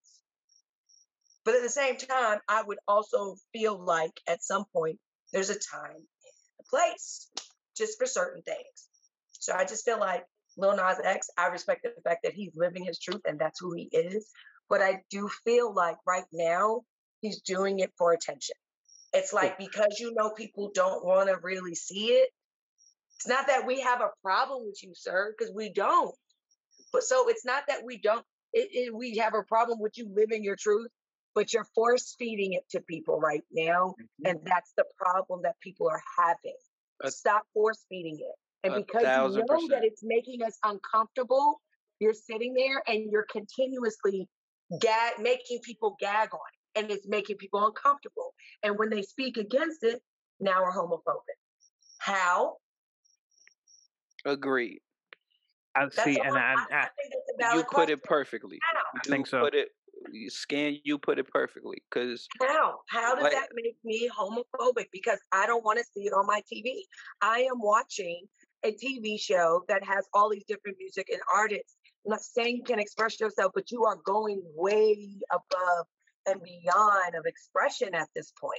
But 1.45 1.55
at 1.55 1.63
the 1.63 1.69
same 1.69 1.97
time, 1.97 2.39
I 2.49 2.63
would 2.63 2.79
also 2.87 3.37
feel 3.53 3.83
like 3.83 4.13
at 4.29 4.45
some 4.45 4.65
point 4.73 4.99
there's 5.33 5.51
a 5.51 5.55
time 5.55 5.97
and 5.97 6.05
a 6.61 6.65
place 6.71 7.29
just 7.77 7.99
for 7.99 8.07
certain 8.07 8.43
things. 8.43 8.89
So 9.33 9.53
I 9.53 9.65
just 9.65 9.85
feel 9.85 9.99
like 9.99 10.25
Lil 10.57 10.77
Nas 10.77 11.01
X, 11.03 11.31
I 11.37 11.49
respect 11.49 11.83
the 11.83 12.01
fact 12.03 12.21
that 12.23 12.35
he's 12.35 12.53
living 12.55 12.85
his 12.85 12.99
truth 12.99 13.23
and 13.25 13.39
that's 13.39 13.59
who 13.59 13.75
he 13.75 13.89
is. 13.93 14.31
But 14.73 14.81
I 14.81 15.03
do 15.11 15.29
feel 15.45 15.75
like 15.75 15.99
right 16.07 16.25
now 16.33 16.81
he's 17.21 17.43
doing 17.43 17.81
it 17.81 17.93
for 17.99 18.15
attention. 18.15 18.55
It's 19.13 19.31
like 19.35 19.59
because 19.59 19.99
you 20.01 20.15
know 20.15 20.31
people 20.31 20.71
don't 20.75 21.05
want 21.05 21.29
to 21.29 21.37
really 21.43 21.75
see 21.75 22.07
it. 22.07 22.31
It's 23.17 23.29
not 23.29 23.49
that 23.49 23.67
we 23.67 23.83
have 23.83 24.01
a 24.01 24.09
problem 24.23 24.65
with 24.65 24.83
you, 24.83 24.95
sir, 24.95 25.35
because 25.37 25.53
we 25.55 25.71
don't. 25.75 26.15
But 26.91 27.03
so 27.03 27.29
it's 27.29 27.45
not 27.45 27.65
that 27.69 27.85
we 27.85 27.99
don't. 27.99 28.25
It, 28.55 28.69
it, 28.73 28.95
we 28.95 29.19
have 29.19 29.35
a 29.35 29.43
problem 29.43 29.79
with 29.79 29.99
you 29.99 30.09
living 30.11 30.43
your 30.43 30.57
truth, 30.57 30.89
but 31.35 31.53
you're 31.53 31.69
force 31.75 32.17
feeding 32.19 32.55
it 32.55 32.65
to 32.71 32.81
people 32.81 33.21
right 33.21 33.45
now, 33.53 33.95
and 34.25 34.41
that's 34.43 34.73
the 34.79 34.87
problem 34.97 35.41
that 35.43 35.61
people 35.61 35.87
are 35.91 36.03
having. 36.19 36.57
A- 37.03 37.11
Stop 37.11 37.43
force 37.53 37.85
feeding 37.91 38.21
it. 38.21 38.35
And 38.65 38.87
because 38.87 39.03
you 39.05 39.45
know 39.45 39.69
that 39.69 39.85
it's 39.85 40.03
making 40.03 40.43
us 40.43 40.57
uncomfortable, 40.65 41.61
you're 41.99 42.15
sitting 42.15 42.55
there 42.55 42.83
and 42.87 43.11
you're 43.13 43.27
continuously 43.31 44.29
gag 44.81 45.19
making 45.19 45.61
people 45.65 45.97
gag 46.01 46.31
on 46.33 46.41
it, 46.75 46.81
and 46.81 46.91
it's 46.91 47.07
making 47.07 47.37
people 47.37 47.65
uncomfortable. 47.67 48.35
And 48.63 48.79
when 48.79 48.91
they 48.91 49.03
speak 49.03 49.37
against 49.37 49.83
it, 49.85 50.01
now 50.41 50.63
we're 50.63 50.73
homophobic. 50.73 51.37
How? 51.99 52.57
Agreed. 54.25 54.81
I 55.75 55.85
That's 55.85 56.03
see, 56.05 56.19
and 56.19 56.37
I, 56.37 56.41
I, 56.41 56.55
I, 56.55 56.79
I 56.81 56.89
think 57.01 57.13
that's 57.13 57.33
a 57.35 57.39
valid 57.39 57.57
You 57.59 57.65
put 57.73 57.91
it 57.91 58.03
perfectly. 58.05 58.59
How? 58.75 58.81
I 58.97 59.09
think 59.09 59.27
so. 59.27 59.41
put 59.41 59.55
it 59.55 59.69
You- 60.13 60.29
Scan, 60.31 60.79
you 60.85 60.99
put 60.99 61.19
it 61.19 61.29
perfectly. 61.29 61.79
Because 61.91 62.27
How? 62.41 62.81
How 62.89 63.15
does 63.15 63.25
Like- 63.25 63.33
that 63.33 63.49
make 63.55 63.77
me 63.85 64.09
homophobic? 64.11 64.87
Because 64.93 65.19
I 65.33 65.47
don't 65.47 65.65
want 65.65 65.79
to 65.79 65.85
see 65.95 66.03
it 66.03 66.13
on 66.13 66.27
my 66.27 66.43
TV. 66.53 66.83
I 67.23 67.41
am 67.41 67.61
watching 67.61 68.27
a 68.65 68.73
TV 68.73 69.19
show 69.19 69.65
that 69.69 69.83
has 69.85 70.07
all 70.15 70.29
these 70.31 70.45
different 70.47 70.77
music 70.79 71.09
and 71.11 71.21
artists. 71.35 71.77
Not 72.05 72.21
saying 72.21 72.57
you 72.57 72.63
can 72.65 72.79
express 72.81 73.21
yourself, 73.21 73.53
but 73.55 73.71
you 73.71 73.85
are 73.85 73.97
going 74.05 74.43
way 74.57 75.17
above 75.33 75.87
and 76.27 76.41
beyond 76.43 77.15
of 77.15 77.25
expression 77.27 77.95
at 77.95 78.09
this 78.15 78.33
point. 78.41 78.55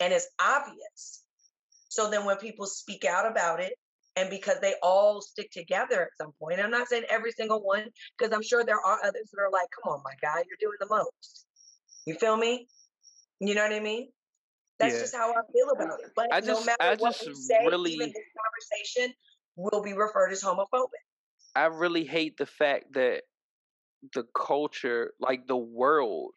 And 0.00 0.12
it's 0.12 0.28
obvious. 0.40 1.24
So 1.88 2.10
then 2.10 2.24
when 2.24 2.36
people 2.36 2.66
speak 2.66 3.04
out 3.04 3.30
about 3.30 3.60
it, 3.60 3.72
and 4.16 4.30
because 4.30 4.58
they 4.60 4.74
all 4.82 5.20
stick 5.20 5.50
together 5.52 6.02
at 6.02 6.08
some 6.20 6.32
point, 6.40 6.60
I'm 6.60 6.70
not 6.70 6.88
saying 6.88 7.04
every 7.08 7.30
single 7.32 7.62
one, 7.62 7.84
because 8.18 8.32
I'm 8.34 8.42
sure 8.42 8.64
there 8.64 8.80
are 8.80 8.98
others 9.04 9.30
that 9.32 9.40
are 9.40 9.50
like, 9.52 9.68
come 9.82 9.92
on, 9.92 10.02
my 10.04 10.12
guy, 10.20 10.42
you're 10.48 10.58
doing 10.60 10.76
the 10.80 10.88
most. 10.88 11.46
You 12.04 12.14
feel 12.14 12.36
me? 12.36 12.66
You 13.40 13.54
know 13.54 13.62
what 13.62 13.72
I 13.72 13.80
mean? 13.80 14.10
That's 14.78 14.94
Yeah. 14.94 15.00
just 15.00 15.14
how 15.14 15.30
I 15.30 15.40
feel 15.52 15.70
about 15.70 16.00
it. 16.00 16.10
But 16.16 16.28
I 16.32 16.40
no 16.40 16.46
just- 16.54 16.66
matter 16.66 16.76
I 16.82 16.94
what 16.96 17.14
just 17.14 17.26
we 17.26 17.34
say, 17.34 17.66
really- 17.66 17.92
even 17.92 18.08
this 18.08 18.24
conversation 18.44 19.14
will 19.56 19.82
be 19.82 19.92
referred 19.92 20.32
as 20.32 20.42
homophobic. 20.42 21.04
I 21.54 21.66
really 21.66 22.04
hate 22.04 22.36
the 22.36 22.46
fact 22.46 22.94
that 22.94 23.24
the 24.14 24.24
culture, 24.36 25.14
like 25.20 25.46
the 25.46 25.56
world, 25.56 26.34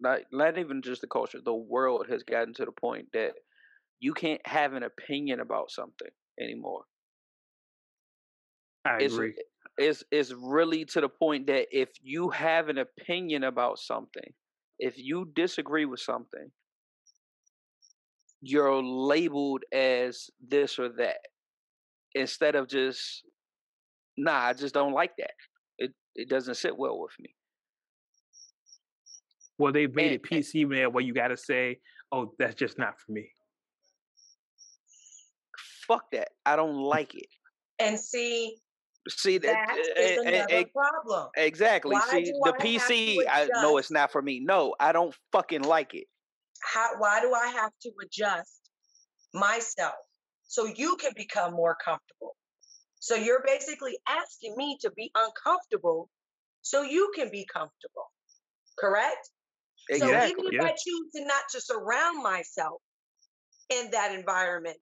not 0.00 0.22
not 0.32 0.58
even 0.58 0.82
just 0.82 1.02
the 1.02 1.08
culture, 1.08 1.40
the 1.40 1.54
world 1.54 2.08
has 2.08 2.22
gotten 2.24 2.54
to 2.54 2.66
the 2.66 2.72
point 2.72 3.12
that 3.12 3.36
you 4.00 4.14
can't 4.14 4.46
have 4.46 4.74
an 4.74 4.84
opinion 4.84 5.40
about 5.40 5.70
something 5.70 6.10
anymore. 6.40 6.86
I 8.86 8.98
It's 8.98 9.18
agree. 9.18 9.34
it's 9.78 10.04
it's 10.10 10.32
really 10.32 10.84
to 10.86 11.00
the 11.00 11.08
point 11.08 11.46
that 11.48 11.68
if 11.70 11.90
you 12.02 12.30
have 12.30 12.68
an 12.68 12.78
opinion 12.78 13.44
about 13.44 13.78
something, 13.78 14.34
if 14.78 14.98
you 14.98 15.24
disagree 15.34 15.84
with 15.84 16.00
something, 16.00 16.50
you're 18.40 18.82
labeled 18.82 19.64
as 19.72 20.30
this 20.40 20.78
or 20.78 20.88
that 20.90 21.18
instead 22.14 22.54
of 22.56 22.68
just 22.68 23.24
nah, 24.16 24.38
I 24.38 24.52
just 24.52 24.74
don't 24.74 24.92
like 24.92 25.12
that. 25.18 25.30
It 25.78 25.92
it 26.14 26.28
doesn't 26.28 26.56
sit 26.56 26.76
well 26.76 26.98
with 27.00 27.12
me. 27.18 27.34
Well, 29.58 29.72
they 29.72 29.86
made 29.86 30.12
it 30.12 30.22
and- 30.30 30.44
PC 30.44 30.68
man 30.68 30.92
where 30.92 31.04
you 31.04 31.14
got 31.14 31.28
to 31.28 31.36
say, 31.36 31.80
"Oh, 32.12 32.34
that's 32.38 32.54
just 32.54 32.78
not 32.78 32.98
for 33.00 33.12
me." 33.12 33.30
Fuck 35.86 36.10
that. 36.12 36.28
I 36.44 36.56
don't 36.56 36.76
like 36.76 37.14
it. 37.14 37.28
And 37.78 37.98
see, 37.98 38.56
See 39.08 39.38
that 39.38 39.52
that 39.52 39.78
eh, 39.78 40.00
is 40.00 40.18
eh, 40.18 40.28
another 40.28 40.46
eh, 40.50 40.64
problem. 40.74 41.28
exactly. 41.36 41.94
Why 41.94 42.08
See 42.10 42.24
do 42.24 42.32
the 42.42 42.54
I 42.58 42.58
PC. 42.58 43.18
I 43.30 43.48
know 43.62 43.78
it's 43.78 43.90
not 43.90 44.10
for 44.10 44.20
me. 44.20 44.40
No, 44.40 44.74
I 44.80 44.92
don't 44.92 45.14
fucking 45.32 45.62
like 45.62 45.94
it. 45.94 46.06
How, 46.62 46.88
why 46.98 47.20
do 47.20 47.32
I 47.32 47.46
have 47.48 47.70
to 47.82 47.92
adjust 48.02 48.60
myself 49.32 49.94
so 50.42 50.64
you 50.66 50.96
can 50.96 51.12
become 51.14 51.52
more 51.52 51.76
comfortable? 51.84 52.35
So 53.00 53.14
you're 53.14 53.42
basically 53.46 53.98
asking 54.08 54.54
me 54.56 54.78
to 54.80 54.90
be 54.92 55.10
uncomfortable 55.14 56.08
so 56.62 56.82
you 56.82 57.12
can 57.14 57.30
be 57.30 57.46
comfortable. 57.52 58.10
Correct? 58.78 59.30
So 59.88 59.94
Exactly. 59.94 60.30
even 60.30 60.46
if 60.46 60.52
yeah. 60.52 60.64
I 60.64 60.70
choose 60.70 61.12
to 61.14 61.24
not 61.24 61.42
to 61.52 61.60
surround 61.60 62.22
myself 62.22 62.82
in 63.70 63.90
that 63.92 64.12
environment 64.12 64.80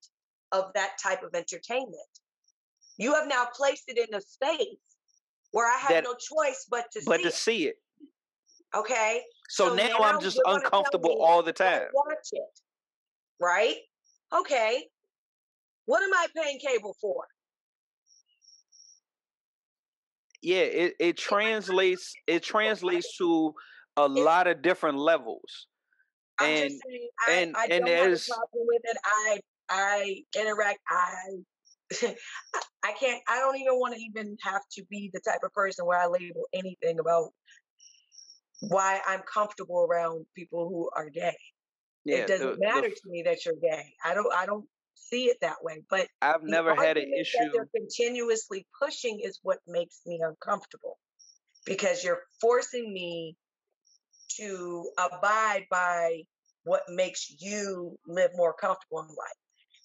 of 0.53 0.73
that 0.75 0.93
type 1.03 1.23
of 1.23 1.35
entertainment, 1.35 1.95
you 2.97 3.13
have 3.15 3.29
now 3.29 3.47
placed 3.55 3.85
it 3.89 3.99
in 3.99 4.15
a 4.15 4.21
space 4.21 4.79
where 5.51 5.71
I 5.71 5.77
have 5.79 5.91
That- 5.91 6.05
no 6.05 6.15
choice 6.15 6.67
but 6.71 6.91
to 6.93 7.03
but 7.07 7.19
see 7.19 7.23
to 7.23 7.29
it. 7.29 7.35
see 7.35 7.67
it. 7.69 7.77
Okay. 8.75 9.23
So, 9.51 9.69
So 9.69 9.75
now, 9.75 9.89
now 9.89 9.99
I'm 10.05 10.21
just 10.21 10.37
you're 10.37 10.45
gonna 10.45 10.61
tell 10.61 10.67
uncomfortable 10.67 11.23
all 11.23 11.43
the 11.43 11.53
time. 11.53 11.89
watch 11.93 12.29
it. 12.33 12.61
Right? 13.41 13.77
Okay. 14.33 14.89
What 15.85 16.03
am 16.03 16.15
I 16.15 16.27
paying 16.35 16.59
cable 16.59 16.97
for? 17.01 17.27
Yeah, 20.45 20.59
it, 20.59 20.95
it 21.01 21.17
translates 21.17 22.13
it 22.27 22.43
translates 22.43 23.17
to 23.17 23.55
a 23.97 24.07
lot 24.07 24.47
of 24.47 24.61
different 24.63 24.99
levels. 24.99 25.67
I'm 26.39 26.47
And- 26.51 26.71
just 26.71 26.83
saying 26.87 27.09
I, 27.27 27.33
and- 27.33 27.57
I 27.57 27.63
and 27.71 27.85
don't 27.87 27.97
have 27.97 28.13
a 28.13 28.21
problem 28.29 28.67
with 28.67 28.83
it. 28.85 28.97
I 29.05 29.41
I 29.71 30.17
interact. 30.39 30.81
I 30.89 31.15
I 32.85 32.93
can't. 33.01 33.23
I 33.29 33.39
don't 33.39 33.57
even 33.59 33.75
want 33.79 33.95
to 33.95 34.01
even 34.01 34.37
have 34.43 34.61
to 34.73 34.85
be 34.91 35.11
the 35.15 35.21
type 35.21 35.41
of 35.45 35.53
person 35.53 35.87
where 35.87 35.99
I 35.99 36.07
label 36.07 36.43
anything 36.53 36.99
about 36.99 37.31
why 38.61 39.01
I'm 39.07 39.23
comfortable 39.33 39.87
around 39.91 40.27
people 40.37 40.69
who 40.69 40.91
are 40.97 41.09
gay. 41.09 41.37
Yeah, 42.05 42.19
it 42.19 42.27
doesn't 42.29 42.47
the- 42.47 42.53
the 42.57 42.61
matter 42.61 42.89
f- 42.89 42.95
to 43.03 43.09
me 43.11 43.23
that 43.25 43.45
you're 43.47 43.55
gay. 43.55 43.95
I 44.05 44.13
don't. 44.15 44.33
I 44.35 44.45
don't 44.45 44.67
see 44.95 45.25
it 45.27 45.39
that 45.41 45.57
way. 45.63 45.83
But 45.89 46.09
I've 46.23 46.43
never 46.43 46.75
had 46.75 46.97
an 46.97 47.13
issue. 47.19 47.39
that 47.39 47.51
they're 47.53 47.69
continuously 47.75 48.67
pushing 48.81 49.21
is 49.23 49.39
what 49.43 49.59
makes 49.67 50.01
me 50.07 50.21
uncomfortable 50.23 50.99
because 51.65 52.05
you're 52.05 52.23
forcing 52.41 52.93
me 52.93 53.37
to 54.37 54.91
abide 54.99 55.67
by 55.71 56.23
what 56.65 56.83
makes 56.89 57.35
you 57.39 57.97
live 58.07 58.31
more 58.35 58.55
comfortable 58.55 59.01
in 59.01 59.09
life. 59.09 59.39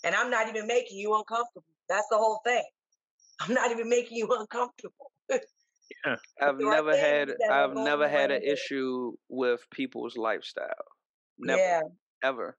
And 0.03 0.15
I'm 0.15 0.29
not 0.29 0.47
even 0.47 0.65
making 0.65 0.97
you 0.97 1.15
uncomfortable. 1.15 1.65
That's 1.87 2.07
the 2.09 2.17
whole 2.17 2.39
thing. 2.45 2.63
I'm 3.41 3.53
not 3.53 3.71
even 3.71 3.89
making 3.89 4.17
you 4.17 4.27
uncomfortable. 4.39 5.11
yeah. 5.29 6.15
I've 6.41 6.57
never 6.57 6.95
had 6.95 7.27
things 7.27 7.39
that 7.39 7.51
are 7.51 7.69
I've 7.69 7.75
never 7.75 8.07
had 8.07 8.31
an 8.31 8.41
issue 8.43 9.13
with 9.27 9.61
people's 9.71 10.17
lifestyle. 10.17 10.65
Never. 11.37 11.61
Yeah. 11.61 11.81
Ever. 12.23 12.57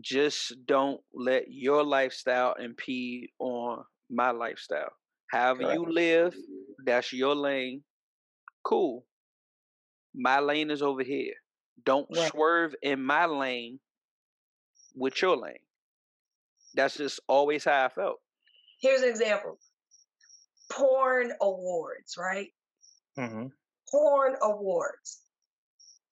Just 0.00 0.54
don't 0.66 1.00
let 1.12 1.50
your 1.50 1.82
lifestyle 1.84 2.54
impede 2.54 3.30
on 3.38 3.84
my 4.10 4.30
lifestyle. 4.30 4.92
However 5.30 5.72
you 5.74 5.92
live, 5.92 6.34
that's 6.84 7.12
your 7.12 7.34
lane. 7.34 7.82
Cool. 8.64 9.04
My 10.14 10.40
lane 10.40 10.70
is 10.70 10.82
over 10.82 11.02
here. 11.02 11.34
Don't 11.84 12.08
Right. 12.10 12.30
swerve 12.30 12.74
in 12.82 13.02
my 13.02 13.26
lane 13.26 13.80
with 14.94 15.20
your 15.20 15.36
lane. 15.36 15.58
That's 16.74 16.96
just 16.96 17.20
always 17.28 17.64
how 17.64 17.84
I 17.86 17.88
felt. 17.88 18.16
Here's 18.80 19.02
an 19.02 19.08
example. 19.08 19.58
Porn 20.70 21.32
awards, 21.40 22.16
right? 22.16 22.52
hmm 23.16 23.46
Porn 23.90 24.36
awards. 24.42 25.22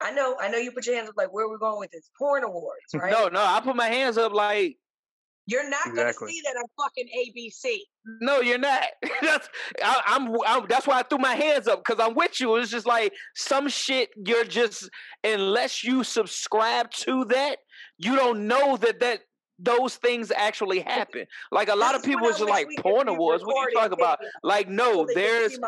I 0.03 0.11
know, 0.13 0.37
I 0.41 0.49
know 0.49 0.59
you 0.59 0.73
put 0.73 0.87
your 0.87 0.97
hands 0.97 1.09
up 1.09 1.15
like 1.17 1.33
where 1.33 1.47
are 1.47 1.51
we 1.51 1.59
going 1.59 1.79
with 1.81 1.91
this? 1.91 2.11
Porn 2.19 2.45
awards, 2.45 2.81
right? 2.95 3.11
No, 3.11 3.29
no, 3.29 3.43
I 3.43 3.61
put 3.61 3.77
my 3.77 3.89
hands 3.89 4.19
up 4.19 4.33
like 4.33 4.77
You're 5.47 5.69
not 5.69 5.87
Exactly. 5.87 6.03
gonna 6.13 6.33
see 6.33 6.43
that 6.45 6.57
on 6.57 6.65
fucking 6.79 7.09
ABC. 7.17 7.79
No, 8.21 8.41
you're 8.41 8.59
not. 8.59 8.83
that's 9.23 9.49
I, 9.83 10.03
I'm, 10.07 10.29
I'm. 10.47 10.67
That's 10.69 10.87
why 10.87 11.01
I 11.01 11.03
threw 11.03 11.19
my 11.19 11.35
hands 11.35 11.67
up 11.67 11.85
because 11.85 12.01
I'm 12.05 12.15
with 12.15 12.41
you. 12.41 12.57
It's 12.57 12.71
just 12.71 12.87
like 12.87 13.13
some 13.35 13.69
shit. 13.69 14.11
You're 14.17 14.45
just 14.45 14.89
unless 15.25 15.83
you 15.83 16.05
subscribe 16.05 16.91
to 16.93 17.25
that, 17.27 17.59
you 17.99 18.15
don't 18.17 18.47
know 18.47 18.77
that 18.77 19.01
that 19.01 19.21
those 19.59 19.97
things 19.97 20.31
actually 20.37 20.81
happen. 20.81 21.25
Like 21.51 21.69
a 21.69 21.75
lot 21.75 21.95
of 21.95 22.03
That's 22.03 22.15
what 22.15 22.15
people 22.15 22.27
I 22.27 22.31
is 22.31 22.41
wish 22.41 22.51
like 22.51 22.69
porn 22.81 23.09
awards. 23.09 23.45
What 23.45 23.57
are 23.57 23.71
you 23.71 23.77
talking 23.77 23.93
about? 23.99 24.19
Like 24.43 24.69
no, 24.69 25.07
there's 25.15 25.59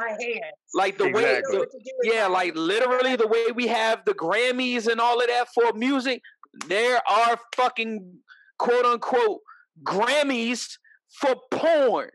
like 0.74 0.98
the 0.98 1.10
way. 1.10 1.36
Exactly. 1.38 1.58
the- 1.58 1.66
to 1.66 1.78
do 1.84 1.90
with 1.98 2.12
yeah, 2.14 2.26
like 2.26 2.54
literally 2.54 3.16
the 3.16 3.26
way 3.26 3.46
we 3.54 3.66
have 3.68 4.04
the 4.04 4.12
Grammys 4.14 4.86
and 4.86 5.00
all 5.00 5.20
of 5.20 5.26
that 5.28 5.48
for 5.54 5.72
music. 5.72 6.22
There 6.66 7.00
are 7.08 7.38
fucking 7.56 8.18
quote 8.58 8.84
unquote 8.84 9.40
Grammys 9.82 10.78
for 11.08 11.36
porn. 11.50 12.10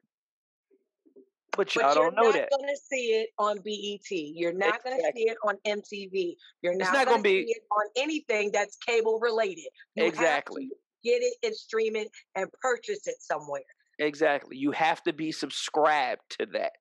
But 1.56 1.76
y'all 1.76 1.84
But 1.90 1.94
don't 1.94 2.16
know 2.16 2.32
that. 2.32 2.36
You're 2.36 2.42
not 2.52 2.60
gonna 2.60 2.78
see 2.78 3.06
it 3.22 3.30
on 3.38 3.60
BET. 3.60 4.10
You're 4.10 4.54
not 4.54 4.84
gonna 4.84 4.98
see 5.16 5.30
it 5.30 5.38
on 5.46 5.56
MTV. 5.68 6.36
You're 6.64 6.76
not, 6.76 6.86
not 6.94 7.06
gonna, 7.06 7.18
gonna 7.18 7.22
be- 7.24 7.46
see 7.46 7.52
it 7.52 7.64
on 7.72 7.86
anything 7.96 8.50
that's 8.52 8.76
cable 8.78 9.20
related. 9.20 9.66
You 9.96 10.04
to 10.04 10.08
Exactly. 10.08 10.70
Get 11.04 11.22
it 11.22 11.34
and 11.44 11.56
stream 11.56 11.96
it 11.96 12.10
and 12.36 12.48
purchase 12.62 13.08
it 13.08 13.16
somewhere. 13.20 13.62
Exactly. 14.00 14.58
You 14.58 14.72
have 14.72 15.04
to 15.04 15.14
be 15.14 15.32
subscribed 15.32 16.22
to 16.40 16.48
that. 16.54 16.72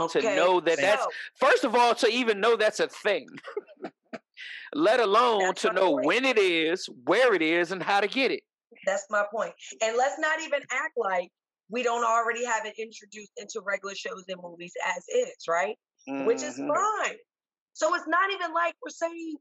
Okay. 0.00 0.20
To 0.22 0.34
know 0.36 0.60
that 0.60 0.78
that's- 0.78 1.06
First 1.38 1.64
of 1.64 1.74
all, 1.74 1.94
to 1.96 2.08
even 2.08 2.40
know 2.40 2.56
that's 2.56 2.80
a 2.80 2.88
thing, 2.88 3.26
let 4.74 5.00
alone 5.00 5.54
to 5.56 5.72
know 5.72 5.92
point. 5.92 6.06
when 6.06 6.24
it 6.24 6.38
is, 6.38 6.88
where 7.04 7.34
it 7.34 7.42
is, 7.42 7.72
and 7.72 7.82
how 7.82 8.00
to 8.00 8.08
get 8.08 8.30
it. 8.30 8.40
that's 8.86 9.06
my 9.10 9.22
point. 9.32 9.52
And 9.82 9.96
let's 9.96 10.18
not 10.18 10.40
even 10.40 10.60
act 10.72 10.94
like 10.96 11.28
we 11.68 11.82
don't 11.82 12.04
already 12.04 12.44
have 12.44 12.64
it 12.66 12.74
introduced 12.78 13.32
into 13.36 13.60
regular 13.64 13.94
shows 13.94 14.24
and 14.28 14.40
movies 14.42 14.72
as 14.96 15.04
is, 15.14 15.36
right? 15.48 15.76
Which 16.06 16.42
is 16.42 16.58
Mhm. 16.58 16.68
fine. 16.74 17.16
So 17.74 17.94
it's 17.94 18.08
not 18.08 18.30
even 18.32 18.52
like 18.52 18.74
we're 18.82 18.90
saying 18.90 19.36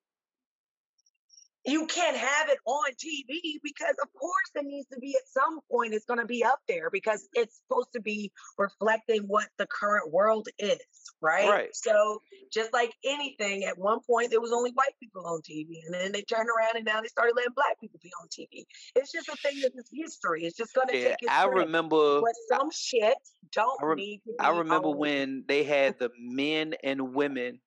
you 1.66 1.86
can't 1.86 2.18
have 2.18 2.50
it 2.50 2.58
on 2.66 2.92
TV 2.94 3.60
because, 3.64 3.96
of 4.02 4.10
course, 4.20 4.52
it 4.56 4.66
needs 4.66 4.88
to 4.90 5.00
be 5.00 5.16
at 5.16 5.28
some 5.28 5.60
point. 5.72 5.94
It's 5.94 6.06
going 6.06 6.20
to 6.20 6.26
be 6.26 6.44
up 6.44 6.60
there 6.68 6.90
because 6.90 7.28
it's 7.34 7.62
supposed 7.62 7.94
to 7.94 8.02
be 8.02 8.32
reflecting 8.58 9.24
what 9.24 9.48
the 9.58 9.68
current 9.68 10.12
world 10.12 10.48
is, 10.58 10.80
right? 11.22 11.50
Right. 11.50 11.70
So, 11.74 12.22
just 12.52 12.74
like 12.74 12.94
anything, 13.06 13.64
at 13.66 13.78
one 13.78 14.00
point 14.08 14.32
there 14.32 14.42
was 14.42 14.52
only 14.52 14.72
white 14.72 14.96
people 15.00 15.26
on 15.26 15.42
TV, 15.42 15.86
and 15.86 15.94
then 15.94 16.12
they 16.12 16.24
turned 16.24 16.50
around 16.50 16.78
and 16.78 16.86
now 16.86 17.02
they 17.02 17.08
started 17.08 17.34
letting 17.36 17.54
black 17.56 17.80
people 17.80 18.00
be 18.02 18.12
on 18.22 18.28
TV. 18.28 18.66
It's 18.96 19.12
just 19.12 19.30
a 19.30 19.36
thing 19.38 19.62
that 19.62 19.72
is 19.76 19.90
history. 19.94 20.46
It's 20.46 20.58
just 20.58 20.74
going 20.74 20.88
to 20.88 20.98
Yeah, 20.98 21.16
take 21.20 21.30
I 21.30 21.46
remember. 21.46 22.22
But 22.22 22.34
some 22.50 22.70
shit 22.72 23.18
don't 23.52 23.80
I 23.82 23.86
rem- 23.86 23.98
need 23.98 24.22
to 24.26 24.32
be 24.32 24.36
I 24.40 24.50
remember 24.50 24.90
when 24.90 25.46
they 25.48 25.64
had 25.64 25.96
the 26.00 26.10
men 26.18 26.74
and 26.84 27.14
women 27.14 27.60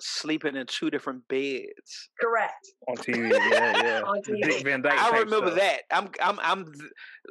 sleeping 0.00 0.56
in 0.56 0.66
two 0.66 0.90
different 0.90 1.26
beds. 1.28 2.08
correct 2.20 2.66
on 2.88 2.96
TV. 2.96 3.30
Yeah, 3.30 3.82
yeah. 3.82 4.02
on 4.06 4.22
TV. 4.22 4.42
Dick 4.42 4.64
Van 4.64 4.82
Dyke. 4.82 4.98
I 4.98 5.18
remember 5.20 5.48
stuff. 5.48 5.58
that. 5.58 5.80
I'm 5.90 6.10
I'm 6.20 6.38
I'm 6.42 6.72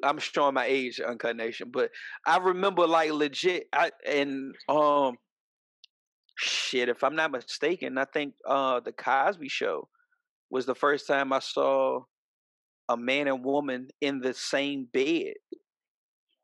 I'm 0.03 0.17
showing 0.19 0.53
my 0.53 0.65
age, 0.65 0.99
Uncut 0.99 1.35
Nation, 1.35 1.69
but 1.71 1.89
I 2.25 2.37
remember 2.37 2.85
like 2.87 3.11
legit. 3.11 3.67
I 3.73 3.91
and 4.07 4.55
um, 4.67 5.17
shit. 6.37 6.89
If 6.89 7.03
I'm 7.03 7.15
not 7.15 7.31
mistaken, 7.31 7.97
I 7.97 8.05
think 8.05 8.33
uh 8.47 8.79
the 8.79 8.91
Cosby 8.91 9.49
Show 9.49 9.87
was 10.49 10.65
the 10.65 10.75
first 10.75 11.07
time 11.07 11.33
I 11.33 11.39
saw 11.39 12.01
a 12.87 12.97
man 12.97 13.27
and 13.27 13.43
woman 13.43 13.87
in 14.01 14.19
the 14.19 14.33
same 14.33 14.87
bed. 14.91 15.33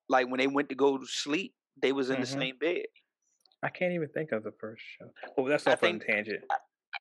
Like 0.09 0.27
when 0.29 0.37
they 0.39 0.47
went 0.47 0.69
to 0.69 0.75
go 0.75 0.97
to 0.97 1.05
sleep, 1.07 1.53
they 1.81 1.91
was 1.91 2.09
in 2.11 2.19
the 2.19 2.27
Mhm. 2.27 2.39
same 2.39 2.57
bed. 2.59 2.85
I 3.65 3.69
can't 3.69 3.93
even 3.93 4.07
think 4.09 4.31
of 4.31 4.43
the 4.43 4.51
first 4.61 4.83
show. 4.99 5.07
Well, 5.35 5.47
that's 5.47 5.65
I 5.65 5.73
off 5.73 5.83
on 5.83 5.89
a 5.89 5.91
think- 5.93 6.05
tangent. 6.05 6.43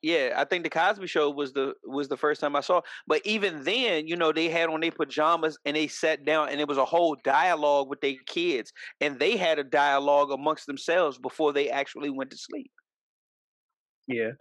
Yeah, 0.03 0.35
I 0.37 0.45
think 0.45 0.65
the 0.65 0.71
Cosby 0.71 1.07
Show 1.07 1.31
was 1.31 1.53
the 1.53 1.75
was 1.85 2.09
the 2.09 2.17
first 2.17 2.41
time 2.41 2.57
I 2.57 2.61
saw. 2.63 2.81
But 3.07 3.23
even 3.25 3.63
then, 3.63 4.09
you 4.09 4.17
know, 4.17 4.33
they 4.33 4.49
had 4.49 4.69
on 4.69 4.81
their 4.81 4.91
pajamas 4.91 5.57
and 5.65 5.77
they 5.77 5.87
sat 5.87 6.25
down 6.25 6.49
and 6.49 6.61
it 6.61 6.67
was 6.67 6.79
a 6.79 6.85
whole 6.85 7.17
dialogue 7.23 7.89
with 7.89 8.01
their 8.01 8.17
kids, 8.27 8.73
and 9.01 9.19
they 9.21 9.37
had 9.37 9.61
a 9.61 9.65
dialogue 9.65 10.33
amongst 10.33 10.67
themselves 10.67 11.17
before 11.19 11.53
they 11.53 11.71
actually 11.71 12.11
went 12.11 12.31
to 12.33 12.37
sleep. 12.37 12.73
Yeah. 14.09 14.33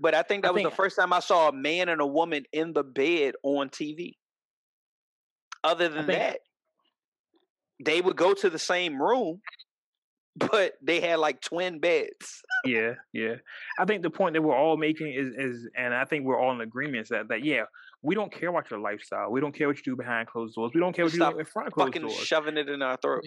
But 0.00 0.14
I 0.14 0.22
think 0.22 0.44
I 0.44 0.48
that 0.48 0.54
was 0.54 0.62
think- 0.62 0.70
the 0.70 0.76
first 0.76 0.96
time 0.96 1.12
I 1.12 1.20
saw 1.20 1.48
a 1.50 1.52
man 1.52 1.88
and 1.88 2.00
a 2.00 2.06
woman 2.06 2.44
in 2.52 2.72
the 2.72 2.82
bed 2.82 3.34
on 3.44 3.68
TV. 3.70 4.14
Other 5.62 5.88
than 5.88 6.06
think- 6.06 6.18
that, 6.18 6.40
they 7.84 8.00
would 8.00 8.16
go 8.16 8.34
to 8.34 8.50
the 8.50 8.58
same 8.58 9.00
room, 9.00 9.40
but 10.36 10.74
they 10.82 11.00
had 11.00 11.18
like 11.18 11.40
twin 11.40 11.78
beds. 11.78 12.42
Yeah, 12.64 12.94
yeah. 13.12 13.36
I 13.78 13.84
think 13.84 14.02
the 14.02 14.10
point 14.10 14.34
that 14.34 14.42
we're 14.42 14.56
all 14.56 14.76
making 14.76 15.12
is 15.12 15.28
is, 15.36 15.68
and 15.76 15.94
I 15.94 16.04
think 16.04 16.24
we're 16.24 16.38
all 16.38 16.52
in 16.52 16.60
agreement 16.60 17.08
that 17.08 17.28
that 17.28 17.44
yeah, 17.44 17.64
we 18.02 18.14
don't 18.14 18.32
care 18.32 18.50
about 18.50 18.70
your 18.70 18.80
lifestyle. 18.80 19.30
We 19.30 19.40
don't 19.40 19.54
care 19.54 19.66
what 19.68 19.78
you 19.78 19.82
do 19.82 19.96
behind 19.96 20.28
closed 20.28 20.54
doors. 20.54 20.72
We 20.74 20.80
don't 20.80 20.94
care 20.94 21.04
what 21.04 21.12
you 21.12 21.18
Stop 21.18 21.34
do 21.34 21.40
in 21.40 21.46
front 21.46 21.68
of 21.68 21.74
closed 21.74 21.94
Fucking 21.94 22.08
doors. 22.08 22.18
shoving 22.18 22.56
it 22.56 22.68
in 22.68 22.82
our 22.82 22.96
throat. 22.98 23.24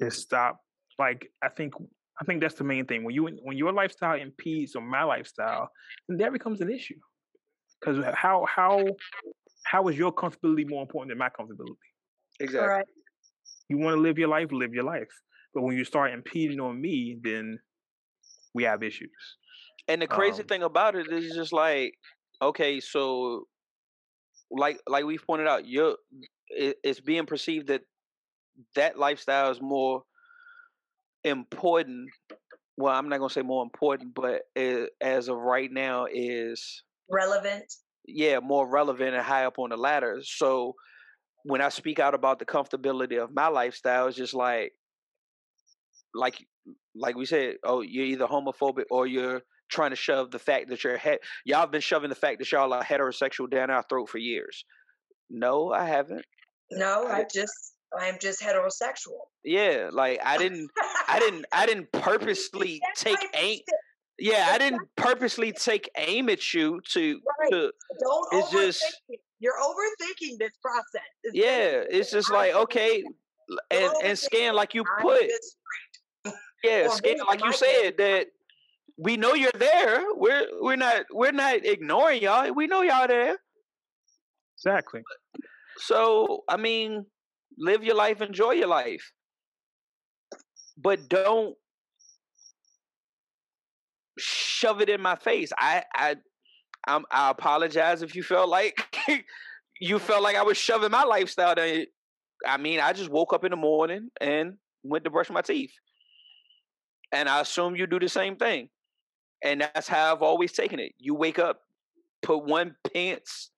Just 0.00 0.20
stop. 0.20 0.60
Like 0.98 1.30
I 1.42 1.48
think 1.48 1.74
I 2.20 2.24
think 2.24 2.40
that's 2.40 2.54
the 2.54 2.64
main 2.64 2.86
thing. 2.86 3.04
When 3.04 3.14
you 3.14 3.26
when 3.42 3.56
your 3.56 3.72
lifestyle 3.72 4.18
impedes 4.18 4.76
on 4.76 4.86
my 4.86 5.04
lifestyle, 5.04 5.70
then 6.08 6.18
that 6.18 6.32
becomes 6.32 6.60
an 6.60 6.70
issue. 6.70 6.98
Because 7.80 8.04
how 8.14 8.46
how 8.48 8.84
how 9.64 9.88
is 9.88 9.96
your 9.96 10.12
comfortability 10.12 10.68
more 10.68 10.82
important 10.82 11.10
than 11.10 11.18
my 11.18 11.28
comfortability? 11.28 11.76
Exactly. 12.40 12.66
Correct. 12.66 12.90
You 13.68 13.78
want 13.78 13.96
to 13.96 14.00
live 14.00 14.18
your 14.18 14.28
life, 14.28 14.52
live 14.52 14.72
your 14.72 14.84
life. 14.84 15.08
But 15.56 15.64
when 15.64 15.78
you 15.78 15.86
start 15.86 16.12
impeding 16.12 16.60
on 16.60 16.80
me, 16.80 17.18
then 17.24 17.60
we 18.54 18.64
have 18.64 18.84
issues. 18.84 19.10
And 19.88 20.02
the 20.02 20.06
crazy 20.06 20.42
Um, 20.42 20.48
thing 20.48 20.62
about 20.62 20.96
it 20.96 21.10
is 21.12 21.34
just 21.34 21.52
like, 21.52 21.94
okay, 22.42 22.80
so 22.80 23.48
like 24.50 24.80
like 24.86 25.04
we've 25.06 25.24
pointed 25.26 25.48
out, 25.48 25.66
you're 25.66 25.96
it, 26.48 26.78
it's 26.84 27.00
being 27.00 27.26
perceived 27.26 27.68
that 27.68 27.82
that 28.76 28.98
lifestyle 28.98 29.50
is 29.50 29.60
more 29.62 30.04
important. 31.24 32.10
Well, 32.76 32.94
I'm 32.94 33.08
not 33.08 33.18
gonna 33.18 33.30
say 33.30 33.42
more 33.42 33.62
important, 33.64 34.14
but 34.14 34.42
it, 34.54 34.90
as 35.00 35.28
of 35.28 35.38
right 35.38 35.70
now, 35.72 36.06
is 36.10 36.84
Relevant. 37.10 37.72
yeah 38.06 38.40
more 38.40 38.68
relevant 38.68 39.14
and 39.14 39.24
high 39.24 39.44
up 39.46 39.58
on 39.58 39.70
the 39.70 39.76
ladder. 39.76 40.20
So 40.22 40.74
when 41.44 41.60
I 41.62 41.70
speak 41.70 42.00
out 42.00 42.14
about 42.14 42.38
the 42.40 42.46
comfortability 42.46 43.22
of 43.22 43.32
my 43.34 43.48
lifestyle, 43.48 44.08
it's 44.08 44.16
just 44.16 44.34
like 44.34 44.72
like 46.16 46.36
like 46.94 47.16
we 47.16 47.26
said, 47.26 47.56
oh, 47.64 47.80
you're 47.82 48.04
either 48.06 48.26
homophobic 48.26 48.84
or 48.90 49.06
you're 49.06 49.42
trying 49.70 49.90
to 49.90 49.96
shove 49.96 50.30
the 50.30 50.38
fact 50.38 50.68
that 50.70 50.82
you're 50.84 50.96
he- 50.98 51.18
y'all 51.44 51.60
have 51.60 51.70
been 51.70 51.80
shoving 51.80 52.08
the 52.08 52.14
fact 52.14 52.38
that 52.38 52.50
y'all 52.52 52.72
are 52.72 52.82
heterosexual 52.82 53.50
down 53.50 53.70
our 53.70 53.84
throat 53.88 54.08
for 54.08 54.18
years. 54.18 54.64
No, 55.30 55.72
I 55.72 55.84
haven't. 55.86 56.24
No, 56.70 57.06
I 57.06 57.18
I 57.20 57.24
just 57.32 57.74
I'm 57.98 58.16
just 58.20 58.40
heterosexual. 58.42 59.18
Yeah, 59.44 59.90
like 59.92 60.20
I 60.24 60.38
didn't 60.42 60.70
I 61.08 61.18
didn't 61.20 61.44
I 61.52 61.66
didn't 61.66 61.90
purposely 61.92 62.80
take 62.96 63.18
aim 63.34 63.60
yeah, 64.18 64.48
I 64.50 64.56
didn't 64.56 64.80
purposely 64.96 65.52
take 65.52 65.90
aim 65.98 66.30
at 66.30 66.54
you 66.54 66.80
to 66.92 67.20
Right. 67.40 67.50
to 67.50 67.72
Don't 68.00 68.26
It's 68.32 68.50
just- 68.50 69.02
it. 69.08 69.20
You're 69.38 69.52
overthinking 69.62 70.38
this 70.38 70.52
process. 70.62 71.02
It's 71.24 71.36
yeah, 71.36 71.82
it's 71.90 72.10
just 72.10 72.30
like 72.32 72.54
okay, 72.54 73.04
and 73.70 73.92
and 74.02 74.18
scan 74.18 74.54
like 74.54 74.72
you 74.72 74.82
put 75.02 75.22
yeah, 76.64 76.88
like 77.28 77.44
you 77.44 77.52
said 77.52 77.96
that 77.98 78.26
we 78.98 79.16
know 79.16 79.34
you're 79.34 79.50
there. 79.58 80.04
We're 80.14 80.46
we're 80.60 80.76
not 80.76 81.04
we're 81.12 81.32
not 81.32 81.64
ignoring 81.64 82.22
y'all. 82.22 82.52
We 82.52 82.66
know 82.66 82.82
y'all 82.82 83.08
there. 83.08 83.36
Exactly. 84.58 85.02
So 85.78 86.44
I 86.48 86.56
mean, 86.56 87.04
live 87.58 87.84
your 87.84 87.96
life, 87.96 88.20
enjoy 88.22 88.52
your 88.52 88.68
life, 88.68 89.12
but 90.76 91.08
don't 91.08 91.54
shove 94.18 94.80
it 94.80 94.88
in 94.88 95.02
my 95.02 95.16
face. 95.16 95.52
I 95.58 95.84
I 95.94 96.16
I'm, 96.86 97.04
I 97.10 97.30
apologize 97.30 98.02
if 98.02 98.14
you 98.14 98.22
felt 98.22 98.48
like 98.48 98.78
you 99.80 99.98
felt 99.98 100.22
like 100.22 100.36
I 100.36 100.42
was 100.42 100.56
shoving 100.56 100.90
my 100.90 101.04
lifestyle. 101.04 101.54
Down. 101.54 101.84
I 102.46 102.56
mean, 102.56 102.80
I 102.80 102.92
just 102.92 103.10
woke 103.10 103.32
up 103.32 103.44
in 103.44 103.50
the 103.50 103.56
morning 103.56 104.08
and 104.20 104.54
went 104.82 105.04
to 105.04 105.10
brush 105.10 105.30
my 105.30 105.42
teeth, 105.42 105.72
and 107.12 107.28
I 107.28 107.40
assume 107.40 107.76
you 107.76 107.86
do 107.86 107.98
the 107.98 108.08
same 108.08 108.36
thing. 108.36 108.68
And 109.44 109.60
that's 109.60 109.86
how 109.88 110.12
I've 110.14 110.22
always 110.22 110.52
taken 110.52 110.78
it. 110.80 110.92
You 110.98 111.14
wake 111.14 111.38
up, 111.38 111.60
put 112.22 112.44
one 112.44 112.74
pants 112.92 113.50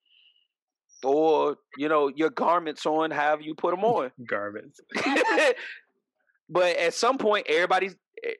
or 1.04 1.56
you 1.76 1.88
know 1.88 2.08
your 2.08 2.30
garments 2.30 2.84
on, 2.84 3.10
however 3.10 3.42
you 3.42 3.54
put 3.54 3.70
them 3.74 3.84
on. 3.84 4.10
garments. 4.28 4.80
but 6.48 6.76
at 6.76 6.94
some 6.94 7.18
point, 7.18 7.46
everybody's 7.48 7.94
eh, 8.24 8.32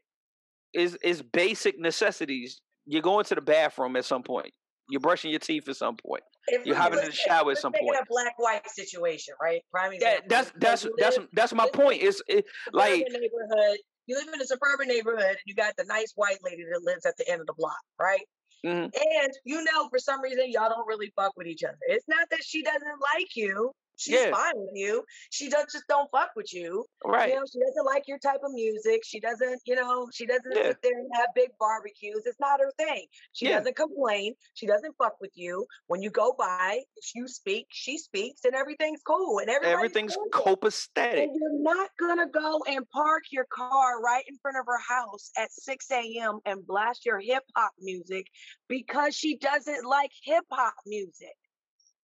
is 0.75 0.97
is 1.03 1.23
basic 1.23 1.79
necessities. 1.79 2.61
You're 2.87 3.03
going 3.03 3.25
to 3.27 3.35
the 3.35 3.41
bathroom 3.41 3.97
at 3.97 4.05
some 4.05 4.23
point. 4.23 4.53
You're 4.91 5.01
brushing 5.01 5.31
your 5.31 5.41
teeth 5.41 5.69
at 5.69 5.77
some 5.77 5.97
point. 5.97 6.23
If 6.47 6.65
You're 6.65 6.75
we- 6.75 6.81
having 6.81 6.99
in 6.99 7.05
the 7.05 7.11
let's 7.11 7.19
shower 7.19 7.51
at 7.53 7.59
some 7.59 7.73
point. 7.73 7.95
a 8.01 8.05
black 8.09 8.33
white 8.39 8.69
situation, 8.71 9.35
right? 9.43 9.61
Prime 9.71 9.91
That, 10.01 10.25
example. 10.25 10.27
that's 10.31 10.53
that's 10.59 10.87
that's 10.99 11.19
live 11.19 11.29
that's 11.35 11.53
my 11.55 11.69
point. 11.73 12.03
Is 12.03 12.23
it, 12.27 12.47
a 12.73 12.77
like 12.77 12.95
suburban 13.07 13.21
neighborhood. 13.21 13.79
You 14.09 14.17
live 14.19 14.35
in 14.35 14.41
a 14.43 14.47
suburban 14.47 14.89
neighborhood, 14.89 15.23
and 15.23 15.39
you 15.47 15.55
got 15.55 15.77
the 15.77 15.85
nice 15.85 16.13
white 16.17 16.39
lady 16.43 16.65
that 16.65 16.83
lives 16.83 17.07
at 17.07 17.17
the 17.19 17.29
end 17.31 17.43
of 17.43 17.47
the 17.47 17.55
block, 17.55 17.79
right? 18.01 18.27
Mhm. 18.67 18.91
And 18.95 19.33
you 19.45 19.63
know, 19.65 19.89
for 19.91 19.99
some 20.01 20.23
reason, 20.23 20.51
y'all 20.51 20.71
don't 20.71 20.89
really 20.89 21.13
fuck 21.17 21.35
with 21.37 21.47
each 21.47 21.63
other. 21.65 21.79
It's 21.89 22.09
not 22.09 22.29
that 22.31 22.45
she 22.45 22.63
doesn't 22.63 23.01
like 23.15 23.37
you; 23.37 23.73
she's 23.99 24.15
Yeah. 24.15 24.31
fine 24.31 24.55
with 24.57 24.71
you. 24.73 25.05
She 25.31 25.51
does 25.51 25.67
just 25.73 25.87
don't 25.89 26.11
fuck 26.11 26.31
with 26.37 26.53
you. 26.55 26.87
right? 27.05 27.29
You 27.31 27.37
know, 27.37 27.45
she 27.51 27.59
doesn't 27.61 27.85
like 27.85 28.07
your 28.09 28.19
type 28.19 28.41
of 28.43 28.53
music. 28.53 29.03
She 29.05 29.21
doesn't, 29.21 29.61
you 29.67 29.75
know, 29.75 30.09
she 30.13 30.25
doesn't 30.27 30.55
Yeah. 30.55 30.69
sit 30.69 30.83
there 30.83 30.99
and 30.99 31.11
have 31.15 31.29
big 31.35 31.51
barbecues. 31.59 32.23
It's 32.27 32.39
not 32.41 32.61
her 32.61 32.73
thing. 32.79 33.07
She 33.33 33.47
Yeah. 33.49 33.59
doesn't 33.59 33.77
complain. 33.77 34.35
She 34.55 34.67
doesn't 34.67 34.95
fuck 34.97 35.21
with 35.21 35.33
you. 35.35 35.67
When 35.89 36.01
you 36.03 36.11
go 36.11 36.33
by, 36.33 36.85
if 36.97 37.15
you 37.15 37.27
speak, 37.29 37.67
she 37.71 37.99
speaks, 37.99 38.45
and 38.45 38.55
everything's 38.55 39.03
cool. 39.03 39.39
And 39.41 39.49
Everything's 39.51 40.17
copacetic. 40.33 41.23
And 41.25 41.35
you're 41.35 41.59
not 41.61 41.91
gonna 41.99 42.29
go 42.29 42.63
and 42.67 42.89
park 42.91 43.25
your 43.31 43.47
car 43.47 44.01
right 44.01 44.25
in 44.29 44.37
front 44.39 44.57
of 44.59 44.67
her 44.67 44.79
house 44.79 45.31
at 45.37 45.51
6 45.53 45.91
a.m. 45.91 46.41
and 46.45 46.67
blast 46.67 47.05
your 47.05 47.19
hip 47.21 47.45
hop 47.57 47.73
music 47.79 48.27
because 48.69 49.15
she 49.17 49.37
doesn't 49.37 49.85
like 49.85 50.13
hip 50.23 50.45
hop 50.51 50.75
music. 50.87 51.35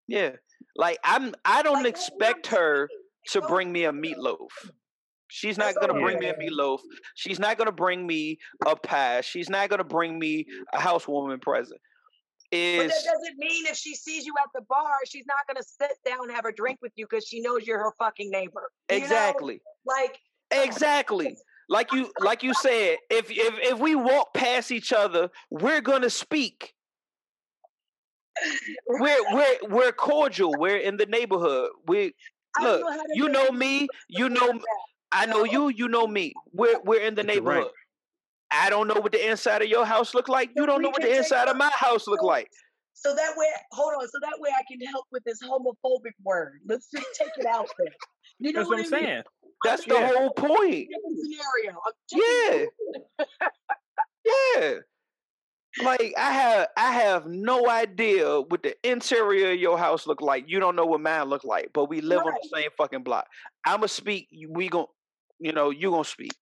Yeah, 0.06 0.36
like 0.76 0.98
I'm. 1.04 1.34
I 1.44 1.62
don't 1.62 1.74
Like, 1.74 1.94
that's 1.94 2.10
what 2.10 2.24
I'm 2.24 2.30
expect 2.30 2.46
her 2.48 2.88
to 3.30 3.40
bring 3.42 3.72
me 3.72 3.84
a 3.84 3.92
meatloaf. 3.92 4.48
She's 5.28 5.58
not 5.58 5.74
gonna 5.80 5.94
bring 5.94 6.18
me 6.18 6.28
a 6.28 6.34
meatloaf. 6.34 6.80
She's 7.14 7.38
not 7.38 7.58
gonna 7.58 7.72
bring 7.72 8.06
me 8.06 8.38
a 8.66 8.76
pie. 8.76 9.20
She's 9.22 9.48
not 9.48 9.68
gonna 9.68 9.84
bring 9.84 10.18
me 10.18 10.46
a 10.72 10.80
housewarming 10.80 11.40
present. 11.40 11.80
But 12.52 12.86
that 12.86 12.88
doesn't 12.88 13.38
mean 13.38 13.66
if 13.66 13.76
she 13.76 13.96
sees 13.96 14.24
you 14.24 14.32
at 14.40 14.48
the 14.54 14.60
bar, 14.68 14.92
she's 15.06 15.26
not 15.26 15.38
gonna 15.48 15.64
sit 15.64 15.96
down 16.06 16.28
and 16.28 16.32
have 16.32 16.44
a 16.44 16.52
drink 16.52 16.78
with 16.82 16.92
you 16.94 17.06
because 17.10 17.26
she 17.26 17.40
knows 17.40 17.66
you're 17.66 17.78
her 17.78 17.92
fucking 17.98 18.30
neighbor. 18.30 18.70
You 18.88 18.98
know? 18.98 19.04
exactly, 19.04 19.60
Like 19.84 20.18
uh, 20.54 20.60
exactly. 20.62 21.36
Like 21.68 21.92
you, 21.92 22.12
like 22.20 22.42
you 22.42 22.54
said, 22.54 22.98
if 23.10 23.30
if 23.30 23.58
if 23.58 23.78
we 23.78 23.94
walk 23.96 24.34
past 24.34 24.70
each 24.70 24.92
other, 24.92 25.30
we're 25.50 25.80
gonna 25.80 26.10
speak. 26.10 26.74
We're 28.86 29.34
we're 29.34 29.58
we're 29.68 29.92
cordial. 29.92 30.52
We're 30.58 30.78
in 30.78 30.96
the 30.96 31.06
neighborhood. 31.06 31.70
We 31.86 32.14
I 32.58 32.62
look. 32.64 32.80
know 32.80 33.02
You 33.14 33.28
know 33.28 33.50
me. 33.50 33.88
You 34.08 34.28
know. 34.28 34.46
Yeah. 34.52 34.58
I 35.12 35.26
know 35.26 35.44
you. 35.44 35.68
You 35.68 35.88
know 35.88 36.06
me. 36.06 36.32
We're 36.52 36.80
we're 36.84 37.00
in 37.00 37.14
the 37.14 37.22
You're 37.22 37.42
right. 37.42 37.54
neighborhood. 37.56 37.72
I 38.50 38.70
don't 38.70 38.86
know 38.88 38.94
what 39.00 39.12
the 39.12 39.28
inside 39.30 39.62
of 39.62 39.68
your 39.68 39.84
house 39.84 40.14
look 40.14 40.28
like. 40.28 40.50
You 40.56 40.66
don't 40.66 40.82
know 40.82 40.90
what 40.90 41.02
the 41.02 41.16
inside 41.16 41.48
of 41.48 41.56
my 41.56 41.70
house 41.74 42.06
look 42.06 42.22
like. 42.22 42.48
So 42.92 43.14
that 43.14 43.32
way, 43.36 43.46
hold 43.72 43.92
on. 44.00 44.08
So 44.08 44.18
that 44.22 44.36
way, 44.38 44.50
I 44.56 44.62
can 44.70 44.80
help 44.86 45.06
with 45.10 45.24
this 45.24 45.40
homophobic 45.42 46.12
word. 46.22 46.60
Let's 46.66 46.88
just 46.90 47.06
take 47.18 47.30
it 47.36 47.46
out 47.46 47.68
there. 47.78 47.88
You 48.38 48.52
know 48.52 48.60
That's 48.60 48.68
what 48.70 48.78
I'm 48.78 48.80
I 48.80 48.82
mean? 48.82 49.06
saying. 49.06 49.22
That's 49.64 49.84
the 49.84 49.94
Yeah. 49.94 50.06
whole 50.14 50.30
point. 50.30 50.88
Scenario. 51.18 51.80
Yeah. 52.12 52.66
Yeah. 54.24 54.74
Like 55.82 56.14
I 56.16 56.32
have 56.32 56.68
I 56.76 56.92
have 56.92 57.26
no 57.26 57.68
idea 57.68 58.40
what 58.40 58.62
the 58.62 58.76
interior 58.88 59.52
of 59.52 59.58
your 59.58 59.76
house 59.78 60.06
look 60.06 60.20
like. 60.20 60.44
You 60.46 60.60
don't 60.60 60.76
know 60.76 60.86
what 60.86 61.00
mine 61.00 61.24
look 61.24 61.44
like, 61.44 61.70
but 61.72 61.88
we 61.88 62.00
live 62.00 62.20
on 62.20 62.32
the 62.42 62.48
same 62.54 62.70
fucking 62.76 63.02
block. 63.02 63.26
I'ma 63.66 63.86
speak, 63.86 64.28
we 64.48 64.68
gon' 64.68 64.86
you 65.40 65.52
know, 65.52 65.70
you 65.70 65.90
gonna 65.90 66.04
speak. 66.04 66.32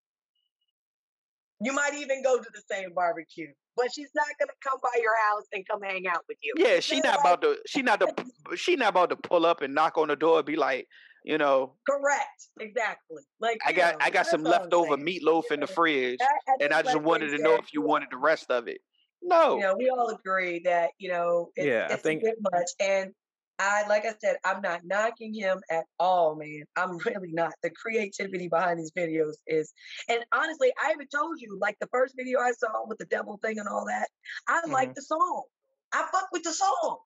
You 1.61 1.73
might 1.73 1.95
even 1.95 2.23
go 2.23 2.39
to 2.39 2.49
the 2.53 2.63
same 2.71 2.93
barbecue, 2.93 3.53
but 3.77 3.87
she's 3.95 4.11
not 4.15 4.27
gonna 4.39 4.53
come 4.63 4.79
by 4.83 5.01
your 5.01 5.17
house 5.31 5.45
and 5.53 5.67
come 5.67 5.81
hang 5.81 6.07
out 6.07 6.25
with 6.29 6.37
you. 6.43 6.53
Yeah, 6.57 6.77
she 6.81 6.97
She's 6.97 7.05
not 7.05 7.17
like, 7.17 7.21
about 7.21 7.43
to 7.43 7.59
she 7.67 7.83
not 7.83 8.01
the 8.01 8.57
she 8.57 8.77
not 8.77 8.91
about 8.91 9.11
to 9.11 9.17
pull 9.17 9.47
up 9.47 9.63
and 9.63 9.75
knock 9.75 9.97
on 9.97 10.09
the 10.09 10.17
door 10.17 10.39
and 10.39 10.47
be 10.47 10.57
like, 10.57 10.89
you 11.25 11.39
know, 11.39 11.75
Correct. 11.89 12.49
Exactly. 12.61 13.23
Like 13.41 13.61
I 13.67 13.73
got 13.73 13.95
know, 13.95 13.99
I 14.03 14.11
got 14.11 14.27
some 14.27 14.43
leftover 14.43 14.97
meatloaf 14.97 15.51
in 15.51 15.61
the 15.61 15.67
fridge 15.67 16.19
I- 16.21 16.53
I 16.53 16.65
and 16.65 16.73
I 16.75 16.83
just 16.83 16.97
like 16.97 17.05
wanted 17.07 17.31
to 17.31 17.39
know 17.39 17.55
if 17.55 17.73
you 17.73 17.81
wanted 17.81 18.09
the 18.11 18.19
rest 18.19 18.51
of 18.51 18.69
it. 18.69 18.81
No. 19.23 19.57
you 19.57 19.62
know, 19.62 19.77
we 19.77 19.89
all 19.89 20.09
agree 20.09 20.61
that 20.65 20.90
you 20.99 21.11
know 21.11 21.51
it, 21.57 21.66
Yeah, 21.66 21.86
I 21.90 21.94
it's 21.94 22.03
think- 22.03 22.23
a 22.23 22.27
bit 22.27 22.36
much. 22.40 22.70
And 22.81 23.12
I, 23.59 23.86
like 23.86 24.05
I 24.05 24.15
said, 24.20 24.39
I'm 24.44 24.61
not 24.61 24.81
knocking 24.85 25.32
him 25.32 25.61
at 25.70 25.85
all, 26.01 26.35
man. 26.35 26.65
I'm 26.77 26.99
really 27.07 27.32
not. 27.32 27.53
The 27.62 27.70
creativity 27.70 28.49
behind 28.49 28.81
these 28.81 28.90
videos 28.93 29.35
is, 29.47 29.73
and 30.09 30.24
honestly, 30.32 30.73
I 30.82 30.90
even 30.93 31.07
told 31.07 31.40
you, 31.40 31.57
like 31.61 31.77
the 31.81 31.86
first 31.93 32.15
video 32.16 32.40
I 32.40 32.53
saw 32.53 32.86
with 32.86 32.99
the 32.99 33.05
devil 33.07 33.39
thing 33.43 33.59
and 33.61 33.69
all 33.69 33.85
that, 33.86 34.09
I 34.49 34.61
Mm-hmm. 34.62 34.73
like 34.73 34.94
the 34.94 35.03
song. 35.03 35.44
I 35.93 36.07
fuck 36.11 36.28
with 36.32 36.43
the 36.43 36.53
song. 36.53 36.99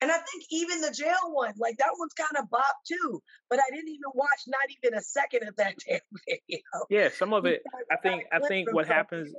And 0.00 0.12
I 0.12 0.14
think 0.14 0.44
even 0.50 0.80
the 0.80 0.92
jail 0.92 1.32
one, 1.32 1.54
like 1.58 1.76
that 1.78 1.90
one's 1.98 2.14
kind 2.14 2.42
of 2.42 2.48
bop 2.50 2.76
too. 2.86 3.20
But 3.50 3.58
I 3.58 3.74
didn't 3.74 3.88
even 3.88 4.10
watch 4.14 4.40
not 4.46 4.60
even 4.70 4.96
a 4.96 5.02
second 5.02 5.48
of 5.48 5.56
that 5.56 5.74
damn 5.88 6.00
video. 6.28 6.60
Yeah, 6.88 7.08
some 7.08 7.32
of 7.32 7.46
it. 7.46 7.62
I 7.90 7.96
think. 7.96 8.24
I 8.32 8.38
think 8.46 8.72
what 8.72 8.86
happens. 8.86 9.32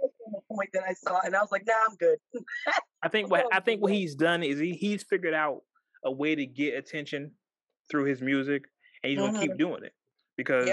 point 0.51 0.69
that 0.73 0.83
I 0.83 0.93
saw, 0.93 1.21
and 1.23 1.35
I 1.35 1.41
was 1.41 1.51
like, 1.51 1.63
nah, 1.65 1.73
I'm 1.89 1.95
good. 1.95 2.17
I 3.01 3.07
think 3.07 3.29
what 3.31 3.45
oh, 3.45 3.49
I 3.53 3.61
think 3.61 3.81
what 3.81 3.93
he's 3.93 4.15
done 4.15 4.43
is 4.43 4.59
he 4.59 4.73
he's 4.73 5.03
figured 5.03 5.33
out 5.33 5.61
a 6.03 6.11
way 6.11 6.35
to 6.35 6.45
get 6.45 6.75
attention 6.75 7.31
through 7.89 8.05
his 8.05 8.21
music, 8.21 8.63
and 9.03 9.11
he's 9.11 9.19
gonna 9.19 9.39
keep 9.39 9.51
mm-hmm. 9.51 9.57
doing 9.57 9.83
it 9.83 9.93
because 10.35 10.69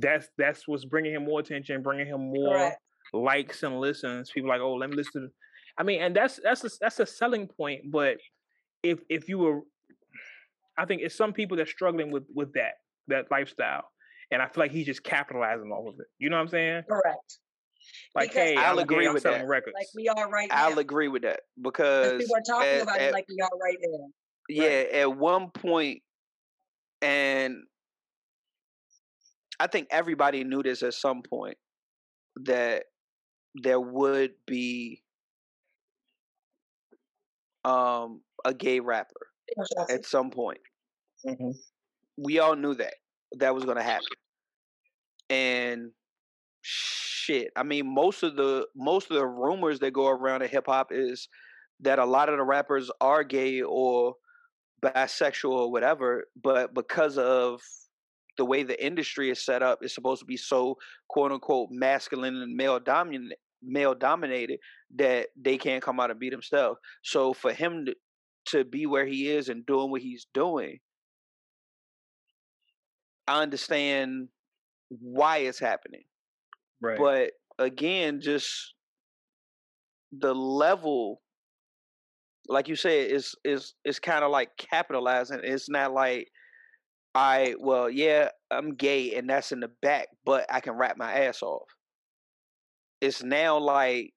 that's 0.00 0.28
that's 0.38 0.66
what's 0.66 0.84
bringing 0.84 1.14
him 1.14 1.24
more 1.24 1.40
attention, 1.40 1.82
bringing 1.82 2.06
him 2.06 2.32
more 2.32 2.54
Correct. 2.54 2.78
likes 3.12 3.62
and 3.62 3.78
listens. 3.78 4.30
People 4.30 4.48
like, 4.48 4.60
oh, 4.60 4.74
let 4.74 4.90
me 4.90 4.96
listen. 4.96 5.30
I 5.78 5.82
mean, 5.82 6.00
and 6.02 6.16
that's 6.16 6.40
that's 6.42 6.64
a, 6.64 6.70
that's 6.80 7.00
a 7.00 7.06
selling 7.06 7.48
point. 7.48 7.90
But 7.90 8.16
if 8.82 9.00
if 9.08 9.28
you 9.28 9.38
were, 9.38 9.60
I 10.78 10.84
think 10.86 11.02
it's 11.02 11.14
some 11.14 11.32
people 11.32 11.56
that's 11.56 11.70
struggling 11.70 12.10
with 12.10 12.24
with 12.34 12.52
that 12.54 12.74
that 13.08 13.26
lifestyle, 13.30 13.84
and 14.30 14.40
I 14.42 14.46
feel 14.48 14.64
like 14.64 14.70
he's 14.72 14.86
just 14.86 15.02
capitalizing 15.02 15.70
off 15.70 15.94
of 15.94 16.00
it. 16.00 16.06
You 16.18 16.30
know 16.30 16.36
what 16.36 16.42
I'm 16.42 16.48
saying? 16.48 16.82
Correct. 16.88 17.38
Like, 18.14 18.28
Because- 18.30 18.42
hey, 18.50 18.56
I'll 18.56 18.78
I'm 18.78 18.84
agree 18.84 19.08
with 19.08 19.24
that. 19.24 19.46
records. 19.46 19.74
Like 19.74 19.88
we 19.96 20.08
are 20.08 20.28
right 20.30 20.48
now. 20.48 20.54
I'll 20.68 20.78
agree 20.78 21.08
with 21.08 21.22
that 21.22 21.40
Because 21.60 22.12
because 22.12 22.22
people 22.22 22.36
are 22.36 22.42
talking 22.46 22.68
at- 22.76 22.82
about 22.82 22.96
at- 23.00 23.08
it 23.08 23.12
like 23.12 23.26
we 23.28 23.40
are 23.40 23.58
right 23.60 23.78
now. 23.82 24.08
yeah, 24.48 24.84
at 25.00 25.16
one 25.16 25.50
point, 25.50 26.02
and 27.00 27.56
I 29.58 29.66
think 29.66 29.88
everybody 29.90 30.44
knew 30.44 30.62
this 30.62 30.82
at 30.82 30.94
some 30.94 31.22
point 31.22 31.56
that 32.44 32.84
there 33.56 33.80
would 33.80 34.32
be 34.46 35.01
um 37.64 38.22
a 38.44 38.54
gay 38.54 38.80
rapper 38.80 39.28
at 39.88 40.04
some 40.04 40.30
point. 40.30 40.60
Mhm. 41.26 41.54
We 42.16 42.38
all 42.38 42.56
knew 42.56 42.74
that 42.74 42.94
that 43.38 43.54
was 43.54 43.64
going 43.64 43.76
to 43.76 43.82
happen, 43.82 44.06
and 45.30 45.92
shit. 46.62 47.52
I 47.56 47.62
mean, 47.62 47.92
most 47.92 48.22
of 48.22 48.36
the 48.36 48.66
most 48.74 49.10
of 49.10 49.16
the 49.16 49.26
rumors 49.26 49.80
that 49.80 49.92
go 49.92 50.08
around 50.08 50.42
in 50.42 50.48
hip 50.48 50.66
hop 50.66 50.88
is 50.92 51.28
that 51.80 51.98
a 51.98 52.04
lot 52.04 52.28
of 52.28 52.36
the 52.36 52.44
rappers 52.44 52.90
are 53.00 53.24
gay 53.24 53.62
or 53.62 54.16
bisexual 54.82 55.50
or 55.52 55.70
whatever, 55.72 56.26
but 56.40 56.74
because 56.74 57.18
of 57.18 57.62
the 58.38 58.44
way 58.44 58.62
the 58.62 58.82
industry 58.84 59.30
is 59.30 59.44
set 59.44 59.62
up, 59.62 59.80
it's 59.82 59.94
supposed 59.94 60.20
to 60.20 60.26
be 60.26 60.36
so 60.36 60.76
quote 61.08 61.32
unquote 61.32 61.70
masculine 61.70 62.36
and 62.36 62.56
male 62.56 62.80
dominant 62.80 63.34
male 63.62 63.94
dominated 63.94 64.58
that 64.96 65.28
they 65.36 65.58
can't 65.58 65.82
come 65.82 66.00
out 66.00 66.10
and 66.10 66.20
be 66.20 66.30
themselves. 66.30 66.78
So 67.02 67.32
for 67.32 67.52
him 67.52 67.86
to, 67.86 67.94
to 68.48 68.64
be 68.64 68.86
where 68.86 69.06
he 69.06 69.28
is 69.28 69.48
and 69.48 69.64
doing 69.66 69.90
what 69.90 70.02
he's 70.02 70.26
doing, 70.34 70.78
I 73.26 73.42
understand 73.42 74.28
why 74.88 75.38
it's 75.38 75.60
happening. 75.60 76.02
right. 76.80 76.98
But 76.98 77.32
again, 77.58 78.20
just 78.20 78.74
the 80.12 80.34
level, 80.34 81.22
like 82.48 82.68
you 82.68 82.76
said, 82.76 83.10
is 83.10 83.34
is 83.44 83.74
is 83.84 83.98
kind 83.98 84.24
of 84.24 84.30
like 84.30 84.50
capitalizing. 84.58 85.40
It's 85.42 85.70
not 85.70 85.92
like, 85.92 86.28
I 87.14 87.54
well, 87.60 87.88
yeah, 87.88 88.30
I'm 88.50 88.74
gay 88.74 89.14
and 89.16 89.30
that's 89.30 89.52
in 89.52 89.60
the 89.60 89.70
back, 89.80 90.08
but 90.24 90.46
I 90.50 90.60
can 90.60 90.74
rap 90.74 90.96
my 90.98 91.12
ass 91.12 91.42
off. 91.42 91.68
It's 93.02 93.22
now 93.22 93.58
like, 93.58 94.14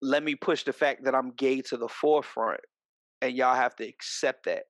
let 0.00 0.22
me 0.22 0.36
push 0.36 0.62
the 0.62 0.72
fact 0.72 1.04
that 1.04 1.14
I'm 1.14 1.32
gay 1.32 1.60
to 1.62 1.76
the 1.76 1.88
forefront, 1.88 2.60
and 3.20 3.34
y'all 3.36 3.56
have 3.56 3.74
to 3.76 3.84
accept 3.86 4.44
that. 4.46 4.62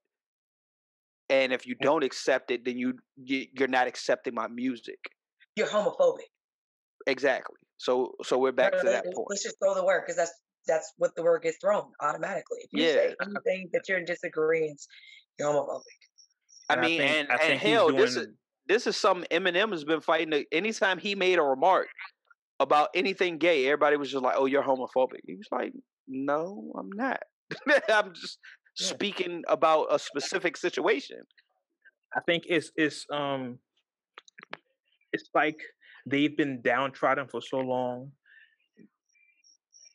And 1.29 1.53
if 1.53 1.67
you 1.67 1.75
don't 1.83 2.03
accept 2.03 2.51
it, 2.51 2.65
then 2.65 2.79
you 2.79 2.95
you- 3.23 3.47
you're 3.53 3.69
not 3.69 3.87
accepting 3.87 4.35
my 4.35 4.49
music. 4.49 4.99
You're 5.57 5.67
homophobic. 5.67 6.25
Exactly. 7.07 7.57
So 7.77 8.15
so 8.25 8.39
we're 8.39 8.53
back 8.53 8.73
No, 8.73 8.79
to 8.81 8.85
that 8.87 9.05
let's- 9.05 9.15
point. 9.15 9.27
Let's 9.31 9.43
just 9.43 9.59
throw 9.63 9.75
the 9.75 9.85
word 9.85 10.01
because 10.07 10.17
that's 10.17 10.33
that's 10.67 10.93
what 10.97 11.15
the 11.15 11.23
word 11.23 11.43
gets 11.43 11.59
thrown 11.59 11.93
automatically. 12.01 12.61
If 12.63 12.71
you 12.73 12.89
say 12.89 13.15
anything 13.23 13.69
that 13.75 13.83
you're 13.89 13.99
in 13.99 14.05
disagreement, 14.07 14.81
you're 15.39 15.49
homophobic. 15.53 15.83
I 16.71 16.73
And 16.75 16.81
mean, 16.83 16.99
think- 17.01 17.11
and, 17.11 17.33
I 17.33 17.37
and 17.45 17.61
hell, 17.61 17.93
this 17.93 18.17
is 18.17 18.29
this 18.67 18.87
is 18.87 18.97
something 18.97 19.29
Eminem 19.31 19.71
has 19.73 19.85
been 19.85 20.01
fighting. 20.01 20.31
to- 20.31 20.47
Anytime 20.53 20.97
he 20.99 21.15
made 21.15 21.39
a 21.39 21.43
remark 21.43 21.89
about 22.60 22.90
anything 22.94 23.39
gay, 23.39 23.66
everybody 23.66 23.97
was 23.97 24.10
just 24.10 24.22
like, 24.22 24.35
"Oh, 24.36 24.47
you're 24.47 24.62
homophobic." 24.62 25.20
He 25.26 25.36
was 25.36 25.48
like, 25.52 25.72
"No, 26.06 26.72
I'm 26.78 26.90
not. 26.93 27.22
I'm 27.89 28.12
just 28.14 28.39
Yeah. 28.78 28.86
speaking 28.89 29.43
about 29.48 29.86
a 29.90 29.98
specific 29.98 30.56
situation." 30.56 31.18
I 32.16 32.20
think 32.26 32.44
it's 32.47 32.70
it's 32.76 33.06
um 33.12 33.59
it's 35.12 35.28
like 35.35 35.59
they've 36.06 36.36
been 36.36 36.62
downtrodden 36.62 37.28
for 37.28 37.40
so 37.40 37.59
long. 37.59 38.12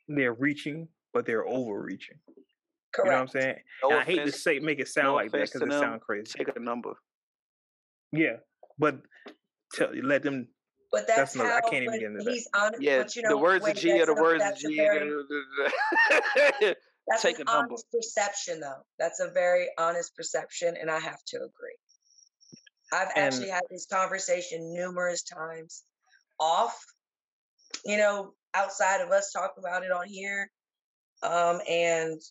They're 0.08 0.34
reaching, 0.34 0.90
but 1.14 1.26
they're 1.26 1.48
overreaching. 1.48 2.20
Correct. 2.94 3.06
You 3.06 3.12
know 3.12 3.18
what 3.18 3.22
I'm 3.22 3.28
saying? 3.42 3.56
No 3.82 3.90
and 3.90 4.00
I 4.00 4.04
hate 4.04 4.26
to 4.26 4.32
say 4.32 4.60
make 4.60 4.80
it 4.80 4.88
sound 4.88 5.08
no 5.08 5.16
like 5.16 5.32
that 5.32 5.52
because 5.52 5.62
it 5.62 5.72
sounds 5.72 6.02
crazy. 6.06 6.32
Take 6.38 6.56
a 6.56 6.60
number. 6.60 6.94
Yeah, 8.12 8.38
but 8.78 9.02
tell, 9.74 9.90
let 10.04 10.22
them. 10.22 10.50
But 10.94 11.08
that's, 11.08 11.34
That's 11.34 11.36
not- 11.36 11.48
I 11.48 11.54
how 11.56 11.70
can't 11.72 11.84
even 11.86 12.00
get 12.00 12.04
into 12.12 12.24
that. 12.24 12.32
he's 12.32 12.48
honest. 12.56 12.82
Yeah, 12.82 13.00
but 13.02 13.16
you 13.16 13.24
know, 13.24 13.30
the 13.30 13.38
words 13.38 13.68
of 13.68 13.76
G 13.76 14.00
are 14.00 14.06
the 14.06 14.14
words 14.14 14.44
of 14.46 14.56
G. 14.58 14.76
very- 14.78 15.12
That's 17.08 17.22
Take 17.22 17.40
an 17.40 17.48
a 17.50 17.52
number. 17.52 17.74
honest 17.74 17.92
perception, 17.92 18.60
though. 18.62 18.84
That's 19.00 19.20
a 19.20 19.30
very 19.32 19.68
honest 19.78 20.16
perception, 20.16 20.78
and 20.80 20.90
I 20.90 21.00
have 21.00 21.22
to 21.28 21.38
agree. 21.38 21.76
I've 22.94 23.10
actually 23.16 23.50
had 23.50 23.64
this 23.72 23.88
conversation 23.88 24.72
numerous 24.72 25.24
times 25.24 25.84
off, 26.40 26.80
you 27.84 27.98
know, 27.98 28.34
outside 28.54 29.02
of 29.02 29.10
us 29.12 29.32
talking 29.34 29.64
about 29.66 29.84
it 29.84 29.92
on 29.92 30.08
here. 30.08 30.50
Um, 31.24 31.60
and, 31.68 32.22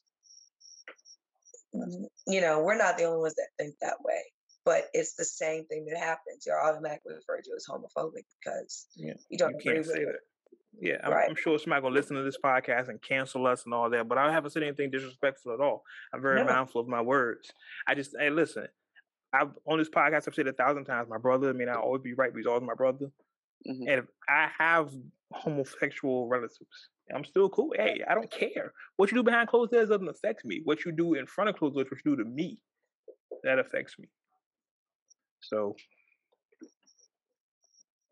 you 2.27 2.41
know, 2.41 2.61
we're 2.63 2.77
not 2.77 2.97
the 2.97 3.05
only 3.05 3.19
ones 3.21 3.35
that 3.35 3.49
think 3.59 3.75
that 3.81 3.97
way, 4.05 4.23
but 4.65 4.85
it's 4.93 5.15
the 5.15 5.25
same 5.25 5.65
thing 5.67 5.85
that 5.87 5.99
happens. 5.99 6.45
You're 6.47 6.61
automatically 6.63 7.15
referred 7.15 7.45
to 7.45 7.51
as 7.57 7.67
homophobic 7.69 8.25
because 8.43 8.87
Yeah, 8.97 9.15
you 9.29 9.39
don't 9.39 9.53
you 9.65 9.71
agree 9.73 9.79
with 9.79 9.97
it. 9.97 10.07
that. 10.07 10.19
Yeah, 10.81 10.97
I'm, 11.05 11.13
Right. 11.13 11.29
I'm 11.29 11.37
sure 11.37 11.59
somebody 11.59 11.83
gonna 11.83 11.95
listen 11.95 12.17
to 12.17 12.23
this 12.23 12.39
podcast 12.43 12.89
and 12.89 13.01
cancel 13.03 13.47
us 13.47 13.65
and 13.65 13.75
all 13.75 13.91
that, 13.91 14.09
but 14.09 14.19
I 14.19 14.33
haven't 14.33 14.51
said 14.51 14.63
anything 14.63 14.91
disrespectful 14.91 15.53
at 15.53 15.61
all. 15.61 15.85
I'm 16.15 16.23
very 16.23 16.43
No. 16.45 16.47
mindful 16.53 16.81
of 16.81 16.89
my 16.89 17.01
words. 17.03 17.53
I 17.87 17.95
just 17.95 18.15
hey, 18.19 18.31
listen. 18.31 18.69
I've 19.35 19.53
on 19.67 19.79
this 19.79 19.89
podcast. 19.91 20.29
I've 20.29 20.35
said 20.35 20.47
a 20.47 20.53
thousand 20.53 20.85
times. 20.85 21.09
My 21.09 21.19
brother. 21.19 21.49
I 21.51 21.53
mean, 21.53 21.69
I 21.69 21.75
always 21.75 22.03
be 22.03 22.13
right, 22.15 22.31
but 22.33 22.39
he's 22.39 22.47
always 22.47 22.63
my 22.63 22.75
brother. 22.75 23.07
Mhm. 23.67 23.81
And 23.89 23.99
if 24.01 24.05
I 24.29 24.51
have 24.59 24.93
homosexual 25.33 26.29
relatives, 26.29 26.89
I'm 27.15 27.25
still 27.25 27.49
cool. 27.49 27.73
Hey, 27.77 28.03
I 28.07 28.15
don't 28.15 28.31
care. 28.31 28.73
What 28.97 29.11
you 29.11 29.17
do 29.17 29.23
behind 29.23 29.49
closed 29.49 29.73
doors 29.73 29.89
doesn't 29.89 30.09
affect 30.09 30.45
me. 30.45 30.61
What 30.65 30.85
you 30.85 30.93
do 30.93 31.15
in 31.15 31.27
front 31.27 31.51
of 31.51 31.57
closed 31.57 31.75
doors, 31.75 31.91
what 31.91 32.01
you 32.05 32.17
do 32.17 32.23
to 32.23 32.29
me, 32.29 32.59
that 33.43 33.59
affects 33.59 33.99
me. 33.99 34.09
So 35.43 35.77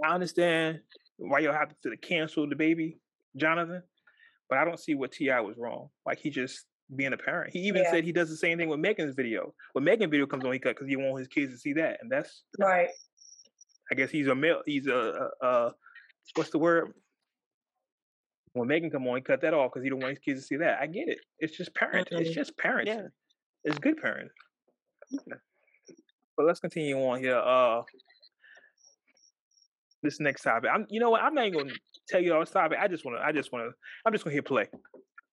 I 0.05 0.15
understand 0.15 0.81
why 1.17 1.41
y'all 1.41 1.53
have 1.53 1.73
to 1.83 1.97
cancel 1.97 2.47
DaBaby, 2.47 2.99
Jonathan, 3.37 3.83
but 4.49 4.59
I 4.59 4.65
don't 4.65 4.81
see 4.81 4.95
what 4.95 5.13
T.I. 5.13 5.41
was 5.41 5.57
wrong. 5.59 5.89
Like 6.07 6.19
he 6.19 6.31
just 6.31 6.67
being 6.95 7.13
a 7.13 7.17
parent. 7.17 7.53
He 7.53 7.61
even 7.61 7.83
Yeah. 7.85 7.91
said 7.91 8.05
he 8.05 8.13
does 8.13 8.31
the 8.31 8.37
same 8.37 8.59
thing 8.59 8.69
with 8.69 8.81
Megan's 8.81 9.15
video. 9.15 9.55
When 9.75 9.85
Megan 9.85 10.11
video 10.11 10.27
comes 10.27 10.45
on, 10.45 10.53
he 10.53 10.59
cut 10.59 10.75
because 10.75 10.89
he 10.89 10.97
want 10.97 11.19
his 11.19 11.29
kids 11.29 11.53
to 11.53 11.59
see 11.59 11.75
that, 11.75 11.99
and 12.03 12.11
that's 12.11 12.43
Right. 12.59 12.89
I 13.93 13.95
guess 13.97 14.11
he's 14.11 14.29
a 14.29 14.35
male. 14.35 14.63
He's 14.67 14.87
a, 14.87 15.29
a, 15.43 15.47
a 15.47 15.75
what's 16.35 16.51
the 16.51 16.59
word? 16.59 16.93
When 18.53 18.67
Megan 18.69 18.91
come 18.91 19.07
on, 19.07 19.17
he 19.17 19.23
cut 19.23 19.41
that 19.43 19.55
off 19.55 19.71
because 19.73 19.85
he 19.85 19.91
don't 19.91 20.01
want 20.01 20.11
his 20.11 20.19
kids 20.21 20.41
to 20.41 20.47
see 20.47 20.57
that. 20.57 20.81
I 20.81 20.87
get 20.87 21.09
it. 21.09 21.19
It's 21.39 21.57
just 21.57 21.75
parent. 21.75 22.09
It's 22.11 22.31
Mhm. 22.31 22.35
just 22.35 22.57
parenting. 22.57 22.87
Yeah. 22.87 23.07
It's 23.65 23.79
good 23.79 24.01
parenting. 24.01 24.31
But 26.41 26.47
let's 26.47 26.61
continue 26.61 26.97
on 26.97 27.21
here. 27.21 27.37
Uh, 27.37 27.83
this 30.03 30.21
next 30.21 30.41
topic. 30.41 30.71
I'm. 30.73 30.87
You 30.89 30.99
know 30.99 31.11
what? 31.11 31.21
I'm 31.21 31.35
not 31.35 31.45
even 31.47 31.59
gonna 31.59 31.75
tell 32.09 32.23
you 32.23 32.33
all 32.33 32.41
this 32.41 32.49
topic. 32.49 32.79
I 32.81 32.89
just 32.89 33.05
wanna. 33.05 33.19
I 33.23 33.31
just 33.31 33.53
wanna. 33.53 33.69
I'm 34.07 34.13
just 34.15 34.25
gonna 34.25 34.33
hit 34.33 34.47
play. 34.47 34.67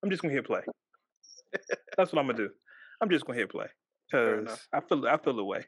I'm 0.04 0.10
just 0.10 0.22
gonna 0.22 0.34
hit 0.34 0.46
play. 0.46 0.60
That's 1.98 2.12
what 2.12 2.20
I'm 2.20 2.28
gonna 2.28 2.40
do. 2.40 2.50
I'm 3.00 3.10
just 3.10 3.26
gonna 3.26 3.40
hit 3.40 3.50
play 3.50 3.68
because. 4.12 4.68
I 4.74 4.82
feel. 4.82 5.08
I 5.08 5.16
feel 5.16 5.38
the 5.38 5.46
way. 5.46 5.64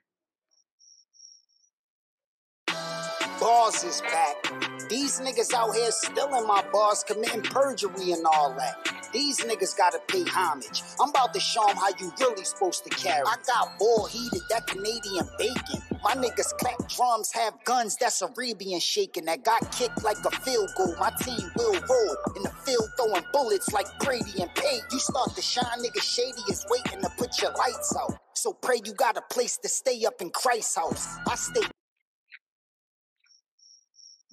Is 3.70 4.02
back. 4.02 4.90
These 4.90 5.22
niggas 5.22 5.54
out 5.54 5.76
here 5.76 5.92
stealing 5.92 6.48
my 6.48 6.66
bars, 6.74 7.04
committing 7.08 7.44
perjury 7.44 8.14
and 8.14 8.26
all 8.26 8.52
that. 8.56 8.76
These 9.14 9.42
niggas 9.42 9.78
gotta 9.78 10.00
pay 10.08 10.24
homage. 10.24 10.82
I'm 11.00 11.12
about 11.12 11.36
to 11.36 11.40
show 11.40 11.70
'em 11.70 11.78
how 11.78 11.90
you 12.00 12.12
really 12.20 12.44
supposed 12.44 12.84
to 12.86 12.90
carry. 12.90 13.24
I 13.28 13.36
got 13.46 13.78
ball 13.78 14.06
heated, 14.08 14.42
that 14.50 14.66
Canadian 14.66 15.30
bacon. 15.38 15.84
My 16.04 16.16
niggas 16.16 16.58
clap 16.58 16.90
drums, 16.90 17.32
have 17.34 17.64
guns, 17.64 17.96
that's 17.96 18.24
Arabian 18.24 18.80
shaking. 18.80 19.26
That 19.26 19.44
got 19.44 19.72
kicked 19.72 20.04
like 20.04 20.18
a 20.26 20.32
field 20.42 20.72
goal. 20.76 20.96
My 21.00 21.12
team 21.22 21.52
will 21.56 21.80
roll 21.88 22.18
in 22.38 22.44
the 22.44 22.54
field, 22.66 22.90
throwing 22.98 23.24
bullets 23.32 23.72
like 23.72 23.88
Brady 24.00 24.42
and 24.42 24.54
Pate. 24.56 24.82
You 24.92 25.00
start 25.00 25.36
to 25.36 25.44
shine, 25.44 25.80
nigga 25.84 26.02
shady 26.02 26.42
is 26.50 26.66
waiting 26.70 27.02
to 27.02 27.10
put 27.18 27.40
your 27.40 27.52
lights 27.52 27.96
out. 27.96 28.18
So 28.34 28.52
pray 28.52 28.82
you 28.84 28.94
got 28.94 29.16
a 29.16 29.22
place 29.30 29.58
to 29.60 29.70
stay 29.70 30.04
up 30.06 30.22
in 30.22 30.32
Christ's 30.32 30.76
house. 30.76 31.08
I 31.28 31.36
stay 31.36 31.62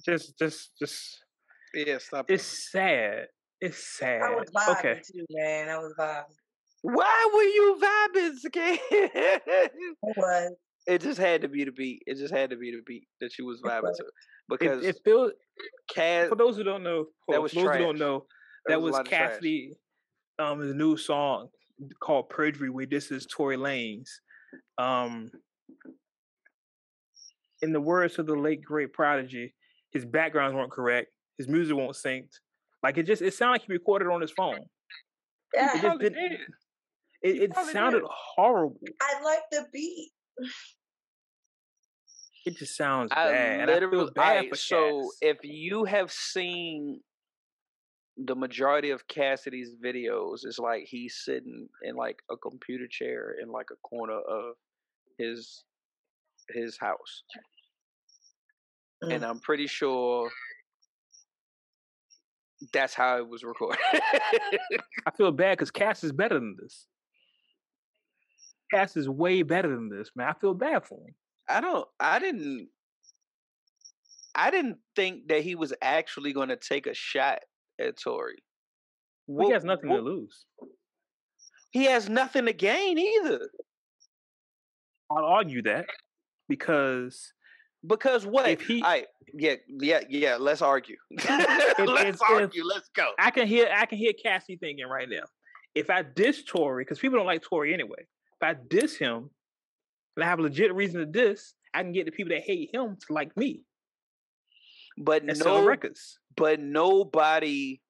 Just, 0.07 0.37
just, 0.39 0.71
just. 0.79 1.19
Yeah, 1.73 1.97
stop. 1.99 2.25
It's 2.29 2.71
sad. 2.71 3.27
It's 3.59 3.97
sad. 3.97 4.21
I 4.21 4.29
was 4.35 4.45
vibing 4.55 4.79
Okay. 4.79 5.01
too, 5.11 5.25
man. 5.31 5.69
I 5.69 5.77
was 5.79 5.93
vibing. 5.99 6.23
Why 6.83 7.29
were 7.33 7.41
you 7.43 7.79
vibing, 7.83 8.35
Scan? 8.37 8.77
I 8.93 9.69
was. 10.15 10.51
it 10.85 11.01
just 11.01 11.19
had 11.19 11.41
to 11.41 11.47
be 11.49 11.65
the 11.65 11.71
beat. 11.71 12.03
It 12.05 12.15
just 12.17 12.33
had 12.33 12.51
to 12.51 12.55
be 12.55 12.71
the 12.71 12.81
beat 12.85 13.07
that 13.19 13.37
you 13.37 13.45
was 13.45 13.61
vibing 13.61 13.93
to. 13.95 14.05
Because 14.49 14.83
It, 14.85 14.95
it 14.95 14.99
feels 15.03 15.31
Cass, 15.93 16.29
for 16.29 16.35
those 16.35 16.55
who 16.55 16.63
don't 16.63 16.83
know. 16.83 17.05
That 17.27 17.35
for 17.37 17.41
was 17.41 17.51
those 17.51 17.63
who 17.63 17.77
don't 17.79 17.97
know. 17.99 18.25
That 18.67 18.73
That 18.73 18.81
was 18.81 18.91
was 18.91 18.93
lot 18.93 19.01
of 19.01 19.07
trash. 19.09 19.29
Cassidy. 19.31 19.73
Um, 20.39 20.59
his 20.59 20.73
new 20.75 20.95
song 20.95 21.47
called 22.01 22.29
"Perjury." 22.29 22.69
Where 22.69 22.85
this 22.85 23.11
is 23.11 23.25
Tory 23.25 23.57
Lanez. 23.57 24.07
Um, 24.77 25.31
in 27.61 27.73
the 27.73 27.81
words 27.81 28.19
of 28.19 28.27
the 28.27 28.35
late 28.35 28.61
great 28.63 28.93
Prodigy, 28.93 29.53
his 29.91 30.05
backgrounds 30.05 30.55
weren't 30.55 30.71
correct. 30.71 31.09
His 31.37 31.47
music 31.47 31.75
won't 31.75 31.91
synced. 31.95 32.39
Like 32.83 32.97
it 32.97 33.03
just 33.03 33.21
it 33.21 33.33
sounded 33.33 33.53
like 33.53 33.61
he 33.67 33.73
recorded 33.73 34.07
on 34.09 34.21
his 34.21 34.31
phone. 34.31 34.59
Yeah, 35.53 35.77
It 35.77 35.81
just 35.81 35.99
didn't. 35.99 36.29
did. 36.29 36.39
It, 37.23 37.41
it 37.43 37.55
sounded 37.71 37.99
did. 38.01 38.09
horrible. 38.35 38.77
I 39.01 39.21
like 39.23 39.41
the 39.51 39.65
beat. 39.73 40.11
It 42.45 42.57
just 42.57 42.77
sounds 42.77 43.11
I 43.11 43.31
bad. 43.31 43.59
and 43.61 43.71
I 43.71 43.73
literally. 43.73 43.97
feel 44.05 44.11
bad 44.13 44.29
alright, 44.29 44.49
for 44.49 44.55
so 44.55 45.01
Cass. 45.01 45.17
if 45.21 45.37
you 45.43 45.83
have 45.85 46.11
seen 46.11 47.01
the 48.17 48.35
majority 48.35 48.91
of 48.91 49.07
Cassidy's 49.07 49.71
videos, 49.83 50.39
it's 50.43 50.59
like 50.59 50.83
he's 50.85 51.19
sitting 51.25 51.67
in 51.83 51.95
like 51.95 52.19
a 52.31 52.37
computer 52.37 52.87
chair 52.89 53.35
in 53.41 53.49
like 53.51 53.67
a 53.71 53.75
corner 53.87 54.19
of 54.19 54.53
his 55.17 55.63
his 56.53 56.77
house, 56.79 57.23
Mm. 59.03 59.13
and 59.13 59.25
I'm 59.25 59.39
pretty 59.39 59.67
sure 59.67 60.29
that's 62.73 62.93
how 62.93 63.17
it 63.17 63.27
was 63.27 63.43
recorded. 63.43 63.79
I 63.93 65.11
feel 65.15 65.31
bad 65.31 65.57
because 65.57 65.71
Cass 65.71 66.03
is 66.03 66.11
better 66.11 66.35
than 66.35 66.55
this. 66.59 66.87
Cass 68.73 68.97
is 68.97 69.07
way 69.07 69.43
better 69.43 69.69
than 69.69 69.89
this, 69.89 70.09
man. 70.15 70.27
I 70.29 70.33
feel 70.39 70.53
bad 70.53 70.85
for 70.85 70.95
him. 71.07 71.13
I 71.47 71.61
don't. 71.61 71.87
I 71.99 72.19
didn't. 72.19 72.69
I 74.35 74.51
didn't 74.51 74.77
think 74.95 75.27
that 75.29 75.41
he 75.41 75.55
was 75.55 75.73
actually 75.81 76.33
going 76.33 76.49
to 76.49 76.57
take 76.57 76.85
a 76.85 76.93
shot 76.93 77.39
at 77.79 77.99
Tory. 77.99 78.37
he 79.27 79.51
has 79.51 79.63
nothing 79.63 79.89
what- 79.89 79.97
to 79.97 80.01
lose. 80.03 80.45
He 81.71 81.83
has 81.85 82.09
nothing 82.09 82.45
to 82.45 82.53
gain 82.53 82.97
either. 82.97 83.49
I'll 85.11 85.25
argue 85.25 85.61
that 85.63 85.85
because 86.49 87.33
Because 87.87 88.25
what? 88.25 88.49
If 88.49 88.61
he- 88.61 88.83
I 88.83 89.05
yeah 89.33 89.55
yeah 89.67 90.01
yeah. 90.09 90.37
Let's 90.39 90.61
argue. 90.61 90.97
let's 91.29 92.21
if- 92.21 92.21
argue. 92.29 92.63
let's 92.65 92.89
go. 92.89 93.11
I 93.19 93.31
can 93.31 93.47
hear 93.47 93.69
I 93.73 93.85
can 93.85 93.97
hear 93.97 94.13
Cassie 94.21 94.57
thinking 94.57 94.85
right 94.87 95.07
now. 95.09 95.23
If 95.75 95.89
I 95.89 96.01
diss 96.03 96.43
Tory, 96.43 96.83
because 96.83 96.99
people 96.99 97.17
don't 97.17 97.27
like 97.27 97.43
Tory 97.43 97.73
anyway. 97.73 97.99
If 98.41 98.43
I 98.47 98.55
diss 98.69 98.97
him, 98.97 99.29
and 100.15 100.23
I 100.23 100.27
have 100.27 100.39
a 100.39 100.43
legit 100.43 100.73
reason 100.73 100.99
to 100.99 101.05
diss, 101.05 101.53
I 101.73 101.81
can 101.83 101.91
get 101.91 102.05
the 102.05 102.11
people 102.11 102.33
that 102.35 102.43
hate 102.43 102.69
him 102.73 102.97
to 103.07 103.13
like 103.13 103.35
me 103.37 103.61
But 104.97 105.23
and 105.23 105.39
no, 105.39 105.63
records. 105.65 106.19
but 106.35 106.59
nobody, 106.59 107.81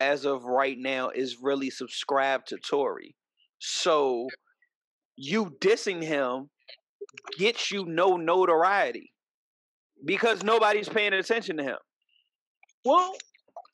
as 0.00 0.24
of 0.24 0.44
right 0.44 0.76
now, 0.78 1.10
is 1.10 1.38
really 1.42 1.70
subscribed 1.70 2.48
to 2.48 2.56
Tory. 2.58 3.14
So 3.58 4.28
you 5.16 5.56
dissing 5.60 6.02
him 6.02 6.50
gets 7.38 7.70
you 7.70 7.84
no 7.86 8.16
notoriety 8.16 9.12
because 10.04 10.42
nobody's 10.42 10.88
paying 10.88 11.12
attention 11.12 11.56
to 11.56 11.62
him. 11.62 11.76
Well, 12.84 13.14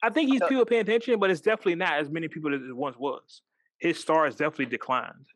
I 0.03 0.11
think 0.11 0.31
he's 0.31 0.41
Uh, 0.41 0.49
people 0.49 0.65
paying 0.65 0.83
attention, 0.83 1.19
but 1.19 1.31
it's 1.31 1.41
definitely 1.41 1.75
not 1.75 1.95
as 1.95 2.11
many 2.11 2.29
people 2.29 2.55
as 2.55 2.61
it 2.63 2.77
once 2.77 2.97
was. 2.97 3.43
His 3.79 3.99
star 3.99 4.25
has 4.25 4.37
definitely 4.37 4.67
declined. 4.67 5.27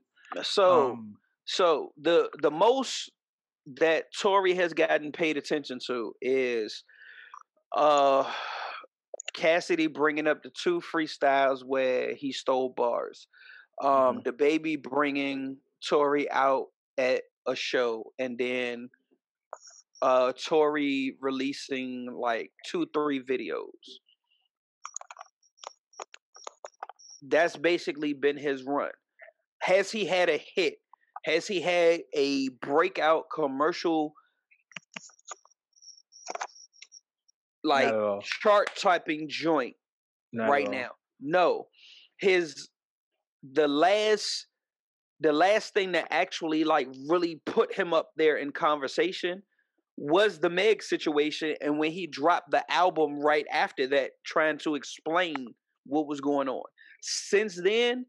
So 0.43 0.93
um, 0.93 1.17
so 1.45 1.93
the 2.01 2.31
the 2.43 2.51
most 2.51 3.11
that 3.79 4.07
Tory 4.19 4.55
has 4.55 4.73
gotten 4.75 5.13
paid 5.13 5.37
attention 5.37 5.79
to 5.87 6.15
is 6.21 6.85
uh 7.77 8.31
Cassidy 9.33 9.87
bringing 9.87 10.27
up 10.27 10.43
the 10.43 10.51
two 10.51 10.81
freestyles 10.81 11.65
where 11.65 12.15
he 12.15 12.33
stole 12.33 12.71
bars. 12.71 13.27
Um 13.83 14.23
DaBaby 14.23 14.83
bringing 14.83 15.57
Tory 15.89 16.31
out 16.31 16.67
at 16.99 17.23
a 17.47 17.57
show 17.57 18.13
and 18.19 18.39
then 18.39 18.89
uh 20.03 20.33
Tory 20.33 21.17
releasing 21.21 22.09
like 22.13 22.51
two 22.67 22.87
three 22.93 23.23
videos. 23.23 23.69
That's 27.27 27.57
basically 27.57 28.13
been 28.13 28.37
his 28.37 28.65
run. 28.65 28.91
Has 29.63 29.91
he 29.91 30.05
had 30.05 30.29
a 30.29 30.43
hit? 30.55 30.75
Has 31.25 31.47
he 31.47 31.61
had 31.61 32.01
a 32.15 32.49
breakout 32.61 33.25
commercial 33.35 34.13
like 37.65 37.87
not 37.87 37.95
at 37.95 38.01
all. 38.01 38.21
chart 38.23 38.69
typing 38.77 39.27
joint 39.29 39.75
Not 40.33 40.51
right 40.51 40.71
now? 40.71 40.91
No. 41.21 41.69
His 42.19 42.69
the 43.53 43.67
last 43.67 44.47
the 45.21 45.33
last 45.33 45.73
thing 45.73 45.93
that 45.93 46.09
actually 46.11 46.65
like 46.65 46.89
really 47.09 47.41
put 47.47 47.75
him 47.75 47.95
up 47.95 48.11
there 48.17 48.37
in 48.37 48.53
conversation 48.53 49.43
was 49.97 50.39
the 50.41 50.51
Meg 50.51 50.83
situation 50.83 51.55
and 51.61 51.79
when 51.79 51.93
he 51.93 52.07
dropped 52.07 52.51
the 52.51 52.71
album 52.73 53.21
right 53.21 53.47
after 53.53 53.87
that 53.89 54.11
trying 54.25 54.59
to 54.59 54.75
explain 54.75 55.55
what 55.87 56.07
was 56.07 56.21
going 56.21 56.49
on. 56.49 56.65
Since 57.01 57.61
then, 57.63 58.07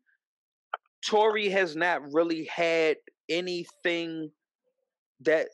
Tory 1.05 1.49
has 1.49 1.75
not 1.75 2.01
really 2.13 2.45
had 2.45 2.97
anything 3.29 4.31
that 5.21 5.47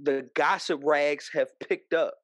the 0.00 0.28
gossip 0.34 0.80
rags 0.82 1.30
have 1.34 1.48
picked 1.60 1.92
up. 1.92 2.14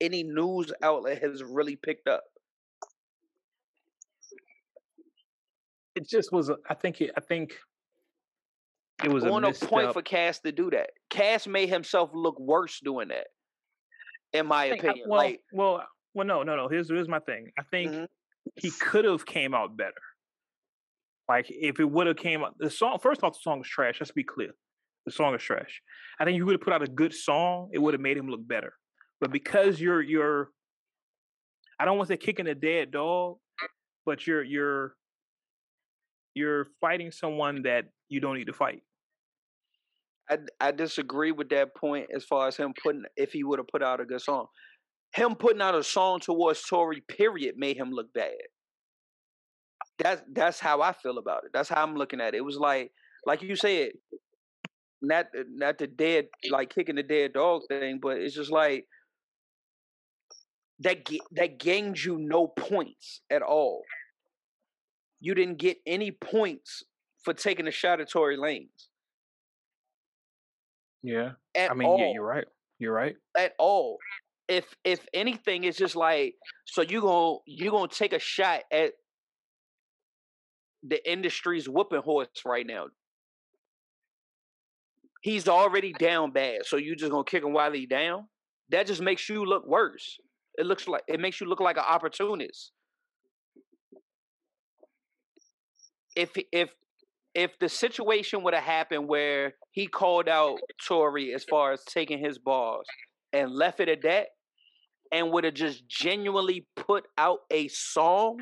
Any 0.00 0.22
news 0.22 0.72
outlet 0.82 1.22
has 1.22 1.42
really 1.42 1.76
picked 1.76 2.08
up. 2.08 2.22
It 5.94 6.08
just 6.08 6.32
was. 6.32 6.50
I 6.68 6.74
think. 6.74 7.02
I 7.16 7.20
think 7.20 7.54
it 9.04 9.12
was 9.12 9.24
a 9.24 9.30
on 9.30 9.44
a 9.44 9.52
point 9.52 9.86
misstep. 9.86 9.92
for 9.94 10.02
Cass 10.02 10.40
to 10.40 10.52
do 10.52 10.70
that. 10.70 10.90
Cass 11.10 11.46
made 11.46 11.68
himself 11.68 12.10
look 12.14 12.38
worse 12.38 12.80
doing 12.80 13.08
that. 13.08 13.26
In 14.32 14.46
my 14.46 14.70
think- 14.70 14.84
I- 14.84 14.88
opinion, 14.88 15.08
well, 15.08 15.18
like 15.20 15.40
well, 15.52 15.86
well, 16.14 16.26
no, 16.26 16.42
no, 16.42 16.56
no. 16.56 16.68
Here's 16.68 16.88
here's 16.88 17.08
my 17.08 17.18
thing. 17.20 17.50
I 17.58 17.62
think 17.64 17.92
Mhm. 17.92 18.06
he 18.56 18.70
could 18.70 19.04
have 19.04 19.24
came 19.26 19.54
out 19.54 19.76
better. 19.76 19.92
Like 21.28 21.46
if 21.50 21.78
it 21.80 21.84
would 21.84 22.06
have 22.06 22.16
came 22.16 22.42
out, 22.44 22.56
the 22.58 22.68
song. 22.70 22.98
First 22.98 23.22
off, 23.22 23.34
the 23.34 23.40
song 23.40 23.60
is 23.60 23.68
trash. 23.68 24.00
Let's 24.00 24.10
be 24.12 24.24
clear, 24.24 24.52
the 25.06 25.12
song 25.12 25.34
is 25.34 25.42
trash. 25.42 25.82
I 26.18 26.24
think 26.24 26.36
you 26.36 26.44
would 26.46 26.52
have 26.54 26.60
put 26.60 26.72
out 26.72 26.82
a 26.82 26.86
good 26.86 27.14
song. 27.14 27.70
It 27.72 27.78
would 27.78 27.94
have 27.94 28.00
made 28.00 28.16
him 28.16 28.28
look 28.28 28.46
better. 28.46 28.74
But 29.20 29.30
because 29.32 29.80
you're 29.80 30.02
you're, 30.02 30.50
I 31.78 31.84
don't 31.84 31.96
want 31.96 32.08
to 32.08 32.14
say 32.14 32.18
kicking 32.18 32.46
a 32.48 32.54
dead 32.54 32.90
dog, 32.90 33.38
but 34.04 34.26
you're 34.26 34.42
you're 34.42 34.96
you're 36.34 36.66
fighting 36.80 37.10
someone 37.12 37.62
that 37.62 37.84
you 38.08 38.18
don't 38.20 38.36
need 38.36 38.46
to 38.46 38.52
fight. 38.52 38.82
I, 40.30 40.38
I 40.60 40.72
disagree 40.72 41.32
with 41.32 41.48
that 41.50 41.74
point 41.74 42.06
as 42.14 42.24
far 42.24 42.48
as 42.48 42.56
him 42.56 42.72
putting 42.82 43.04
if 43.16 43.32
he 43.32 43.44
would 43.44 43.58
have 43.58 43.68
put 43.68 43.82
out 43.82 44.00
a 44.00 44.04
good 44.04 44.20
song. 44.20 44.46
Him 45.14 45.34
putting 45.34 45.60
out 45.60 45.74
a 45.74 45.82
song 45.82 46.20
towards 46.20 46.62
Tory, 46.66 47.02
period, 47.08 47.56
made 47.58 47.76
him 47.76 47.90
look 47.90 48.12
bad. 48.14 48.32
That's 49.98 50.22
that's 50.32 50.58
how 50.58 50.80
I 50.80 50.92
feel 50.92 51.18
about 51.18 51.44
it. 51.44 51.50
That's 51.52 51.68
how 51.68 51.82
I'm 51.82 51.96
looking 51.96 52.20
at 52.20 52.34
it. 52.34 52.38
It 52.38 52.44
was 52.44 52.56
like 52.56 52.92
like 53.26 53.42
you 53.42 53.56
said, 53.56 53.90
not 55.02 55.26
not 55.50 55.78
the 55.78 55.86
dead 55.86 56.28
like 56.50 56.74
kicking 56.74 56.94
the 56.94 57.02
dead 57.02 57.34
dog 57.34 57.62
thing, 57.68 57.98
but 58.00 58.18
it's 58.18 58.34
just 58.34 58.50
like 58.50 58.86
that 60.80 61.06
that 61.32 61.58
gained 61.58 62.02
you 62.02 62.16
no 62.18 62.48
points 62.48 63.20
at 63.30 63.42
all. 63.42 63.82
You 65.20 65.34
didn't 65.34 65.58
get 65.58 65.76
any 65.86 66.10
points 66.10 66.82
for 67.24 67.34
taking 67.34 67.68
a 67.68 67.70
shot 67.70 68.00
at 68.00 68.10
Tory 68.10 68.36
Lanez. 68.36 68.88
Yeah. 71.02 71.32
I 71.58 71.74
mean, 71.74 71.88
all. 71.88 71.98
yeah, 71.98 72.12
you're 72.12 72.24
right. 72.24 72.44
You're 72.78 72.92
right. 72.92 73.16
At 73.36 73.52
all. 73.58 73.98
If 74.48 74.64
if 74.84 75.06
anything, 75.14 75.64
it's 75.64 75.78
just 75.78 75.96
like 75.96 76.34
so 76.66 76.82
you 76.82 77.00
gonna 77.00 77.38
you 77.46 77.70
gonna 77.70 77.88
take 77.88 78.12
a 78.12 78.18
shot 78.18 78.62
at 78.72 78.92
the 80.82 81.10
industry's 81.10 81.68
whooping 81.68 82.02
horse 82.02 82.28
right 82.44 82.66
now. 82.66 82.86
He's 85.22 85.46
already 85.46 85.92
down 85.92 86.32
bad, 86.32 86.66
so 86.66 86.76
you 86.76 86.96
just 86.96 87.12
gonna 87.12 87.24
kick 87.24 87.44
him 87.44 87.52
while 87.52 87.72
he 87.72 87.86
down. 87.86 88.26
That 88.70 88.86
just 88.86 89.00
makes 89.00 89.28
you 89.28 89.44
look 89.44 89.66
worse. 89.66 90.18
It 90.58 90.66
looks 90.66 90.88
like 90.88 91.02
it 91.06 91.20
makes 91.20 91.40
you 91.40 91.46
look 91.46 91.60
like 91.60 91.76
an 91.76 91.84
opportunist. 91.88 92.72
If 96.16 96.36
if 96.50 96.70
if 97.34 97.58
the 97.58 97.68
situation 97.68 98.42
would 98.42 98.54
have 98.54 98.62
happened 98.62 99.08
where 99.08 99.54
he 99.70 99.86
called 99.86 100.28
out 100.28 100.58
Tory 100.86 101.34
as 101.34 101.44
far 101.44 101.72
as 101.72 101.82
taking 101.84 102.18
his 102.18 102.38
balls 102.38 102.86
and 103.32 103.50
left 103.50 103.80
it 103.80 103.88
at 103.88 104.02
that, 104.02 104.26
and 105.12 105.30
would 105.30 105.44
have 105.44 105.54
just 105.54 105.86
genuinely 105.86 106.66
put 106.74 107.04
out 107.18 107.40
a 107.50 107.68
song 107.68 108.38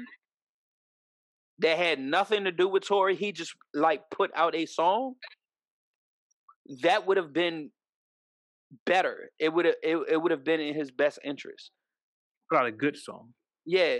that 1.58 1.76
had 1.76 1.98
nothing 1.98 2.44
to 2.44 2.52
do 2.52 2.68
with 2.68 2.86
Tory, 2.86 3.16
he 3.16 3.32
just 3.32 3.54
like 3.74 4.02
put 4.10 4.30
out 4.34 4.54
a 4.54 4.66
song. 4.66 5.14
That 6.82 7.06
would 7.06 7.16
have 7.16 7.32
been 7.32 7.70
better. 8.86 9.30
It 9.38 9.52
would 9.52 9.64
have 9.66 9.74
it, 9.82 9.98
it 10.08 10.16
would 10.16 10.30
have 10.30 10.44
been 10.44 10.60
in 10.60 10.74
his 10.74 10.90
best 10.90 11.18
interest. 11.24 11.72
Out 12.54 12.66
a 12.66 12.72
good 12.72 12.96
song. 12.96 13.34
Yeah, 13.66 13.98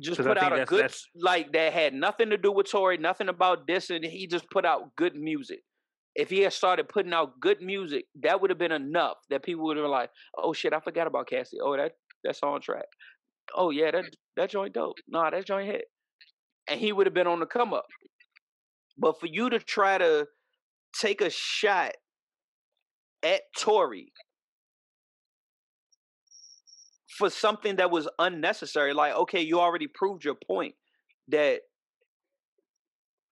just 0.00 0.20
put 0.20 0.38
out 0.38 0.52
a 0.52 0.56
that's- 0.56 0.68
good 0.68 0.84
that's- 0.84 1.06
like 1.16 1.52
that 1.52 1.72
had 1.72 1.94
nothing 1.94 2.30
to 2.30 2.36
do 2.38 2.52
with 2.52 2.70
Tory, 2.70 2.96
nothing 2.96 3.28
about 3.28 3.66
this, 3.66 3.90
and 3.90 4.04
he 4.04 4.26
just 4.26 4.48
put 4.50 4.64
out 4.64 4.94
good 4.96 5.14
music. 5.14 5.60
If 6.14 6.30
he 6.30 6.40
had 6.40 6.52
started 6.52 6.88
putting 6.88 7.12
out 7.12 7.40
good 7.40 7.60
music, 7.60 8.06
that 8.22 8.40
would 8.40 8.50
have 8.50 8.58
been 8.58 8.70
enough 8.72 9.16
that 9.30 9.42
people 9.42 9.64
would 9.64 9.76
have 9.76 9.84
been 9.84 9.90
like, 9.90 10.10
"Oh 10.38 10.52
shit, 10.52 10.72
I 10.72 10.78
forgot 10.80 11.08
about 11.08 11.28
Cassie. 11.28 11.58
Oh, 11.60 11.76
that 11.76 11.92
that's 12.22 12.42
on 12.42 12.60
track. 12.60 12.86
Oh 13.54 13.70
yeah, 13.70 13.90
that 13.90 14.04
that 14.36 14.50
joint 14.50 14.74
dope. 14.74 14.96
Nah, 15.08 15.30
that 15.30 15.44
joint 15.44 15.66
hit." 15.66 15.86
And 16.68 16.78
he 16.80 16.92
would 16.92 17.06
have 17.06 17.14
been 17.14 17.26
on 17.26 17.40
the 17.40 17.46
come 17.46 17.74
up. 17.74 17.86
But 18.96 19.18
for 19.18 19.26
you 19.26 19.50
to 19.50 19.58
try 19.58 19.98
to 19.98 20.28
take 20.98 21.20
a 21.20 21.30
shot 21.30 21.94
at 23.24 23.42
Tory 23.58 24.12
for 27.16 27.30
something 27.30 27.76
that 27.76 27.90
was 27.90 28.08
unnecessary. 28.18 28.92
Like, 28.92 29.14
okay, 29.14 29.40
you 29.40 29.60
already 29.60 29.86
proved 29.86 30.24
your 30.24 30.34
point 30.34 30.74
that 31.28 31.60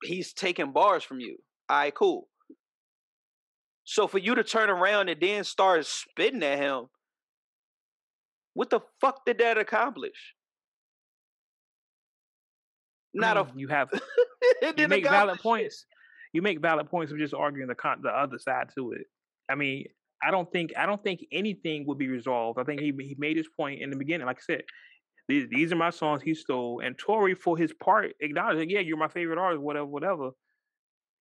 he's 0.03 0.33
taking 0.33 0.71
bars 0.71 1.03
from 1.03 1.19
you. 1.19 1.37
All 1.69 1.77
right, 1.77 1.93
cool. 1.93 2.27
So 3.83 4.07
for 4.07 4.17
you 4.17 4.35
to 4.35 4.43
turn 4.43 4.69
around 4.69 5.09
and 5.09 5.19
then 5.19 5.43
start 5.43 5.85
spitting 5.85 6.43
at 6.43 6.57
him, 6.57 6.85
what 8.53 8.69
the 8.69 8.79
fuck 9.01 9.25
did 9.25 9.39
that 9.39 9.57
accomplish? 9.57 10.35
Not 13.13 13.37
a 13.37 13.43
Mm, 13.43 13.59
you 13.59 13.67
have 13.67 13.89
it 14.41 14.79
you 14.79 14.87
make 14.87 15.03
valid 15.03 15.39
points. 15.39 15.85
You 16.31 16.41
make 16.41 16.61
valid 16.61 16.89
points 16.89 17.11
of 17.11 17.19
just 17.19 17.33
arguing 17.33 17.67
the 17.67 17.75
con- 17.75 18.01
the 18.01 18.09
other 18.09 18.39
side 18.39 18.69
to 18.75 18.93
it. 18.93 19.05
I 19.49 19.55
mean, 19.55 19.85
I 20.25 20.31
don't 20.31 20.51
think 20.51 20.73
I 20.77 20.85
don't 20.85 21.03
think 21.03 21.25
anything 21.31 21.85
would 21.87 21.97
be 21.97 22.07
resolved. 22.07 22.59
I 22.59 22.63
think 22.63 22.81
he 22.81 22.93
he 22.99 23.15
made 23.17 23.37
his 23.37 23.47
point 23.55 23.81
in 23.81 23.89
the 23.89 23.95
beginning. 23.95 24.27
Like 24.27 24.37
I 24.37 24.53
said, 24.53 24.63
these 25.27 25.47
these 25.49 25.71
are 25.71 25.75
my 25.75 25.89
songs 25.89 26.21
he 26.21 26.33
stole, 26.33 26.81
and 26.83 26.97
Tory 26.97 27.35
for 27.35 27.57
his 27.57 27.73
part 27.73 28.13
acknowledged, 28.19 28.69
yeah, 28.69 28.79
you're 28.79 28.97
my 28.97 29.07
favorite 29.07 29.39
artist, 29.39 29.61
whatever, 29.61 29.85
whatever. 29.85 30.29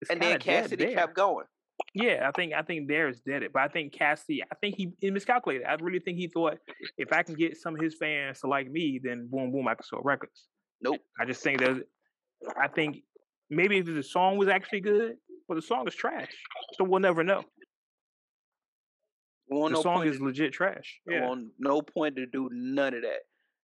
It's 0.01 0.11
And 0.11 0.21
then 0.21 0.39
Cassidy 0.39 0.95
kept 0.95 1.15
going. 1.15 1.47
Yeah, 1.95 2.29
I 2.29 2.33
think 2.33 2.53
I 2.55 2.63
think 2.63 2.89
there 2.89 3.09
is 3.09 3.21
dead 3.21 3.43
it, 3.43 3.53
but 3.53 3.63
I 3.63 3.69
think 3.69 3.93
Cassie, 3.93 4.43
I 4.43 4.55
think 4.57 4.77
he, 4.77 4.93
he 5.01 5.11
miscalculated. 5.11 5.67
I 5.67 5.75
really 5.81 6.01
think 6.01 6.19
he 6.19 6.29
thought 6.29 6.59
if 6.97 7.13
I 7.13 7.23
can 7.23 7.35
get 7.35 7.57
some 7.57 7.75
of 7.75 7.81
his 7.81 7.97
fans 7.99 8.41
to 8.41 8.47
like 8.47 8.71
me, 8.71 9.01
then 9.03 9.29
boom, 9.31 9.53
boom, 9.53 9.69
I 9.69 9.75
can 9.75 9.85
sell 9.85 10.01
records. 10.03 10.49
Nope. 10.81 11.01
I 11.19 11.25
just 11.25 11.43
think 11.43 11.61
that 11.61 11.85
I 12.59 12.69
think 12.69 13.03
maybe 13.51 13.79
if 13.79 13.87
the 13.87 14.03
song 14.03 14.37
was 14.37 14.49
actually 14.49 14.81
good, 14.81 15.15
but 15.49 15.55
the 15.55 15.63
song 15.63 15.87
is 15.87 15.95
trash, 15.95 16.31
so 16.75 16.85
we'll 16.85 17.01
never 17.01 17.23
know. 17.23 17.45
The 19.53 19.75
no 19.75 19.83
song 19.83 20.07
is 20.07 20.21
legit 20.21 20.53
trash. 20.53 21.01
Yeah, 21.09 21.27
on 21.29 21.51
no 21.59 21.83
point 21.83 22.17
to 22.17 22.27
do 22.27 22.49
none 22.53 22.95
of 22.95 23.03
that. 23.03 23.21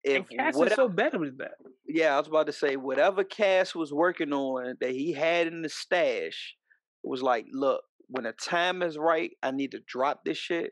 and 0.06 0.23
If 0.23 0.30
Cass 0.30 0.56
is 0.60 0.73
so 0.76 0.88
better 0.89 1.19
with 1.19 1.38
that. 1.39 1.56
yeah, 1.88 2.15
I 2.15 2.19
was 2.19 2.27
about 2.27 2.47
to 2.47 2.53
say 2.53 2.76
whatever 2.76 3.23
Cass 3.23 3.76
was 3.76 3.91
working 3.93 4.31
on 4.34 4.76
that 4.81 4.91
he 4.91 5.11
had 5.14 5.47
in 5.47 5.61
the 5.61 5.69
stash 5.69 6.56
was 7.03 7.22
like, 7.22 7.45
look, 7.51 7.81
when 8.07 8.23
the 8.23 8.34
time 8.34 8.81
is 8.81 8.97
right, 8.97 9.31
I 9.43 9.51
need 9.51 9.72
to 9.72 9.80
drop 9.88 10.22
this 10.26 10.38
shit. 10.38 10.72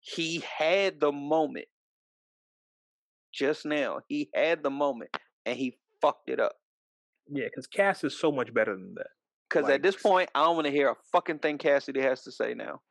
He 0.00 0.42
had 0.58 1.00
the 1.00 1.10
moment 1.12 1.66
just 3.32 3.66
now. 3.66 4.00
He 4.08 4.30
had 4.34 4.62
the 4.62 4.70
moment 4.70 5.10
and 5.44 5.56
he 5.56 5.78
fucked 6.00 6.30
it 6.30 6.40
up. 6.40 6.52
Yeah, 7.28 7.46
because 7.46 7.66
Cass 7.66 8.04
is 8.04 8.18
so 8.18 8.30
much 8.30 8.54
better 8.54 8.74
than 8.74 8.94
that. 8.94 9.08
Because 9.48 9.64
Like- 9.64 9.74
at 9.76 9.82
this 9.82 9.96
point, 9.96 10.30
I 10.34 10.44
don't 10.44 10.54
want 10.56 10.66
to 10.66 10.70
hear 10.72 10.90
a 10.90 10.94
fucking 11.12 11.40
thing 11.40 11.58
Cassidy 11.58 12.00
has 12.00 12.22
to 12.22 12.32
say 12.32 12.54
now. 12.54 12.82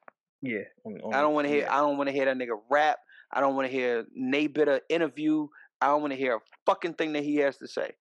Yeah, 0.45 0.63
on- 0.85 1.13
I 1.13 1.21
don't 1.21 1.33
want 1.33 1.45
to 1.45 1.53
hear. 1.53 1.63
yeah. 1.63 1.75
I 1.75 1.81
don't 1.81 1.97
want 1.97 2.07
to 2.07 2.13
hear 2.13 2.25
that 2.25 2.37
nigga 2.37 2.57
rap. 2.69 2.99
I 3.33 3.41
don't 3.41 3.55
want 3.55 3.67
to 3.67 3.71
hear 3.71 4.05
Nay 4.13 4.47
Bitter 4.47 4.81
interview. 4.89 5.47
I 5.81 5.87
don't 5.87 6.01
want 6.01 6.13
to 6.13 6.17
hear 6.17 6.35
a 6.35 6.39
fucking 6.65 6.93
thing 6.93 7.13
that 7.13 7.23
he 7.23 7.37
has 7.37 7.57
to 7.57 7.67
say, 7.67 7.91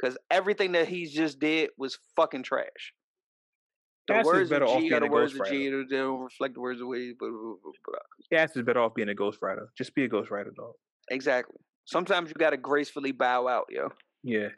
because 0.00 0.16
everything 0.30 0.72
that 0.72 0.88
he's 0.88 1.12
just 1.12 1.38
did 1.38 1.70
was 1.76 1.98
fucking 2.16 2.44
trash. 2.44 2.94
The 4.08 4.14
Cass 4.14 4.24
words 4.24 4.50
better 4.50 4.64
of 4.64 4.80
G 4.80 4.92
are 4.92 5.00
the 5.00 5.06
words 5.06 5.34
of. 5.38 5.46
G. 5.48 5.68
They 5.68 5.96
don't 5.96 6.20
reflect 6.20 6.54
the 6.54 6.60
words 6.60 6.80
of 6.80 6.88
Wade. 6.88 7.18
Blah, 7.18 7.28
blah, 7.28 7.54
blah, 7.62 7.72
blah. 7.86 8.38
Cass 8.38 8.56
is 8.56 8.62
better 8.62 8.80
off 8.80 8.94
being 8.94 9.08
a 9.10 9.14
ghostwriter. 9.14 9.66
Just 9.76 9.94
be 9.94 10.04
a 10.04 10.08
ghostwriter, 10.08 10.54
dog. 10.54 10.72
Exactly. 11.10 11.56
Sometimes 11.84 12.28
you 12.28 12.34
gotta 12.34 12.56
gracefully 12.56 13.12
bow 13.12 13.46
out, 13.46 13.66
yo. 13.70 13.90
Yeah. 14.22 14.48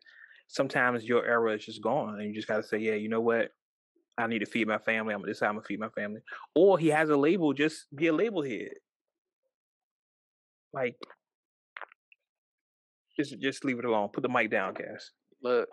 Sometimes 0.49 1.05
your 1.05 1.25
era 1.27 1.55
is 1.55 1.65
just 1.65 1.83
gone, 1.83 2.21
and 2.21 2.29
you 2.29 2.35
just 2.35 2.49
gotta 2.49 2.63
say, 2.63 2.79
yeah, 2.79 2.95
you 2.95 3.09
know 3.09 3.21
what? 3.21 3.53
I 4.19 4.27
need 4.27 4.41
to 4.41 4.47
feed 4.47 4.69
my 4.69 4.79
family. 4.79 5.15
I'm 5.15 5.23
this 5.25 5.43
I'm 5.43 5.55
gonna 5.55 5.63
feed 5.63 5.81
my 5.81 5.89
family. 5.89 6.21
Or 6.55 6.79
he 6.79 6.89
has 6.89 7.11
a 7.11 7.17
label, 7.17 7.53
just 7.53 7.87
be 7.95 8.09
a 8.09 8.13
label 8.13 8.43
head. 8.43 8.75
Like, 10.73 10.97
just 13.19 13.39
just 13.41 13.65
leave 13.65 13.79
it 13.79 13.85
alone. 13.85 14.11
Put 14.13 14.23
the 14.23 14.29
mic 14.29 14.51
down, 14.51 14.75
guys. 14.75 15.11
Look, 15.43 15.69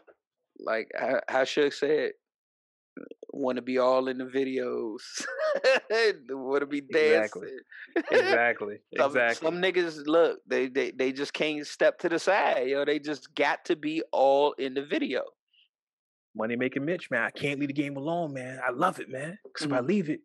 like 0.59 0.89
how, 0.97 1.21
how 1.27 1.43
Shook 1.43 1.73
said, 1.73 2.11
want 3.31 3.57
to 3.57 3.61
be 3.61 3.77
all 3.77 4.07
in 4.07 4.17
the 4.17 4.25
videos. 4.25 5.01
want 6.29 6.61
to 6.61 6.65
be 6.65 6.81
dancing. 6.81 7.43
Exactly. 7.95 8.07
Exactly. 8.11 8.75
Some, 8.97 9.11
exactly. 9.11 9.47
some 9.47 9.61
niggas 9.61 10.05
look, 10.05 10.39
they, 10.47 10.67
they 10.67 10.91
they 10.91 11.11
just 11.11 11.33
can't 11.33 11.65
step 11.65 11.99
to 11.99 12.09
the 12.09 12.19
side, 12.19 12.67
yo. 12.67 12.85
They 12.85 12.99
just 12.99 13.33
got 13.35 13.65
to 13.65 13.75
be 13.75 14.03
all 14.11 14.53
in 14.53 14.73
the 14.73 14.83
video. 14.83 15.23
Money 16.35 16.55
making 16.55 16.85
Mitch, 16.85 17.09
man. 17.09 17.23
I 17.23 17.31
can't 17.31 17.59
leave 17.59 17.69
the 17.69 17.73
game 17.73 17.97
alone, 17.97 18.33
man. 18.33 18.59
I 18.65 18.71
love 18.71 18.99
it, 18.99 19.09
man. 19.09 19.37
Because 19.43 19.65
if 19.65 19.73
I 19.73 19.79
Mhm. 19.79 19.87
leave 19.87 20.09
it, 20.09 20.21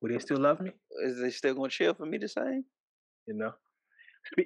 will 0.00 0.10
they 0.10 0.18
still 0.18 0.38
love 0.38 0.60
me? 0.60 0.72
Is 1.02 1.20
they 1.20 1.30
still 1.30 1.54
gonna 1.54 1.68
chill 1.68 1.94
for 1.94 2.06
me 2.06 2.18
the 2.18 2.28
same? 2.28 2.64
you 3.26 3.32
know. 3.34 3.54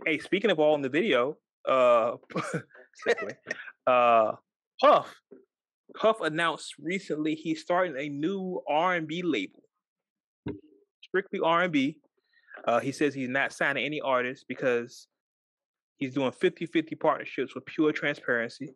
Hey, 0.07 0.19
speaking 0.19 0.53
of 0.53 0.61
all 0.61 0.77
in 0.77 0.83
the 0.83 0.89
video, 0.89 1.37
uh, 1.69 2.17
uh, 3.87 4.37
Puff, 4.81 5.21
Puff 5.97 6.21
announced 6.21 6.75
recently 6.79 7.35
he's 7.35 7.61
starting 7.61 7.97
a 7.97 8.09
new 8.09 8.63
R 8.69 8.95
and 8.95 9.09
B 9.09 9.23
label, 9.23 9.63
strictly 11.03 11.41
R 11.41 11.63
and 11.63 11.73
B. 11.73 12.01
Uh, 12.65 12.79
he 12.79 12.93
says 12.93 13.15
he's 13.15 13.29
not 13.29 13.53
signing 13.53 13.85
any 13.85 14.01
artists 14.01 14.45
because 14.47 15.09
He's 15.99 16.15
doing 16.15 16.31
50-50 16.31 16.99
partnerships 16.99 17.55
with 17.55 17.67
pure 17.67 17.93
transparency. 17.93 18.75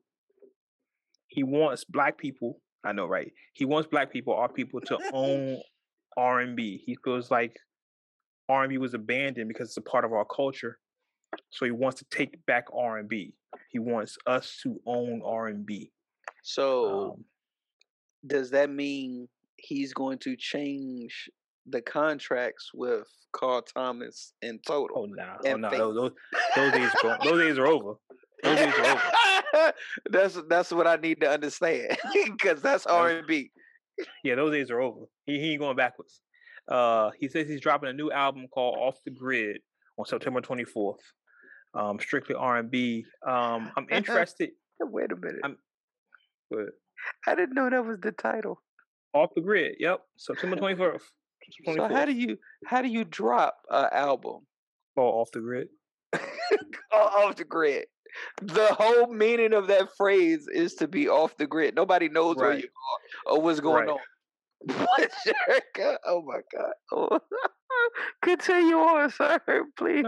He 1.32 1.42
wants 1.42 1.84
black 1.84 2.18
people, 2.18 2.60
I 2.84 2.92
know, 2.92 3.06
right? 3.06 3.32
He 3.54 3.64
wants 3.64 3.88
black 3.90 4.12
people, 4.12 4.34
our 4.34 4.50
people, 4.52 4.80
to 4.82 4.98
own 5.14 5.58
R 6.16 6.40
and 6.40 6.54
B. 6.54 6.82
He 6.84 6.96
feels 7.02 7.30
like 7.30 7.56
R 8.50 8.64
and 8.64 8.70
B 8.70 8.76
was 8.76 8.92
abandoned 8.92 9.48
because 9.48 9.68
it's 9.68 9.76
a 9.78 9.82
part 9.82 10.04
of 10.04 10.12
our 10.12 10.26
culture. 10.26 10.78
So 11.50 11.64
he 11.64 11.70
wants 11.70 11.98
to 12.00 12.04
take 12.10 12.44
back 12.44 12.64
R 12.76 12.98
and 12.98 13.08
B. 13.08 13.34
He 13.70 13.78
wants 13.78 14.18
us 14.26 14.58
to 14.62 14.78
own 14.86 15.22
R 15.24 15.46
and 15.48 15.64
B. 15.64 15.90
So 16.42 17.12
Um, 17.12 17.24
does 18.26 18.50
that 18.50 18.68
mean 18.70 19.28
he's 19.56 19.94
going 19.94 20.18
to 20.18 20.36
change 20.36 21.30
the 21.66 21.80
contracts 21.80 22.70
with 22.74 23.08
Carl 23.32 23.62
Thomas 23.62 24.34
and 24.42 24.60
oh 24.68 24.86
Total? 24.88 25.06
nah, 25.08 25.36
oh 25.46 25.56
no, 25.56 25.70
fake. 25.70 25.78
those, 25.78 25.94
those 25.96 26.12
those 26.56 26.72
days 26.72 26.90
are 27.04 27.18
those 27.24 27.40
days 27.40 27.58
are 27.58 27.66
over. 27.66 27.94
Those 28.42 28.58
days 28.58 28.74
are 28.74 28.86
over. 28.86 29.72
that's 30.10 30.38
that's 30.48 30.72
what 30.72 30.86
I 30.86 30.96
need 30.96 31.20
to 31.20 31.30
understand 31.30 31.96
because 32.26 32.62
that's 32.62 32.86
R 32.86 33.10
and 33.10 33.26
B. 33.26 33.50
Yeah, 34.24 34.34
those 34.36 34.52
days 34.52 34.70
are 34.70 34.80
over. 34.80 35.06
He, 35.26 35.38
he 35.38 35.52
ain't 35.52 35.60
going 35.60 35.76
backwards. 35.76 36.20
Uh, 36.68 37.10
he 37.18 37.28
says 37.28 37.48
he's 37.48 37.60
dropping 37.60 37.90
a 37.90 37.92
new 37.92 38.10
album 38.10 38.46
called 38.52 38.76
Off 38.78 38.96
the 39.04 39.10
Grid 39.10 39.58
on 39.98 40.06
September 40.06 40.40
24th. 40.40 40.96
Um, 41.74 41.98
strictly 42.00 42.34
R&B. 42.34 43.04
Um, 43.26 43.70
I'm 43.76 43.86
interested. 43.90 44.50
Wait 44.80 45.12
a 45.12 45.16
minute, 45.16 45.40
I'm- 45.44 45.58
but 46.50 46.66
I 47.26 47.34
didn't 47.34 47.54
know 47.54 47.70
that 47.70 47.84
was 47.84 47.98
the 48.00 48.12
title. 48.12 48.62
Off 49.14 49.30
the 49.34 49.40
Grid. 49.40 49.76
Yep, 49.78 50.00
September 50.16 50.56
24th. 50.56 51.00
So 51.74 51.88
how 51.88 52.04
do 52.04 52.12
you 52.12 52.38
how 52.66 52.82
do 52.82 52.88
you 52.88 53.04
drop 53.04 53.56
an 53.68 53.88
album 53.92 54.46
oh, 54.96 55.02
Off 55.02 55.30
the 55.32 55.40
Grid. 55.40 55.68
off 56.92 57.36
the 57.36 57.44
grid? 57.44 57.86
The 58.42 58.66
whole 58.74 59.06
meaning 59.12 59.52
of 59.54 59.66
that 59.68 59.96
phrase 59.96 60.46
is 60.52 60.74
to 60.76 60.88
be 60.88 61.08
off 61.08 61.36
the 61.36 61.46
grid. 61.46 61.74
Nobody 61.74 62.08
knows 62.08 62.36
where 62.36 62.52
you 62.54 62.68
are 63.26 63.34
or 63.34 63.40
what's 63.40 63.60
going 63.60 63.86
Right. 63.86 63.88
on. 63.88 63.98
oh 66.06 66.22
my 66.22 66.40
god! 66.52 66.72
Oh. 66.92 67.18
Continue 68.22 68.76
on, 68.76 69.10
sir, 69.10 69.40
please. 69.76 70.04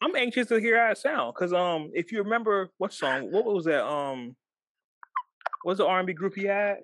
I'm 0.00 0.16
anxious 0.16 0.46
to 0.48 0.60
hear 0.60 0.78
how 0.82 0.92
it 0.92 0.98
sound 0.98 1.34
because 1.34 1.52
um, 1.52 1.90
if 1.92 2.12
you 2.12 2.22
remember 2.22 2.70
what 2.78 2.92
song, 2.92 3.30
what 3.32 3.44
was 3.44 3.64
that 3.64 3.84
um, 3.84 4.36
what's 5.64 5.78
the 5.78 5.86
R&B 5.86 6.12
group 6.12 6.34
he 6.34 6.44
had? 6.44 6.76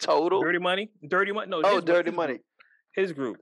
Total. 0.00 0.42
Dirty 0.42 0.58
Money. 0.58 0.90
Dirty 1.08 1.32
Money. 1.32 1.48
No. 1.48 1.62
oh, 1.64 1.80
dirty 1.80 2.10
money. 2.10 2.40
his 2.94 3.12
group. 3.12 3.38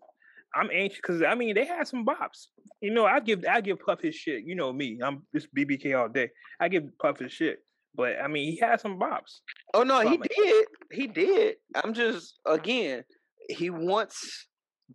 I'm 0.54 0.70
anxious 0.72 0.98
because 1.02 1.22
I 1.22 1.34
mean 1.34 1.54
they 1.54 1.66
had 1.66 1.86
some 1.86 2.04
bops. 2.06 2.46
You 2.80 2.92
know, 2.92 3.04
I 3.06 3.20
give 3.20 3.44
I 3.50 3.60
give 3.60 3.78
Puff 3.80 4.00
his 4.00 4.14
shit. 4.14 4.42
You 4.44 4.54
know 4.54 4.72
me, 4.72 4.98
I'm 5.02 5.22
just 5.34 5.48
BBK 5.54 5.98
all 5.98 6.08
day. 6.08 6.30
I 6.60 6.68
give 6.68 6.84
Puff 7.00 7.18
his 7.18 7.32
shit, 7.32 7.58
but 7.94 8.14
I 8.22 8.28
mean 8.28 8.52
he 8.52 8.58
had 8.58 8.80
some 8.80 8.98
bops. 8.98 9.40
Oh 9.74 9.82
no, 9.82 10.00
So 10.02 10.08
he 10.08 10.14
I'm 10.14 10.20
like- 10.20 10.30
did. 10.36 10.66
He 10.92 11.06
did. 11.08 11.56
I'm 11.74 11.92
just 11.94 12.38
again, 12.46 13.04
he 13.50 13.70
wants 13.70 14.46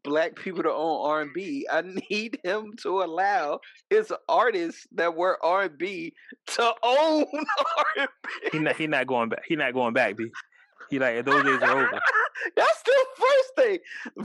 black 0.03 0.35
people 0.37 0.63
to 0.63 0.71
own 0.71 1.05
R 1.09 1.21
and 1.21 1.33
B. 1.33 1.67
I 1.69 1.81
need 2.09 2.39
him 2.43 2.71
to 2.83 3.03
allow 3.03 3.59
his 3.89 4.11
artists 4.29 4.87
that 4.93 5.15
were 5.15 5.37
R 5.43 5.63
and 5.63 5.77
B 5.77 6.13
to 6.47 6.73
own 6.83 7.25
R 7.77 7.85
and 7.99 8.09
B. 8.23 8.49
He 8.53 8.59
not 8.59 8.75
he 8.77 8.87
not 8.87 9.05
going 9.07 9.29
back. 9.29 9.43
He 9.47 9.55
not 9.55 9.73
going 9.73 9.93
back. 9.93 10.15
B. 10.17 10.27
He 10.89 10.97
like 10.99 11.23
those 11.25 11.43
days 11.43 11.61
are 11.61 11.71
over. 11.85 11.99
That's 12.55 12.81
the 12.83 13.05
first 13.17 13.55
thing. 13.57 13.79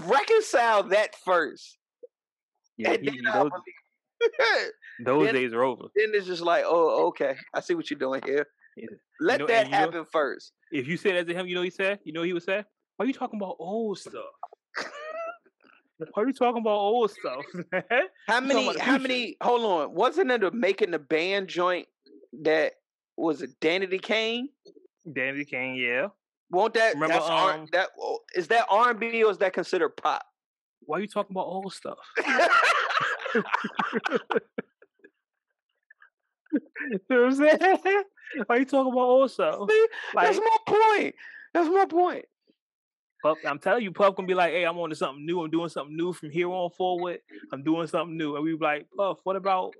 Reconcile 0.08 0.82
that 0.84 1.14
first. 1.24 1.78
Yeah, 2.76 2.92
he, 2.92 2.96
then, 2.98 3.14
he- 3.14 3.20
I'll 3.26 3.44
those, 3.44 3.52
those 5.04 5.24
then- 5.26 5.34
days 5.34 5.52
are 5.52 5.62
over. 5.62 5.84
then 5.94 6.12
it's 6.14 6.26
just 6.26 6.42
like, 6.42 6.64
oh, 6.66 7.06
okay, 7.08 7.36
I 7.54 7.60
see 7.60 7.74
what 7.74 7.90
you're 7.90 7.98
doing 7.98 8.22
here. 8.24 8.46
Yeah. 8.76 8.86
Let 9.20 9.40
know- 9.40 9.46
that 9.46 9.66
you 9.66 9.72
know- 9.72 9.78
happen 9.78 10.04
first. 10.12 10.52
If 10.72 10.88
you 10.88 10.96
said 10.96 11.16
that 11.16 11.30
to 11.32 11.38
him, 11.38 11.46
you 11.46 11.54
know 11.54 11.60
what 11.60 11.66
he 11.66 11.70
said. 11.70 12.00
You 12.04 12.12
know 12.12 12.20
what 12.20 12.26
he 12.26 12.32
would 12.32 12.42
say. 12.42 12.64
Why 12.96 13.04
are 13.04 13.06
you 13.06 13.14
talking 13.14 13.38
about 13.38 13.56
old 13.58 13.98
stuff? 13.98 14.24
Why 15.98 16.22
are 16.22 16.26
you 16.26 16.32
talking 16.32 16.60
about 16.60 16.76
old 16.76 17.10
stuff? 17.10 17.44
How 18.26 18.40
many? 18.40 18.78
How 18.78 18.98
many? 18.98 19.36
Hold 19.40 19.62
on. 19.64 19.94
Wasn't 19.94 20.30
it 20.30 20.42
a 20.44 20.50
making 20.50 20.90
the 20.90 20.98
band 20.98 21.48
joint 21.48 21.86
that 22.42 22.72
was 23.16 23.40
it 23.42 23.58
Danity 23.60 24.00
Kane? 24.02 24.48
Danny 25.10 25.44
Kane, 25.44 25.76
yeah. 25.76 26.08
Won't 26.50 26.74
that 26.74 26.94
Remember, 26.94 27.14
that's 27.14 27.28
um, 27.28 27.66
that 27.72 27.88
oh, 28.00 28.20
is 28.34 28.48
that 28.48 28.66
R 28.70 28.90
and 28.90 29.00
B 29.00 29.24
or 29.24 29.30
is 29.30 29.38
that 29.38 29.52
considered 29.52 29.90
pop? 29.90 30.24
Why 30.80 30.98
are 30.98 31.00
you 31.00 31.08
talking 31.08 31.34
about 31.34 31.46
old 31.46 31.72
stuff? 31.72 31.98
You 36.90 37.00
know 37.10 37.22
what 37.24 37.26
I'm 37.26 37.34
saying? 37.34 38.04
Why 38.46 38.56
are 38.56 38.58
you 38.58 38.64
talking 38.64 38.92
about 38.92 39.00
old 39.00 39.30
stuff? 39.30 39.68
See, 39.68 39.86
Like, 40.14 40.26
that's 40.26 40.38
my 40.38 40.56
point. 40.66 41.14
That's 41.54 41.68
my 41.68 41.86
point. 41.86 42.24
Puff, 43.22 43.38
I'm 43.46 43.58
telling 43.58 43.82
you, 43.82 43.92
Puff 43.92 44.14
gonna 44.14 44.28
be 44.28 44.34
like, 44.34 44.52
"Hey, 44.52 44.64
I'm 44.64 44.78
on 44.78 44.90
to 44.90 44.96
something 44.96 45.24
new. 45.24 45.40
I'm 45.40 45.50
doing 45.50 45.68
something 45.68 45.96
new 45.96 46.12
from 46.12 46.30
here 46.30 46.50
on 46.50 46.70
forward. 46.70 47.20
I'm 47.52 47.64
doing 47.64 47.86
something 47.86 48.16
new." 48.16 48.36
And 48.36 48.44
we 48.44 48.52
be 48.52 48.64
like, 48.64 48.86
"Puff, 48.96 49.18
what 49.24 49.36
about 49.36 49.74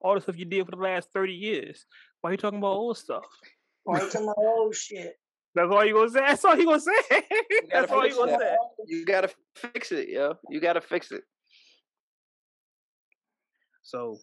all 0.00 0.14
the 0.14 0.20
stuff 0.20 0.38
you 0.38 0.44
did 0.44 0.64
for 0.66 0.72
the 0.72 0.82
last 0.82 1.10
thirty 1.12 1.32
years? 1.32 1.86
Why 2.20 2.30
are 2.30 2.32
you 2.32 2.36
talking 2.36 2.58
about 2.58 2.76
old 2.76 2.98
stuff?" 2.98 3.24
Right 3.86 4.10
to 4.10 4.20
my 4.20 4.34
old 4.36 4.74
shit. 4.74 5.18
That's 5.56 5.72
all 5.72 5.84
you 5.86 5.94
gonna 5.94 6.10
say. 6.10 6.20
That's 6.20 6.44
all 6.44 6.56
you 6.56 6.66
gonna 6.66 6.80
say. 6.80 6.92
That's 7.72 7.90
all 7.90 8.06
you 8.06 8.14
gonna 8.14 8.32
that. 8.32 8.40
say. 8.40 8.56
You 8.88 9.06
gotta 9.06 9.30
fix 9.54 9.90
it, 9.90 10.10
yo. 10.10 10.34
You 10.50 10.60
gotta 10.60 10.82
fix 10.82 11.10
it. 11.10 11.22
So 13.82 14.18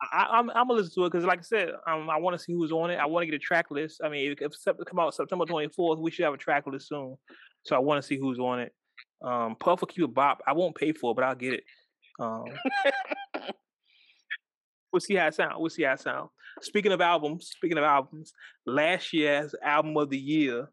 I, 0.00 0.28
I'm 0.30 0.48
I'm 0.50 0.68
gonna 0.68 0.80
listen 0.80 0.94
to 0.94 1.04
it 1.04 1.12
because, 1.12 1.26
like 1.26 1.40
I 1.40 1.42
said, 1.42 1.72
um, 1.86 2.08
I 2.08 2.16
want 2.16 2.36
to 2.36 2.42
see 2.42 2.54
who's 2.54 2.72
on 2.72 2.90
it. 2.90 2.96
I 2.96 3.04
want 3.04 3.24
to 3.24 3.26
get 3.26 3.34
a 3.34 3.38
track 3.38 3.70
list. 3.70 4.00
I 4.02 4.08
mean, 4.08 4.32
if, 4.32 4.40
if 4.40 4.86
come 4.86 4.98
out 4.98 5.14
September 5.14 5.44
24th, 5.44 5.98
we 5.98 6.10
should 6.10 6.24
have 6.24 6.32
a 6.32 6.38
track 6.38 6.66
list 6.66 6.88
soon. 6.88 7.18
So 7.64 7.76
I 7.76 7.80
want 7.80 8.02
to 8.02 8.06
see 8.06 8.16
who's 8.16 8.38
on 8.38 8.60
it. 8.60 8.72
Um, 9.22 9.54
Puff 9.60 9.82
will 9.82 9.88
keep 9.88 10.04
a 10.04 10.08
bop. 10.08 10.40
I 10.46 10.54
won't 10.54 10.74
pay 10.74 10.92
for 10.92 11.10
it, 11.12 11.14
but 11.14 11.24
I'll 11.24 11.34
get 11.34 11.52
it. 11.52 11.64
Um, 12.18 12.46
we'll 14.92 15.00
see 15.00 15.14
how 15.14 15.26
it 15.26 15.34
sound. 15.34 15.56
We'll 15.58 15.68
see 15.68 15.82
how 15.82 15.92
it 15.92 16.00
sound. 16.00 16.30
Speaking 16.60 16.92
of 16.92 17.00
albums, 17.00 17.48
speaking 17.48 17.78
of 17.78 17.84
albums, 17.84 18.32
last 18.66 19.12
year's 19.12 19.54
album 19.62 19.96
of 19.96 20.10
the 20.10 20.18
year 20.18 20.68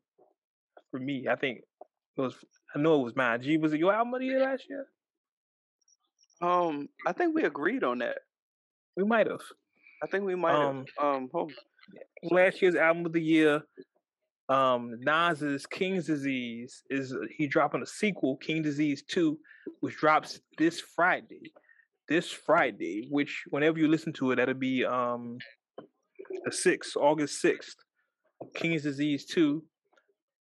for 0.92 1.00
me, 1.00 1.28
I 1.30 1.36
think 1.36 1.60
it 2.18 2.22
was. 2.22 2.36
I 2.76 2.80
know 2.80 3.02
it 3.02 3.04
was 3.04 3.16
mine. 3.16 3.42
G, 3.42 3.58
was 3.58 3.74
it 3.74 3.80
your 3.80 3.94
album 3.94 4.14
of 4.14 4.20
the 4.20 4.28
year 4.28 4.42
last 4.42 4.66
year? 4.70 4.86
Um, 6.42 6.88
I 7.06 7.14
think 7.14 7.36
we 7.36 7.44
agreed 7.44 7.84
on 7.84 8.00
that. 8.00 8.20
We 8.96 9.04
might 9.04 9.28
have. 9.28 9.42
I 10.04 10.08
think 10.08 10.26
we 10.26 10.36
might 10.36 10.56
have. 10.56 10.86
Um, 11.02 11.30
Um, 11.34 11.48
last 12.32 12.62
year's 12.62 12.76
album 12.76 13.06
of 13.06 13.14
the 13.14 13.22
year. 13.22 13.62
Um, 14.50 14.96
Nas's 15.02 15.66
King's 15.68 16.08
Disease 16.08 16.84
is 16.90 17.16
he 17.38 17.46
dropping 17.48 17.84
a 17.84 17.86
sequel, 17.86 18.38
King 18.38 18.62
Disease 18.64 19.04
Two, 19.08 19.38
which 19.82 19.96
drops 19.98 20.40
this 20.58 20.80
Friday. 20.80 21.52
This 22.08 22.32
Friday, 22.32 23.08
which 23.12 23.44
whenever 23.50 23.78
you 23.78 23.88
listen 23.88 24.12
to 24.14 24.32
it, 24.32 24.38
that'll 24.38 24.56
be 24.56 24.84
um 24.86 25.38
the 26.46 26.52
sixth, 26.52 26.96
August 26.98 27.42
sixth. 27.42 27.76
King's 28.56 28.84
Disease 28.84 29.26
Two. 29.26 29.64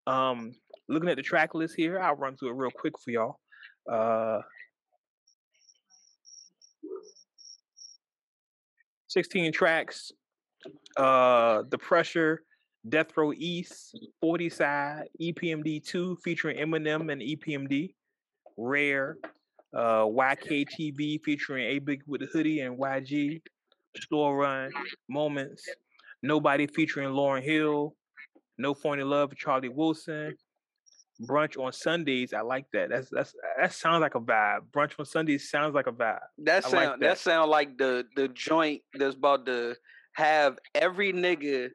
Um, 0.07 0.53
looking 0.87 1.09
at 1.09 1.17
the 1.17 1.23
track 1.23 1.53
list 1.53 1.75
here, 1.75 1.99
I'll 1.99 2.15
run 2.15 2.37
through 2.37 2.49
it 2.49 2.55
real 2.55 2.71
quick 2.71 2.93
for 2.99 3.11
y'all. 3.11 3.39
Uh, 3.91 4.39
16 9.07 9.51
tracks. 9.51 10.11
Uh, 10.97 11.63
The 11.69 11.77
Pressure, 11.77 12.43
Death 12.87 13.15
Row 13.15 13.33
East, 13.33 13.97
40 14.21 14.49
Side, 14.49 15.03
EPMD 15.21 15.83
2 15.85 16.17
featuring 16.23 16.57
Eminem 16.57 17.11
and 17.11 17.21
EPMD, 17.21 17.93
Rare, 18.57 19.17
uh, 19.75 20.03
YKTV 20.03 21.23
featuring 21.23 21.65
A 21.65 21.79
Boogie 21.79 22.01
wit 22.07 22.21
da 22.21 22.27
Hoodie 22.27 22.61
and 22.61 22.77
YG, 22.77 23.41
Store 23.97 24.37
Run, 24.37 24.71
Moments, 25.07 25.67
Nobody 26.21 26.67
featuring 26.67 27.09
Lauryn 27.09 27.43
Hill, 27.43 27.95
No 28.57 28.73
Phony 28.73 29.03
Love, 29.03 29.35
Charlie 29.35 29.69
Wilson, 29.69 30.35
Brunch 31.27 31.57
on 31.57 31.71
Sundays. 31.73 32.33
I 32.33 32.41
like 32.41 32.65
that. 32.73 32.89
That's 32.89 33.09
that's 33.09 33.33
that 33.59 33.73
sounds 33.73 34.01
like 34.01 34.15
a 34.15 34.19
vibe. 34.19 34.59
Brunch 34.71 34.91
on 34.99 35.05
Sundays 35.05 35.49
sounds 35.49 35.75
like 35.75 35.87
a 35.87 35.91
vibe. 35.91 36.19
that 36.39 36.63
sound 36.63 36.75
like 36.75 36.89
that. 36.91 36.99
that. 37.01 37.17
sound 37.17 37.51
like 37.51 37.77
the 37.77 38.05
the 38.15 38.27
joint 38.29 38.81
that's 38.93 39.15
about 39.15 39.45
to 39.45 39.75
have 40.13 40.57
every 40.75 41.13
nigga 41.13 41.69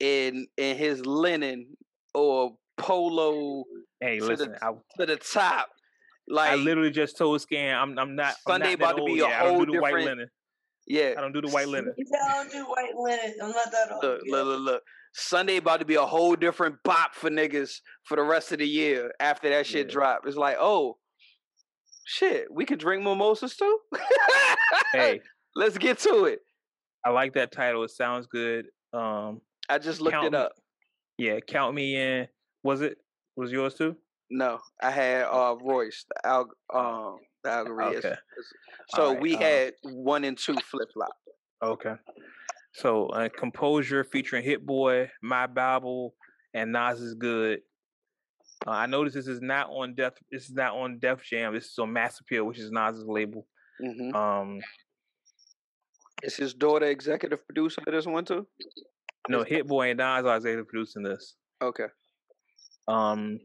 in 0.00 0.46
in 0.56 0.76
his 0.76 1.04
linen 1.06 1.66
or 2.14 2.56
polo 2.76 3.64
Hey, 4.00 4.18
To 4.20 4.24
the- 4.26 4.30
listen, 4.30 4.54
I, 4.62 4.70
to 5.00 5.06
the 5.06 5.16
top. 5.16 5.68
Like 6.28 6.52
I 6.52 6.54
literally 6.56 6.90
just 6.90 7.16
told 7.16 7.40
Scan 7.40 7.74
I'm 7.76 7.98
I'm 7.98 8.14
not 8.14 8.34
I'm 8.46 8.52
Sunday 8.52 8.76
not 8.76 8.92
about 8.92 8.96
to 8.98 9.04
be 9.04 9.20
old 9.22 9.30
a 9.30 9.32
yet. 9.32 9.40
Whole 9.40 9.58
the 9.66 9.72
different- 9.72 10.04
linen. 10.04 10.28
Yeah. 10.88 11.14
I 11.16 11.20
don't 11.20 11.32
do 11.32 11.40
the 11.40 11.48
white 11.50 11.68
linen. 11.68 11.94
I 12.28 12.34
don't 12.34 12.50
do 12.50 12.64
white 12.64 12.94
linen. 12.96 13.34
I'm 13.42 13.50
not 13.50 13.70
that 13.70 13.92
old. 13.92 14.02
Look, 14.02 14.20
look, 14.26 14.46
look, 14.46 14.60
look. 14.60 14.82
Sunday 15.14 15.56
about 15.56 15.80
to 15.80 15.86
be 15.86 15.94
a 15.96 16.04
whole 16.06 16.34
different 16.36 16.76
bop 16.84 17.14
for 17.14 17.30
niggas 17.30 17.76
for 18.04 18.16
the 18.16 18.22
rest 18.22 18.52
of 18.52 18.58
the 18.58 18.66
year 18.68 19.12
after 19.20 19.48
that 19.50 19.66
shit 19.66 19.86
Yeah. 19.86 19.92
drop. 19.92 20.20
It's 20.26 20.36
like, 20.36 20.56
oh, 20.60 20.98
shit, 22.04 22.46
we 22.50 22.64
could 22.64 22.78
drink 22.78 23.02
mimosas 23.02 23.56
too. 23.56 23.78
Hey, 24.92 25.20
let's 25.56 25.78
get 25.78 25.98
to 26.00 26.24
it. 26.24 26.40
I 27.04 27.10
like 27.10 27.34
that 27.34 27.52
title. 27.52 27.84
It 27.84 27.90
sounds 27.90 28.26
good. 28.26 28.66
Um, 28.92 29.40
I 29.68 29.78
just 29.78 30.00
looked 30.00 30.14
Count 30.14 30.26
it 30.26 30.32
me- 30.32 30.38
up. 30.38 30.52
yeah, 31.16 31.40
count 31.40 31.74
me 31.74 31.96
in. 31.96 32.28
Was 32.62 32.80
it? 32.80 32.98
Was 33.36 33.50
yours 33.52 33.74
too? 33.74 33.96
No, 34.30 34.58
I 34.82 34.90
had 34.90 35.22
uh 35.24 35.56
Royce, 35.62 36.04
the 36.08 36.28
alg 36.28 36.46
um 36.74 37.16
Okay. 37.48 38.14
So 38.90 39.08
Alright, 39.08 39.20
we 39.20 39.34
um, 39.34 39.42
had 39.42 39.72
one 39.82 40.24
and 40.24 40.36
two 40.38 40.54
flip 40.54 40.88
flop. 40.92 41.10
Okay. 41.62 41.94
So 42.74 43.06
uh, 43.06 43.28
composure 43.36 44.04
featuring 44.04 44.44
Hit 44.44 44.64
Boy, 44.64 45.10
My 45.22 45.46
Bible, 45.46 46.14
and 46.54 46.72
Nas 46.72 47.00
is 47.00 47.14
good. 47.14 47.60
Uh, 48.66 48.70
I 48.70 48.86
noticed 48.86 49.14
this 49.14 49.26
is 49.28 49.40
not 49.40 49.68
on 49.70 49.94
Death. 49.94 50.14
This 50.30 50.44
is 50.44 50.54
not 50.54 50.74
on 50.74 50.98
Def 50.98 51.22
Jam. 51.24 51.54
This 51.54 51.66
is 51.66 51.78
on 51.78 51.92
Mass 51.92 52.20
Appeal, 52.20 52.44
which 52.44 52.58
is 52.58 52.70
Nas's 52.70 53.04
label. 53.06 53.46
hmm 53.80 54.14
Um, 54.14 54.60
Is 56.22 56.36
his 56.36 56.54
daughter 56.54 56.86
executive 56.86 57.44
producer 57.46 57.80
of 57.86 57.92
this 57.92 58.06
one 58.06 58.24
too? 58.24 58.46
no, 59.28 59.44
Hit 59.44 59.66
Boy 59.66 59.90
and 59.90 59.98
Nas 59.98 60.24
are 60.24 60.36
executive 60.36 60.68
producing 60.68 61.02
this. 61.02 61.36
Okay. 61.62 61.86
Um, 62.88 63.38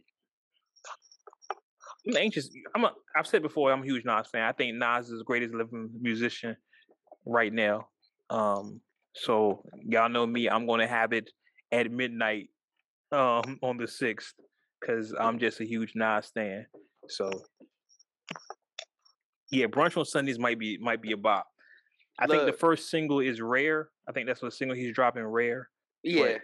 I'm 2.08 2.18
anxious. 2.18 2.50
I'm. 2.76 2.84
A, 2.84 2.92
I've 3.16 3.28
said 3.28 3.42
before. 3.42 3.72
I'm 3.72 3.82
a 3.82 3.86
huge 3.86 4.04
Nas 4.06 4.28
fan. 4.32 4.44
I 4.44 4.52
think 4.52 4.76
Nas 4.76 5.10
is 5.10 5.20
the 5.20 5.24
greatest 5.24 5.54
living 5.54 5.90
musician 6.02 6.58
right 7.26 7.54
now. 7.54 7.88
Um, 8.30 8.82
so 9.16 9.64
y'all 9.88 10.10
know 10.10 10.26
me. 10.26 10.50
I'm 10.50 10.66
going 10.66 10.80
to 10.80 10.88
have 10.88 11.14
it 11.14 11.30
at 11.72 11.90
midnight 11.92 12.50
um, 13.12 13.60
on 13.64 13.78
the 13.78 13.88
sixth 13.88 14.34
because 14.82 15.14
I'm 15.18 15.40
just 15.40 15.62
a 15.62 15.66
huge 15.66 15.94
Nas 15.96 16.30
fan. 16.34 16.66
So 17.08 17.30
yeah, 19.52 19.68
brunch 19.68 19.96
on 19.98 20.06
Sundays 20.06 20.40
might 20.40 20.60
be 20.60 20.78
might 20.78 21.02
be 21.02 21.12
a 21.12 21.18
bop. 21.18 21.48
I 22.20 22.28
think 22.28 22.46
the 22.46 22.54
first 22.54 22.90
single 22.90 23.20
is 23.20 23.42
Rare. 23.42 23.90
I 24.08 24.12
think 24.12 24.28
that's 24.28 24.42
what 24.42 24.54
single 24.54 24.76
he's 24.76 24.94
dropping. 24.94 25.24
Rare. 25.24 25.70
Yeah. 26.04 26.38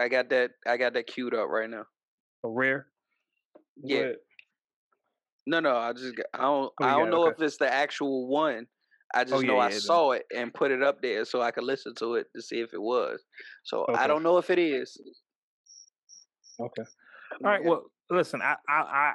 I 0.00 0.08
got 0.08 0.30
that 0.30 0.52
I 0.66 0.76
got 0.76 0.94
that 0.94 1.06
queued 1.06 1.34
up 1.34 1.48
right 1.48 1.70
now. 1.70 1.84
A 2.44 2.48
rare. 2.48 2.86
Yeah. 3.82 4.08
But- 4.08 4.16
No, 5.46 5.60
no, 5.60 5.76
I 5.76 5.92
just 5.92 6.14
got- 6.16 6.26
I 6.34 6.42
don't 6.42 6.72
Oh, 6.80 6.84
I 6.84 6.92
don't 6.98 7.10
know 7.10 7.26
okay. 7.26 7.32
if 7.36 7.42
it's 7.42 7.56
the 7.56 7.72
actual 7.72 8.28
one. 8.28 8.66
I 9.14 9.20
oh, 9.22 9.24
just 9.24 9.34
Oh, 9.34 9.40
know 9.40 9.54
yeah, 9.56 9.60
I 9.60 9.64
yeah, 9.64 9.70
then- 9.70 9.80
saw 9.80 10.12
it 10.12 10.26
and 10.34 10.54
put 10.54 10.70
it 10.70 10.82
up 10.82 11.02
there 11.02 11.24
so 11.24 11.42
I 11.42 11.50
could 11.50 11.64
listen 11.64 11.94
to 11.96 12.14
it 12.14 12.28
to 12.34 12.40
see 12.42 12.60
if 12.60 12.72
it 12.72 12.80
was. 12.80 13.20
So 13.64 13.84
Okay. 13.84 13.94
I 13.98 14.06
don't 14.06 14.22
know 14.22 14.38
if 14.38 14.50
it 14.50 14.58
is. 14.58 14.96
Okay. 16.60 16.82
All 16.82 17.50
right. 17.50 17.62
Yeah. 17.62 17.68
Well, 17.70 17.82
listen. 18.10 18.40
I 18.42 18.56
I 18.68 18.72
I, 18.80 19.12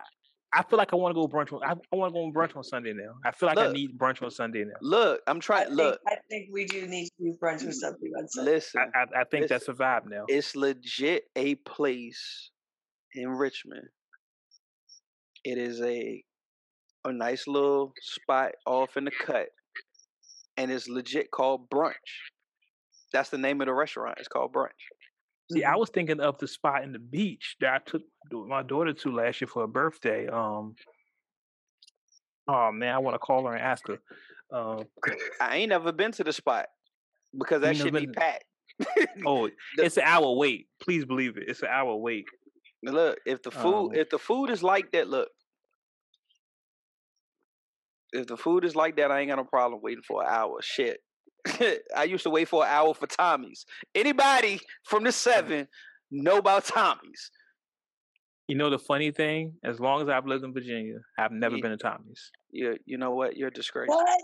I 0.54 0.64
feel 0.64 0.78
like 0.78 0.94
I 0.94 0.96
want 0.96 1.16
to 1.16 1.22
go 1.22 1.28
brunch. 1.28 1.52
On, 1.54 1.62
I, 1.64 1.72
I 1.72 1.96
want 1.96 2.14
to 2.14 2.20
go 2.20 2.24
on 2.26 2.34
brunch 2.34 2.56
on 2.56 2.64
Sunday 2.64 2.94
now. 2.94 3.14
I 3.24 3.32
feel 3.32 3.48
like 3.48 3.58
I 3.58 3.72
need 3.72 3.98
brunch 3.98 4.22
on 4.24 4.32
Sunday 4.32 4.64
now. 4.64 4.74
Look, 4.82 5.22
I'm 5.28 5.40
trying. 5.40 5.70
Look, 5.70 6.00
I 6.08 6.16
think 6.30 6.50
we 6.52 6.66
do 6.66 6.88
need 6.88 7.06
to 7.06 7.12
do 7.20 7.38
brunch 7.42 7.68
or 7.68 7.72
something 7.72 8.12
on 8.18 8.28
Sunday. 8.28 8.52
listen. 8.52 8.82
I 8.96 9.00
I, 9.00 9.22
I 9.22 9.24
think 9.26 9.48
that's 9.48 9.68
a 9.68 9.74
vibe 9.74 10.08
now. 10.10 10.26
it's 10.28 10.56
legit 10.56 11.26
a 11.36 11.56
place 11.56 12.52
in 13.14 13.30
Richmond. 13.30 13.88
It 15.44 15.58
is 15.58 15.82
a 15.82 16.24
a 17.06 17.14
nice 17.14 17.48
little 17.48 17.94
spot 18.02 18.52
off 18.66 18.98
in 18.98 19.06
the 19.06 19.12
cut, 19.12 19.48
and 20.58 20.72
it's 20.72 20.88
legit 20.90 21.32
called 21.32 21.70
Brunch. 21.70 21.94
That's 23.14 23.30
the 23.30 23.38
name 23.38 23.62
of 23.62 23.68
the 23.68 23.74
restaurant. 23.74 24.18
It's 24.20 24.28
called 24.28 24.54
Brunch. 24.54 24.70
See, 25.52 25.64
I 25.64 25.76
was 25.76 25.90
thinking 25.90 26.20
of 26.20 26.38
the 26.40 26.48
spot 26.48 26.84
in 26.84 26.92
the 26.92 27.00
beach 27.00 27.56
that 27.62 27.74
I 27.74 27.80
took 27.90 28.02
my 28.32 28.64
daughter 28.64 28.92
to 28.92 29.12
last 29.16 29.40
year 29.40 29.48
for 29.48 29.62
her 29.62 29.68
birthday. 29.68 30.28
Um. 30.28 30.76
Oh 32.50 32.72
man, 32.72 32.94
I 32.94 33.00
want 33.00 33.16
to 33.16 33.20
call 33.20 33.46
her 33.48 33.54
and 33.54 33.64
ask 33.64 33.88
her. 33.88 34.00
Um. 34.52 34.84
I 35.40 35.58
ain't 35.58 35.70
never 35.70 35.92
been 35.92 36.12
to 36.14 36.24
the 36.24 36.34
spot 36.34 36.68
because 37.38 37.62
that 37.62 37.78
should 37.78 37.94
be 37.94 38.08
packed. 38.08 38.46
Oh, 39.26 39.48
The- 39.78 39.86
it's 39.86 39.98
an 39.98 40.04
hour 40.06 40.36
wait. 40.36 40.68
Please 40.82 41.06
believe 41.06 41.38
it. 41.38 41.46
It's 41.48 41.62
an 41.62 41.70
hour 41.72 41.96
wait. 41.96 42.26
Look, 42.84 43.20
if 43.26 43.42
the 43.42 43.52
food 43.52 43.92
Um, 43.92 43.96
if 43.96 44.10
the 44.10 44.20
food 44.20 44.50
is 44.50 44.64
like 44.64 44.92
that, 44.92 45.08
look. 45.08 45.30
If 48.14 48.28
the 48.28 48.38
food 48.38 48.64
is 48.64 48.76
like 48.76 48.96
that, 48.98 49.12
I 49.12 49.20
ain't 49.20 49.30
got 49.30 49.36
no 49.36 49.44
problem 49.44 49.82
waiting 49.82 50.04
for 50.08 50.24
an 50.24 50.30
hour. 50.30 50.62
Shit. 50.62 51.02
I 51.96 52.04
used 52.04 52.24
to 52.24 52.30
wait 52.30 52.48
for 52.48 52.64
an 52.64 52.70
hour 52.70 52.94
for 52.94 53.08
Tommy's. 53.08 53.66
Anybody 53.94 54.60
from 54.84 55.04
the 55.04 55.12
seven 55.12 55.68
know 56.12 56.38
about 56.38 56.66
Tommy's? 56.66 57.32
You 58.48 58.56
know 58.56 58.70
the 58.70 58.80
funny 58.80 59.12
thing? 59.12 59.56
As 59.64 59.80
long 59.80 60.02
as 60.02 60.08
I've 60.08 60.26
lived 60.26 60.46
in 60.46 60.54
Virginia, 60.54 61.00
I've 61.20 61.32
never 61.32 61.56
Ye- 61.56 61.62
been 61.62 61.72
to 61.72 61.78
Tommy's. 61.78 62.32
You 62.50 62.78
you 62.86 62.98
know 62.98 63.12
what? 63.12 63.36
You're 63.36 63.50
a 63.50 63.54
disgrace. 63.54 63.90
What? 63.90 64.22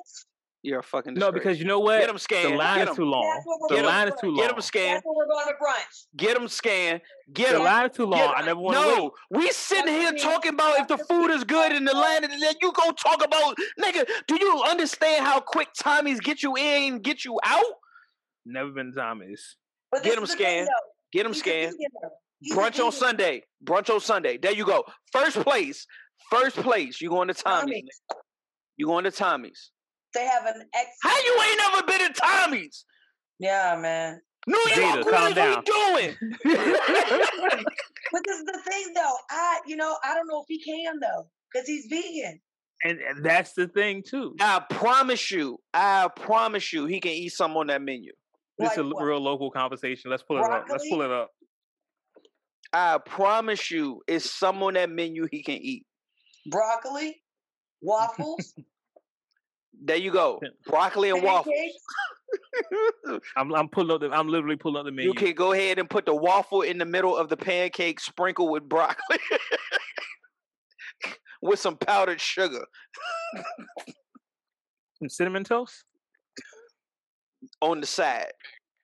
You're 0.65 0.79
a 0.79 0.83
fucking 0.83 1.15
No, 1.15 1.29
because 1.29 1.59
you 1.59 1.65
know 1.65 1.79
what? 1.79 1.99
get 1.99 2.07
them 2.07 2.15
the 2.15 2.19
scanned. 2.21 2.57
line 2.57 2.77
Get 2.79 2.89
is 2.89 2.95
too 2.95 3.03
long. 3.03 3.21
That's 3.35 3.45
The 3.67 3.75
doing. 3.75 3.85
line 3.85 4.07
is 4.07 4.13
too 4.21 4.27
long. 4.27 4.35
Get 4.37 4.49
them 4.51 4.61
scanned. 4.61 4.95
That's 4.95 5.05
when 5.05 5.15
we're 5.17 5.27
going 5.27 5.47
to 5.47 5.53
brunch. 5.61 6.05
Get 6.15 6.33
them 6.35 6.47
scanned. 6.47 7.01
Get 7.33 7.47
The 7.51 7.53
them. 7.57 7.63
line 7.65 7.89
is 7.89 7.97
too 7.97 8.05
long. 8.05 8.19
Get- 8.19 8.37
I 8.37 8.41
never 8.45 8.59
want 8.61 8.77
to 8.77 8.87
wait. 8.87 8.97
no, 8.97 9.11
we 9.31 9.51
sitting 9.51 9.85
That's 9.87 10.23
here 10.23 10.31
talking 10.31 10.53
about 10.53 10.79
if 10.79 10.87
the 10.87 10.97
food 10.99 11.31
is 11.31 11.43
good 11.43 11.73
in 11.73 11.83
the 11.83 11.93
land, 11.93 12.23
and 12.23 12.41
then 12.41 12.53
you 12.61 12.71
go 12.71 12.91
talk 12.93 13.21
about 13.25 13.57
nigga. 13.77 14.07
Do 14.29 14.37
you 14.39 14.63
understand 14.63 15.25
how 15.25 15.41
quick 15.41 15.67
Tommy's 15.77 16.21
get 16.21 16.41
you 16.41 16.55
in, 16.55 16.99
get 16.99 17.25
you 17.25 17.37
out? 17.43 17.65
Never 18.45 18.69
been 18.71 18.91
to 18.93 18.97
Tommy's. 18.97 19.57
But 19.91 20.03
Get 20.03 20.11
this 20.11 20.17
'em 20.17 20.23
is 20.23 20.29
the 20.31 20.35
thing, 20.37 20.45
scanned. 20.65 20.69
Get 21.11 21.23
them 21.23 21.33
scanned. 21.33 21.71
vegan, 21.73 21.87
though. 22.01 22.09
He's 22.39 22.53
a 22.53 22.55
Brunch 22.57 22.85
on. 22.85 22.91
Sunday. 22.93 23.43
Brunch 23.65 23.93
on 23.93 23.99
Sunday. 23.99 24.37
There 24.37 24.53
you 24.53 24.65
go. 24.65 24.85
First 25.11 25.37
place. 25.41 25.85
First 26.29 26.55
place. 26.55 27.01
You 27.01 27.09
going 27.09 27.27
to 27.27 27.33
Tommy's? 27.33 27.81
Tommy's. 27.81 28.01
You 28.77 28.85
going 28.87 29.03
to 29.03 29.11
Tommy's? 29.11 29.71
They 30.13 30.25
have 30.25 30.45
an 30.45 30.61
ex. 30.75 30.89
How 31.01 31.15
you 31.17 31.41
ain't 31.49 31.59
never 31.71 31.87
been 31.87 32.13
to 32.13 32.21
Tommy's? 32.21 32.85
Yeah, 33.39 33.77
man. 33.81 34.21
New 34.45 34.57
Jada, 34.71 34.95
York, 34.95 35.07
calm 35.09 35.23
what 35.23 35.37
are 35.37 35.49
you 35.51 35.63
doing? 35.65 36.15
But 38.11 38.21
this 38.27 38.37
is 38.37 38.45
the 38.45 38.59
thing, 38.69 38.93
though. 38.93 39.15
I, 39.31 39.59
you 39.65 39.75
know, 39.75 39.95
I 40.03 40.13
don't 40.13 40.27
know 40.27 40.41
if 40.41 40.45
he 40.47 40.61
can 40.61 40.99
though, 40.99 41.27
because 41.51 41.67
he's 41.67 41.87
vegan. 41.89 42.39
and, 42.83 42.99
and 42.99 43.25
that's 43.25 43.53
the 43.53 43.67
thing 43.67 44.03
too. 44.07 44.35
I 44.39 44.61
promise 44.69 45.31
you. 45.31 45.57
I 45.73 46.09
promise 46.15 46.71
you, 46.73 46.85
he 46.85 46.99
can 46.99 47.11
eat 47.13 47.29
some 47.29 47.57
on 47.57 47.67
that 47.67 47.81
menu. 47.81 48.11
This 48.59 48.69
Like 48.69 48.77
is 48.77 48.85
a 48.85 48.87
what? 48.89 49.03
real 49.03 49.19
local 49.19 49.49
conversation. 49.49 50.11
Let's 50.11 50.21
pull 50.21 50.37
it 50.37 50.43
up. 50.43 50.65
Let's 50.69 50.87
pull 50.87 51.01
it 51.01 51.09
up. 51.09 51.31
I 52.71 52.99
promise 52.99 53.71
you, 53.71 54.01
it's 54.07 54.29
some 54.29 54.61
on 54.61 54.75
that 54.75 54.89
menu 54.91 55.27
he 55.31 55.41
can 55.41 55.55
eat. 55.55 55.85
Broccoli, 56.51 57.19
waffles, 57.81 58.53
There 59.85 59.97
you 59.97 60.11
go. 60.11 60.39
Broccoli 60.65 61.09
and 61.09 61.21
waffles. 61.21 61.53
I'm 63.37 63.53
I'm 63.53 63.67
pulling 63.67 63.91
up 63.91 64.01
the 64.01 64.09
I'm 64.09 64.27
literally 64.29 64.55
pulling 64.55 64.77
up 64.79 64.85
the 64.85 64.91
menu. 64.91 65.09
You 65.09 65.13
can 65.13 65.33
go 65.33 65.51
ahead 65.51 65.77
and 65.77 65.89
put 65.89 66.05
the 66.05 66.15
waffle 66.15 66.61
in 66.61 66.77
the 66.77 66.85
middle 66.85 67.15
of 67.15 67.27
the 67.29 67.37
pancake, 67.37 67.99
sprinkle 67.99 68.49
with 68.49 68.67
broccoli, 68.67 69.19
with 71.41 71.59
some 71.59 71.75
powdered 71.75 72.21
sugar 72.21 72.65
Some 74.99 75.09
cinnamon 75.09 75.43
toast? 75.43 75.83
on 77.61 77.81
the 77.81 77.87
side 77.87 78.31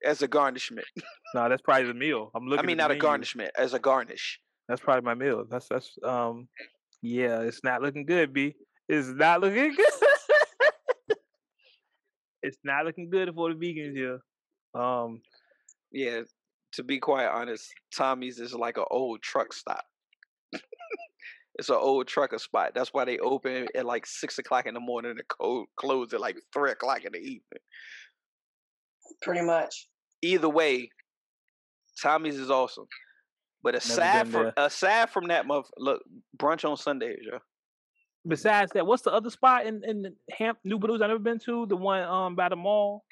as 0.05 0.21
a 0.21 0.27
garnishment. 0.27 0.87
No, 1.35 1.47
that's 1.47 1.61
probably 1.61 1.85
the 1.85 1.93
meal. 1.93 2.31
I'm 2.35 2.47
looking. 2.47 2.65
I 2.65 2.65
mean, 2.65 2.79
at 2.79 2.85
not 2.85 2.87
the 2.87 2.95
a 2.95 2.97
garnishment, 2.97 3.51
as 3.55 3.75
a 3.75 3.79
garnish. 3.79 4.39
That's 4.67 4.81
probably 4.81 5.03
my 5.05 5.13
meal. 5.13 5.45
That's 5.47 5.67
that's 5.67 5.95
um 6.03 6.47
yeah, 7.03 7.41
it's 7.41 7.63
not 7.63 7.83
looking 7.83 8.07
good, 8.07 8.33
B. 8.33 8.55
It's 8.87 9.09
not 9.09 9.39
looking 9.41 9.75
good. 9.75 10.08
It's 12.43 12.57
not 12.63 12.85
looking 12.85 13.09
good 13.09 13.33
for 13.33 13.53
the 13.53 13.59
vegans 13.59 13.95
here. 13.95 14.19
Um 14.73 15.21
Yeah, 15.91 16.21
to 16.73 16.83
be 16.83 16.99
quite 16.99 17.27
honest, 17.27 17.73
Tommy's 17.95 18.39
is 18.39 18.53
like 18.53 18.77
an 18.77 18.85
old 18.91 19.21
truck 19.21 19.53
stop. 19.53 19.83
it's 21.55 21.69
an 21.69 21.75
old 21.75 22.07
trucker 22.07 22.37
spot. 22.37 22.71
That's 22.75 22.93
why 22.93 23.05
they 23.05 23.17
open 23.19 23.67
at 23.75 23.85
like 23.85 24.05
six 24.05 24.37
o'clock 24.37 24.65
in 24.65 24.73
the 24.73 24.79
morning 24.79 25.11
and 25.11 25.27
co- 25.27 25.65
close 25.75 26.13
at 26.13 26.21
like 26.21 26.37
three 26.53 26.71
o'clock 26.71 27.03
in 27.05 27.11
the 27.13 27.19
evening. 27.19 27.41
Pretty 29.21 29.41
much. 29.41 29.87
Either 30.21 30.49
way, 30.49 30.89
Tommy's 32.01 32.37
is 32.37 32.51
awesome. 32.51 32.87
But 33.61 33.75
aside 33.75 34.29
from 34.29 34.51
aside 34.55 35.09
from 35.09 35.27
that, 35.27 35.45
motherf- 35.45 35.69
look, 35.77 36.01
brunch 36.37 36.69
on 36.69 36.77
Sundays, 36.77 37.19
yo. 37.21 37.39
Besides 38.27 38.71
that, 38.73 38.85
what's 38.85 39.03
the 39.03 39.11
other 39.13 39.29
spot 39.29 39.65
in 39.65 39.81
in 39.83 40.13
Ham 40.37 40.55
New 40.63 40.77
Blues 40.77 41.01
I've 41.01 41.07
never 41.09 41.19
been 41.19 41.39
to? 41.39 41.65
The 41.65 41.75
one 41.77 42.03
um 42.03 42.35
by 42.35 42.49
the 42.49 42.55
mall 42.55 43.05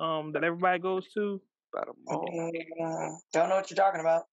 um 0.00 0.32
that 0.32 0.42
everybody 0.42 0.78
goes 0.78 1.06
to. 1.14 1.40
By 1.72 1.82
the 1.86 1.92
mall. 2.06 2.50
Mm, 2.80 3.16
don't 3.32 3.48
know 3.50 3.56
what 3.56 3.70
you're 3.70 3.76
talking 3.76 4.00
about. 4.00 4.24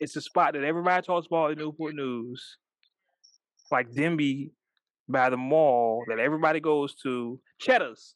It's 0.00 0.16
a 0.16 0.20
spot 0.22 0.54
that 0.54 0.64
everybody 0.64 1.04
talks 1.04 1.26
about 1.26 1.52
in 1.52 1.58
Newport 1.58 1.94
News. 1.94 2.56
Like 3.70 3.90
Denbigh 3.92 4.50
by 5.08 5.28
the 5.28 5.36
mall 5.36 6.04
that 6.08 6.18
everybody 6.18 6.60
goes 6.60 6.94
to. 7.02 7.38
Cheddar's. 7.60 8.14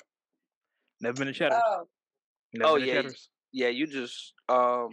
Never 1.01 1.19
been 1.19 1.27
to 1.27 1.33
Cheddar's. 1.35 1.61
Oh, 1.65 1.87
Never 2.55 2.71
Oh, 2.71 2.79
been 2.79 2.87
yeah, 2.89 2.95
Cheddar's. 2.95 3.29
Yeah, 3.53 3.69
you 3.69 3.87
just 3.87 4.33
um 4.49 4.89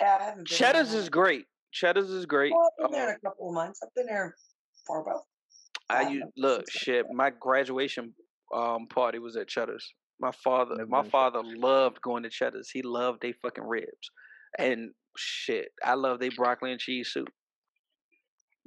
yeah, 0.00 0.16
I 0.20 0.24
haven't 0.24 0.36
been 0.38 0.44
Cheddar's 0.46 0.90
there. 0.90 1.00
is 1.00 1.08
great. 1.08 1.46
Cheddar's 1.74 2.08
is 2.10 2.24
great. 2.24 2.52
Well, 2.52 2.70
I've 2.80 2.90
been 2.90 2.92
there 2.92 3.04
Um, 3.08 3.10
in 3.10 3.16
a 3.16 3.28
couple 3.28 3.48
of 3.48 3.54
months. 3.54 3.80
I've 3.82 3.94
been 3.94 4.06
there 4.06 4.34
for 4.86 5.00
about. 5.02 5.22
I 5.90 6.04
five 6.04 6.12
u- 6.12 6.20
months, 6.20 6.32
look 6.38 6.60
six 6.70 6.72
shit. 6.72 7.06
My 7.12 7.30
graduation 7.30 8.14
um 8.54 8.86
party 8.86 9.18
was 9.18 9.36
at 9.36 9.48
Cheddar's. 9.48 9.92
My 10.20 10.30
father, 10.30 10.76
Never 10.76 10.88
my 10.88 10.98
been 10.98 11.04
to 11.06 11.10
father 11.10 11.42
loved 11.44 12.00
going 12.00 12.22
to 12.22 12.30
Cheddar's. 12.30 12.70
He 12.70 12.82
loved 12.82 13.20
they 13.20 13.32
fucking 13.42 13.64
ribs, 13.64 14.10
and 14.58 14.90
shit, 15.16 15.68
I 15.84 15.94
love 15.94 16.20
they 16.20 16.28
broccoli 16.30 16.70
and 16.70 16.80
cheese 16.80 17.10
soup. 17.12 17.28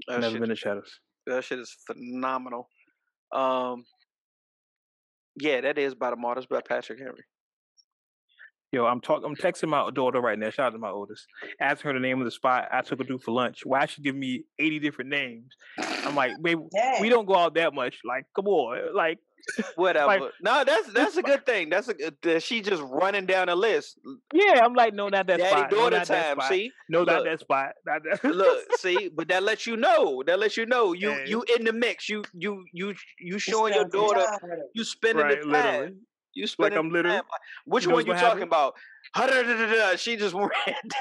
That 0.08 0.20
Never 0.20 0.34
shit, 0.34 0.40
been 0.42 0.50
to 0.50 0.56
Cheddar's. 0.56 1.00
that 1.28 1.44
shit 1.46 1.60
is 1.60 1.76
phenomenal. 1.88 2.68
Um, 3.34 3.84
yeah, 5.40 5.62
that 5.62 5.78
is 5.78 5.96
by 5.96 6.10
the 6.10 6.16
Martyrs 6.18 6.46
by 6.46 6.62
Patrick 6.68 7.00
Henry. 7.00 7.24
Yo, 8.74 8.86
I'm 8.86 9.00
talking. 9.00 9.26
I'm 9.26 9.36
texting 9.36 9.70
my 9.70 9.90
daughter 9.92 10.20
right 10.20 10.38
now. 10.38 10.50
Shout 10.50 10.68
out 10.68 10.70
to 10.72 10.78
my 10.78 10.90
oldest. 10.90 11.26
Asking 11.62 11.90
her 11.90 11.94
the 11.94 12.00
name 12.02 12.20
of 12.20 12.26
the 12.26 12.32
spot 12.32 12.68
I 12.72 12.82
took 12.82 13.00
her 13.00 13.06
to 13.06 13.18
for 13.18 13.32
lunch. 13.32 13.62
Why 13.66 13.86
she 13.86 14.02
give 14.02 14.16
me 14.16 14.44
80 14.60 14.80
different 14.80 15.10
names? 15.10 15.54
I'm 15.80 16.16
like, 16.16 16.32
babe, 16.42 16.60
Dang. 16.76 17.02
we 17.02 17.08
don't 17.10 17.26
go 17.26 17.36
out 17.36 17.56
that 17.56 17.74
much. 17.74 18.00
Like, 18.04 18.26
come 18.36 18.48
on. 18.48 18.94
Like, 18.94 19.20
Whatever. 19.76 20.32
no, 20.42 20.66
that's 20.66 20.92
that's 20.92 21.16
a 21.16 21.22
good 21.24 21.46
thing. 21.46 21.70
That's 21.70 21.88
a 21.88 21.94
good. 21.94 22.18
that 22.24 22.44
She 22.44 22.62
just 22.62 22.84
running 22.84 23.26
down 23.26 23.48
a 23.48 23.56
list. 23.56 23.98
yeah. 24.34 24.60
I'm 24.62 24.74
like, 24.74 24.94
no, 24.94 25.08
not 25.08 25.28
that 25.28 25.38
Daddy 25.40 25.50
spot. 25.50 25.72
No, 25.72 25.78
daughter 25.78 25.98
not 26.00 26.08
that 26.08 26.26
time. 26.28 26.36
spot. 26.40 26.50
See, 26.50 26.72
No, 26.90 27.04
not 27.06 27.24
that 27.24 27.40
spot. 27.40 27.70
Not 27.86 28.02
that. 28.04 28.24
look, 28.36 28.60
see, 28.80 29.08
but 29.16 29.30
that 29.30 29.44
lets 29.44 29.66
you 29.66 29.78
know. 29.78 30.22
That 30.28 30.40
lets 30.40 30.58
you 30.58 30.66
know 30.66 30.92
you 30.92 31.12
Yeah. 31.12 31.24
you 31.26 31.46
in 31.58 31.64
the 31.64 31.72
mix. 31.72 32.10
You 32.10 32.24
you 32.34 32.66
you 32.74 32.90
you 32.90 32.96
You 33.20 33.40
showing 33.40 33.74
your 33.76 33.86
daughter. 33.86 34.20
time 34.26 34.40
with 34.44 34.60
it. 34.60 34.66
You 34.74 34.84
spending 34.84 35.24
right, 35.24 35.38
the 35.40 35.44
time. 35.44 35.52
literally. 35.52 35.94
You 36.38 36.44
Like 36.44 36.50
spending 36.50 36.78
I'm 36.80 36.90
literally. 36.92 37.22
Which 37.66 37.84
You 37.86 37.90
know 37.90 37.96
one 37.96 38.06
you 38.06 38.14
talking 38.14 38.26
happen? 38.26 38.44
about? 38.44 40.00
She 40.00 40.16
just 40.16 40.34
ran 40.36 40.50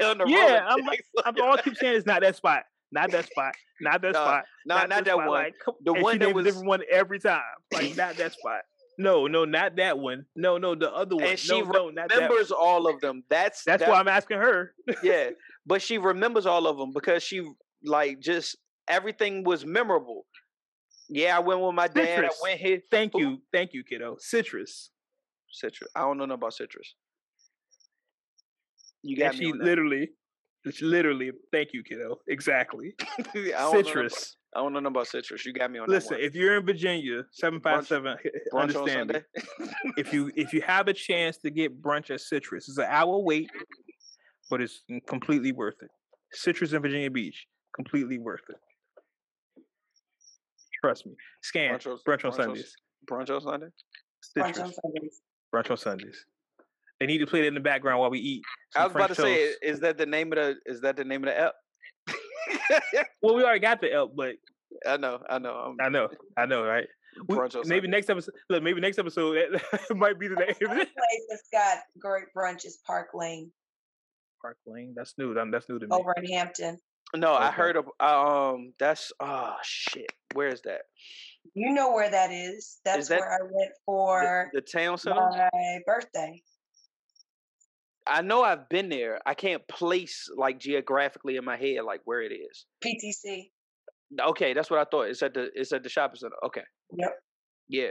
down 0.00 0.18
the 0.18 0.24
road. 0.24 0.30
Yeah, 0.30 0.64
I'm 0.66 0.84
like, 0.86 1.04
I'm 1.24 1.34
all 1.42 1.50
I 1.50 1.54
uh 1.54 1.62
keep 1.62 1.76
saying 1.76 1.94
is 1.94 2.06
not 2.06 2.22
that 2.22 2.36
spot. 2.36 2.62
Not 2.92 3.10
that 3.10 3.26
spot. 3.26 3.54
Not 3.80 4.00
that 4.02 4.12
Nah, 4.12 4.24
spot. 4.24 4.44
nah, 4.64 4.74
not 4.86 4.88
this 4.88 4.96
that 4.98 5.06
spot. 5.14 5.28
one. 5.28 5.42
Like, 5.44 5.54
The 5.84 5.92
one 5.92 6.14
she 6.14 6.18
that 6.20 6.34
was- 6.34 6.44
different 6.46 6.66
one 6.68 6.80
every 6.90 7.18
time. 7.18 7.42
Like, 7.72 7.96
not 7.96 8.16
that 8.16 8.32
spot. 8.38 8.60
No, 8.98 9.26
no, 9.26 9.44
not 9.44 9.76
that 9.76 9.98
one. 9.98 10.24
No, 10.34 10.56
no, 10.56 10.74
the 10.74 10.90
other 10.90 11.16
one. 11.16 11.24
And 11.26 11.38
she 11.38 11.60
no, 11.60 11.66
no, 11.68 11.90
not 11.90 12.08
that. 12.08 12.14
remembers 12.14 12.50
all 12.50 12.86
of 12.88 12.98
them. 13.02 13.24
That's 13.28 13.62
That's 13.64 13.80
that- 13.80 13.90
why 13.90 14.00
I'm 14.00 14.08
asking 14.08 14.38
her. 14.38 14.72
yeah, 15.02 15.30
but 15.66 15.82
she 15.82 15.98
remembers 15.98 16.46
all 16.46 16.66
of 16.66 16.78
them 16.78 16.92
because 16.94 17.22
she 17.22 17.46
like 17.84 18.20
just 18.20 18.56
everything 18.88 19.44
was 19.44 19.66
memorable. 19.66 20.24
Yeah, 21.10 21.36
I 21.36 21.40
went 21.40 21.60
with 21.60 21.74
my 21.74 21.86
dad. 21.88 22.06
Citrus. 22.16 22.34
I 22.42 22.48
went 22.48 22.60
here. 22.60 22.80
Thank 22.90 23.12
you, 23.16 23.38
thank 23.52 23.74
you, 23.74 23.84
kiddo. 23.84 24.16
Citrus. 24.18 24.90
Citrus. 25.56 25.90
I 25.94 26.00
don't 26.00 26.18
know 26.18 26.24
nothing 26.26 26.40
about 26.40 26.54
citrus. 26.54 26.94
You 29.02 29.16
And 29.16 29.32
got 29.32 29.38
me. 29.38 29.46
she 29.46 29.52
on 29.52 29.58
literally, 29.58 30.10
it's 30.64 30.82
literally. 30.82 31.30
Thank 31.52 31.70
you, 31.72 31.82
kiddo. 31.82 32.18
Exactly. 32.28 32.94
I 33.00 33.22
don't 33.22 33.34
know 33.34 33.40
nothing 33.42 33.52
about- 33.52 33.86
Citrus. 33.86 34.36
I 34.54 34.60
don't 34.60 34.72
know 34.72 34.80
nothing 34.80 34.94
about 34.94 35.06
citrus. 35.08 35.44
You 35.44 35.52
got 35.52 35.70
me 35.70 35.78
on 35.80 35.86
Listen, 35.88 36.12
that 36.14 36.20
one. 36.20 36.26
if 36.28 36.34
you're 36.34 36.56
in 36.56 36.64
Virginia, 36.64 37.24
seven 37.32 37.60
five 37.60 37.86
seven, 37.86 38.16
Brunch 38.16 38.54
on 38.54 38.60
understand 38.62 39.08
me. 39.10 39.14
Sunday. 39.58 39.72
if 39.98 40.12
you 40.14 40.30
if 40.34 40.54
you 40.54 40.62
have 40.62 40.88
a 40.88 40.94
chance 40.94 41.36
to 41.38 41.50
get 41.50 41.82
brunch 41.82 42.10
at 42.10 42.22
Citrus, 42.22 42.66
it's 42.68 42.78
an 42.78 42.86
hour 42.88 43.18
wait, 43.18 43.50
but 44.48 44.62
it's 44.62 44.82
completely 45.06 45.52
worth 45.52 45.74
it. 45.82 45.90
Citrus 46.32 46.72
in 46.72 46.80
Virginia 46.80 47.10
Beach, 47.10 47.46
completely 47.74 48.18
worth 48.18 48.40
it. 48.48 48.56
Trust 50.82 51.04
me. 51.06 51.12
Scan 51.42 51.74
Brunch 51.74 51.86
on- 51.86 51.98
brunch 52.06 52.08
on 52.08 52.18
brunch 52.18 52.24
on 52.24 52.32
Sundays. 52.32 52.74
Brunch 53.10 53.30
on 53.30 53.40
Sunday. 53.42 53.66
Brunch 54.38 54.46
Citrus 54.54 54.58
on 54.58 54.72
Sundays. 54.72 55.20
Brunch 55.56 55.70
on 55.70 55.76
Sundays. 55.76 56.24
They 57.00 57.06
need 57.06 57.18
to 57.18 57.26
play 57.26 57.40
it 57.40 57.46
in 57.46 57.54
the 57.54 57.60
background 57.60 58.00
while 58.00 58.10
we 58.10 58.18
eat. 58.20 58.42
I 58.74 58.80
some 58.80 58.84
was 58.84 58.94
about 58.96 59.08
to 59.08 59.14
French 59.16 59.36
say, 59.36 59.54
is 59.62 59.80
that 59.80 59.98
the 59.98 60.06
name 60.06 60.32
of 60.32 60.36
the? 60.36 60.56
Is 60.66 60.80
that 60.82 60.96
the 60.96 61.04
name 61.04 61.24
of 61.24 61.28
the 61.30 61.38
app? 61.38 61.52
Well, 63.22 63.34
we 63.34 63.42
already 63.42 63.60
got 63.60 63.80
the 63.80 63.92
L, 63.92 64.08
but 64.14 64.36
I 64.86 64.96
know, 64.96 65.18
I 65.28 65.38
know. 65.38 65.50
I'm 65.52 65.76
I 65.80 65.88
know, 65.88 66.08
I 66.36 66.46
know, 66.46 66.62
right? 66.64 66.86
We- 67.28 67.36
brunch 67.36 67.54
maybe 67.66 67.86
Sunday. 67.86 67.88
next 67.88 68.10
episode. 68.10 68.34
Look, 68.50 68.62
maybe 68.62 68.80
next 68.80 68.98
episode 68.98 69.36
that 69.52 69.80
might 69.96 70.18
be 70.18 70.28
the 70.28 70.34
name. 70.36 70.54
One 70.60 70.76
place 70.76 70.86
that's 71.28 71.48
got 71.52 71.78
great 71.98 72.24
brunch 72.36 72.64
is 72.66 72.78
Park 72.86 73.08
Lane 73.14 73.50
Park 74.42 74.58
Lane. 74.66 74.94
That's 74.96 75.14
new. 75.18 75.34
That- 75.34 75.48
That's 75.50 75.68
new 75.68 75.78
to 75.78 75.86
me. 75.86 75.90
over 75.92 76.12
in 76.16 76.30
Hampton. 76.32 76.78
No, 77.14 77.34
I 77.34 77.50
heard 77.50 77.76
of 77.76 77.86
um. 78.00 78.72
That's 78.78 79.12
oh 79.20 79.54
shit. 79.62 80.10
Where 80.34 80.48
is 80.48 80.60
that? 80.62 80.82
You 81.54 81.72
know 81.72 81.92
where 81.92 82.10
that 82.10 82.30
is. 82.32 82.78
That's 82.84 83.08
that 83.08 83.20
where 83.20 83.32
I 83.32 83.38
went 83.42 83.70
for 83.84 84.50
the 84.52 84.60
town 84.60 84.98
center. 84.98 85.16
my 85.16 85.78
birthday. 85.86 86.42
I 88.06 88.22
know 88.22 88.42
I've 88.42 88.68
been 88.68 88.88
there. 88.88 89.20
I 89.26 89.34
can't 89.34 89.66
place 89.68 90.30
like 90.36 90.58
geographically 90.60 91.36
in 91.36 91.44
my 91.44 91.56
head 91.56 91.78
like 91.84 92.00
where 92.04 92.22
it 92.22 92.32
is. 92.32 92.66
PTC. 92.84 93.50
Okay, 94.20 94.52
that's 94.54 94.70
what 94.70 94.78
I 94.78 94.84
thought. 94.88 95.08
It's 95.08 95.22
at 95.22 95.34
the 95.34 95.50
it's 95.54 95.72
at 95.72 95.82
the 95.82 95.88
shopping 95.88 96.16
center. 96.16 96.36
Okay. 96.46 96.62
Yep. 96.96 97.12
Yeah. 97.68 97.88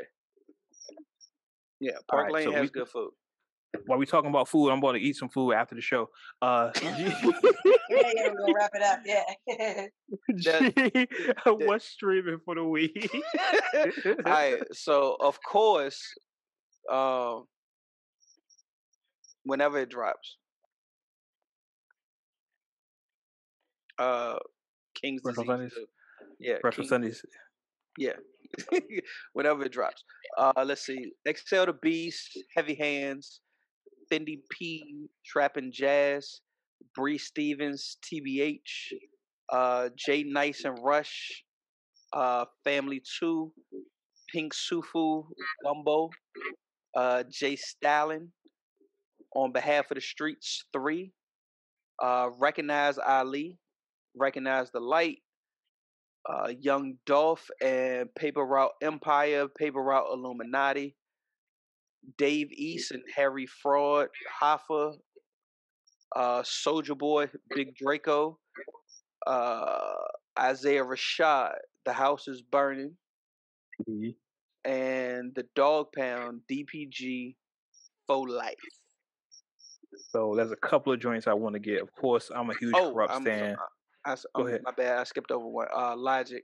Yeah. 1.82 1.92
Park 2.10 2.26
right, 2.26 2.34
Lane 2.34 2.44
so 2.46 2.52
has 2.54 2.62
we- 2.62 2.70
good 2.70 2.88
food. 2.88 3.12
While 3.86 4.00
we 4.00 4.06
talking 4.06 4.30
about 4.30 4.48
food, 4.48 4.70
I'm 4.70 4.80
going 4.80 4.96
to 4.96 5.02
eat 5.02 5.16
some 5.16 5.30
food 5.30 5.54
after 5.54 5.76
the 5.76 5.82
show. 5.82 6.10
Uh, 6.42 6.72
Yeah, 7.88 8.12
yeah, 8.16 8.30
we're 8.30 8.40
gonna 8.40 8.54
wrap 8.56 8.72
it 8.74 8.82
up. 8.82 9.00
Yeah. 9.06 9.88
G, 10.36 11.08
what's 11.66 11.86
streaming 11.86 12.40
for 12.44 12.56
the 12.56 12.64
week? 12.64 13.10
All 13.76 14.16
right. 14.26 14.58
So 14.74 15.18
of 15.20 15.38
course, 15.44 16.02
um, 16.92 17.46
whenever 19.44 19.78
it 19.80 19.90
drops, 19.90 20.38
uh, 24.00 24.38
King's 25.00 25.22
Brunch 25.22 25.36
Disease. 25.36 25.48
Sundays? 25.48 25.74
Yeah. 26.40 26.56
Breakfast 26.62 26.90
King's 26.90 26.90
Sundays. 26.90 27.26
Yeah. 27.98 28.14
Whenever 29.34 29.64
it 29.66 29.72
drops. 29.72 30.04
Uh 30.38 30.64
let's 30.66 30.86
see. 30.86 31.12
Excel 31.26 31.66
the 31.66 31.74
Beast, 31.74 32.38
Heavy 32.56 32.76
Hands, 32.76 33.42
Fendi 34.12 34.40
P, 34.50 35.08
Trappin' 35.26 35.72
Jazz, 35.72 36.42
Bree 36.96 37.18
Stevens, 37.18 37.98
TBH, 38.04 38.94
uh 39.52 39.90
Jay 39.96 40.24
Nice 40.24 40.64
and 40.66 40.78
Rush, 40.84 41.44
uh 42.14 42.46
Family 42.64 43.02
Two, 43.20 43.52
Pink 44.32 44.54
Siifu, 44.54 45.26
Gumbo, 45.64 46.10
uh 46.96 47.24
J. 47.32 47.56
Stalin, 47.56 48.32
On 49.36 49.52
Behalf 49.52 49.92
of 49.92 49.96
the 49.96 50.02
Streets 50.02 50.66
Three, 50.74 51.12
uh 52.02 52.30
Recognize 52.40 52.98
Ali, 52.98 53.58
Recognize 54.16 54.72
the 54.72 54.80
Light, 54.80 55.20
uh, 56.30 56.52
Young 56.60 56.98
Dolph 57.06 57.50
and 57.62 58.14
Paper 58.16 58.46
Route 58.46 58.72
Empire, 58.82 59.48
Paper 59.48 59.82
Route 59.82 60.08
Illuminati, 60.12 60.96
Dave 62.18 62.52
East 62.52 62.92
and 62.92 63.04
Harry 63.16 63.46
Fraud, 63.46 64.08
Hoffa, 64.42 64.94
uh, 66.16 66.42
Soulja 66.42 66.98
Boy, 66.98 67.30
Big 67.56 67.76
Draco, 67.76 68.38
uh, 69.28 69.94
Isaiah 70.40 70.84
Rashad, 70.84 71.56
The 71.86 71.94
House 71.94 72.28
is 72.28 72.42
Burning, 72.42 72.96
and 74.64 75.34
the 75.36 75.46
Dog 75.56 75.88
Pound, 75.96 76.42
DPG, 76.52 77.36
For 78.08 78.28
Life. 78.28 78.56
So 80.10 80.34
there's 80.36 80.52
a 80.52 80.58
couple 80.58 80.92
of 80.94 81.00
joints 81.00 81.28
I 81.28 81.34
want 81.34 81.54
to 81.54 81.60
get. 81.60 81.82
Of 81.82 81.92
course, 81.94 82.32
I'm 82.34 82.50
a 82.50 82.54
huge 82.58 82.74
Oh, 82.76 82.92
corrupt 82.94 83.14
I'm, 83.14 83.24
fan. 83.24 83.56
I, 84.06 84.12
I, 84.14 84.16
Go 84.36 84.48
ahead. 84.48 84.62
my 84.64 84.72
bad, 84.72 85.00
I 85.00 85.04
skipped 85.04 85.32
over 85.32 85.48
one. 85.48 85.68
Uh, 85.76 85.96
Logic, 85.96 86.44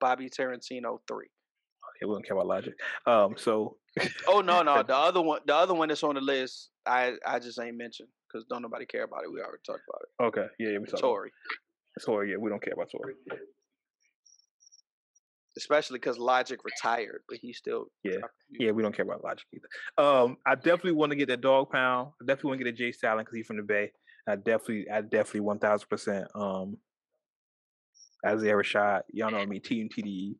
Bobby 0.00 0.28
Tarantino, 0.30 0.98
3. 1.08 1.26
We 2.06 2.14
don't 2.14 2.26
care 2.26 2.36
about 2.36 2.46
logic. 2.46 2.74
Um, 3.06 3.34
so 3.36 3.76
Oh 4.28 4.40
no, 4.40 4.62
no, 4.62 4.82
the 4.82 4.96
other 4.96 5.20
one, 5.20 5.40
the 5.46 5.54
other 5.54 5.74
one 5.74 5.88
that's 5.88 6.02
on 6.02 6.14
the 6.14 6.20
list, 6.20 6.70
I 6.86 7.14
I 7.26 7.38
just 7.38 7.60
ain't 7.60 7.76
mentioned 7.76 8.08
because 8.26 8.46
don't 8.48 8.62
nobody 8.62 8.86
care 8.86 9.04
about 9.04 9.24
it. 9.24 9.32
We 9.32 9.40
already 9.40 9.58
talked 9.66 9.82
about 9.88 10.02
it. 10.02 10.24
okay, 10.24 10.46
yeah, 10.58 10.70
yeah 10.70 10.78
we 10.78 10.86
talk. 10.86 11.00
Tory, 11.00 11.30
Tory, 12.04 12.30
yeah, 12.30 12.36
we 12.36 12.50
don't 12.50 12.62
care 12.62 12.74
about 12.74 12.90
Tory. 12.90 13.14
especially 15.56 15.98
because 15.98 16.18
Logic 16.18 16.58
retired, 16.64 17.22
but 17.28 17.38
he 17.38 17.52
still. 17.52 17.86
Yeah, 18.02 18.16
yeah, 18.58 18.70
we 18.70 18.82
don't 18.82 18.94
care 18.94 19.04
about 19.04 19.22
logic 19.22 19.46
either. 19.54 20.06
Um, 20.06 20.38
I 20.46 20.54
definitely 20.54 20.92
want 20.92 21.10
to 21.10 21.16
get 21.16 21.28
that 21.28 21.40
dog 21.40 21.70
pound. 21.70 22.12
I 22.20 22.24
definitely 22.26 22.48
want 22.48 22.60
to 22.60 22.64
get 22.64 22.74
a 22.74 22.76
J. 22.76 22.92
Stalin 22.92 23.24
because 23.24 23.36
he's 23.36 23.46
from 23.46 23.58
the 23.58 23.62
Bay. 23.62 23.92
I 24.26 24.36
definitely, 24.36 24.86
I 24.90 25.00
definitely 25.02 25.40
one 25.40 25.58
thousand 25.58 25.88
percent. 25.88 26.28
Um, 26.34 26.78
Isaiah 28.24 28.54
Rashad, 28.54 29.02
y'all 29.12 29.32
know 29.32 29.44
me, 29.44 29.58
Team 29.58 29.88
TDE. 29.88 30.36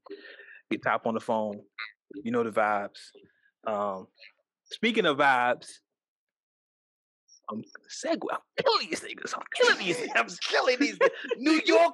Get 0.73 0.83
top 0.83 1.07
on 1.07 1.15
the 1.15 1.21
phone. 1.21 1.61
You 2.25 2.33
know 2.33 2.43
the 2.43 2.51
vibes. 2.51 3.11
Um, 3.67 4.07
speaking 4.65 5.05
of 5.05 5.19
vibes, 5.19 5.67
I'm 7.51 7.63
segue. 7.91 8.21
I'm 8.33 8.39
killing 8.59 8.89
these 8.89 9.01
niggas. 9.01 9.35
I'm 9.35 9.43
killing 9.55 9.79
these. 9.79 9.99
I'm 10.17 10.29
killing 10.49 10.77
these 10.81 10.99
New 11.37 11.61
York 11.67 11.93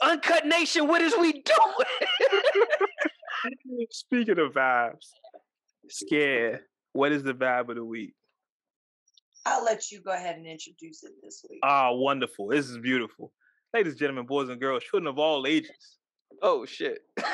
Uncut 0.00 0.46
Nation. 0.46 0.88
What 0.88 1.00
is 1.00 1.14
we 1.18 1.32
doing? 1.32 1.86
Speaking 3.90 4.38
of 4.40 4.52
vibes, 4.52 5.06
scared. 5.88 6.60
What 6.92 7.12
is 7.12 7.22
the 7.22 7.34
vibe 7.34 7.68
of 7.68 7.76
the 7.76 7.84
week? 7.84 8.14
I'll 9.46 9.64
let 9.64 9.92
you 9.92 10.00
go 10.02 10.12
ahead 10.12 10.36
and 10.36 10.46
introduce 10.46 11.04
it 11.04 11.12
this 11.22 11.44
week. 11.48 11.60
Ah, 11.62 11.92
wonderful. 11.92 12.48
This 12.48 12.68
is 12.68 12.78
beautiful. 12.78 13.32
Ladies 13.72 13.92
and 13.92 14.00
gentlemen, 14.00 14.26
boys 14.26 14.48
and 14.48 14.60
girls, 14.60 14.82
children 14.82 15.08
of 15.08 15.18
all 15.18 15.46
ages. 15.46 15.98
Oh 16.42 16.64
shit! 16.66 16.98
Wait 17.18 17.26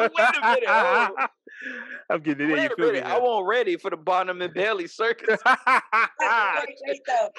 a 0.00 0.10
minute. 0.42 0.64
Oh. 0.66 1.14
I'm 2.10 2.20
getting 2.20 2.48
it 2.48 2.50
in. 2.50 2.56
Wait 2.56 2.62
You 2.62 2.66
a 2.72 2.76
feel 2.76 2.86
me? 2.92 2.92
minute. 3.00 3.06
I 3.06 3.18
wasn't 3.18 3.48
ready 3.48 3.76
for 3.76 3.90
the 3.90 3.96
Barnum 3.96 4.40
and 4.42 4.52
Bailey 4.54 4.86
circus. 4.88 5.40
I 5.44 5.80
got- 7.06 7.32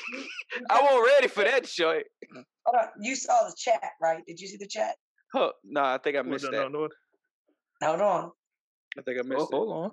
wasn't 0.70 1.06
ready 1.06 1.28
for 1.28 1.44
that 1.44 1.64
joint. 1.66 2.06
Hold 2.66 2.76
on. 2.76 2.88
You 3.02 3.16
saw 3.16 3.48
the 3.48 3.56
chat, 3.58 3.82
right? 4.02 4.24
Did 4.28 4.40
you 4.40 4.48
see 4.48 4.58
the 4.58 4.68
chat? 4.68 4.96
Huh. 5.34 5.52
No, 5.64 5.82
I 5.84 5.98
think 6.00 6.18
I 6.18 6.22
missed 6.24 6.46
no, 6.46 6.52
that. 6.52 6.72
no, 6.72 6.88
no. 6.88 6.90
Hold 7.84 8.02
on. 8.02 8.32
I 8.98 9.02
think 9.04 9.20
I 9.20 9.22
Oh, 9.22 9.28
missed 9.28 9.52
it. 9.52 9.56
hold 9.56 9.72
on. 9.72 9.92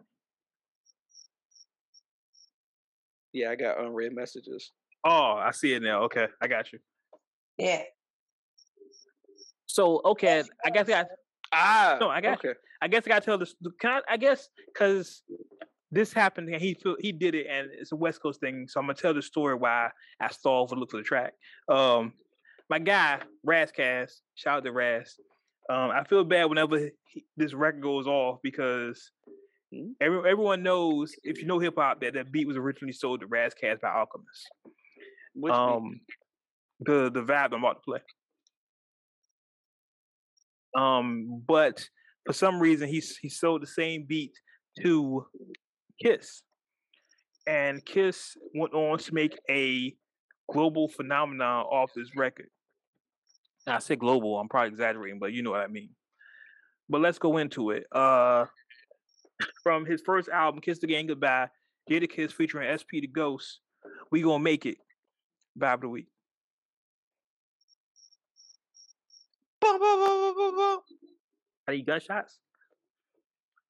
Yeah, 3.32 3.50
I 3.50 3.56
got 3.56 3.78
unread 3.80 4.12
messages. 4.14 4.72
Oh, 5.04 5.34
I 5.36 5.50
see 5.50 5.74
it 5.74 5.82
now. 5.82 6.04
Okay, 6.04 6.26
I 6.40 6.46
got 6.48 6.72
you. 6.72 6.78
Yeah. 7.58 7.82
So 9.74 10.00
okay, 10.04 10.44
I 10.64 10.70
guess 10.70 10.88
I 10.88 11.04
Ah, 11.52 11.96
No, 12.00 12.08
I 12.08 12.20
got 12.20 12.38
okay. 12.38 12.54
I 12.80 12.86
guess 12.86 13.02
I 13.06 13.08
gotta 13.08 13.24
tell 13.24 13.38
this. 13.38 13.56
Can 13.80 13.90
I? 13.90 14.00
I 14.08 14.16
guess 14.16 14.48
because 14.72 15.22
this 15.90 16.12
happened 16.12 16.48
and 16.48 16.62
he 16.62 16.78
he 17.00 17.10
did 17.10 17.34
it 17.34 17.46
and 17.50 17.68
it's 17.72 17.90
a 17.90 17.96
West 17.96 18.22
Coast 18.22 18.38
thing. 18.38 18.66
So 18.68 18.78
I'm 18.78 18.86
gonna 18.86 18.94
tell 18.94 19.12
the 19.12 19.20
story 19.20 19.56
why 19.56 19.90
I 20.20 20.28
stalled 20.28 20.70
for 20.70 20.76
look 20.76 20.92
for 20.92 20.98
the 20.98 21.02
track. 21.02 21.32
Um, 21.68 22.12
my 22.70 22.78
guy 22.78 23.18
Ras 23.42 23.72
Kass, 23.72 24.20
shout 24.36 24.58
out 24.58 24.64
to 24.64 24.70
Raz. 24.70 25.16
Um, 25.68 25.90
I 25.90 26.04
feel 26.04 26.22
bad 26.22 26.44
whenever 26.44 26.78
he, 27.08 27.24
this 27.36 27.52
record 27.52 27.82
goes 27.82 28.06
off 28.06 28.38
because 28.44 29.10
Hmm? 29.74 29.90
every, 30.00 30.18
everyone 30.30 30.62
knows 30.62 31.16
if 31.24 31.38
you 31.40 31.46
know 31.46 31.58
hip 31.58 31.74
hop 31.76 32.00
that 32.02 32.14
that 32.14 32.30
beat 32.30 32.46
was 32.46 32.56
originally 32.56 32.92
sold 32.92 33.22
to 33.22 33.26
Ras 33.26 33.54
Kass 33.54 33.78
by 33.82 33.88
Alchemist. 33.88 34.46
Which 35.34 35.52
beat? 35.52 35.58
um, 35.58 36.00
the 36.78 37.10
the 37.10 37.24
vibe 37.24 37.52
I'm 37.52 37.64
about 37.64 37.82
to 37.82 37.84
play. 37.84 38.00
Um, 40.74 41.42
but 41.46 41.86
for 42.26 42.32
some 42.32 42.60
reason 42.60 42.88
he 42.88 43.02
he 43.20 43.28
sold 43.28 43.62
the 43.62 43.66
same 43.66 44.04
beat 44.08 44.32
to 44.82 45.26
Kiss, 46.02 46.42
and 47.46 47.84
Kiss 47.84 48.36
went 48.54 48.74
on 48.74 48.98
to 48.98 49.14
make 49.14 49.38
a 49.50 49.94
global 50.50 50.88
phenomenon 50.88 51.64
off 51.66 51.90
this 51.94 52.16
record. 52.16 52.48
Now, 53.66 53.76
I 53.76 53.78
say 53.78 53.96
global, 53.96 54.38
I'm 54.38 54.48
probably 54.48 54.68
exaggerating, 54.68 55.18
but 55.18 55.32
you 55.32 55.42
know 55.42 55.52
what 55.52 55.60
I 55.60 55.68
mean. 55.68 55.90
But 56.88 57.00
let's 57.00 57.18
go 57.18 57.38
into 57.38 57.70
it. 57.70 57.86
Uh, 57.90 58.44
from 59.62 59.86
his 59.86 60.02
first 60.04 60.28
album, 60.28 60.60
Kiss 60.60 60.80
Tha 60.80 60.86
Game 60.86 61.06
Goodbye, 61.06 61.48
Jadakiss 61.90 62.32
featuring 62.32 62.76
SP 62.76 63.00
the 63.00 63.06
Ghost, 63.06 63.60
We 64.10 64.22
Gonna 64.22 64.42
Make 64.42 64.66
It, 64.66 64.78
of 65.60 65.80
the 65.80 65.88
Week. 65.88 66.06
Bum, 69.60 69.80
bum, 69.80 70.00
bum. 70.00 70.23
Are 71.66 71.72
you 71.72 71.82
gunshots? 71.82 72.40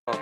Fuck 0.06 0.18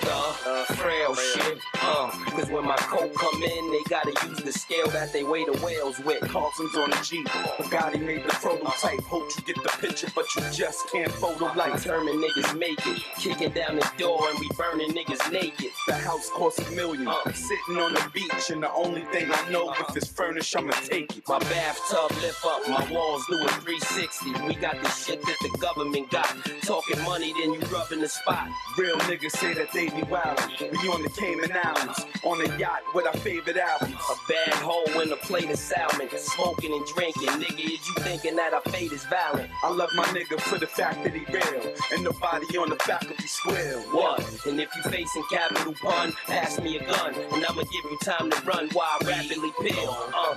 the 0.00 0.64
frail 0.76 1.14
shit. 1.14 1.58
Uh, 1.88 2.10
cause 2.30 2.50
when 2.50 2.64
my 2.64 2.76
coat 2.76 3.14
come 3.14 3.42
in, 3.42 3.70
they 3.70 3.82
gotta 3.88 4.12
use 4.28 4.38
the 4.38 4.52
scale 4.52 4.88
that 4.88 5.12
they 5.12 5.22
weigh 5.22 5.44
the 5.44 5.52
whales 5.64 5.98
with. 6.00 6.20
Carson's 6.22 6.74
on 6.76 6.90
the 6.90 6.98
Jeep. 7.08 7.28
Bugatti 7.28 8.00
made 8.04 8.24
the 8.24 8.30
prototype. 8.30 9.00
Hope 9.02 9.30
you 9.36 9.42
get 9.44 9.62
the 9.62 9.68
picture, 9.80 10.08
but 10.14 10.26
you 10.34 10.42
just 10.52 10.90
can't 10.90 11.10
photo 11.12 11.46
like 11.54 11.80
Determined 11.80 12.22
niggas 12.24 12.58
make 12.58 12.84
it. 12.86 13.02
Kicking 13.18 13.50
down 13.52 13.76
the 13.76 13.88
door 13.98 14.28
and 14.28 14.38
we 14.40 14.48
burning 14.56 14.90
niggas 14.90 15.30
naked. 15.30 15.70
The 15.86 15.94
house 15.94 16.28
costs 16.30 16.58
a 16.58 16.70
million. 16.72 17.06
Uh. 17.06 17.32
Sitting 17.32 17.76
on 17.78 17.92
the 17.94 18.10
beach, 18.12 18.50
and 18.50 18.62
the 18.62 18.72
only 18.72 19.02
thing 19.12 19.30
I 19.32 19.50
know 19.50 19.72
if 19.72 19.96
it's 19.96 20.08
furnished, 20.08 20.56
I'ma 20.56 20.72
take 20.84 21.16
it. 21.18 21.28
My 21.28 21.38
bathtub 21.38 22.10
lift 22.20 22.44
up, 22.44 22.68
my 22.68 22.92
walls 22.92 23.24
do 23.28 23.36
a 23.44 23.48
360. 23.62 24.32
We 24.46 24.54
got 24.54 24.82
the 24.82 24.88
shit 24.90 25.22
that 25.22 25.36
the 25.42 25.56
government 25.58 26.10
got. 26.10 26.34
Talking 26.62 27.00
money, 27.04 27.32
then 27.38 27.52
you 27.52 27.60
rubbing 27.72 28.00
the 28.00 28.08
spot. 28.08 28.48
Real 28.78 28.96
niggas 29.00 29.32
say 29.32 29.54
that 29.54 29.72
they 29.72 29.86
be 29.86 30.02
wildin'. 30.02 30.72
We 30.72 30.88
on 30.88 31.02
the 31.02 31.10
Cayman 31.10 31.52
Islands, 31.52 31.75
on 32.24 32.40
a 32.40 32.58
yacht 32.58 32.82
with 32.94 33.06
our 33.06 33.16
favorite 33.18 33.56
albums. 33.56 33.94
A 33.94 34.14
bad 34.28 34.54
hoe 34.54 35.00
in 35.00 35.12
a 35.12 35.16
plate 35.16 35.50
of 35.50 35.58
salmon. 35.58 36.08
Smoking 36.16 36.72
and 36.72 36.86
drinking. 36.86 37.28
Nigga, 37.28 37.64
is 37.64 37.88
you 37.88 37.94
thinking 38.02 38.36
that 38.36 38.52
our 38.52 38.62
fate 38.62 38.92
is 38.92 39.04
violent? 39.04 39.50
I 39.62 39.70
love 39.70 39.90
my 39.94 40.04
nigga 40.06 40.40
for 40.40 40.58
the 40.58 40.66
fact 40.66 41.04
that 41.04 41.14
he 41.14 41.24
real, 41.32 41.74
and 41.92 42.04
nobody 42.04 42.58
on 42.58 42.70
the 42.70 42.76
faculty 42.76 43.26
square. 43.26 43.78
What? 43.90 44.20
And 44.46 44.60
if 44.60 44.68
you 44.76 44.82
facing 44.90 45.24
capital 45.30 45.74
pun, 45.74 46.12
pass 46.26 46.60
me 46.60 46.78
a 46.78 46.84
gun, 46.84 47.14
and 47.14 47.44
I'ma 47.44 47.62
give 47.62 47.84
you 47.90 47.98
time 48.02 48.30
to 48.30 48.40
run 48.42 48.68
while 48.70 48.86
I 49.00 49.04
rapidly 49.06 49.52
peel. 49.60 49.96
Uh, 50.14 50.34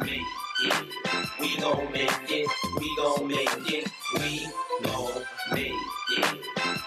we 1.39 1.55
gon' 1.57 1.91
make 1.91 2.09
it, 2.29 2.49
we 2.79 2.95
gon' 2.97 3.27
make 3.27 3.49
it, 3.67 3.87
we 4.13 4.49
gon' 4.83 5.25
make 5.53 5.73
it, 6.11 6.39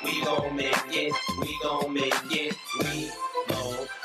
we 0.04 0.22
gon' 0.22 0.56
make 0.56 0.74
it, 0.90 1.14
we 1.40 1.58
gon' 1.62 1.92
make 1.92 2.12
it, 2.30 2.56
we 2.80 3.31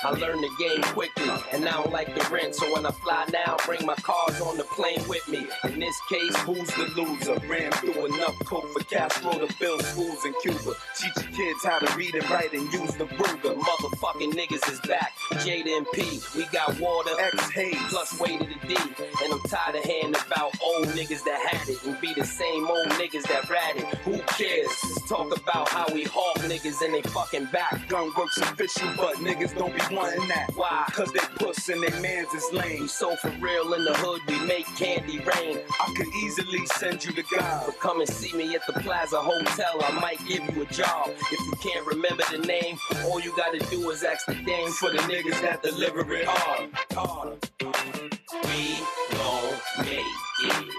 I 0.03 0.11
learned 0.11 0.43
the 0.43 0.51
game 0.59 0.81
quickly, 0.93 1.29
and 1.51 1.67
I 1.67 1.71
don't 1.71 1.91
like 1.91 2.13
the 2.13 2.27
rent, 2.31 2.55
so 2.55 2.71
when 2.73 2.85
I 2.85 2.91
fly 2.91 3.25
now, 3.33 3.57
bring 3.65 3.85
my 3.85 3.95
cars 3.95 4.39
on 4.41 4.57
the 4.57 4.63
plane 4.63 5.07
with 5.07 5.27
me. 5.27 5.47
In 5.65 5.79
this 5.79 5.99
case, 6.09 6.35
Who's 6.47 6.69
the 6.75 6.87
loser? 6.95 7.35
Ran 7.47 7.71
through 7.73 8.05
enough 8.05 8.37
coke 8.45 8.71
for 8.71 8.83
Castro 8.85 9.31
to 9.33 9.53
build 9.59 9.83
schools 9.83 10.23
in 10.25 10.33
Cuba. 10.41 10.73
Teach 10.95 11.23
your 11.23 11.33
kids 11.33 11.65
how 11.65 11.79
to 11.79 11.97
read 11.97 12.15
and 12.15 12.29
write 12.29 12.53
and 12.53 12.71
use 12.71 12.95
the 12.95 13.05
Ruger. 13.05 13.55
motherfucking 13.55 14.33
niggas 14.33 14.71
is 14.71 14.79
back. 14.81 15.13
Jada 15.33 15.77
and 15.77 15.85
P, 15.93 16.21
we 16.35 16.45
got 16.45 16.79
water. 16.79 17.11
X 17.19 17.49
Hayes. 17.51 17.75
plus 17.89 18.19
way 18.19 18.37
to 18.37 18.45
the 18.45 18.67
D. 18.67 18.75
And 19.23 19.33
I'm 19.33 19.39
tired 19.41 19.75
of 19.75 19.83
hearing 19.83 20.15
about 20.25 20.51
old 20.63 20.87
niggas 20.89 21.23
that 21.25 21.39
had 21.49 21.67
it 21.67 21.83
and 21.85 21.99
be 21.99 22.13
the 22.13 22.25
same 22.25 22.67
old 22.67 22.87
niggas 22.89 23.23
that 23.23 23.49
ratted. 23.49 23.83
Who 24.05 24.19
cares? 24.19 24.71
Let's 24.83 25.09
talk 25.09 25.35
about 25.37 25.69
how 25.69 25.85
we 25.93 26.05
hawk 26.05 26.37
niggas 26.37 26.81
and 26.81 26.93
they 26.93 27.01
fucking 27.01 27.45
back. 27.51 27.73
Gunworks 27.89 28.37
official, 28.37 28.89
but 28.97 29.15
niggas 29.17 29.36
don't 29.45 29.73
be 29.73 29.95
wanting 29.95 30.27
that. 30.27 30.51
Why? 30.55 30.85
Cause 30.91 31.11
they 31.11 31.19
puss 31.35 31.69
and 31.69 31.81
they 31.81 32.01
mans 32.01 32.33
is 32.33 32.51
lame. 32.51 32.87
so 32.87 33.15
for 33.17 33.29
real 33.39 33.73
in 33.73 33.83
the 33.83 33.93
hood, 33.93 34.21
we 34.27 34.39
make 34.45 34.65
candy 34.75 35.19
rain. 35.19 35.59
I 35.79 35.93
could 35.95 36.07
easily 36.23 36.65
send 36.65 37.05
you 37.05 37.11
to 37.13 37.23
God. 37.35 37.63
But 37.65 37.79
come 37.79 37.99
and 38.01 38.09
see 38.09 38.35
me 38.35 38.55
at 38.55 38.65
the 38.65 38.73
Plaza 38.73 39.19
Hotel, 39.19 39.79
I 39.83 39.91
might 39.99 40.25
give 40.25 40.43
you 40.55 40.63
a 40.63 40.65
job. 40.65 41.09
If 41.09 41.39
you 41.39 41.53
can't 41.61 41.85
remember 41.85 42.23
the 42.31 42.39
name, 42.39 42.77
all 43.05 43.19
you 43.19 43.35
gotta 43.37 43.59
do 43.69 43.89
is 43.91 44.03
ask 44.03 44.25
the 44.25 44.35
dame 44.35 44.69
For 44.71 44.89
the 44.91 44.99
niggas 44.99 45.41
that 45.41 45.61
deliver 45.61 46.01
it 46.13 46.25
hard. 46.27 46.69
We 48.43 48.79
gon' 49.15 49.85
make 49.85 50.26
it. 50.43 50.69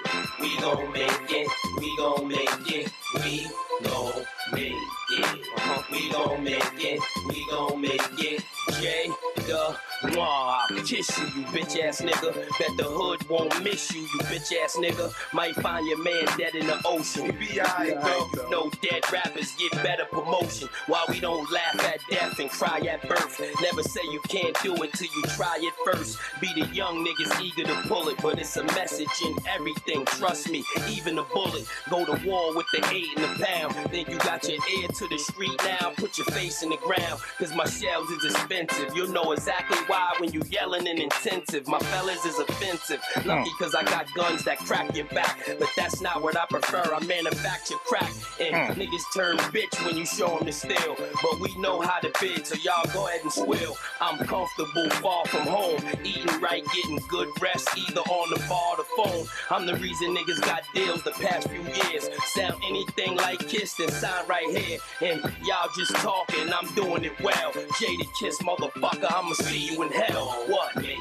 We 0.40 0.56
gon' 0.58 0.92
make 0.92 1.30
it. 1.30 1.48
We 1.78 1.96
gon' 1.96 2.28
make 2.28 2.72
it. 2.72 2.92
We 3.14 3.46
gon' 3.84 4.24
make 4.52 4.72
it. 4.72 5.24
Uh-huh. 5.56 5.82
We 5.92 6.10
gon' 6.12 6.44
make 6.44 6.62
it. 6.78 7.00
We 7.28 7.46
gon' 7.50 7.80
make 7.80 8.02
it. 8.20 8.44
J 8.80 9.10
the 9.48 9.76
Mwah, 10.02 10.58
I'll 10.70 10.82
kiss 10.84 11.18
you, 11.18 11.24
you 11.24 11.46
bitch 11.46 11.82
ass 11.82 12.02
nigga. 12.02 12.32
Bet 12.58 12.76
the 12.76 12.84
hood 12.84 13.28
won't 13.28 13.64
miss 13.64 13.92
you, 13.92 14.02
you 14.02 14.18
bitch 14.30 14.52
ass 14.62 14.76
nigga. 14.76 15.12
Might 15.32 15.56
find 15.56 15.86
your 15.88 16.02
man 16.02 16.24
dead 16.36 16.54
in 16.54 16.66
the 16.66 16.80
ocean. 16.84 17.36
Be 17.38 17.60
alright 17.60 18.00
though. 18.00 18.48
No 18.50 18.70
dead 18.82 19.10
rappers 19.10 19.56
get 19.56 19.72
better 19.82 20.04
promotion. 20.04 20.68
Why 20.86 21.04
we 21.08 21.18
don't 21.18 21.50
laugh 21.50 21.82
at 21.84 22.00
death 22.10 22.38
and 22.38 22.50
cry 22.50 22.78
at 22.88 23.08
birth. 23.08 23.40
Never 23.62 23.82
say 23.82 24.02
you 24.04 24.20
can't 24.28 24.56
do 24.62 24.74
it 24.82 24.92
till 24.92 25.08
you 25.16 25.22
try 25.34 25.56
it 25.60 25.74
first. 25.84 26.18
Be 26.40 26.52
the 26.54 26.66
young 26.74 27.04
niggas 27.04 27.40
eager 27.40 27.64
to 27.64 27.88
pull 27.88 28.08
it, 28.08 28.18
but 28.22 28.38
it's 28.38 28.56
a 28.56 28.64
message 28.64 29.08
in 29.24 29.34
everything. 29.48 30.04
Trust 30.04 30.50
me, 30.50 30.62
even 30.90 31.18
a 31.18 31.24
bullet. 31.24 31.64
Go 31.90 32.04
to 32.04 32.26
war 32.26 32.54
with 32.54 32.66
the 32.72 32.86
eight 32.92 33.08
and 33.16 33.24
the 33.24 33.44
pound. 33.44 33.74
Then 33.90 34.04
you 34.08 34.18
got 34.18 34.48
your 34.48 34.58
ear 34.78 34.88
to 34.88 35.08
the 35.08 35.18
street 35.18 35.60
now. 35.64 35.92
Put 35.96 36.18
your 36.18 36.26
face 36.26 36.62
in 36.62 36.70
the 36.70 36.76
ground, 36.76 37.20
cause 37.38 37.54
my 37.54 37.66
shells 37.66 38.10
is 38.10 38.22
expensive. 38.58 38.96
You'll 38.96 39.12
know 39.12 39.32
exactly 39.32 39.78
why 39.86 40.14
when 40.18 40.32
you 40.32 40.42
yelling 40.50 40.86
and 40.88 40.98
intensive. 40.98 41.66
My 41.68 41.78
fellas 41.78 42.24
is 42.24 42.38
offensive. 42.38 43.00
Lucky 43.24 43.50
hmm. 43.50 43.62
cause 43.62 43.74
I 43.74 43.84
got 43.84 44.12
guns 44.14 44.44
that 44.44 44.58
crack 44.58 44.94
your 44.94 45.06
back. 45.06 45.38
But 45.58 45.68
that's 45.76 46.00
not 46.00 46.22
what 46.22 46.36
I 46.36 46.46
prefer. 46.46 46.82
I 46.94 47.04
manufacture 47.04 47.76
crack. 47.86 48.10
And 48.40 48.74
hmm. 48.74 48.80
niggas 48.80 49.02
turn 49.14 49.36
bitch 49.52 49.84
when 49.84 49.96
you 49.96 50.06
show 50.06 50.36
them 50.36 50.46
the 50.46 50.52
steel. 50.52 50.96
But 51.22 51.40
we 51.40 51.56
know 51.58 51.80
how 51.80 52.00
to 52.00 52.12
bid, 52.20 52.46
so 52.46 52.56
y'all 52.62 52.90
go 52.92 53.08
ahead 53.08 53.22
and 53.22 53.32
swill. 53.32 53.76
I'm 54.00 54.18
comfortable, 54.18 54.90
far 55.00 55.24
from 55.26 55.46
home. 55.46 55.80
Eating 56.04 56.40
right, 56.40 56.62
getting 56.74 56.98
good 57.08 57.28
rest, 57.40 57.68
either 57.76 58.00
on 58.00 58.30
the 58.30 58.44
bar 58.48 58.58
or 58.72 58.76
the 58.76 58.84
phone. 58.96 59.26
I'm 59.50 59.66
the 59.66 59.76
reason 59.76 60.14
niggas 60.14 60.40
got 60.40 60.62
deals 60.74 61.02
the 61.02 61.12
past 61.12 61.48
few 61.48 61.62
years. 61.62 62.08
Sound 62.26 62.62
anything 62.66 63.16
like 63.16 63.38
Kiss, 63.48 63.74
then 63.74 63.90
sign 63.90 64.26
right 64.28 64.48
here. 64.56 64.78
And 65.00 65.20
y'all 65.44 65.68
just 65.76 65.94
talking, 65.96 66.52
I'm 66.52 66.72
doing 66.74 67.04
it 67.04 67.18
well. 67.20 67.52
Jaded 67.80 68.06
Kiss, 68.18 68.37
motherfucker, 68.42 69.06
I'ma 69.10 69.32
see 69.34 69.72
you 69.72 69.82
in 69.82 69.90
hell. 69.90 70.44
What? 70.48 70.76
Make. 70.76 70.98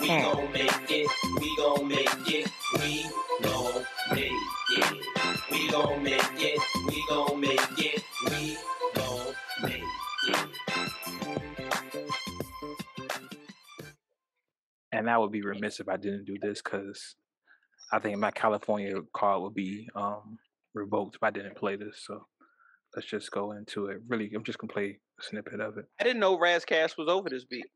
We 0.00 0.08
gon' 0.08 0.52
make 0.52 0.90
it. 0.90 1.08
We 1.40 1.56
gon' 1.56 1.88
make 1.88 2.28
it. 2.28 2.50
We 2.78 3.06
gon' 3.42 3.84
make 4.10 4.32
it. 4.70 5.06
We 5.50 5.68
gon' 5.68 6.02
make 6.02 6.22
it. 6.38 6.60
We 6.88 7.04
gon' 7.08 7.40
make 7.40 7.78
it. 7.78 8.02
We 8.30 8.56
gon' 8.94 9.34
make 9.62 9.82
it. 10.28 10.48
and 14.92 15.10
I 15.10 15.18
would 15.18 15.32
be 15.32 15.42
remiss 15.42 15.80
if 15.80 15.88
I 15.88 15.96
didn't 15.96 16.26
do 16.26 16.36
this 16.40 16.62
because 16.62 17.16
I 17.92 17.98
think 17.98 18.18
my 18.18 18.30
California 18.30 18.94
card 19.14 19.42
would 19.42 19.54
be 19.54 19.88
um, 19.96 20.38
revoked 20.74 21.16
if 21.16 21.22
I 21.22 21.30
didn't 21.30 21.56
play 21.56 21.76
this. 21.76 22.02
So 22.06 22.26
let's 22.94 23.08
just 23.08 23.30
go 23.32 23.52
into 23.52 23.86
it. 23.86 23.98
Really, 24.08 24.30
I'm 24.34 24.44
just 24.44 24.58
gonna 24.58 24.72
play 24.72 24.98
a 25.11 25.11
snippet 25.22 25.60
of 25.60 25.78
it. 25.78 25.86
I 26.00 26.04
didn't 26.04 26.20
know 26.20 26.38
Ras 26.38 26.64
Kass 26.64 26.96
was 26.96 27.08
over 27.08 27.28
this 27.30 27.44
beat. 27.44 27.66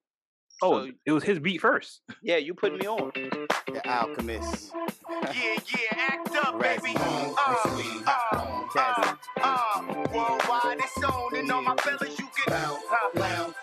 Oh, 0.62 0.86
So- 0.86 0.92
it 1.04 1.12
was 1.12 1.22
his 1.24 1.38
beat 1.38 1.60
first. 1.60 2.00
Yeah, 2.22 2.36
you 2.38 2.54
put 2.54 2.72
me 2.78 2.86
on. 2.86 3.12
The 3.14 3.82
Alchemist. 3.88 4.72
Yeah, 5.08 5.56
yeah, 5.68 5.98
act 5.98 6.28
up, 6.36 6.54
Razzie. 6.60 6.82
baby. 6.82 6.94
Uh, 6.96 7.34
uh, 7.46 8.64
Jazzy. 8.68 9.18
uh, 9.42 10.04
worldwide, 10.12 10.78
it's 10.78 11.04
on, 11.04 11.36
and 11.36 11.50
all 11.50 11.62
my 11.62 11.74
fellas, 11.76 12.18
you 12.18 12.28
can. 12.36 12.52
Uh, 12.52 12.76
what? 13.12 13.54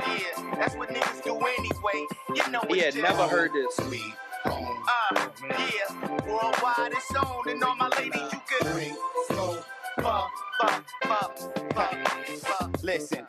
Yeah, 0.00 0.54
that's 0.56 0.74
what 0.76 0.88
niggas 0.90 1.22
do 1.24 1.36
anyway. 1.36 2.06
You 2.34 2.50
know 2.50 2.62
He 2.68 2.74
it's 2.80 2.84
had 2.84 2.94
just- 2.94 3.18
never 3.18 3.28
heard 3.28 3.52
this. 3.52 3.78
Uh, 3.78 5.28
yeah, 5.48 6.26
worldwide, 6.26 6.92
it's 6.92 7.14
on, 7.14 7.48
and 7.48 7.62
all 7.64 7.76
my 7.76 7.88
ladies, 7.98 8.32
you 8.32 8.40
can. 8.60 9.66
Listen, 12.82 13.26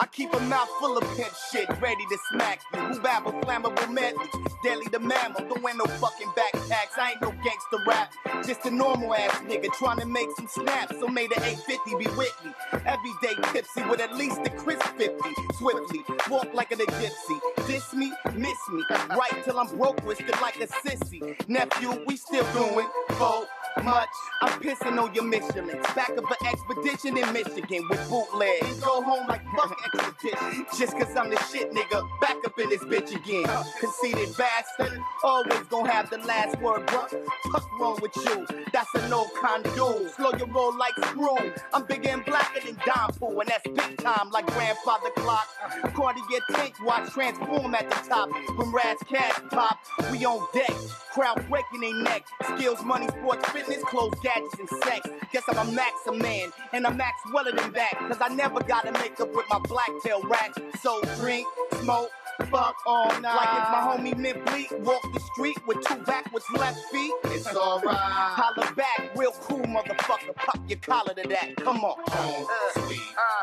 I 0.00 0.06
keep 0.12 0.32
a 0.32 0.40
mouth 0.40 0.68
full 0.80 0.98
of 0.98 1.04
pimp 1.16 1.30
shit, 1.52 1.68
ready 1.80 2.04
to 2.10 2.18
smack 2.32 2.60
you. 2.74 2.80
Who 2.80 3.00
babble 3.00 3.32
flammable 3.42 3.92
medley? 3.92 4.26
Deadly 4.64 4.86
the 4.90 4.98
mammal, 4.98 5.42
don't 5.42 5.62
wear 5.62 5.76
no 5.76 5.84
fucking 5.84 6.28
backpacks. 6.28 6.98
I 6.98 7.12
ain't 7.12 7.22
no 7.22 7.30
gangster 7.30 7.78
rap, 7.86 8.12
just 8.46 8.66
a 8.66 8.70
normal 8.70 9.14
ass 9.14 9.40
nigga 9.42 9.72
trying 9.74 10.00
to 10.00 10.06
make 10.06 10.28
some 10.36 10.48
snaps. 10.48 10.98
So 10.98 11.06
may 11.08 11.28
the 11.28 11.36
850 11.36 11.96
be 11.96 12.06
with 12.16 12.34
me. 12.44 12.52
Everyday 12.84 13.40
tipsy 13.52 13.82
with 13.84 14.00
at 14.00 14.16
least 14.16 14.40
a 14.44 14.50
crisp 14.50 14.84
50. 14.96 15.14
Swiftly, 15.54 16.00
walk 16.28 16.52
like 16.52 16.72
an 16.72 16.78
gypsy. 16.78 17.38
Diss 17.66 17.92
me, 17.94 18.12
miss 18.34 18.58
me. 18.72 18.82
Right 19.10 19.44
till 19.44 19.58
I'm 19.58 19.68
broke, 19.76 20.00
twisted 20.02 20.40
like 20.40 20.60
a 20.60 20.66
sissy. 20.66 21.48
Nephew, 21.48 22.04
we 22.06 22.16
still 22.16 22.46
doing 22.52 22.88
so 23.18 23.46
much. 23.82 24.08
I'm 24.42 24.60
pissing 24.60 25.00
on 25.02 25.14
your 25.14 25.24
Michelin. 25.24 25.80
Back 25.94 26.10
of 26.10 26.24
an 26.24 26.46
expedition 26.46 27.16
in 27.16 27.32
Michigan 27.32 27.86
with 27.88 28.08
bootlegs. 28.08 28.80
Go 28.80 29.02
home 29.02 29.26
like 29.28 29.42
fuck 29.56 29.76
expedition. 29.94 30.66
Just 30.78 30.98
cause 30.98 31.14
I'm 31.16 31.30
the 31.30 31.38
shit 31.50 31.72
nigga. 31.72 32.06
Back 32.20 32.36
up 32.44 32.58
in 32.58 32.68
this 32.68 32.82
bitch 32.84 33.14
again. 33.14 33.46
Conceited 33.80 34.36
bastard. 34.36 35.00
Always 35.22 35.66
gonna 35.68 35.90
have 35.90 36.10
the 36.10 36.18
last 36.18 36.60
word, 36.60 36.86
bruh. 36.86 37.10
Fuck 37.52 37.80
wrong 37.80 37.98
with 38.00 38.16
you? 38.16 38.46
That's 38.72 38.94
a 38.94 39.08
no 39.08 39.26
condone. 39.40 40.08
Slow 40.10 40.32
your 40.32 40.48
roll 40.48 40.76
like 40.76 40.94
screw. 41.06 41.36
I'm 41.72 41.84
bigger 41.84 42.10
and 42.10 42.24
blacker 42.24 42.60
than 42.64 42.76
Don 42.84 43.12
Pool, 43.14 43.40
and 43.40 43.48
that's 43.48 43.66
big 43.66 43.98
time 43.98 44.30
like 44.30 44.46
grandfather 44.46 45.10
clock. 45.16 45.48
Cartier 45.94 46.40
tank 46.52 46.74
watch 46.82 47.10
transform 47.10 47.74
at 47.74 47.88
the 47.88 48.08
top. 48.08 48.30
When 48.56 48.72
Ras 48.72 48.98
Kass 49.08 49.40
pop, 49.50 49.78
we 50.10 50.24
on 50.24 50.46
deck. 50.52 50.70
Crowd 51.12 51.46
breaking 51.48 51.80
their 51.80 51.94
neck. 52.02 52.26
Skills, 52.56 52.84
money, 52.84 53.08
sports, 53.08 53.48
fitness, 53.66 53.84
clothes, 53.84 54.18
gadgets, 54.22 54.58
and 54.58 54.68
sex. 54.68 55.08
Guess 55.32 55.44
I'm 55.48 55.68
a 55.68 55.72
maxim 55.72 56.18
man, 56.18 56.50
and 56.72 56.86
I'm 56.86 56.96
max 56.96 57.20
weller 57.32 57.52
than 57.52 57.72
that. 57.72 57.92
Cause 57.98 58.18
I 58.20 58.28
never 58.34 58.60
gotta 58.62 58.92
make 58.92 59.20
up 59.20 59.34
with 59.34 59.46
my 59.50 59.58
black 59.60 59.90
tail 60.04 60.22
rack. 60.22 60.52
So 60.80 61.00
drink, 61.18 61.46
smoke, 61.80 62.10
fuck 62.50 62.76
all 62.86 63.08
night. 63.20 63.34
Like 63.34 63.48
if 63.48 63.70
my 63.70 64.12
homie 64.12 64.16
Mint 64.16 64.44
Bleak 64.46 64.70
walked 64.80 65.12
the 65.12 65.20
street 65.20 65.56
with 65.66 65.84
two 65.86 65.96
backwards 66.04 66.44
left 66.54 66.78
feet. 66.90 67.12
It's 67.24 67.46
alright. 67.54 67.96
Holla 67.96 68.72
back, 68.74 69.10
real 69.16 69.32
cool 69.32 69.60
motherfucker. 69.60 70.34
Pop 70.34 70.60
your 70.68 70.78
collar 70.78 71.14
to 71.14 71.28
that. 71.28 71.56
Come 71.56 71.84
on. 71.84 71.96
Uh, 72.10 72.44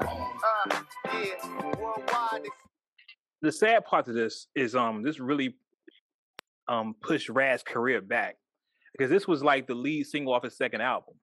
uh, 0.02 0.06
uh, 0.06 0.82
yeah, 1.14 1.78
worldwide, 1.80 2.48
The 3.42 3.52
sad 3.52 3.86
part 3.86 4.08
of 4.08 4.16
this 4.16 4.48
is 4.56 4.76
um 4.76 5.04
this 5.04 5.20
really 5.20 5.56
um 6.68 6.96
pushed 7.02 7.30
Raz's 7.30 7.64
career 7.64 8.02
back 8.02 8.38
because 8.96 9.10
this 9.10 9.28
was 9.28 9.44
like 9.44 9.68
the 9.68 9.76
lead 9.76 10.06
single 10.06 10.34
off 10.34 10.44
his 10.44 10.56
second 10.56 10.82
album, 10.82 11.16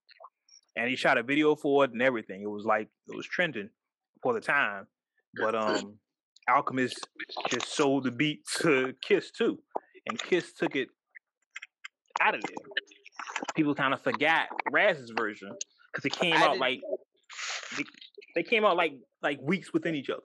and 0.76 0.88
he 0.88 0.97
shot 0.97 1.18
a 1.18 1.22
video 1.22 1.55
for 1.55 1.84
it 1.84 1.92
and 1.92 2.02
everything. 2.02 2.42
It 2.42 2.51
was 2.51 2.64
like 2.64 2.88
it 3.09 3.16
was 3.16 3.26
trending 3.26 3.70
for 4.22 4.34
the 4.34 4.40
time, 4.40 4.86
but 5.34 5.55
um 5.55 5.98
Alchemist 6.48 7.09
just 7.48 7.74
sold 7.74 8.05
the 8.05 8.10
beat 8.10 8.40
to 8.60 8.94
Kiss 9.02 9.30
too, 9.30 9.59
and 10.06 10.18
Kiss 10.18 10.52
took 10.52 10.76
it 10.76 10.88
out 12.20 12.34
of 12.34 12.42
there. 12.42 12.56
People 13.55 13.74
kind 13.74 13.94
of 13.94 14.02
forgot 14.02 14.48
Raz's 14.70 15.12
version 15.16 15.51
because 15.92 16.05
it 16.05 16.12
came 16.12 16.34
I 16.34 16.47
out 16.47 16.59
like 16.59 16.80
they, 17.76 17.84
they 18.34 18.42
came 18.42 18.64
out 18.64 18.76
like 18.76 18.92
like 19.22 19.38
weeks 19.42 19.72
within 19.72 19.94
each 19.94 20.10
other. 20.10 20.22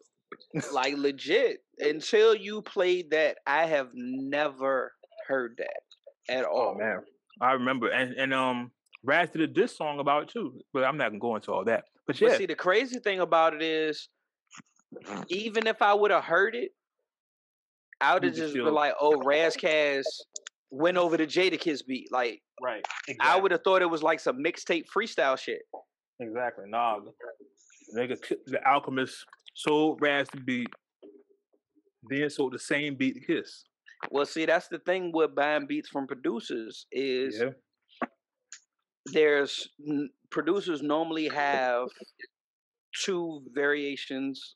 like 0.73 0.97
legit. 0.97 1.59
Until 1.80 2.35
you 2.35 2.61
played 2.61 3.11
that, 3.11 3.38
I 3.45 3.65
have 3.65 3.89
never 3.93 4.93
heard 5.27 5.55
that 5.57 6.34
at 6.34 6.45
all. 6.45 6.76
Oh 6.76 6.77
man, 6.77 6.99
I 7.41 7.53
remember, 7.53 7.89
and 7.89 8.13
and 8.13 8.33
um, 8.33 8.71
Raz 9.03 9.29
did 9.29 9.41
a 9.41 9.47
diss 9.47 9.75
song 9.75 9.99
about 9.99 10.23
it 10.23 10.29
too, 10.29 10.59
but 10.73 10.83
I'm 10.83 10.97
not 10.97 11.09
gonna 11.09 11.19
go 11.19 11.35
into 11.35 11.51
all 11.51 11.65
that. 11.65 11.85
But 12.07 12.19
yeah, 12.19 12.29
But 12.29 12.37
see, 12.37 12.45
the 12.45 12.55
crazy 12.55 12.99
thing 12.99 13.19
about 13.19 13.53
it 13.53 13.61
is, 13.61 14.09
even 15.27 15.67
if 15.67 15.81
I 15.81 15.93
would 15.93 16.11
have 16.11 16.23
heard 16.23 16.55
it, 16.55 16.71
I 18.01 18.13
would 18.13 18.23
have 18.23 18.35
just 18.35 18.53
been 18.53 18.73
like, 18.73 18.93
"Oh, 18.99 19.21
Ras 19.23 19.55
Kass 19.55 20.05
went 20.71 20.97
over 20.97 21.17
to 21.17 21.25
the 21.25 21.31
Jadakiss 21.31 21.85
beat." 21.85 22.11
Like 22.11 22.41
right. 22.61 22.85
I 23.19 23.39
would 23.39 23.51
have 23.51 23.63
thought 23.63 23.81
it 23.81 23.89
was 23.89 24.03
like 24.03 24.19
some 24.19 24.37
mixtape 24.43 24.85
freestyle 24.95 25.37
shit. 25.37 25.61
exactly. 26.19 26.65
Nah, 26.67 26.99
nigga, 27.95 28.17
the 28.45 28.65
Alchemist 28.67 29.25
sold 29.53 30.01
Raz 30.01 30.27
the 30.29 30.39
beat, 30.41 30.69
then 32.09 32.29
sold 32.29 32.53
the 32.53 32.59
same 32.59 32.95
beat 32.95 33.15
to 33.15 33.19
Kiss. 33.21 33.65
Well, 34.11 34.26
see, 34.26 34.45
that's 34.45 34.67
the 34.67 34.80
thing 34.80 35.11
with 35.13 35.35
buying 35.35 35.67
beats 35.67 35.89
from 35.89 36.07
producers 36.07 36.85
is 36.91 37.39
Yeah, 37.39 37.49
there's 39.05 39.67
producers 40.31 40.81
normally 40.81 41.27
have 41.27 41.88
two 43.03 43.41
variations, 43.53 44.55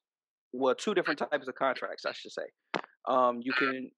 well, 0.53 0.75
two 0.75 0.93
different 0.93 1.19
types 1.19 1.47
of 1.47 1.55
contracts, 1.55 2.05
I 2.05 2.13
should 2.13 2.31
say. 2.31 2.81
Um, 3.07 3.39
you 3.41 3.53
can 3.53 3.91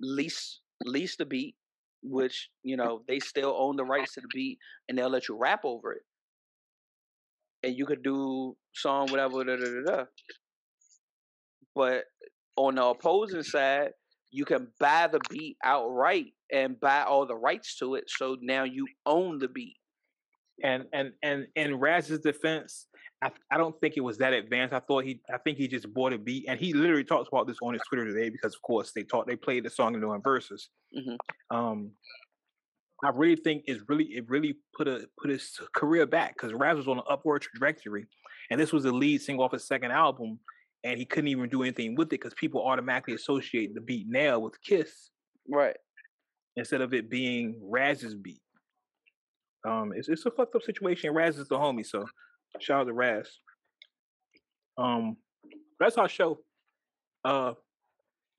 lease 0.00 0.60
lease 0.84 1.16
the 1.16 1.24
beat, 1.24 1.54
which 2.02 2.50
you 2.62 2.76
know 2.76 3.02
they 3.08 3.20
still 3.20 3.54
own 3.56 3.76
the 3.76 3.84
rights 3.84 4.14
to 4.14 4.20
the 4.20 4.28
beat, 4.34 4.58
and 4.88 4.98
they'll 4.98 5.10
let 5.10 5.28
you 5.28 5.36
rap 5.38 5.60
over 5.64 5.92
it, 5.92 6.02
and 7.62 7.76
you 7.76 7.86
could 7.86 8.02
do 8.02 8.56
song 8.74 9.08
whatever. 9.10 9.44
Da, 9.44 9.56
da, 9.56 9.64
da, 9.64 9.96
da. 9.96 10.04
But 11.74 12.04
on 12.56 12.74
the 12.74 12.84
opposing 12.84 13.42
side, 13.42 13.90
you 14.32 14.44
can 14.46 14.72
buy 14.80 15.08
the 15.08 15.20
beat 15.30 15.58
outright 15.64 16.34
and 16.52 16.80
buy 16.80 17.02
all 17.04 17.26
the 17.26 17.36
rights 17.36 17.76
to 17.78 17.96
it. 17.96 18.04
So 18.10 18.38
now 18.40 18.64
you 18.64 18.88
own 19.06 19.38
the 19.38 19.48
beat. 19.48 19.78
and 20.62 20.86
and 20.92 21.12
and 21.22 21.46
in 21.56 21.78
Raz's 21.78 22.20
defense, 22.20 22.86
I 23.22 23.30
I 23.50 23.56
don't 23.58 23.78
think 23.80 23.96
it 23.96 24.00
was 24.00 24.18
that 24.18 24.32
advanced. 24.32 24.74
I 24.74 24.80
thought 24.80 25.04
he, 25.04 25.20
I 25.32 25.38
think 25.38 25.58
he 25.58 25.68
just 25.68 25.92
bought 25.92 26.12
a 26.12 26.18
beat, 26.18 26.44
and 26.48 26.58
he 26.60 26.72
literally 26.72 27.04
talks 27.04 27.28
about 27.28 27.46
this 27.46 27.58
on 27.62 27.72
his 27.74 27.82
Twitter 27.82 28.04
today 28.06 28.28
because, 28.30 28.54
of 28.54 28.62
course, 28.62 28.92
they 28.92 29.02
taught 29.04 29.26
they 29.26 29.36
played 29.36 29.64
the 29.64 29.70
song 29.70 29.94
in 29.94 30.00
doing 30.00 30.22
verses. 30.22 30.68
Mhm. 30.94 31.18
Um, 31.50 31.92
I 33.04 33.08
really 33.10 33.36
think 33.36 33.64
it's 33.66 33.82
really 33.88 34.04
it 34.14 34.28
really 34.28 34.56
put 34.76 34.86
a 34.86 35.08
put 35.20 35.30
his 35.30 35.58
career 35.74 36.06
back 36.06 36.34
because 36.34 36.52
Raz 36.52 36.76
was 36.76 36.86
on 36.86 36.98
an 36.98 37.04
upward 37.08 37.42
trajectory, 37.42 38.06
and 38.50 38.60
this 38.60 38.72
was 38.72 38.84
the 38.84 38.92
lead 38.92 39.20
single 39.22 39.44
off 39.44 39.52
his 39.52 39.66
second 39.66 39.90
album, 39.90 40.38
and 40.84 40.98
he 40.98 41.04
couldn't 41.04 41.28
even 41.28 41.48
do 41.48 41.62
anything 41.62 41.94
with 41.94 42.08
it 42.08 42.10
because 42.10 42.34
people 42.34 42.62
automatically 42.66 43.14
associate 43.14 43.74
the 43.74 43.80
beat 43.80 44.06
now 44.08 44.38
with 44.38 44.60
Kiss 44.62 45.10
Right. 45.48 45.76
instead 46.56 46.80
of 46.80 46.92
it 46.94 47.10
being 47.10 47.60
Raz's 47.62 48.14
beat. 48.14 48.40
Um, 49.66 49.92
it's 49.94 50.08
it's 50.08 50.26
a 50.26 50.30
fucked 50.30 50.56
up 50.56 50.62
situation. 50.62 51.14
Raz 51.14 51.38
is 51.38 51.48
the 51.48 51.56
homie, 51.56 51.86
so 51.86 52.04
shout 52.58 52.80
out 52.80 52.84
to 52.88 52.92
Raz. 52.92 53.28
Um, 54.76 55.16
that's 55.78 55.98
our 55.98 56.08
show. 56.08 56.40
Uh, 57.24 57.52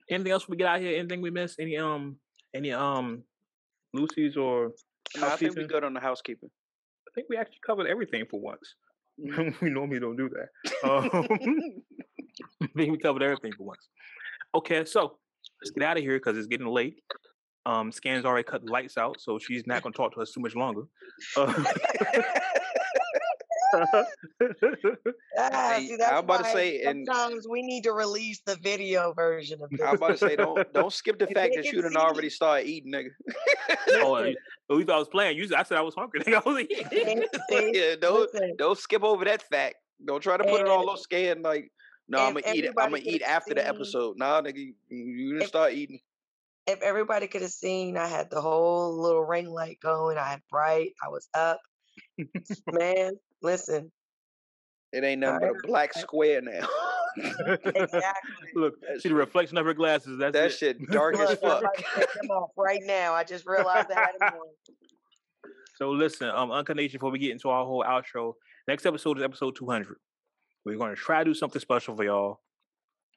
anything 0.09 0.31
else 0.33 0.49
we 0.49 0.57
get 0.57 0.67
out 0.67 0.81
here? 0.81 0.97
Anything 0.97 1.21
we 1.21 1.31
miss? 1.31 1.55
Any 1.59 1.77
um 1.77 2.17
any 2.53 2.71
um 2.73 3.23
Lucy's 3.93 4.35
or 4.35 4.71
No, 5.15 5.27
I 5.27 5.35
think 5.37 5.55
we 5.55 5.65
good 5.65 5.83
on 5.83 5.93
the 5.93 5.99
housekeeping. 6.01 6.49
I 7.07 7.09
think 7.15 7.27
we 7.29 7.37
actually 7.37 7.59
covered 7.65 7.87
everything 7.87 8.25
for 8.29 8.39
once. 8.41 8.75
we 9.61 9.69
normally 9.69 9.99
don't 9.99 10.17
do 10.17 10.29
that. 10.29 10.49
Um, 10.89 11.27
I 12.61 12.67
think 12.75 12.91
we 12.91 12.97
covered 12.97 13.23
everything 13.23 13.51
for 13.57 13.63
once. 13.63 13.87
Okay, 14.55 14.85
so 14.85 15.17
let's 15.61 15.71
get 15.71 15.83
out 15.83 15.97
of 15.97 16.03
here 16.03 16.17
because 16.17 16.37
it's 16.37 16.47
getting 16.47 16.67
late. 16.67 17.01
Um, 17.65 17.91
Scan's 17.91 18.25
already 18.25 18.43
cut 18.43 18.63
the 18.65 18.71
lights 18.71 18.97
out, 18.97 19.21
so 19.21 19.39
she's 19.39 19.65
not 19.65 19.81
going 19.83 19.93
to 19.93 19.97
talk 19.97 20.13
to 20.15 20.21
us 20.21 20.31
too 20.31 20.41
much 20.41 20.55
longer. 20.55 20.83
Uh, 21.37 21.63
Ah, 23.75 25.73
Hey, 25.75 25.87
see, 25.87 25.93
I'm 25.93 25.97
that's 25.97 26.19
about 26.19 26.37
to 26.37 26.43
why 26.43 26.53
say, 26.53 26.81
and- 26.83 27.05
sometimes 27.07 27.47
we 27.49 27.63
need 27.63 27.83
to 27.85 27.93
release 27.93 28.41
the 28.45 28.55
video 28.57 29.13
version 29.13 29.59
of 29.63 29.69
this. 29.71 29.81
I'm 29.81 29.95
about 29.95 30.09
to 30.09 30.17
say, 30.17 30.35
don't 30.35 30.71
don't 30.73 30.93
skip 30.93 31.17
the 31.17 31.25
fact 31.33 31.53
that 31.55 31.65
you 31.65 31.81
done 31.81 31.91
see 31.91 31.97
already 31.97 32.21
me- 32.27 32.29
started 32.29 32.67
eating, 32.67 32.91
nigga. 32.91 33.09
oh, 34.03 34.21
you- 34.23 34.37
oh, 34.69 34.77
you 34.77 34.85
thought 34.85 34.95
I 34.95 34.99
was 34.99 35.07
playing? 35.09 35.37
You, 35.37 35.47
I 35.57 35.63
said 35.63 35.77
I 35.77 35.81
was 35.81 35.95
hungry. 35.95 36.19
Nigga, 36.21 36.35
I 36.45 36.49
was 36.49 36.59
eating. 36.59 37.23
Yeah, 37.73 37.95
don't 37.99 38.31
listen, 38.31 38.55
don't 38.57 38.77
skip 38.77 39.03
over 39.03 39.25
that 39.25 39.41
fact. 39.41 39.75
Don't 40.05 40.21
try 40.21 40.37
to 40.37 40.43
put 40.43 40.61
it 40.61 40.67
all 40.67 40.81
And- 40.81 40.89
on 40.89 40.97
scan 40.97 41.41
like. 41.41 41.71
No, 42.07 42.19
I'm 42.19 42.33
gonna 42.33 42.53
eat 42.53 42.65
it. 42.65 42.73
I'm 42.77 42.91
gonna 42.91 43.01
eat 43.03 43.21
after 43.21 43.53
the 43.53 43.61
see- 43.61 43.67
episode. 43.67 44.17
Nah, 44.17 44.41
nigga, 44.41 44.73
you, 44.89 45.33
didn't 45.33 45.47
start 45.47 45.73
eating. 45.73 45.99
if 46.67 46.81
everybody 46.81 47.27
could 47.27 47.41
have 47.41 47.51
seen, 47.51 47.97
I 47.97 48.07
had 48.07 48.29
the 48.29 48.41
whole 48.41 49.01
little 49.01 49.23
ring 49.23 49.49
light 49.49 49.79
going. 49.81 50.17
I 50.17 50.29
had 50.29 50.41
bright. 50.49 50.91
I 51.03 51.09
was 51.09 51.29
up. 51.33 51.59
Man, 52.71 53.13
listen. 53.41 53.91
It 54.91 55.03
ain't 55.03 55.21
nothing 55.21 55.39
but 55.39 55.65
a 55.65 55.67
black 55.67 55.93
square 55.93 56.41
now. 56.41 56.67
Exactly. 57.17 58.01
Look, 58.55 58.75
see 58.99 59.09
the 59.09 59.15
reflection 59.15 59.57
of 59.57 59.65
her 59.65 59.73
glasses. 59.73 60.19
That's 60.19 60.33
that 60.33 60.45
it. 60.45 60.51
shit 60.53 60.87
dark 60.91 61.17
as 61.17 61.29
Look, 61.29 61.41
fuck. 61.41 61.63
take 61.95 62.13
them 62.13 62.29
off 62.31 62.51
right 62.57 62.81
now. 62.83 63.13
I 63.13 63.23
just 63.23 63.47
realized 63.47 63.89
I 63.91 63.99
had 63.99 64.11
them 64.19 64.39
on. 64.39 64.47
So 65.75 65.89
listen, 65.89 66.29
um, 66.29 66.51
Uncut 66.51 66.75
Nation, 66.75 66.99
before 66.99 67.09
we 67.11 67.17
get 67.17 67.31
into 67.31 67.49
our 67.49 67.65
whole 67.65 67.83
outro, 67.83 68.33
next 68.67 68.85
episode 68.85 69.17
is 69.17 69.23
episode 69.23 69.55
200. 69.55 69.97
We're 70.65 70.77
going 70.77 70.95
to 70.95 71.01
try 71.01 71.19
to 71.19 71.25
do 71.25 71.33
something 71.33 71.59
special 71.59 71.95
for 71.95 72.03
y'all. 72.03 72.39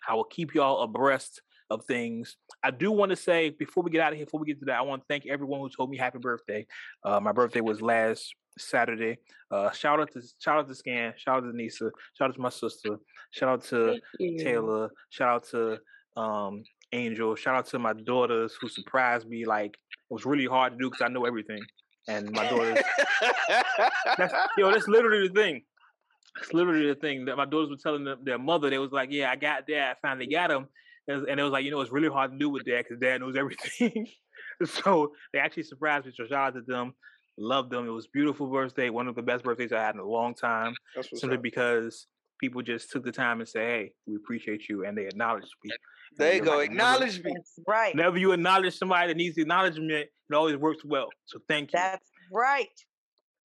I 0.09 0.15
will 0.15 0.25
keep 0.25 0.55
y'all 0.55 0.83
abreast 0.83 1.43
of 1.71 1.85
things. 1.85 2.37
I 2.63 2.71
do 2.71 2.93
want 2.93 3.11
to 3.11 3.17
say 3.17 3.51
before 3.51 3.83
we 3.83 3.91
get 3.91 4.01
out 4.01 4.13
of 4.13 4.19
here, 4.19 4.27
before 4.27 4.41
we 4.41 4.47
get 4.47 4.59
to 4.61 4.67
that, 4.67 4.79
I 4.79 4.83
want 4.83 5.03
to 5.03 5.07
thank 5.09 5.27
everyone 5.27 5.61
who 5.61 5.69
told 5.69 5.91
me 5.91 5.97
happy 5.97 6.19
birthday. 6.19 6.67
Uh, 7.05 7.21
my 7.21 7.33
birthday 7.33 7.61
was 7.61 7.83
last 7.83 8.35
Saturday. 8.59 9.19
Uh, 9.51 9.71
shout 9.71 10.01
out 10.01 10.13
to 10.13 10.23
shout 10.39 10.59
out 10.59 10.69
to 10.69 10.75
Scan, 10.75 11.13
shout 11.17 11.39
out 11.39 11.51
to 11.51 11.57
Nissa, 11.57 11.91
shout 12.15 12.31
out 12.31 12.35
to 12.35 12.41
my 12.41 12.49
sister, 12.49 12.97
shout 13.31 13.49
out 13.49 13.65
to 13.65 14.01
Taylor, 14.39 14.91
shout 15.11 15.29
out 15.29 15.45
to 15.51 15.79
um 16.21 16.63
Angel, 16.93 17.35
shout 17.35 17.55
out 17.57 17.67
to 17.67 17.79
my 17.79 17.93
daughters 17.93 18.57
who 18.61 18.69
surprised 18.69 19.29
me. 19.29 19.45
Like 19.45 19.73
it 19.75 20.15
was 20.15 20.25
really 20.25 20.47
hard 20.47 20.75
to 20.75 20.79
do 20.79 20.91
because 20.91 21.03
I 21.03 21.09
know 21.09 21.25
everything. 21.25 21.61
And 22.09 22.31
my 22.31 22.49
daughters 22.49 22.79
that's, 24.17 24.35
yo, 24.57 24.71
that's 24.71 24.87
literally 24.87 25.27
the 25.27 25.35
thing. 25.35 25.63
It's 26.41 26.53
literally 26.53 26.87
the 26.89 26.95
thing 26.95 27.25
that 27.27 27.37
my 27.37 27.45
daughters 27.47 27.71
were 27.71 27.77
telling 27.77 28.05
them, 28.05 28.19
their 28.23 28.39
mother. 28.39 28.69
They 28.71 28.79
was 28.79 28.93
like, 28.93 29.11
"Yeah, 29.11 29.31
I 29.31 29.37
got 29.37 29.67
dad. 29.67 29.97
I 29.97 30.07
finally 30.07 30.27
got 30.27 30.51
him." 30.51 30.67
And 31.09 31.27
and 31.29 31.39
it 31.41 31.43
was 31.43 31.53
like, 31.53 31.65
you 31.65 31.71
know, 31.71 31.81
it's 31.81 31.93
really 31.93 32.09
hard 32.09 32.33
to 32.33 32.39
do 32.39 32.49
with 32.51 32.65
dad 32.65 32.85
because 32.85 32.99
dad 33.01 33.21
knows 33.21 33.37
everything. 33.39 34.07
so 34.65 35.13
they 35.33 35.39
actually 35.39 35.63
surprised 35.65 36.07
me. 36.07 36.13
So 36.17 36.25
shout 36.27 36.49
out 36.49 36.55
to 36.55 36.63
them. 36.63 36.93
Loved 37.39 37.71
them. 37.71 37.87
It 37.87 37.91
was 37.91 38.07
a 38.07 38.11
beautiful 38.13 38.47
birthday. 38.49 38.89
One 38.91 39.09
of 39.09 39.15
the 39.15 39.23
best 39.23 39.45
birthdays 39.45 39.73
I 39.73 39.81
had 39.81 39.95
in 39.95 40.01
a 40.01 40.07
long 40.07 40.35
time. 40.35 40.75
Simply 41.15 41.37
up. 41.37 41.43
because 41.43 42.07
people 42.41 42.63
just 42.63 42.91
took 42.91 43.05
the 43.05 43.13
time 43.13 43.41
and 43.41 43.49
say, 43.49 43.61
"Hey, 43.65 43.93
we 44.07 44.17
appreciate 44.17 44.69
you," 44.69 44.85
and 44.87 44.97
they 44.97 45.07
acknowledged 45.07 45.53
me. 45.65 45.71
There 46.17 46.35
you 46.35 46.41
go. 46.41 46.59
whenever- 46.59 46.63
Acknowledge 46.73 47.23
me. 47.23 47.35
Right. 47.67 47.95
Whenever 47.95 48.17
you 48.19 48.33
acknowledge 48.33 48.77
somebody 48.79 49.09
that 49.09 49.17
needs 49.17 49.37
acknowledgement, 49.39 49.91
it 49.91 50.35
always 50.35 50.57
works 50.57 50.83
well. 50.85 51.09
So 51.27 51.41
thank 51.49 51.73
you. 51.73 51.79
That's 51.79 52.05
right. 52.33 52.69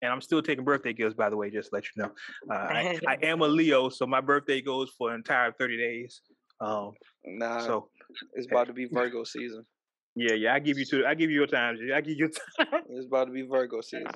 And 0.04 0.12
I'm 0.12 0.20
still 0.20 0.42
taking 0.42 0.64
birthday 0.64 0.92
gifts, 0.92 1.14
by 1.14 1.30
the 1.30 1.36
way, 1.36 1.50
just 1.50 1.70
to 1.70 1.76
let 1.76 1.84
you 1.96 2.02
know. 2.02 2.10
Uh, 2.50 2.54
I, 2.54 2.98
I 3.08 3.16
am 3.22 3.40
a 3.40 3.48
Leo, 3.48 3.88
so 3.88 4.06
my 4.06 4.20
birthday 4.20 4.60
goes 4.60 4.90
for 4.98 5.08
an 5.10 5.16
entire 5.16 5.50
30 5.52 5.76
days. 5.78 6.20
Um, 6.60 6.92
Nah, 7.24 7.58
so 7.60 7.88
it's 8.34 8.46
about 8.46 8.66
to 8.66 8.74
be 8.74 8.84
Virgo 8.84 9.24
season. 9.24 9.64
yeah, 10.14 10.34
yeah, 10.34 10.54
I 10.54 10.58
give 10.58 10.76
you 10.78 10.84
two. 10.84 11.04
I 11.06 11.14
give 11.14 11.30
you 11.30 11.36
your 11.36 11.46
time. 11.46 11.76
G. 11.78 11.90
I 11.92 12.00
give 12.02 12.18
you 12.18 12.28
time. 12.58 12.82
It's 12.90 13.06
about 13.06 13.24
to 13.24 13.32
be 13.32 13.42
Virgo 13.42 13.80
season. 13.80 14.06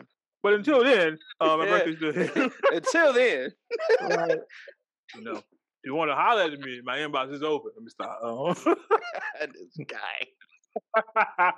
But 0.42 0.52
until 0.54 0.84
then, 0.84 1.18
uh, 1.40 1.56
my 1.56 1.64
Yeah. 1.64 1.84
birthday's 1.84 1.98
still 1.98 2.12
here. 2.12 2.50
Until 2.70 3.12
then, 3.14 3.50
Right. 4.10 4.38
you 5.16 5.22
know, 5.24 5.36
if 5.36 5.44
you 5.86 5.94
want 5.94 6.10
to 6.10 6.14
holler 6.14 6.42
at 6.42 6.52
me, 6.60 6.80
my 6.84 6.98
inbox 6.98 7.32
is 7.32 7.42
open. 7.42 7.70
Let 7.74 7.82
me 7.82 7.90
stop. 7.90 8.18
Um, 8.22 8.76
this 9.40 9.86
guy. 9.86 10.26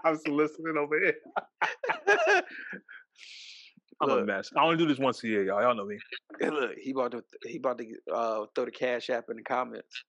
I'm 0.05 0.17
soliciting 0.25 0.77
over 0.79 0.99
here. 0.99 2.43
I'm 4.03 4.09
a 4.11 4.15
Look. 4.17 4.27
mess. 4.27 4.51
I 4.57 4.63
only 4.65 4.77
do 4.79 4.87
this 4.87 4.99
once 4.99 5.23
a 5.25 5.29
year, 5.29 5.45
y'all. 5.45 5.61
Y'all 5.63 5.75
know 5.75 5.85
me. 5.85 5.99
Look, 6.41 6.73
he 6.81 6.91
about 6.93 7.13
to 7.13 7.23
he 7.45 7.59
about 7.59 7.79
to 7.79 7.85
uh, 8.15 8.47
throw 8.55 8.65
the 8.65 8.71
cash 8.71 9.11
app 9.11 9.25
in 9.31 9.37
the 9.37 9.43
comments. 9.43 10.05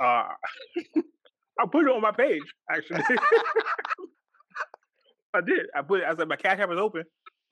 Uh, 0.00 0.28
I 0.28 1.64
put 1.70 1.84
it 1.86 1.90
on 1.90 2.00
my 2.02 2.12
page, 2.12 2.42
actually. 2.70 3.00
I 5.34 5.40
did. 5.40 5.66
I 5.74 5.82
put 5.82 6.00
it. 6.00 6.06
I 6.06 6.14
said 6.14 6.28
my 6.28 6.36
cash 6.36 6.58
app 6.58 6.70
is 6.70 6.78
open. 6.78 7.04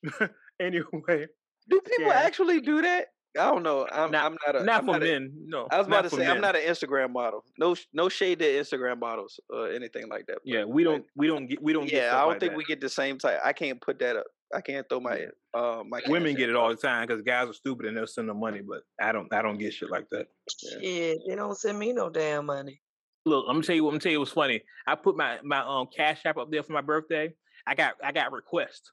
anyway, 0.61 1.27
Do 1.69 1.81
people 1.81 2.07
Yeah. 2.13 2.21
actually 2.25 2.61
do 2.61 2.83
that? 2.83 3.07
I 3.39 3.45
don't 3.45 3.63
know. 3.63 3.87
I'm 3.91 4.11
Not- 4.11 4.25
I'm 4.25 4.37
not 4.45 4.57
a 4.61 4.65
not 4.65 4.81
I'm 4.81 4.87
for 4.87 4.97
a- 4.97 4.99
men. 5.01 5.33
No, 5.47 5.69
I 5.71 5.79
was 5.79 5.87
about 5.87 6.03
to 6.03 6.11
say 6.11 6.27
I'm 6.27 6.41
not 6.41 6.57
an 6.57 6.63
Instagram 6.63 7.13
model. 7.13 7.45
No 7.59 7.77
no 7.93 8.09
shade 8.09 8.41
to 8.41 8.45
Instagram 8.45 8.99
models 8.99 9.39
or 9.49 9.71
anything 9.71 10.09
like 10.11 10.27
that. 10.27 10.39
Yeah, 10.45 10.65
we 10.65 10.83
don't. 10.85 11.05
We 11.17 11.29
don't 11.29 11.47
get. 11.47 11.63
We 11.63 11.73
don't 11.73 11.85
get. 11.87 11.95
yeah, 12.03 12.17
I 12.17 12.21
don't 12.23 12.31
like 12.31 12.41
think 12.41 12.53
that. 12.53 12.59
we 12.59 12.65
get 12.65 12.81
the 12.81 12.89
same 12.89 13.19
type. 13.19 13.39
I 13.45 13.53
can't 13.53 13.81
put 13.81 13.99
that 14.01 14.17
up. 14.17 14.27
I 14.55 14.61
can't 14.61 14.89
throw 14.89 15.01
my 15.01 15.27
uh 15.55 15.83
my 15.87 16.01
Women 16.09 16.35
get 16.35 16.49
it 16.49 16.57
all 16.57 16.71
the 16.71 16.77
time 16.77 17.07
because 17.07 17.23
guys 17.23 17.49
are 17.49 17.53
stupid 17.53 17.87
and 17.87 17.97
they'll 17.97 18.07
send 18.07 18.29
them 18.29 18.41
money, 18.41 18.61
but 18.61 18.83
I 19.01 19.13
don't. 19.13 19.33
I 19.33 19.43
don't 19.43 19.59
get 19.59 19.75
shit 19.75 19.91
like 19.91 20.09
that. 20.11 20.27
Shit, 20.61 21.19
they 21.27 21.35
don't 21.35 21.57
send 21.57 21.79
me 21.79 21.93
no 21.93 22.11
damn 22.11 22.47
money. 22.47 22.81
Look, 23.27 23.45
I'm 23.49 23.57
gonna 23.57 23.67
tell 23.67 23.77
you. 23.77 23.85
what 23.85 23.91
I'm 23.91 23.95
gonna 23.95 24.01
tell 24.01 24.13
you 24.13 24.21
what's 24.21 24.33
funny. 24.33 24.63
I 24.87 24.95
put 24.95 25.17
my 25.17 25.39
my 25.45 25.61
um 25.61 25.89
cash 25.95 26.23
app 26.25 26.37
up 26.37 26.51
there 26.51 26.63
for 26.63 26.73
my 26.73 26.81
birthday. 26.81 27.33
I 27.67 27.75
got 27.75 27.95
I 28.03 28.13
got 28.13 28.33
requests. 28.33 28.91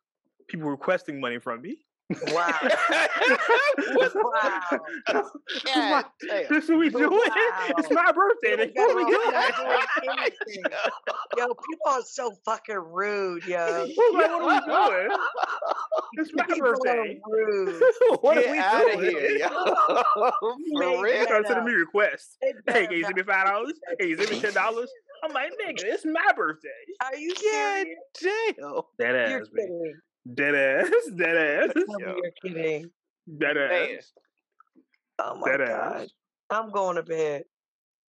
People 0.47 0.69
requesting 0.69 1.19
money 1.19 1.39
from 1.39 1.61
me. 1.61 1.77
Wow. 2.31 2.47
What- 3.93 4.15
wow. 4.15 4.61
This 5.07 5.25
is 5.25 5.61
God 5.65 5.91
my- 5.91 6.05
damn. 6.27 6.45
this 6.49 6.63
is 6.63 6.69
what 6.69 6.79
we 6.79 6.89
doing. 6.89 7.11
It's 7.77 7.89
my 7.91 8.11
birthday. 8.11 8.55
They 8.55 8.71
That's 8.73 8.75
what 8.75 8.95
we 8.95 9.03
better 9.03 9.51
doing. 10.03 10.31
doing. 10.47 10.63
Yo, 11.38 11.45
people 11.47 11.88
are 11.88 12.01
so 12.03 12.31
fucking 12.45 12.75
rude, 12.75 13.45
yo. 13.45 13.57
Like, 13.57 13.97
what 13.97 14.31
are 14.31 14.47
we 14.47 14.59
doing? 15.05 15.17
It's 16.13 16.31
my 16.34 16.45
People 16.45 16.67
are 16.67 16.75
birthday. 16.75 17.19
rude. 17.27 17.81
what 18.21 18.38
are 18.38 18.41
Get 18.41 18.51
we 18.51 18.57
out 18.59 18.93
of 18.93 18.99
doing? 19.01 19.11
here, 19.11 19.29
yo. 19.38 19.47
made 19.47 19.51
For 19.51 20.79
that 20.79 21.01
real? 21.01 21.23
Start 21.25 21.47
sending 21.47 21.65
me 21.65 21.73
requests. 21.73 22.38
Hey, 22.41 22.53
better 22.65 22.88
can 22.88 22.97
you 22.97 23.03
send 23.03 23.15
me 23.15 23.23
five 23.23 23.47
dollars? 23.47 23.73
do 23.73 23.79
that 23.88 23.95
Hey, 23.99 24.07
you 24.09 24.17
send 24.17 24.29
me 24.31 24.39
ten 24.39 24.53
dollars? 24.53 24.89
I'm 25.23 25.34
like, 25.34 25.51
nigga, 25.63 25.84
it's 25.84 26.05
my 26.05 26.31
birthday. 26.35 26.69
Are 27.03 27.15
you 27.15 27.34
kidding? 27.34 27.95
serious? 28.15 28.55
damn. 28.59 28.81
Dead 28.99 29.29
You're 29.29 29.41
ass, 29.41 29.47
man. 29.51 29.65
kidding. 29.67 29.93
Dead 30.34 30.56
ass. 30.56 30.90
Dead 31.16 31.38
ass. 31.38 31.74
Tell 31.74 31.99
me 31.99 32.06
Yo. 32.06 32.16
you're 32.22 32.32
kidding. 32.54 32.91
Dead 33.38 33.56
Man. 33.56 33.98
ass. 33.98 34.12
Oh 35.20 35.36
my 35.36 35.52
Dead 35.52 35.68
god. 35.68 36.02
ass. 36.04 36.10
I'm 36.49 36.72
going 36.72 36.95
to 36.95 37.04
bed. 37.04 37.44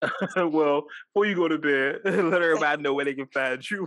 well, 0.37 0.85
before 1.15 1.27
you 1.27 1.37
go 1.37 1.49
to 1.49 1.59
bed, 1.59 2.01
let 2.05 2.43
everybody 2.43 2.83
know 2.83 2.95
where 2.95 3.05
they 3.05 3.15
can 3.15 3.29
find 3.29 3.69
you. 3.71 3.87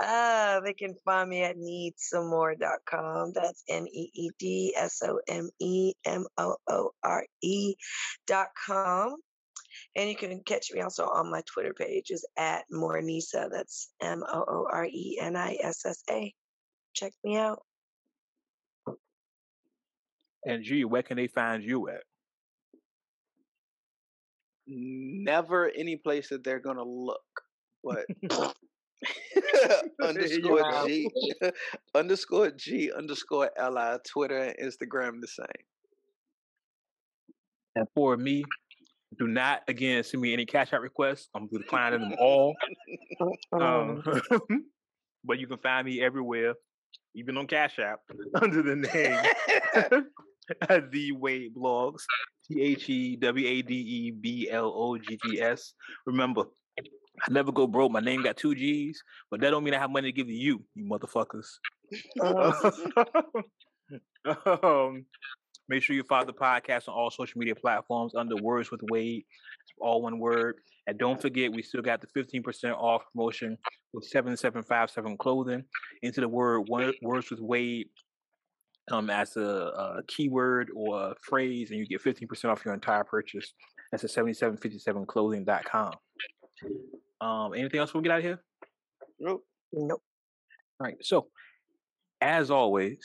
Ah, 0.00 0.60
they 0.64 0.72
can 0.72 0.94
find 1.04 1.30
me 1.30 1.42
at 1.44 1.56
needsomemoore.com. 1.56 3.32
That's 3.34 3.62
N 3.68 3.86
E 3.86 4.10
E 4.12 4.30
D 4.38 4.74
S 4.76 5.00
O 5.04 5.20
M 5.28 5.48
E 5.60 5.92
M 6.04 6.26
O 6.38 6.56
O 6.68 6.90
R 7.04 7.24
E 7.42 7.74
dot 8.26 8.48
com. 8.66 9.16
And 9.96 10.08
you 10.08 10.16
can 10.16 10.40
catch 10.44 10.72
me 10.72 10.80
also 10.80 11.04
on 11.04 11.30
my 11.30 11.42
Twitter 11.52 11.74
page 11.74 12.10
is 12.10 12.26
at 12.38 12.64
Moorenissa. 12.72 13.48
That's 13.50 13.92
M 14.00 14.22
O 14.26 14.44
O 14.48 14.66
R 14.70 14.86
E 14.86 15.18
N 15.20 15.36
I 15.36 15.56
S 15.62 15.84
S 15.84 16.02
A. 16.10 16.32
Check 16.94 17.12
me 17.24 17.36
out. 17.36 17.62
and 20.44 20.64
G, 20.64 20.84
where 20.84 21.02
can 21.02 21.16
they 21.16 21.28
find 21.28 21.62
you 21.62 21.88
at? 21.88 22.02
Never 24.66 25.70
any 25.76 25.96
place 25.96 26.28
that 26.28 26.44
they're 26.44 26.60
gonna 26.60 26.84
look, 26.84 27.20
but 27.82 28.06
underscore 30.02 30.86
G 30.86 31.10
underscore 31.94 32.50
G 32.50 32.92
underscore 32.92 33.50
Li 33.58 33.96
Twitter 34.08 34.38
and 34.38 34.56
Instagram 34.58 35.20
the 35.20 35.26
same. 35.26 35.46
And 37.74 37.86
for 37.94 38.16
me, 38.16 38.44
do 39.18 39.26
not 39.26 39.62
again 39.68 40.02
send 40.04 40.22
me 40.22 40.32
any 40.32 40.46
cash 40.46 40.72
out 40.72 40.80
requests. 40.80 41.28
I'm 41.34 41.48
declining 41.48 42.00
them 42.00 42.14
all. 42.20 42.54
Um, 43.52 44.02
but 45.24 45.38
you 45.38 45.46
can 45.46 45.58
find 45.58 45.86
me 45.86 46.02
everywhere, 46.02 46.54
even 47.14 47.36
on 47.36 47.46
Cash 47.46 47.78
App, 47.78 48.00
under 48.42 48.62
the 48.62 48.76
name 48.76 49.22
The 50.90 51.12
Wade 51.12 51.54
Bloggs. 51.54 52.02
T 52.48 52.60
H 52.60 52.88
E 52.88 53.16
W 53.16 53.46
A 53.46 53.62
D 53.62 53.74
E 53.74 54.10
B 54.10 54.48
L 54.50 54.72
O 54.74 54.98
G 54.98 55.18
G 55.24 55.40
S. 55.40 55.74
Remember, 56.06 56.44
I 56.78 57.30
never 57.30 57.52
go 57.52 57.66
broke. 57.66 57.92
My 57.92 58.00
name 58.00 58.22
got 58.22 58.36
two 58.36 58.54
G's, 58.54 59.02
but 59.30 59.40
that 59.40 59.50
don't 59.50 59.62
mean 59.62 59.74
I 59.74 59.78
have 59.78 59.90
money 59.90 60.08
to 60.08 60.16
give 60.16 60.26
to 60.26 60.32
you, 60.32 60.64
you 60.74 60.84
motherfuckers. 60.84 61.46
um, 64.62 65.06
make 65.72 65.82
sure 65.82 65.96
you 65.96 66.02
follow 66.02 66.26
the 66.26 66.34
podcast 66.34 66.86
on 66.86 66.94
all 66.94 67.10
social 67.10 67.38
media 67.38 67.54
platforms 67.54 68.14
under 68.14 68.36
Words 68.36 68.70
with 68.70 68.82
Wade. 68.90 69.24
It's 69.62 69.72
all 69.80 70.02
one 70.02 70.18
word. 70.18 70.56
And 70.86 70.98
don't 70.98 71.20
forget, 71.20 71.50
we 71.50 71.62
still 71.62 71.80
got 71.80 72.02
the 72.02 72.08
15% 72.08 72.74
off 72.76 73.04
promotion 73.10 73.56
with 73.94 74.04
7757 74.04 75.16
clothing. 75.16 75.64
Into 76.02 76.20
the 76.20 76.28
word 76.28 76.68
Words 76.68 77.30
with 77.30 77.40
Wade 77.40 77.88
um, 78.90 79.08
as 79.08 79.36
a, 79.36 79.40
a 79.40 80.02
keyword 80.08 80.70
or 80.76 81.12
a 81.12 81.14
phrase, 81.22 81.70
and 81.70 81.78
you 81.78 81.86
get 81.86 82.02
15% 82.02 82.44
off 82.50 82.64
your 82.66 82.74
entire 82.74 83.04
purchase. 83.04 83.54
That's 83.90 84.04
at 84.04 84.10
7757clothing.com. 84.10 85.92
Um, 87.20 87.54
anything 87.54 87.80
else 87.80 87.90
before 87.90 88.00
we 88.02 88.08
get 88.08 88.12
out 88.12 88.18
of 88.18 88.24
here? 88.24 88.42
Nope. 89.18 89.44
Nope. 89.72 90.02
All 90.80 90.86
right. 90.86 90.96
So, 91.00 91.28
as 92.20 92.50
always, 92.50 92.98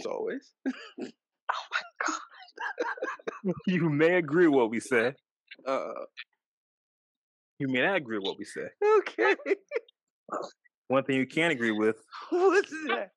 As 0.00 0.06
always. 0.06 0.52
Oh 1.52 1.66
my 1.72 1.80
god. 2.06 3.54
you 3.66 3.90
may 3.90 4.14
agree 4.14 4.46
with 4.46 4.54
what 4.56 4.70
we 4.70 4.78
said. 4.78 5.16
Uh, 5.66 5.90
You 7.58 7.66
mean 7.66 7.82
I 7.84 7.96
agree 7.96 8.18
with 8.18 8.26
what 8.28 8.38
we 8.38 8.44
say? 8.44 8.68
okay. 9.00 9.34
One 10.86 11.02
thing 11.02 11.16
you 11.16 11.26
can't 11.26 11.52
agree 11.52 11.72
with, 11.72 11.96
What's 12.30 12.70
that? 12.86 13.10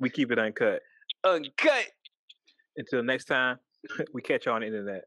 we 0.00 0.10
keep 0.10 0.30
it 0.32 0.38
uncut. 0.38 0.82
Uncut. 1.24 1.86
Until 2.76 3.02
next 3.02 3.24
time, 3.24 3.56
we 4.12 4.20
catch 4.20 4.44
you 4.44 4.52
on 4.52 4.60
the 4.60 4.66
internet. 4.66 5.04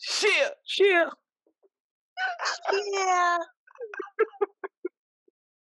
Shit. 0.00 0.54
Shit. 0.66 1.08
Yeah. 2.94 3.36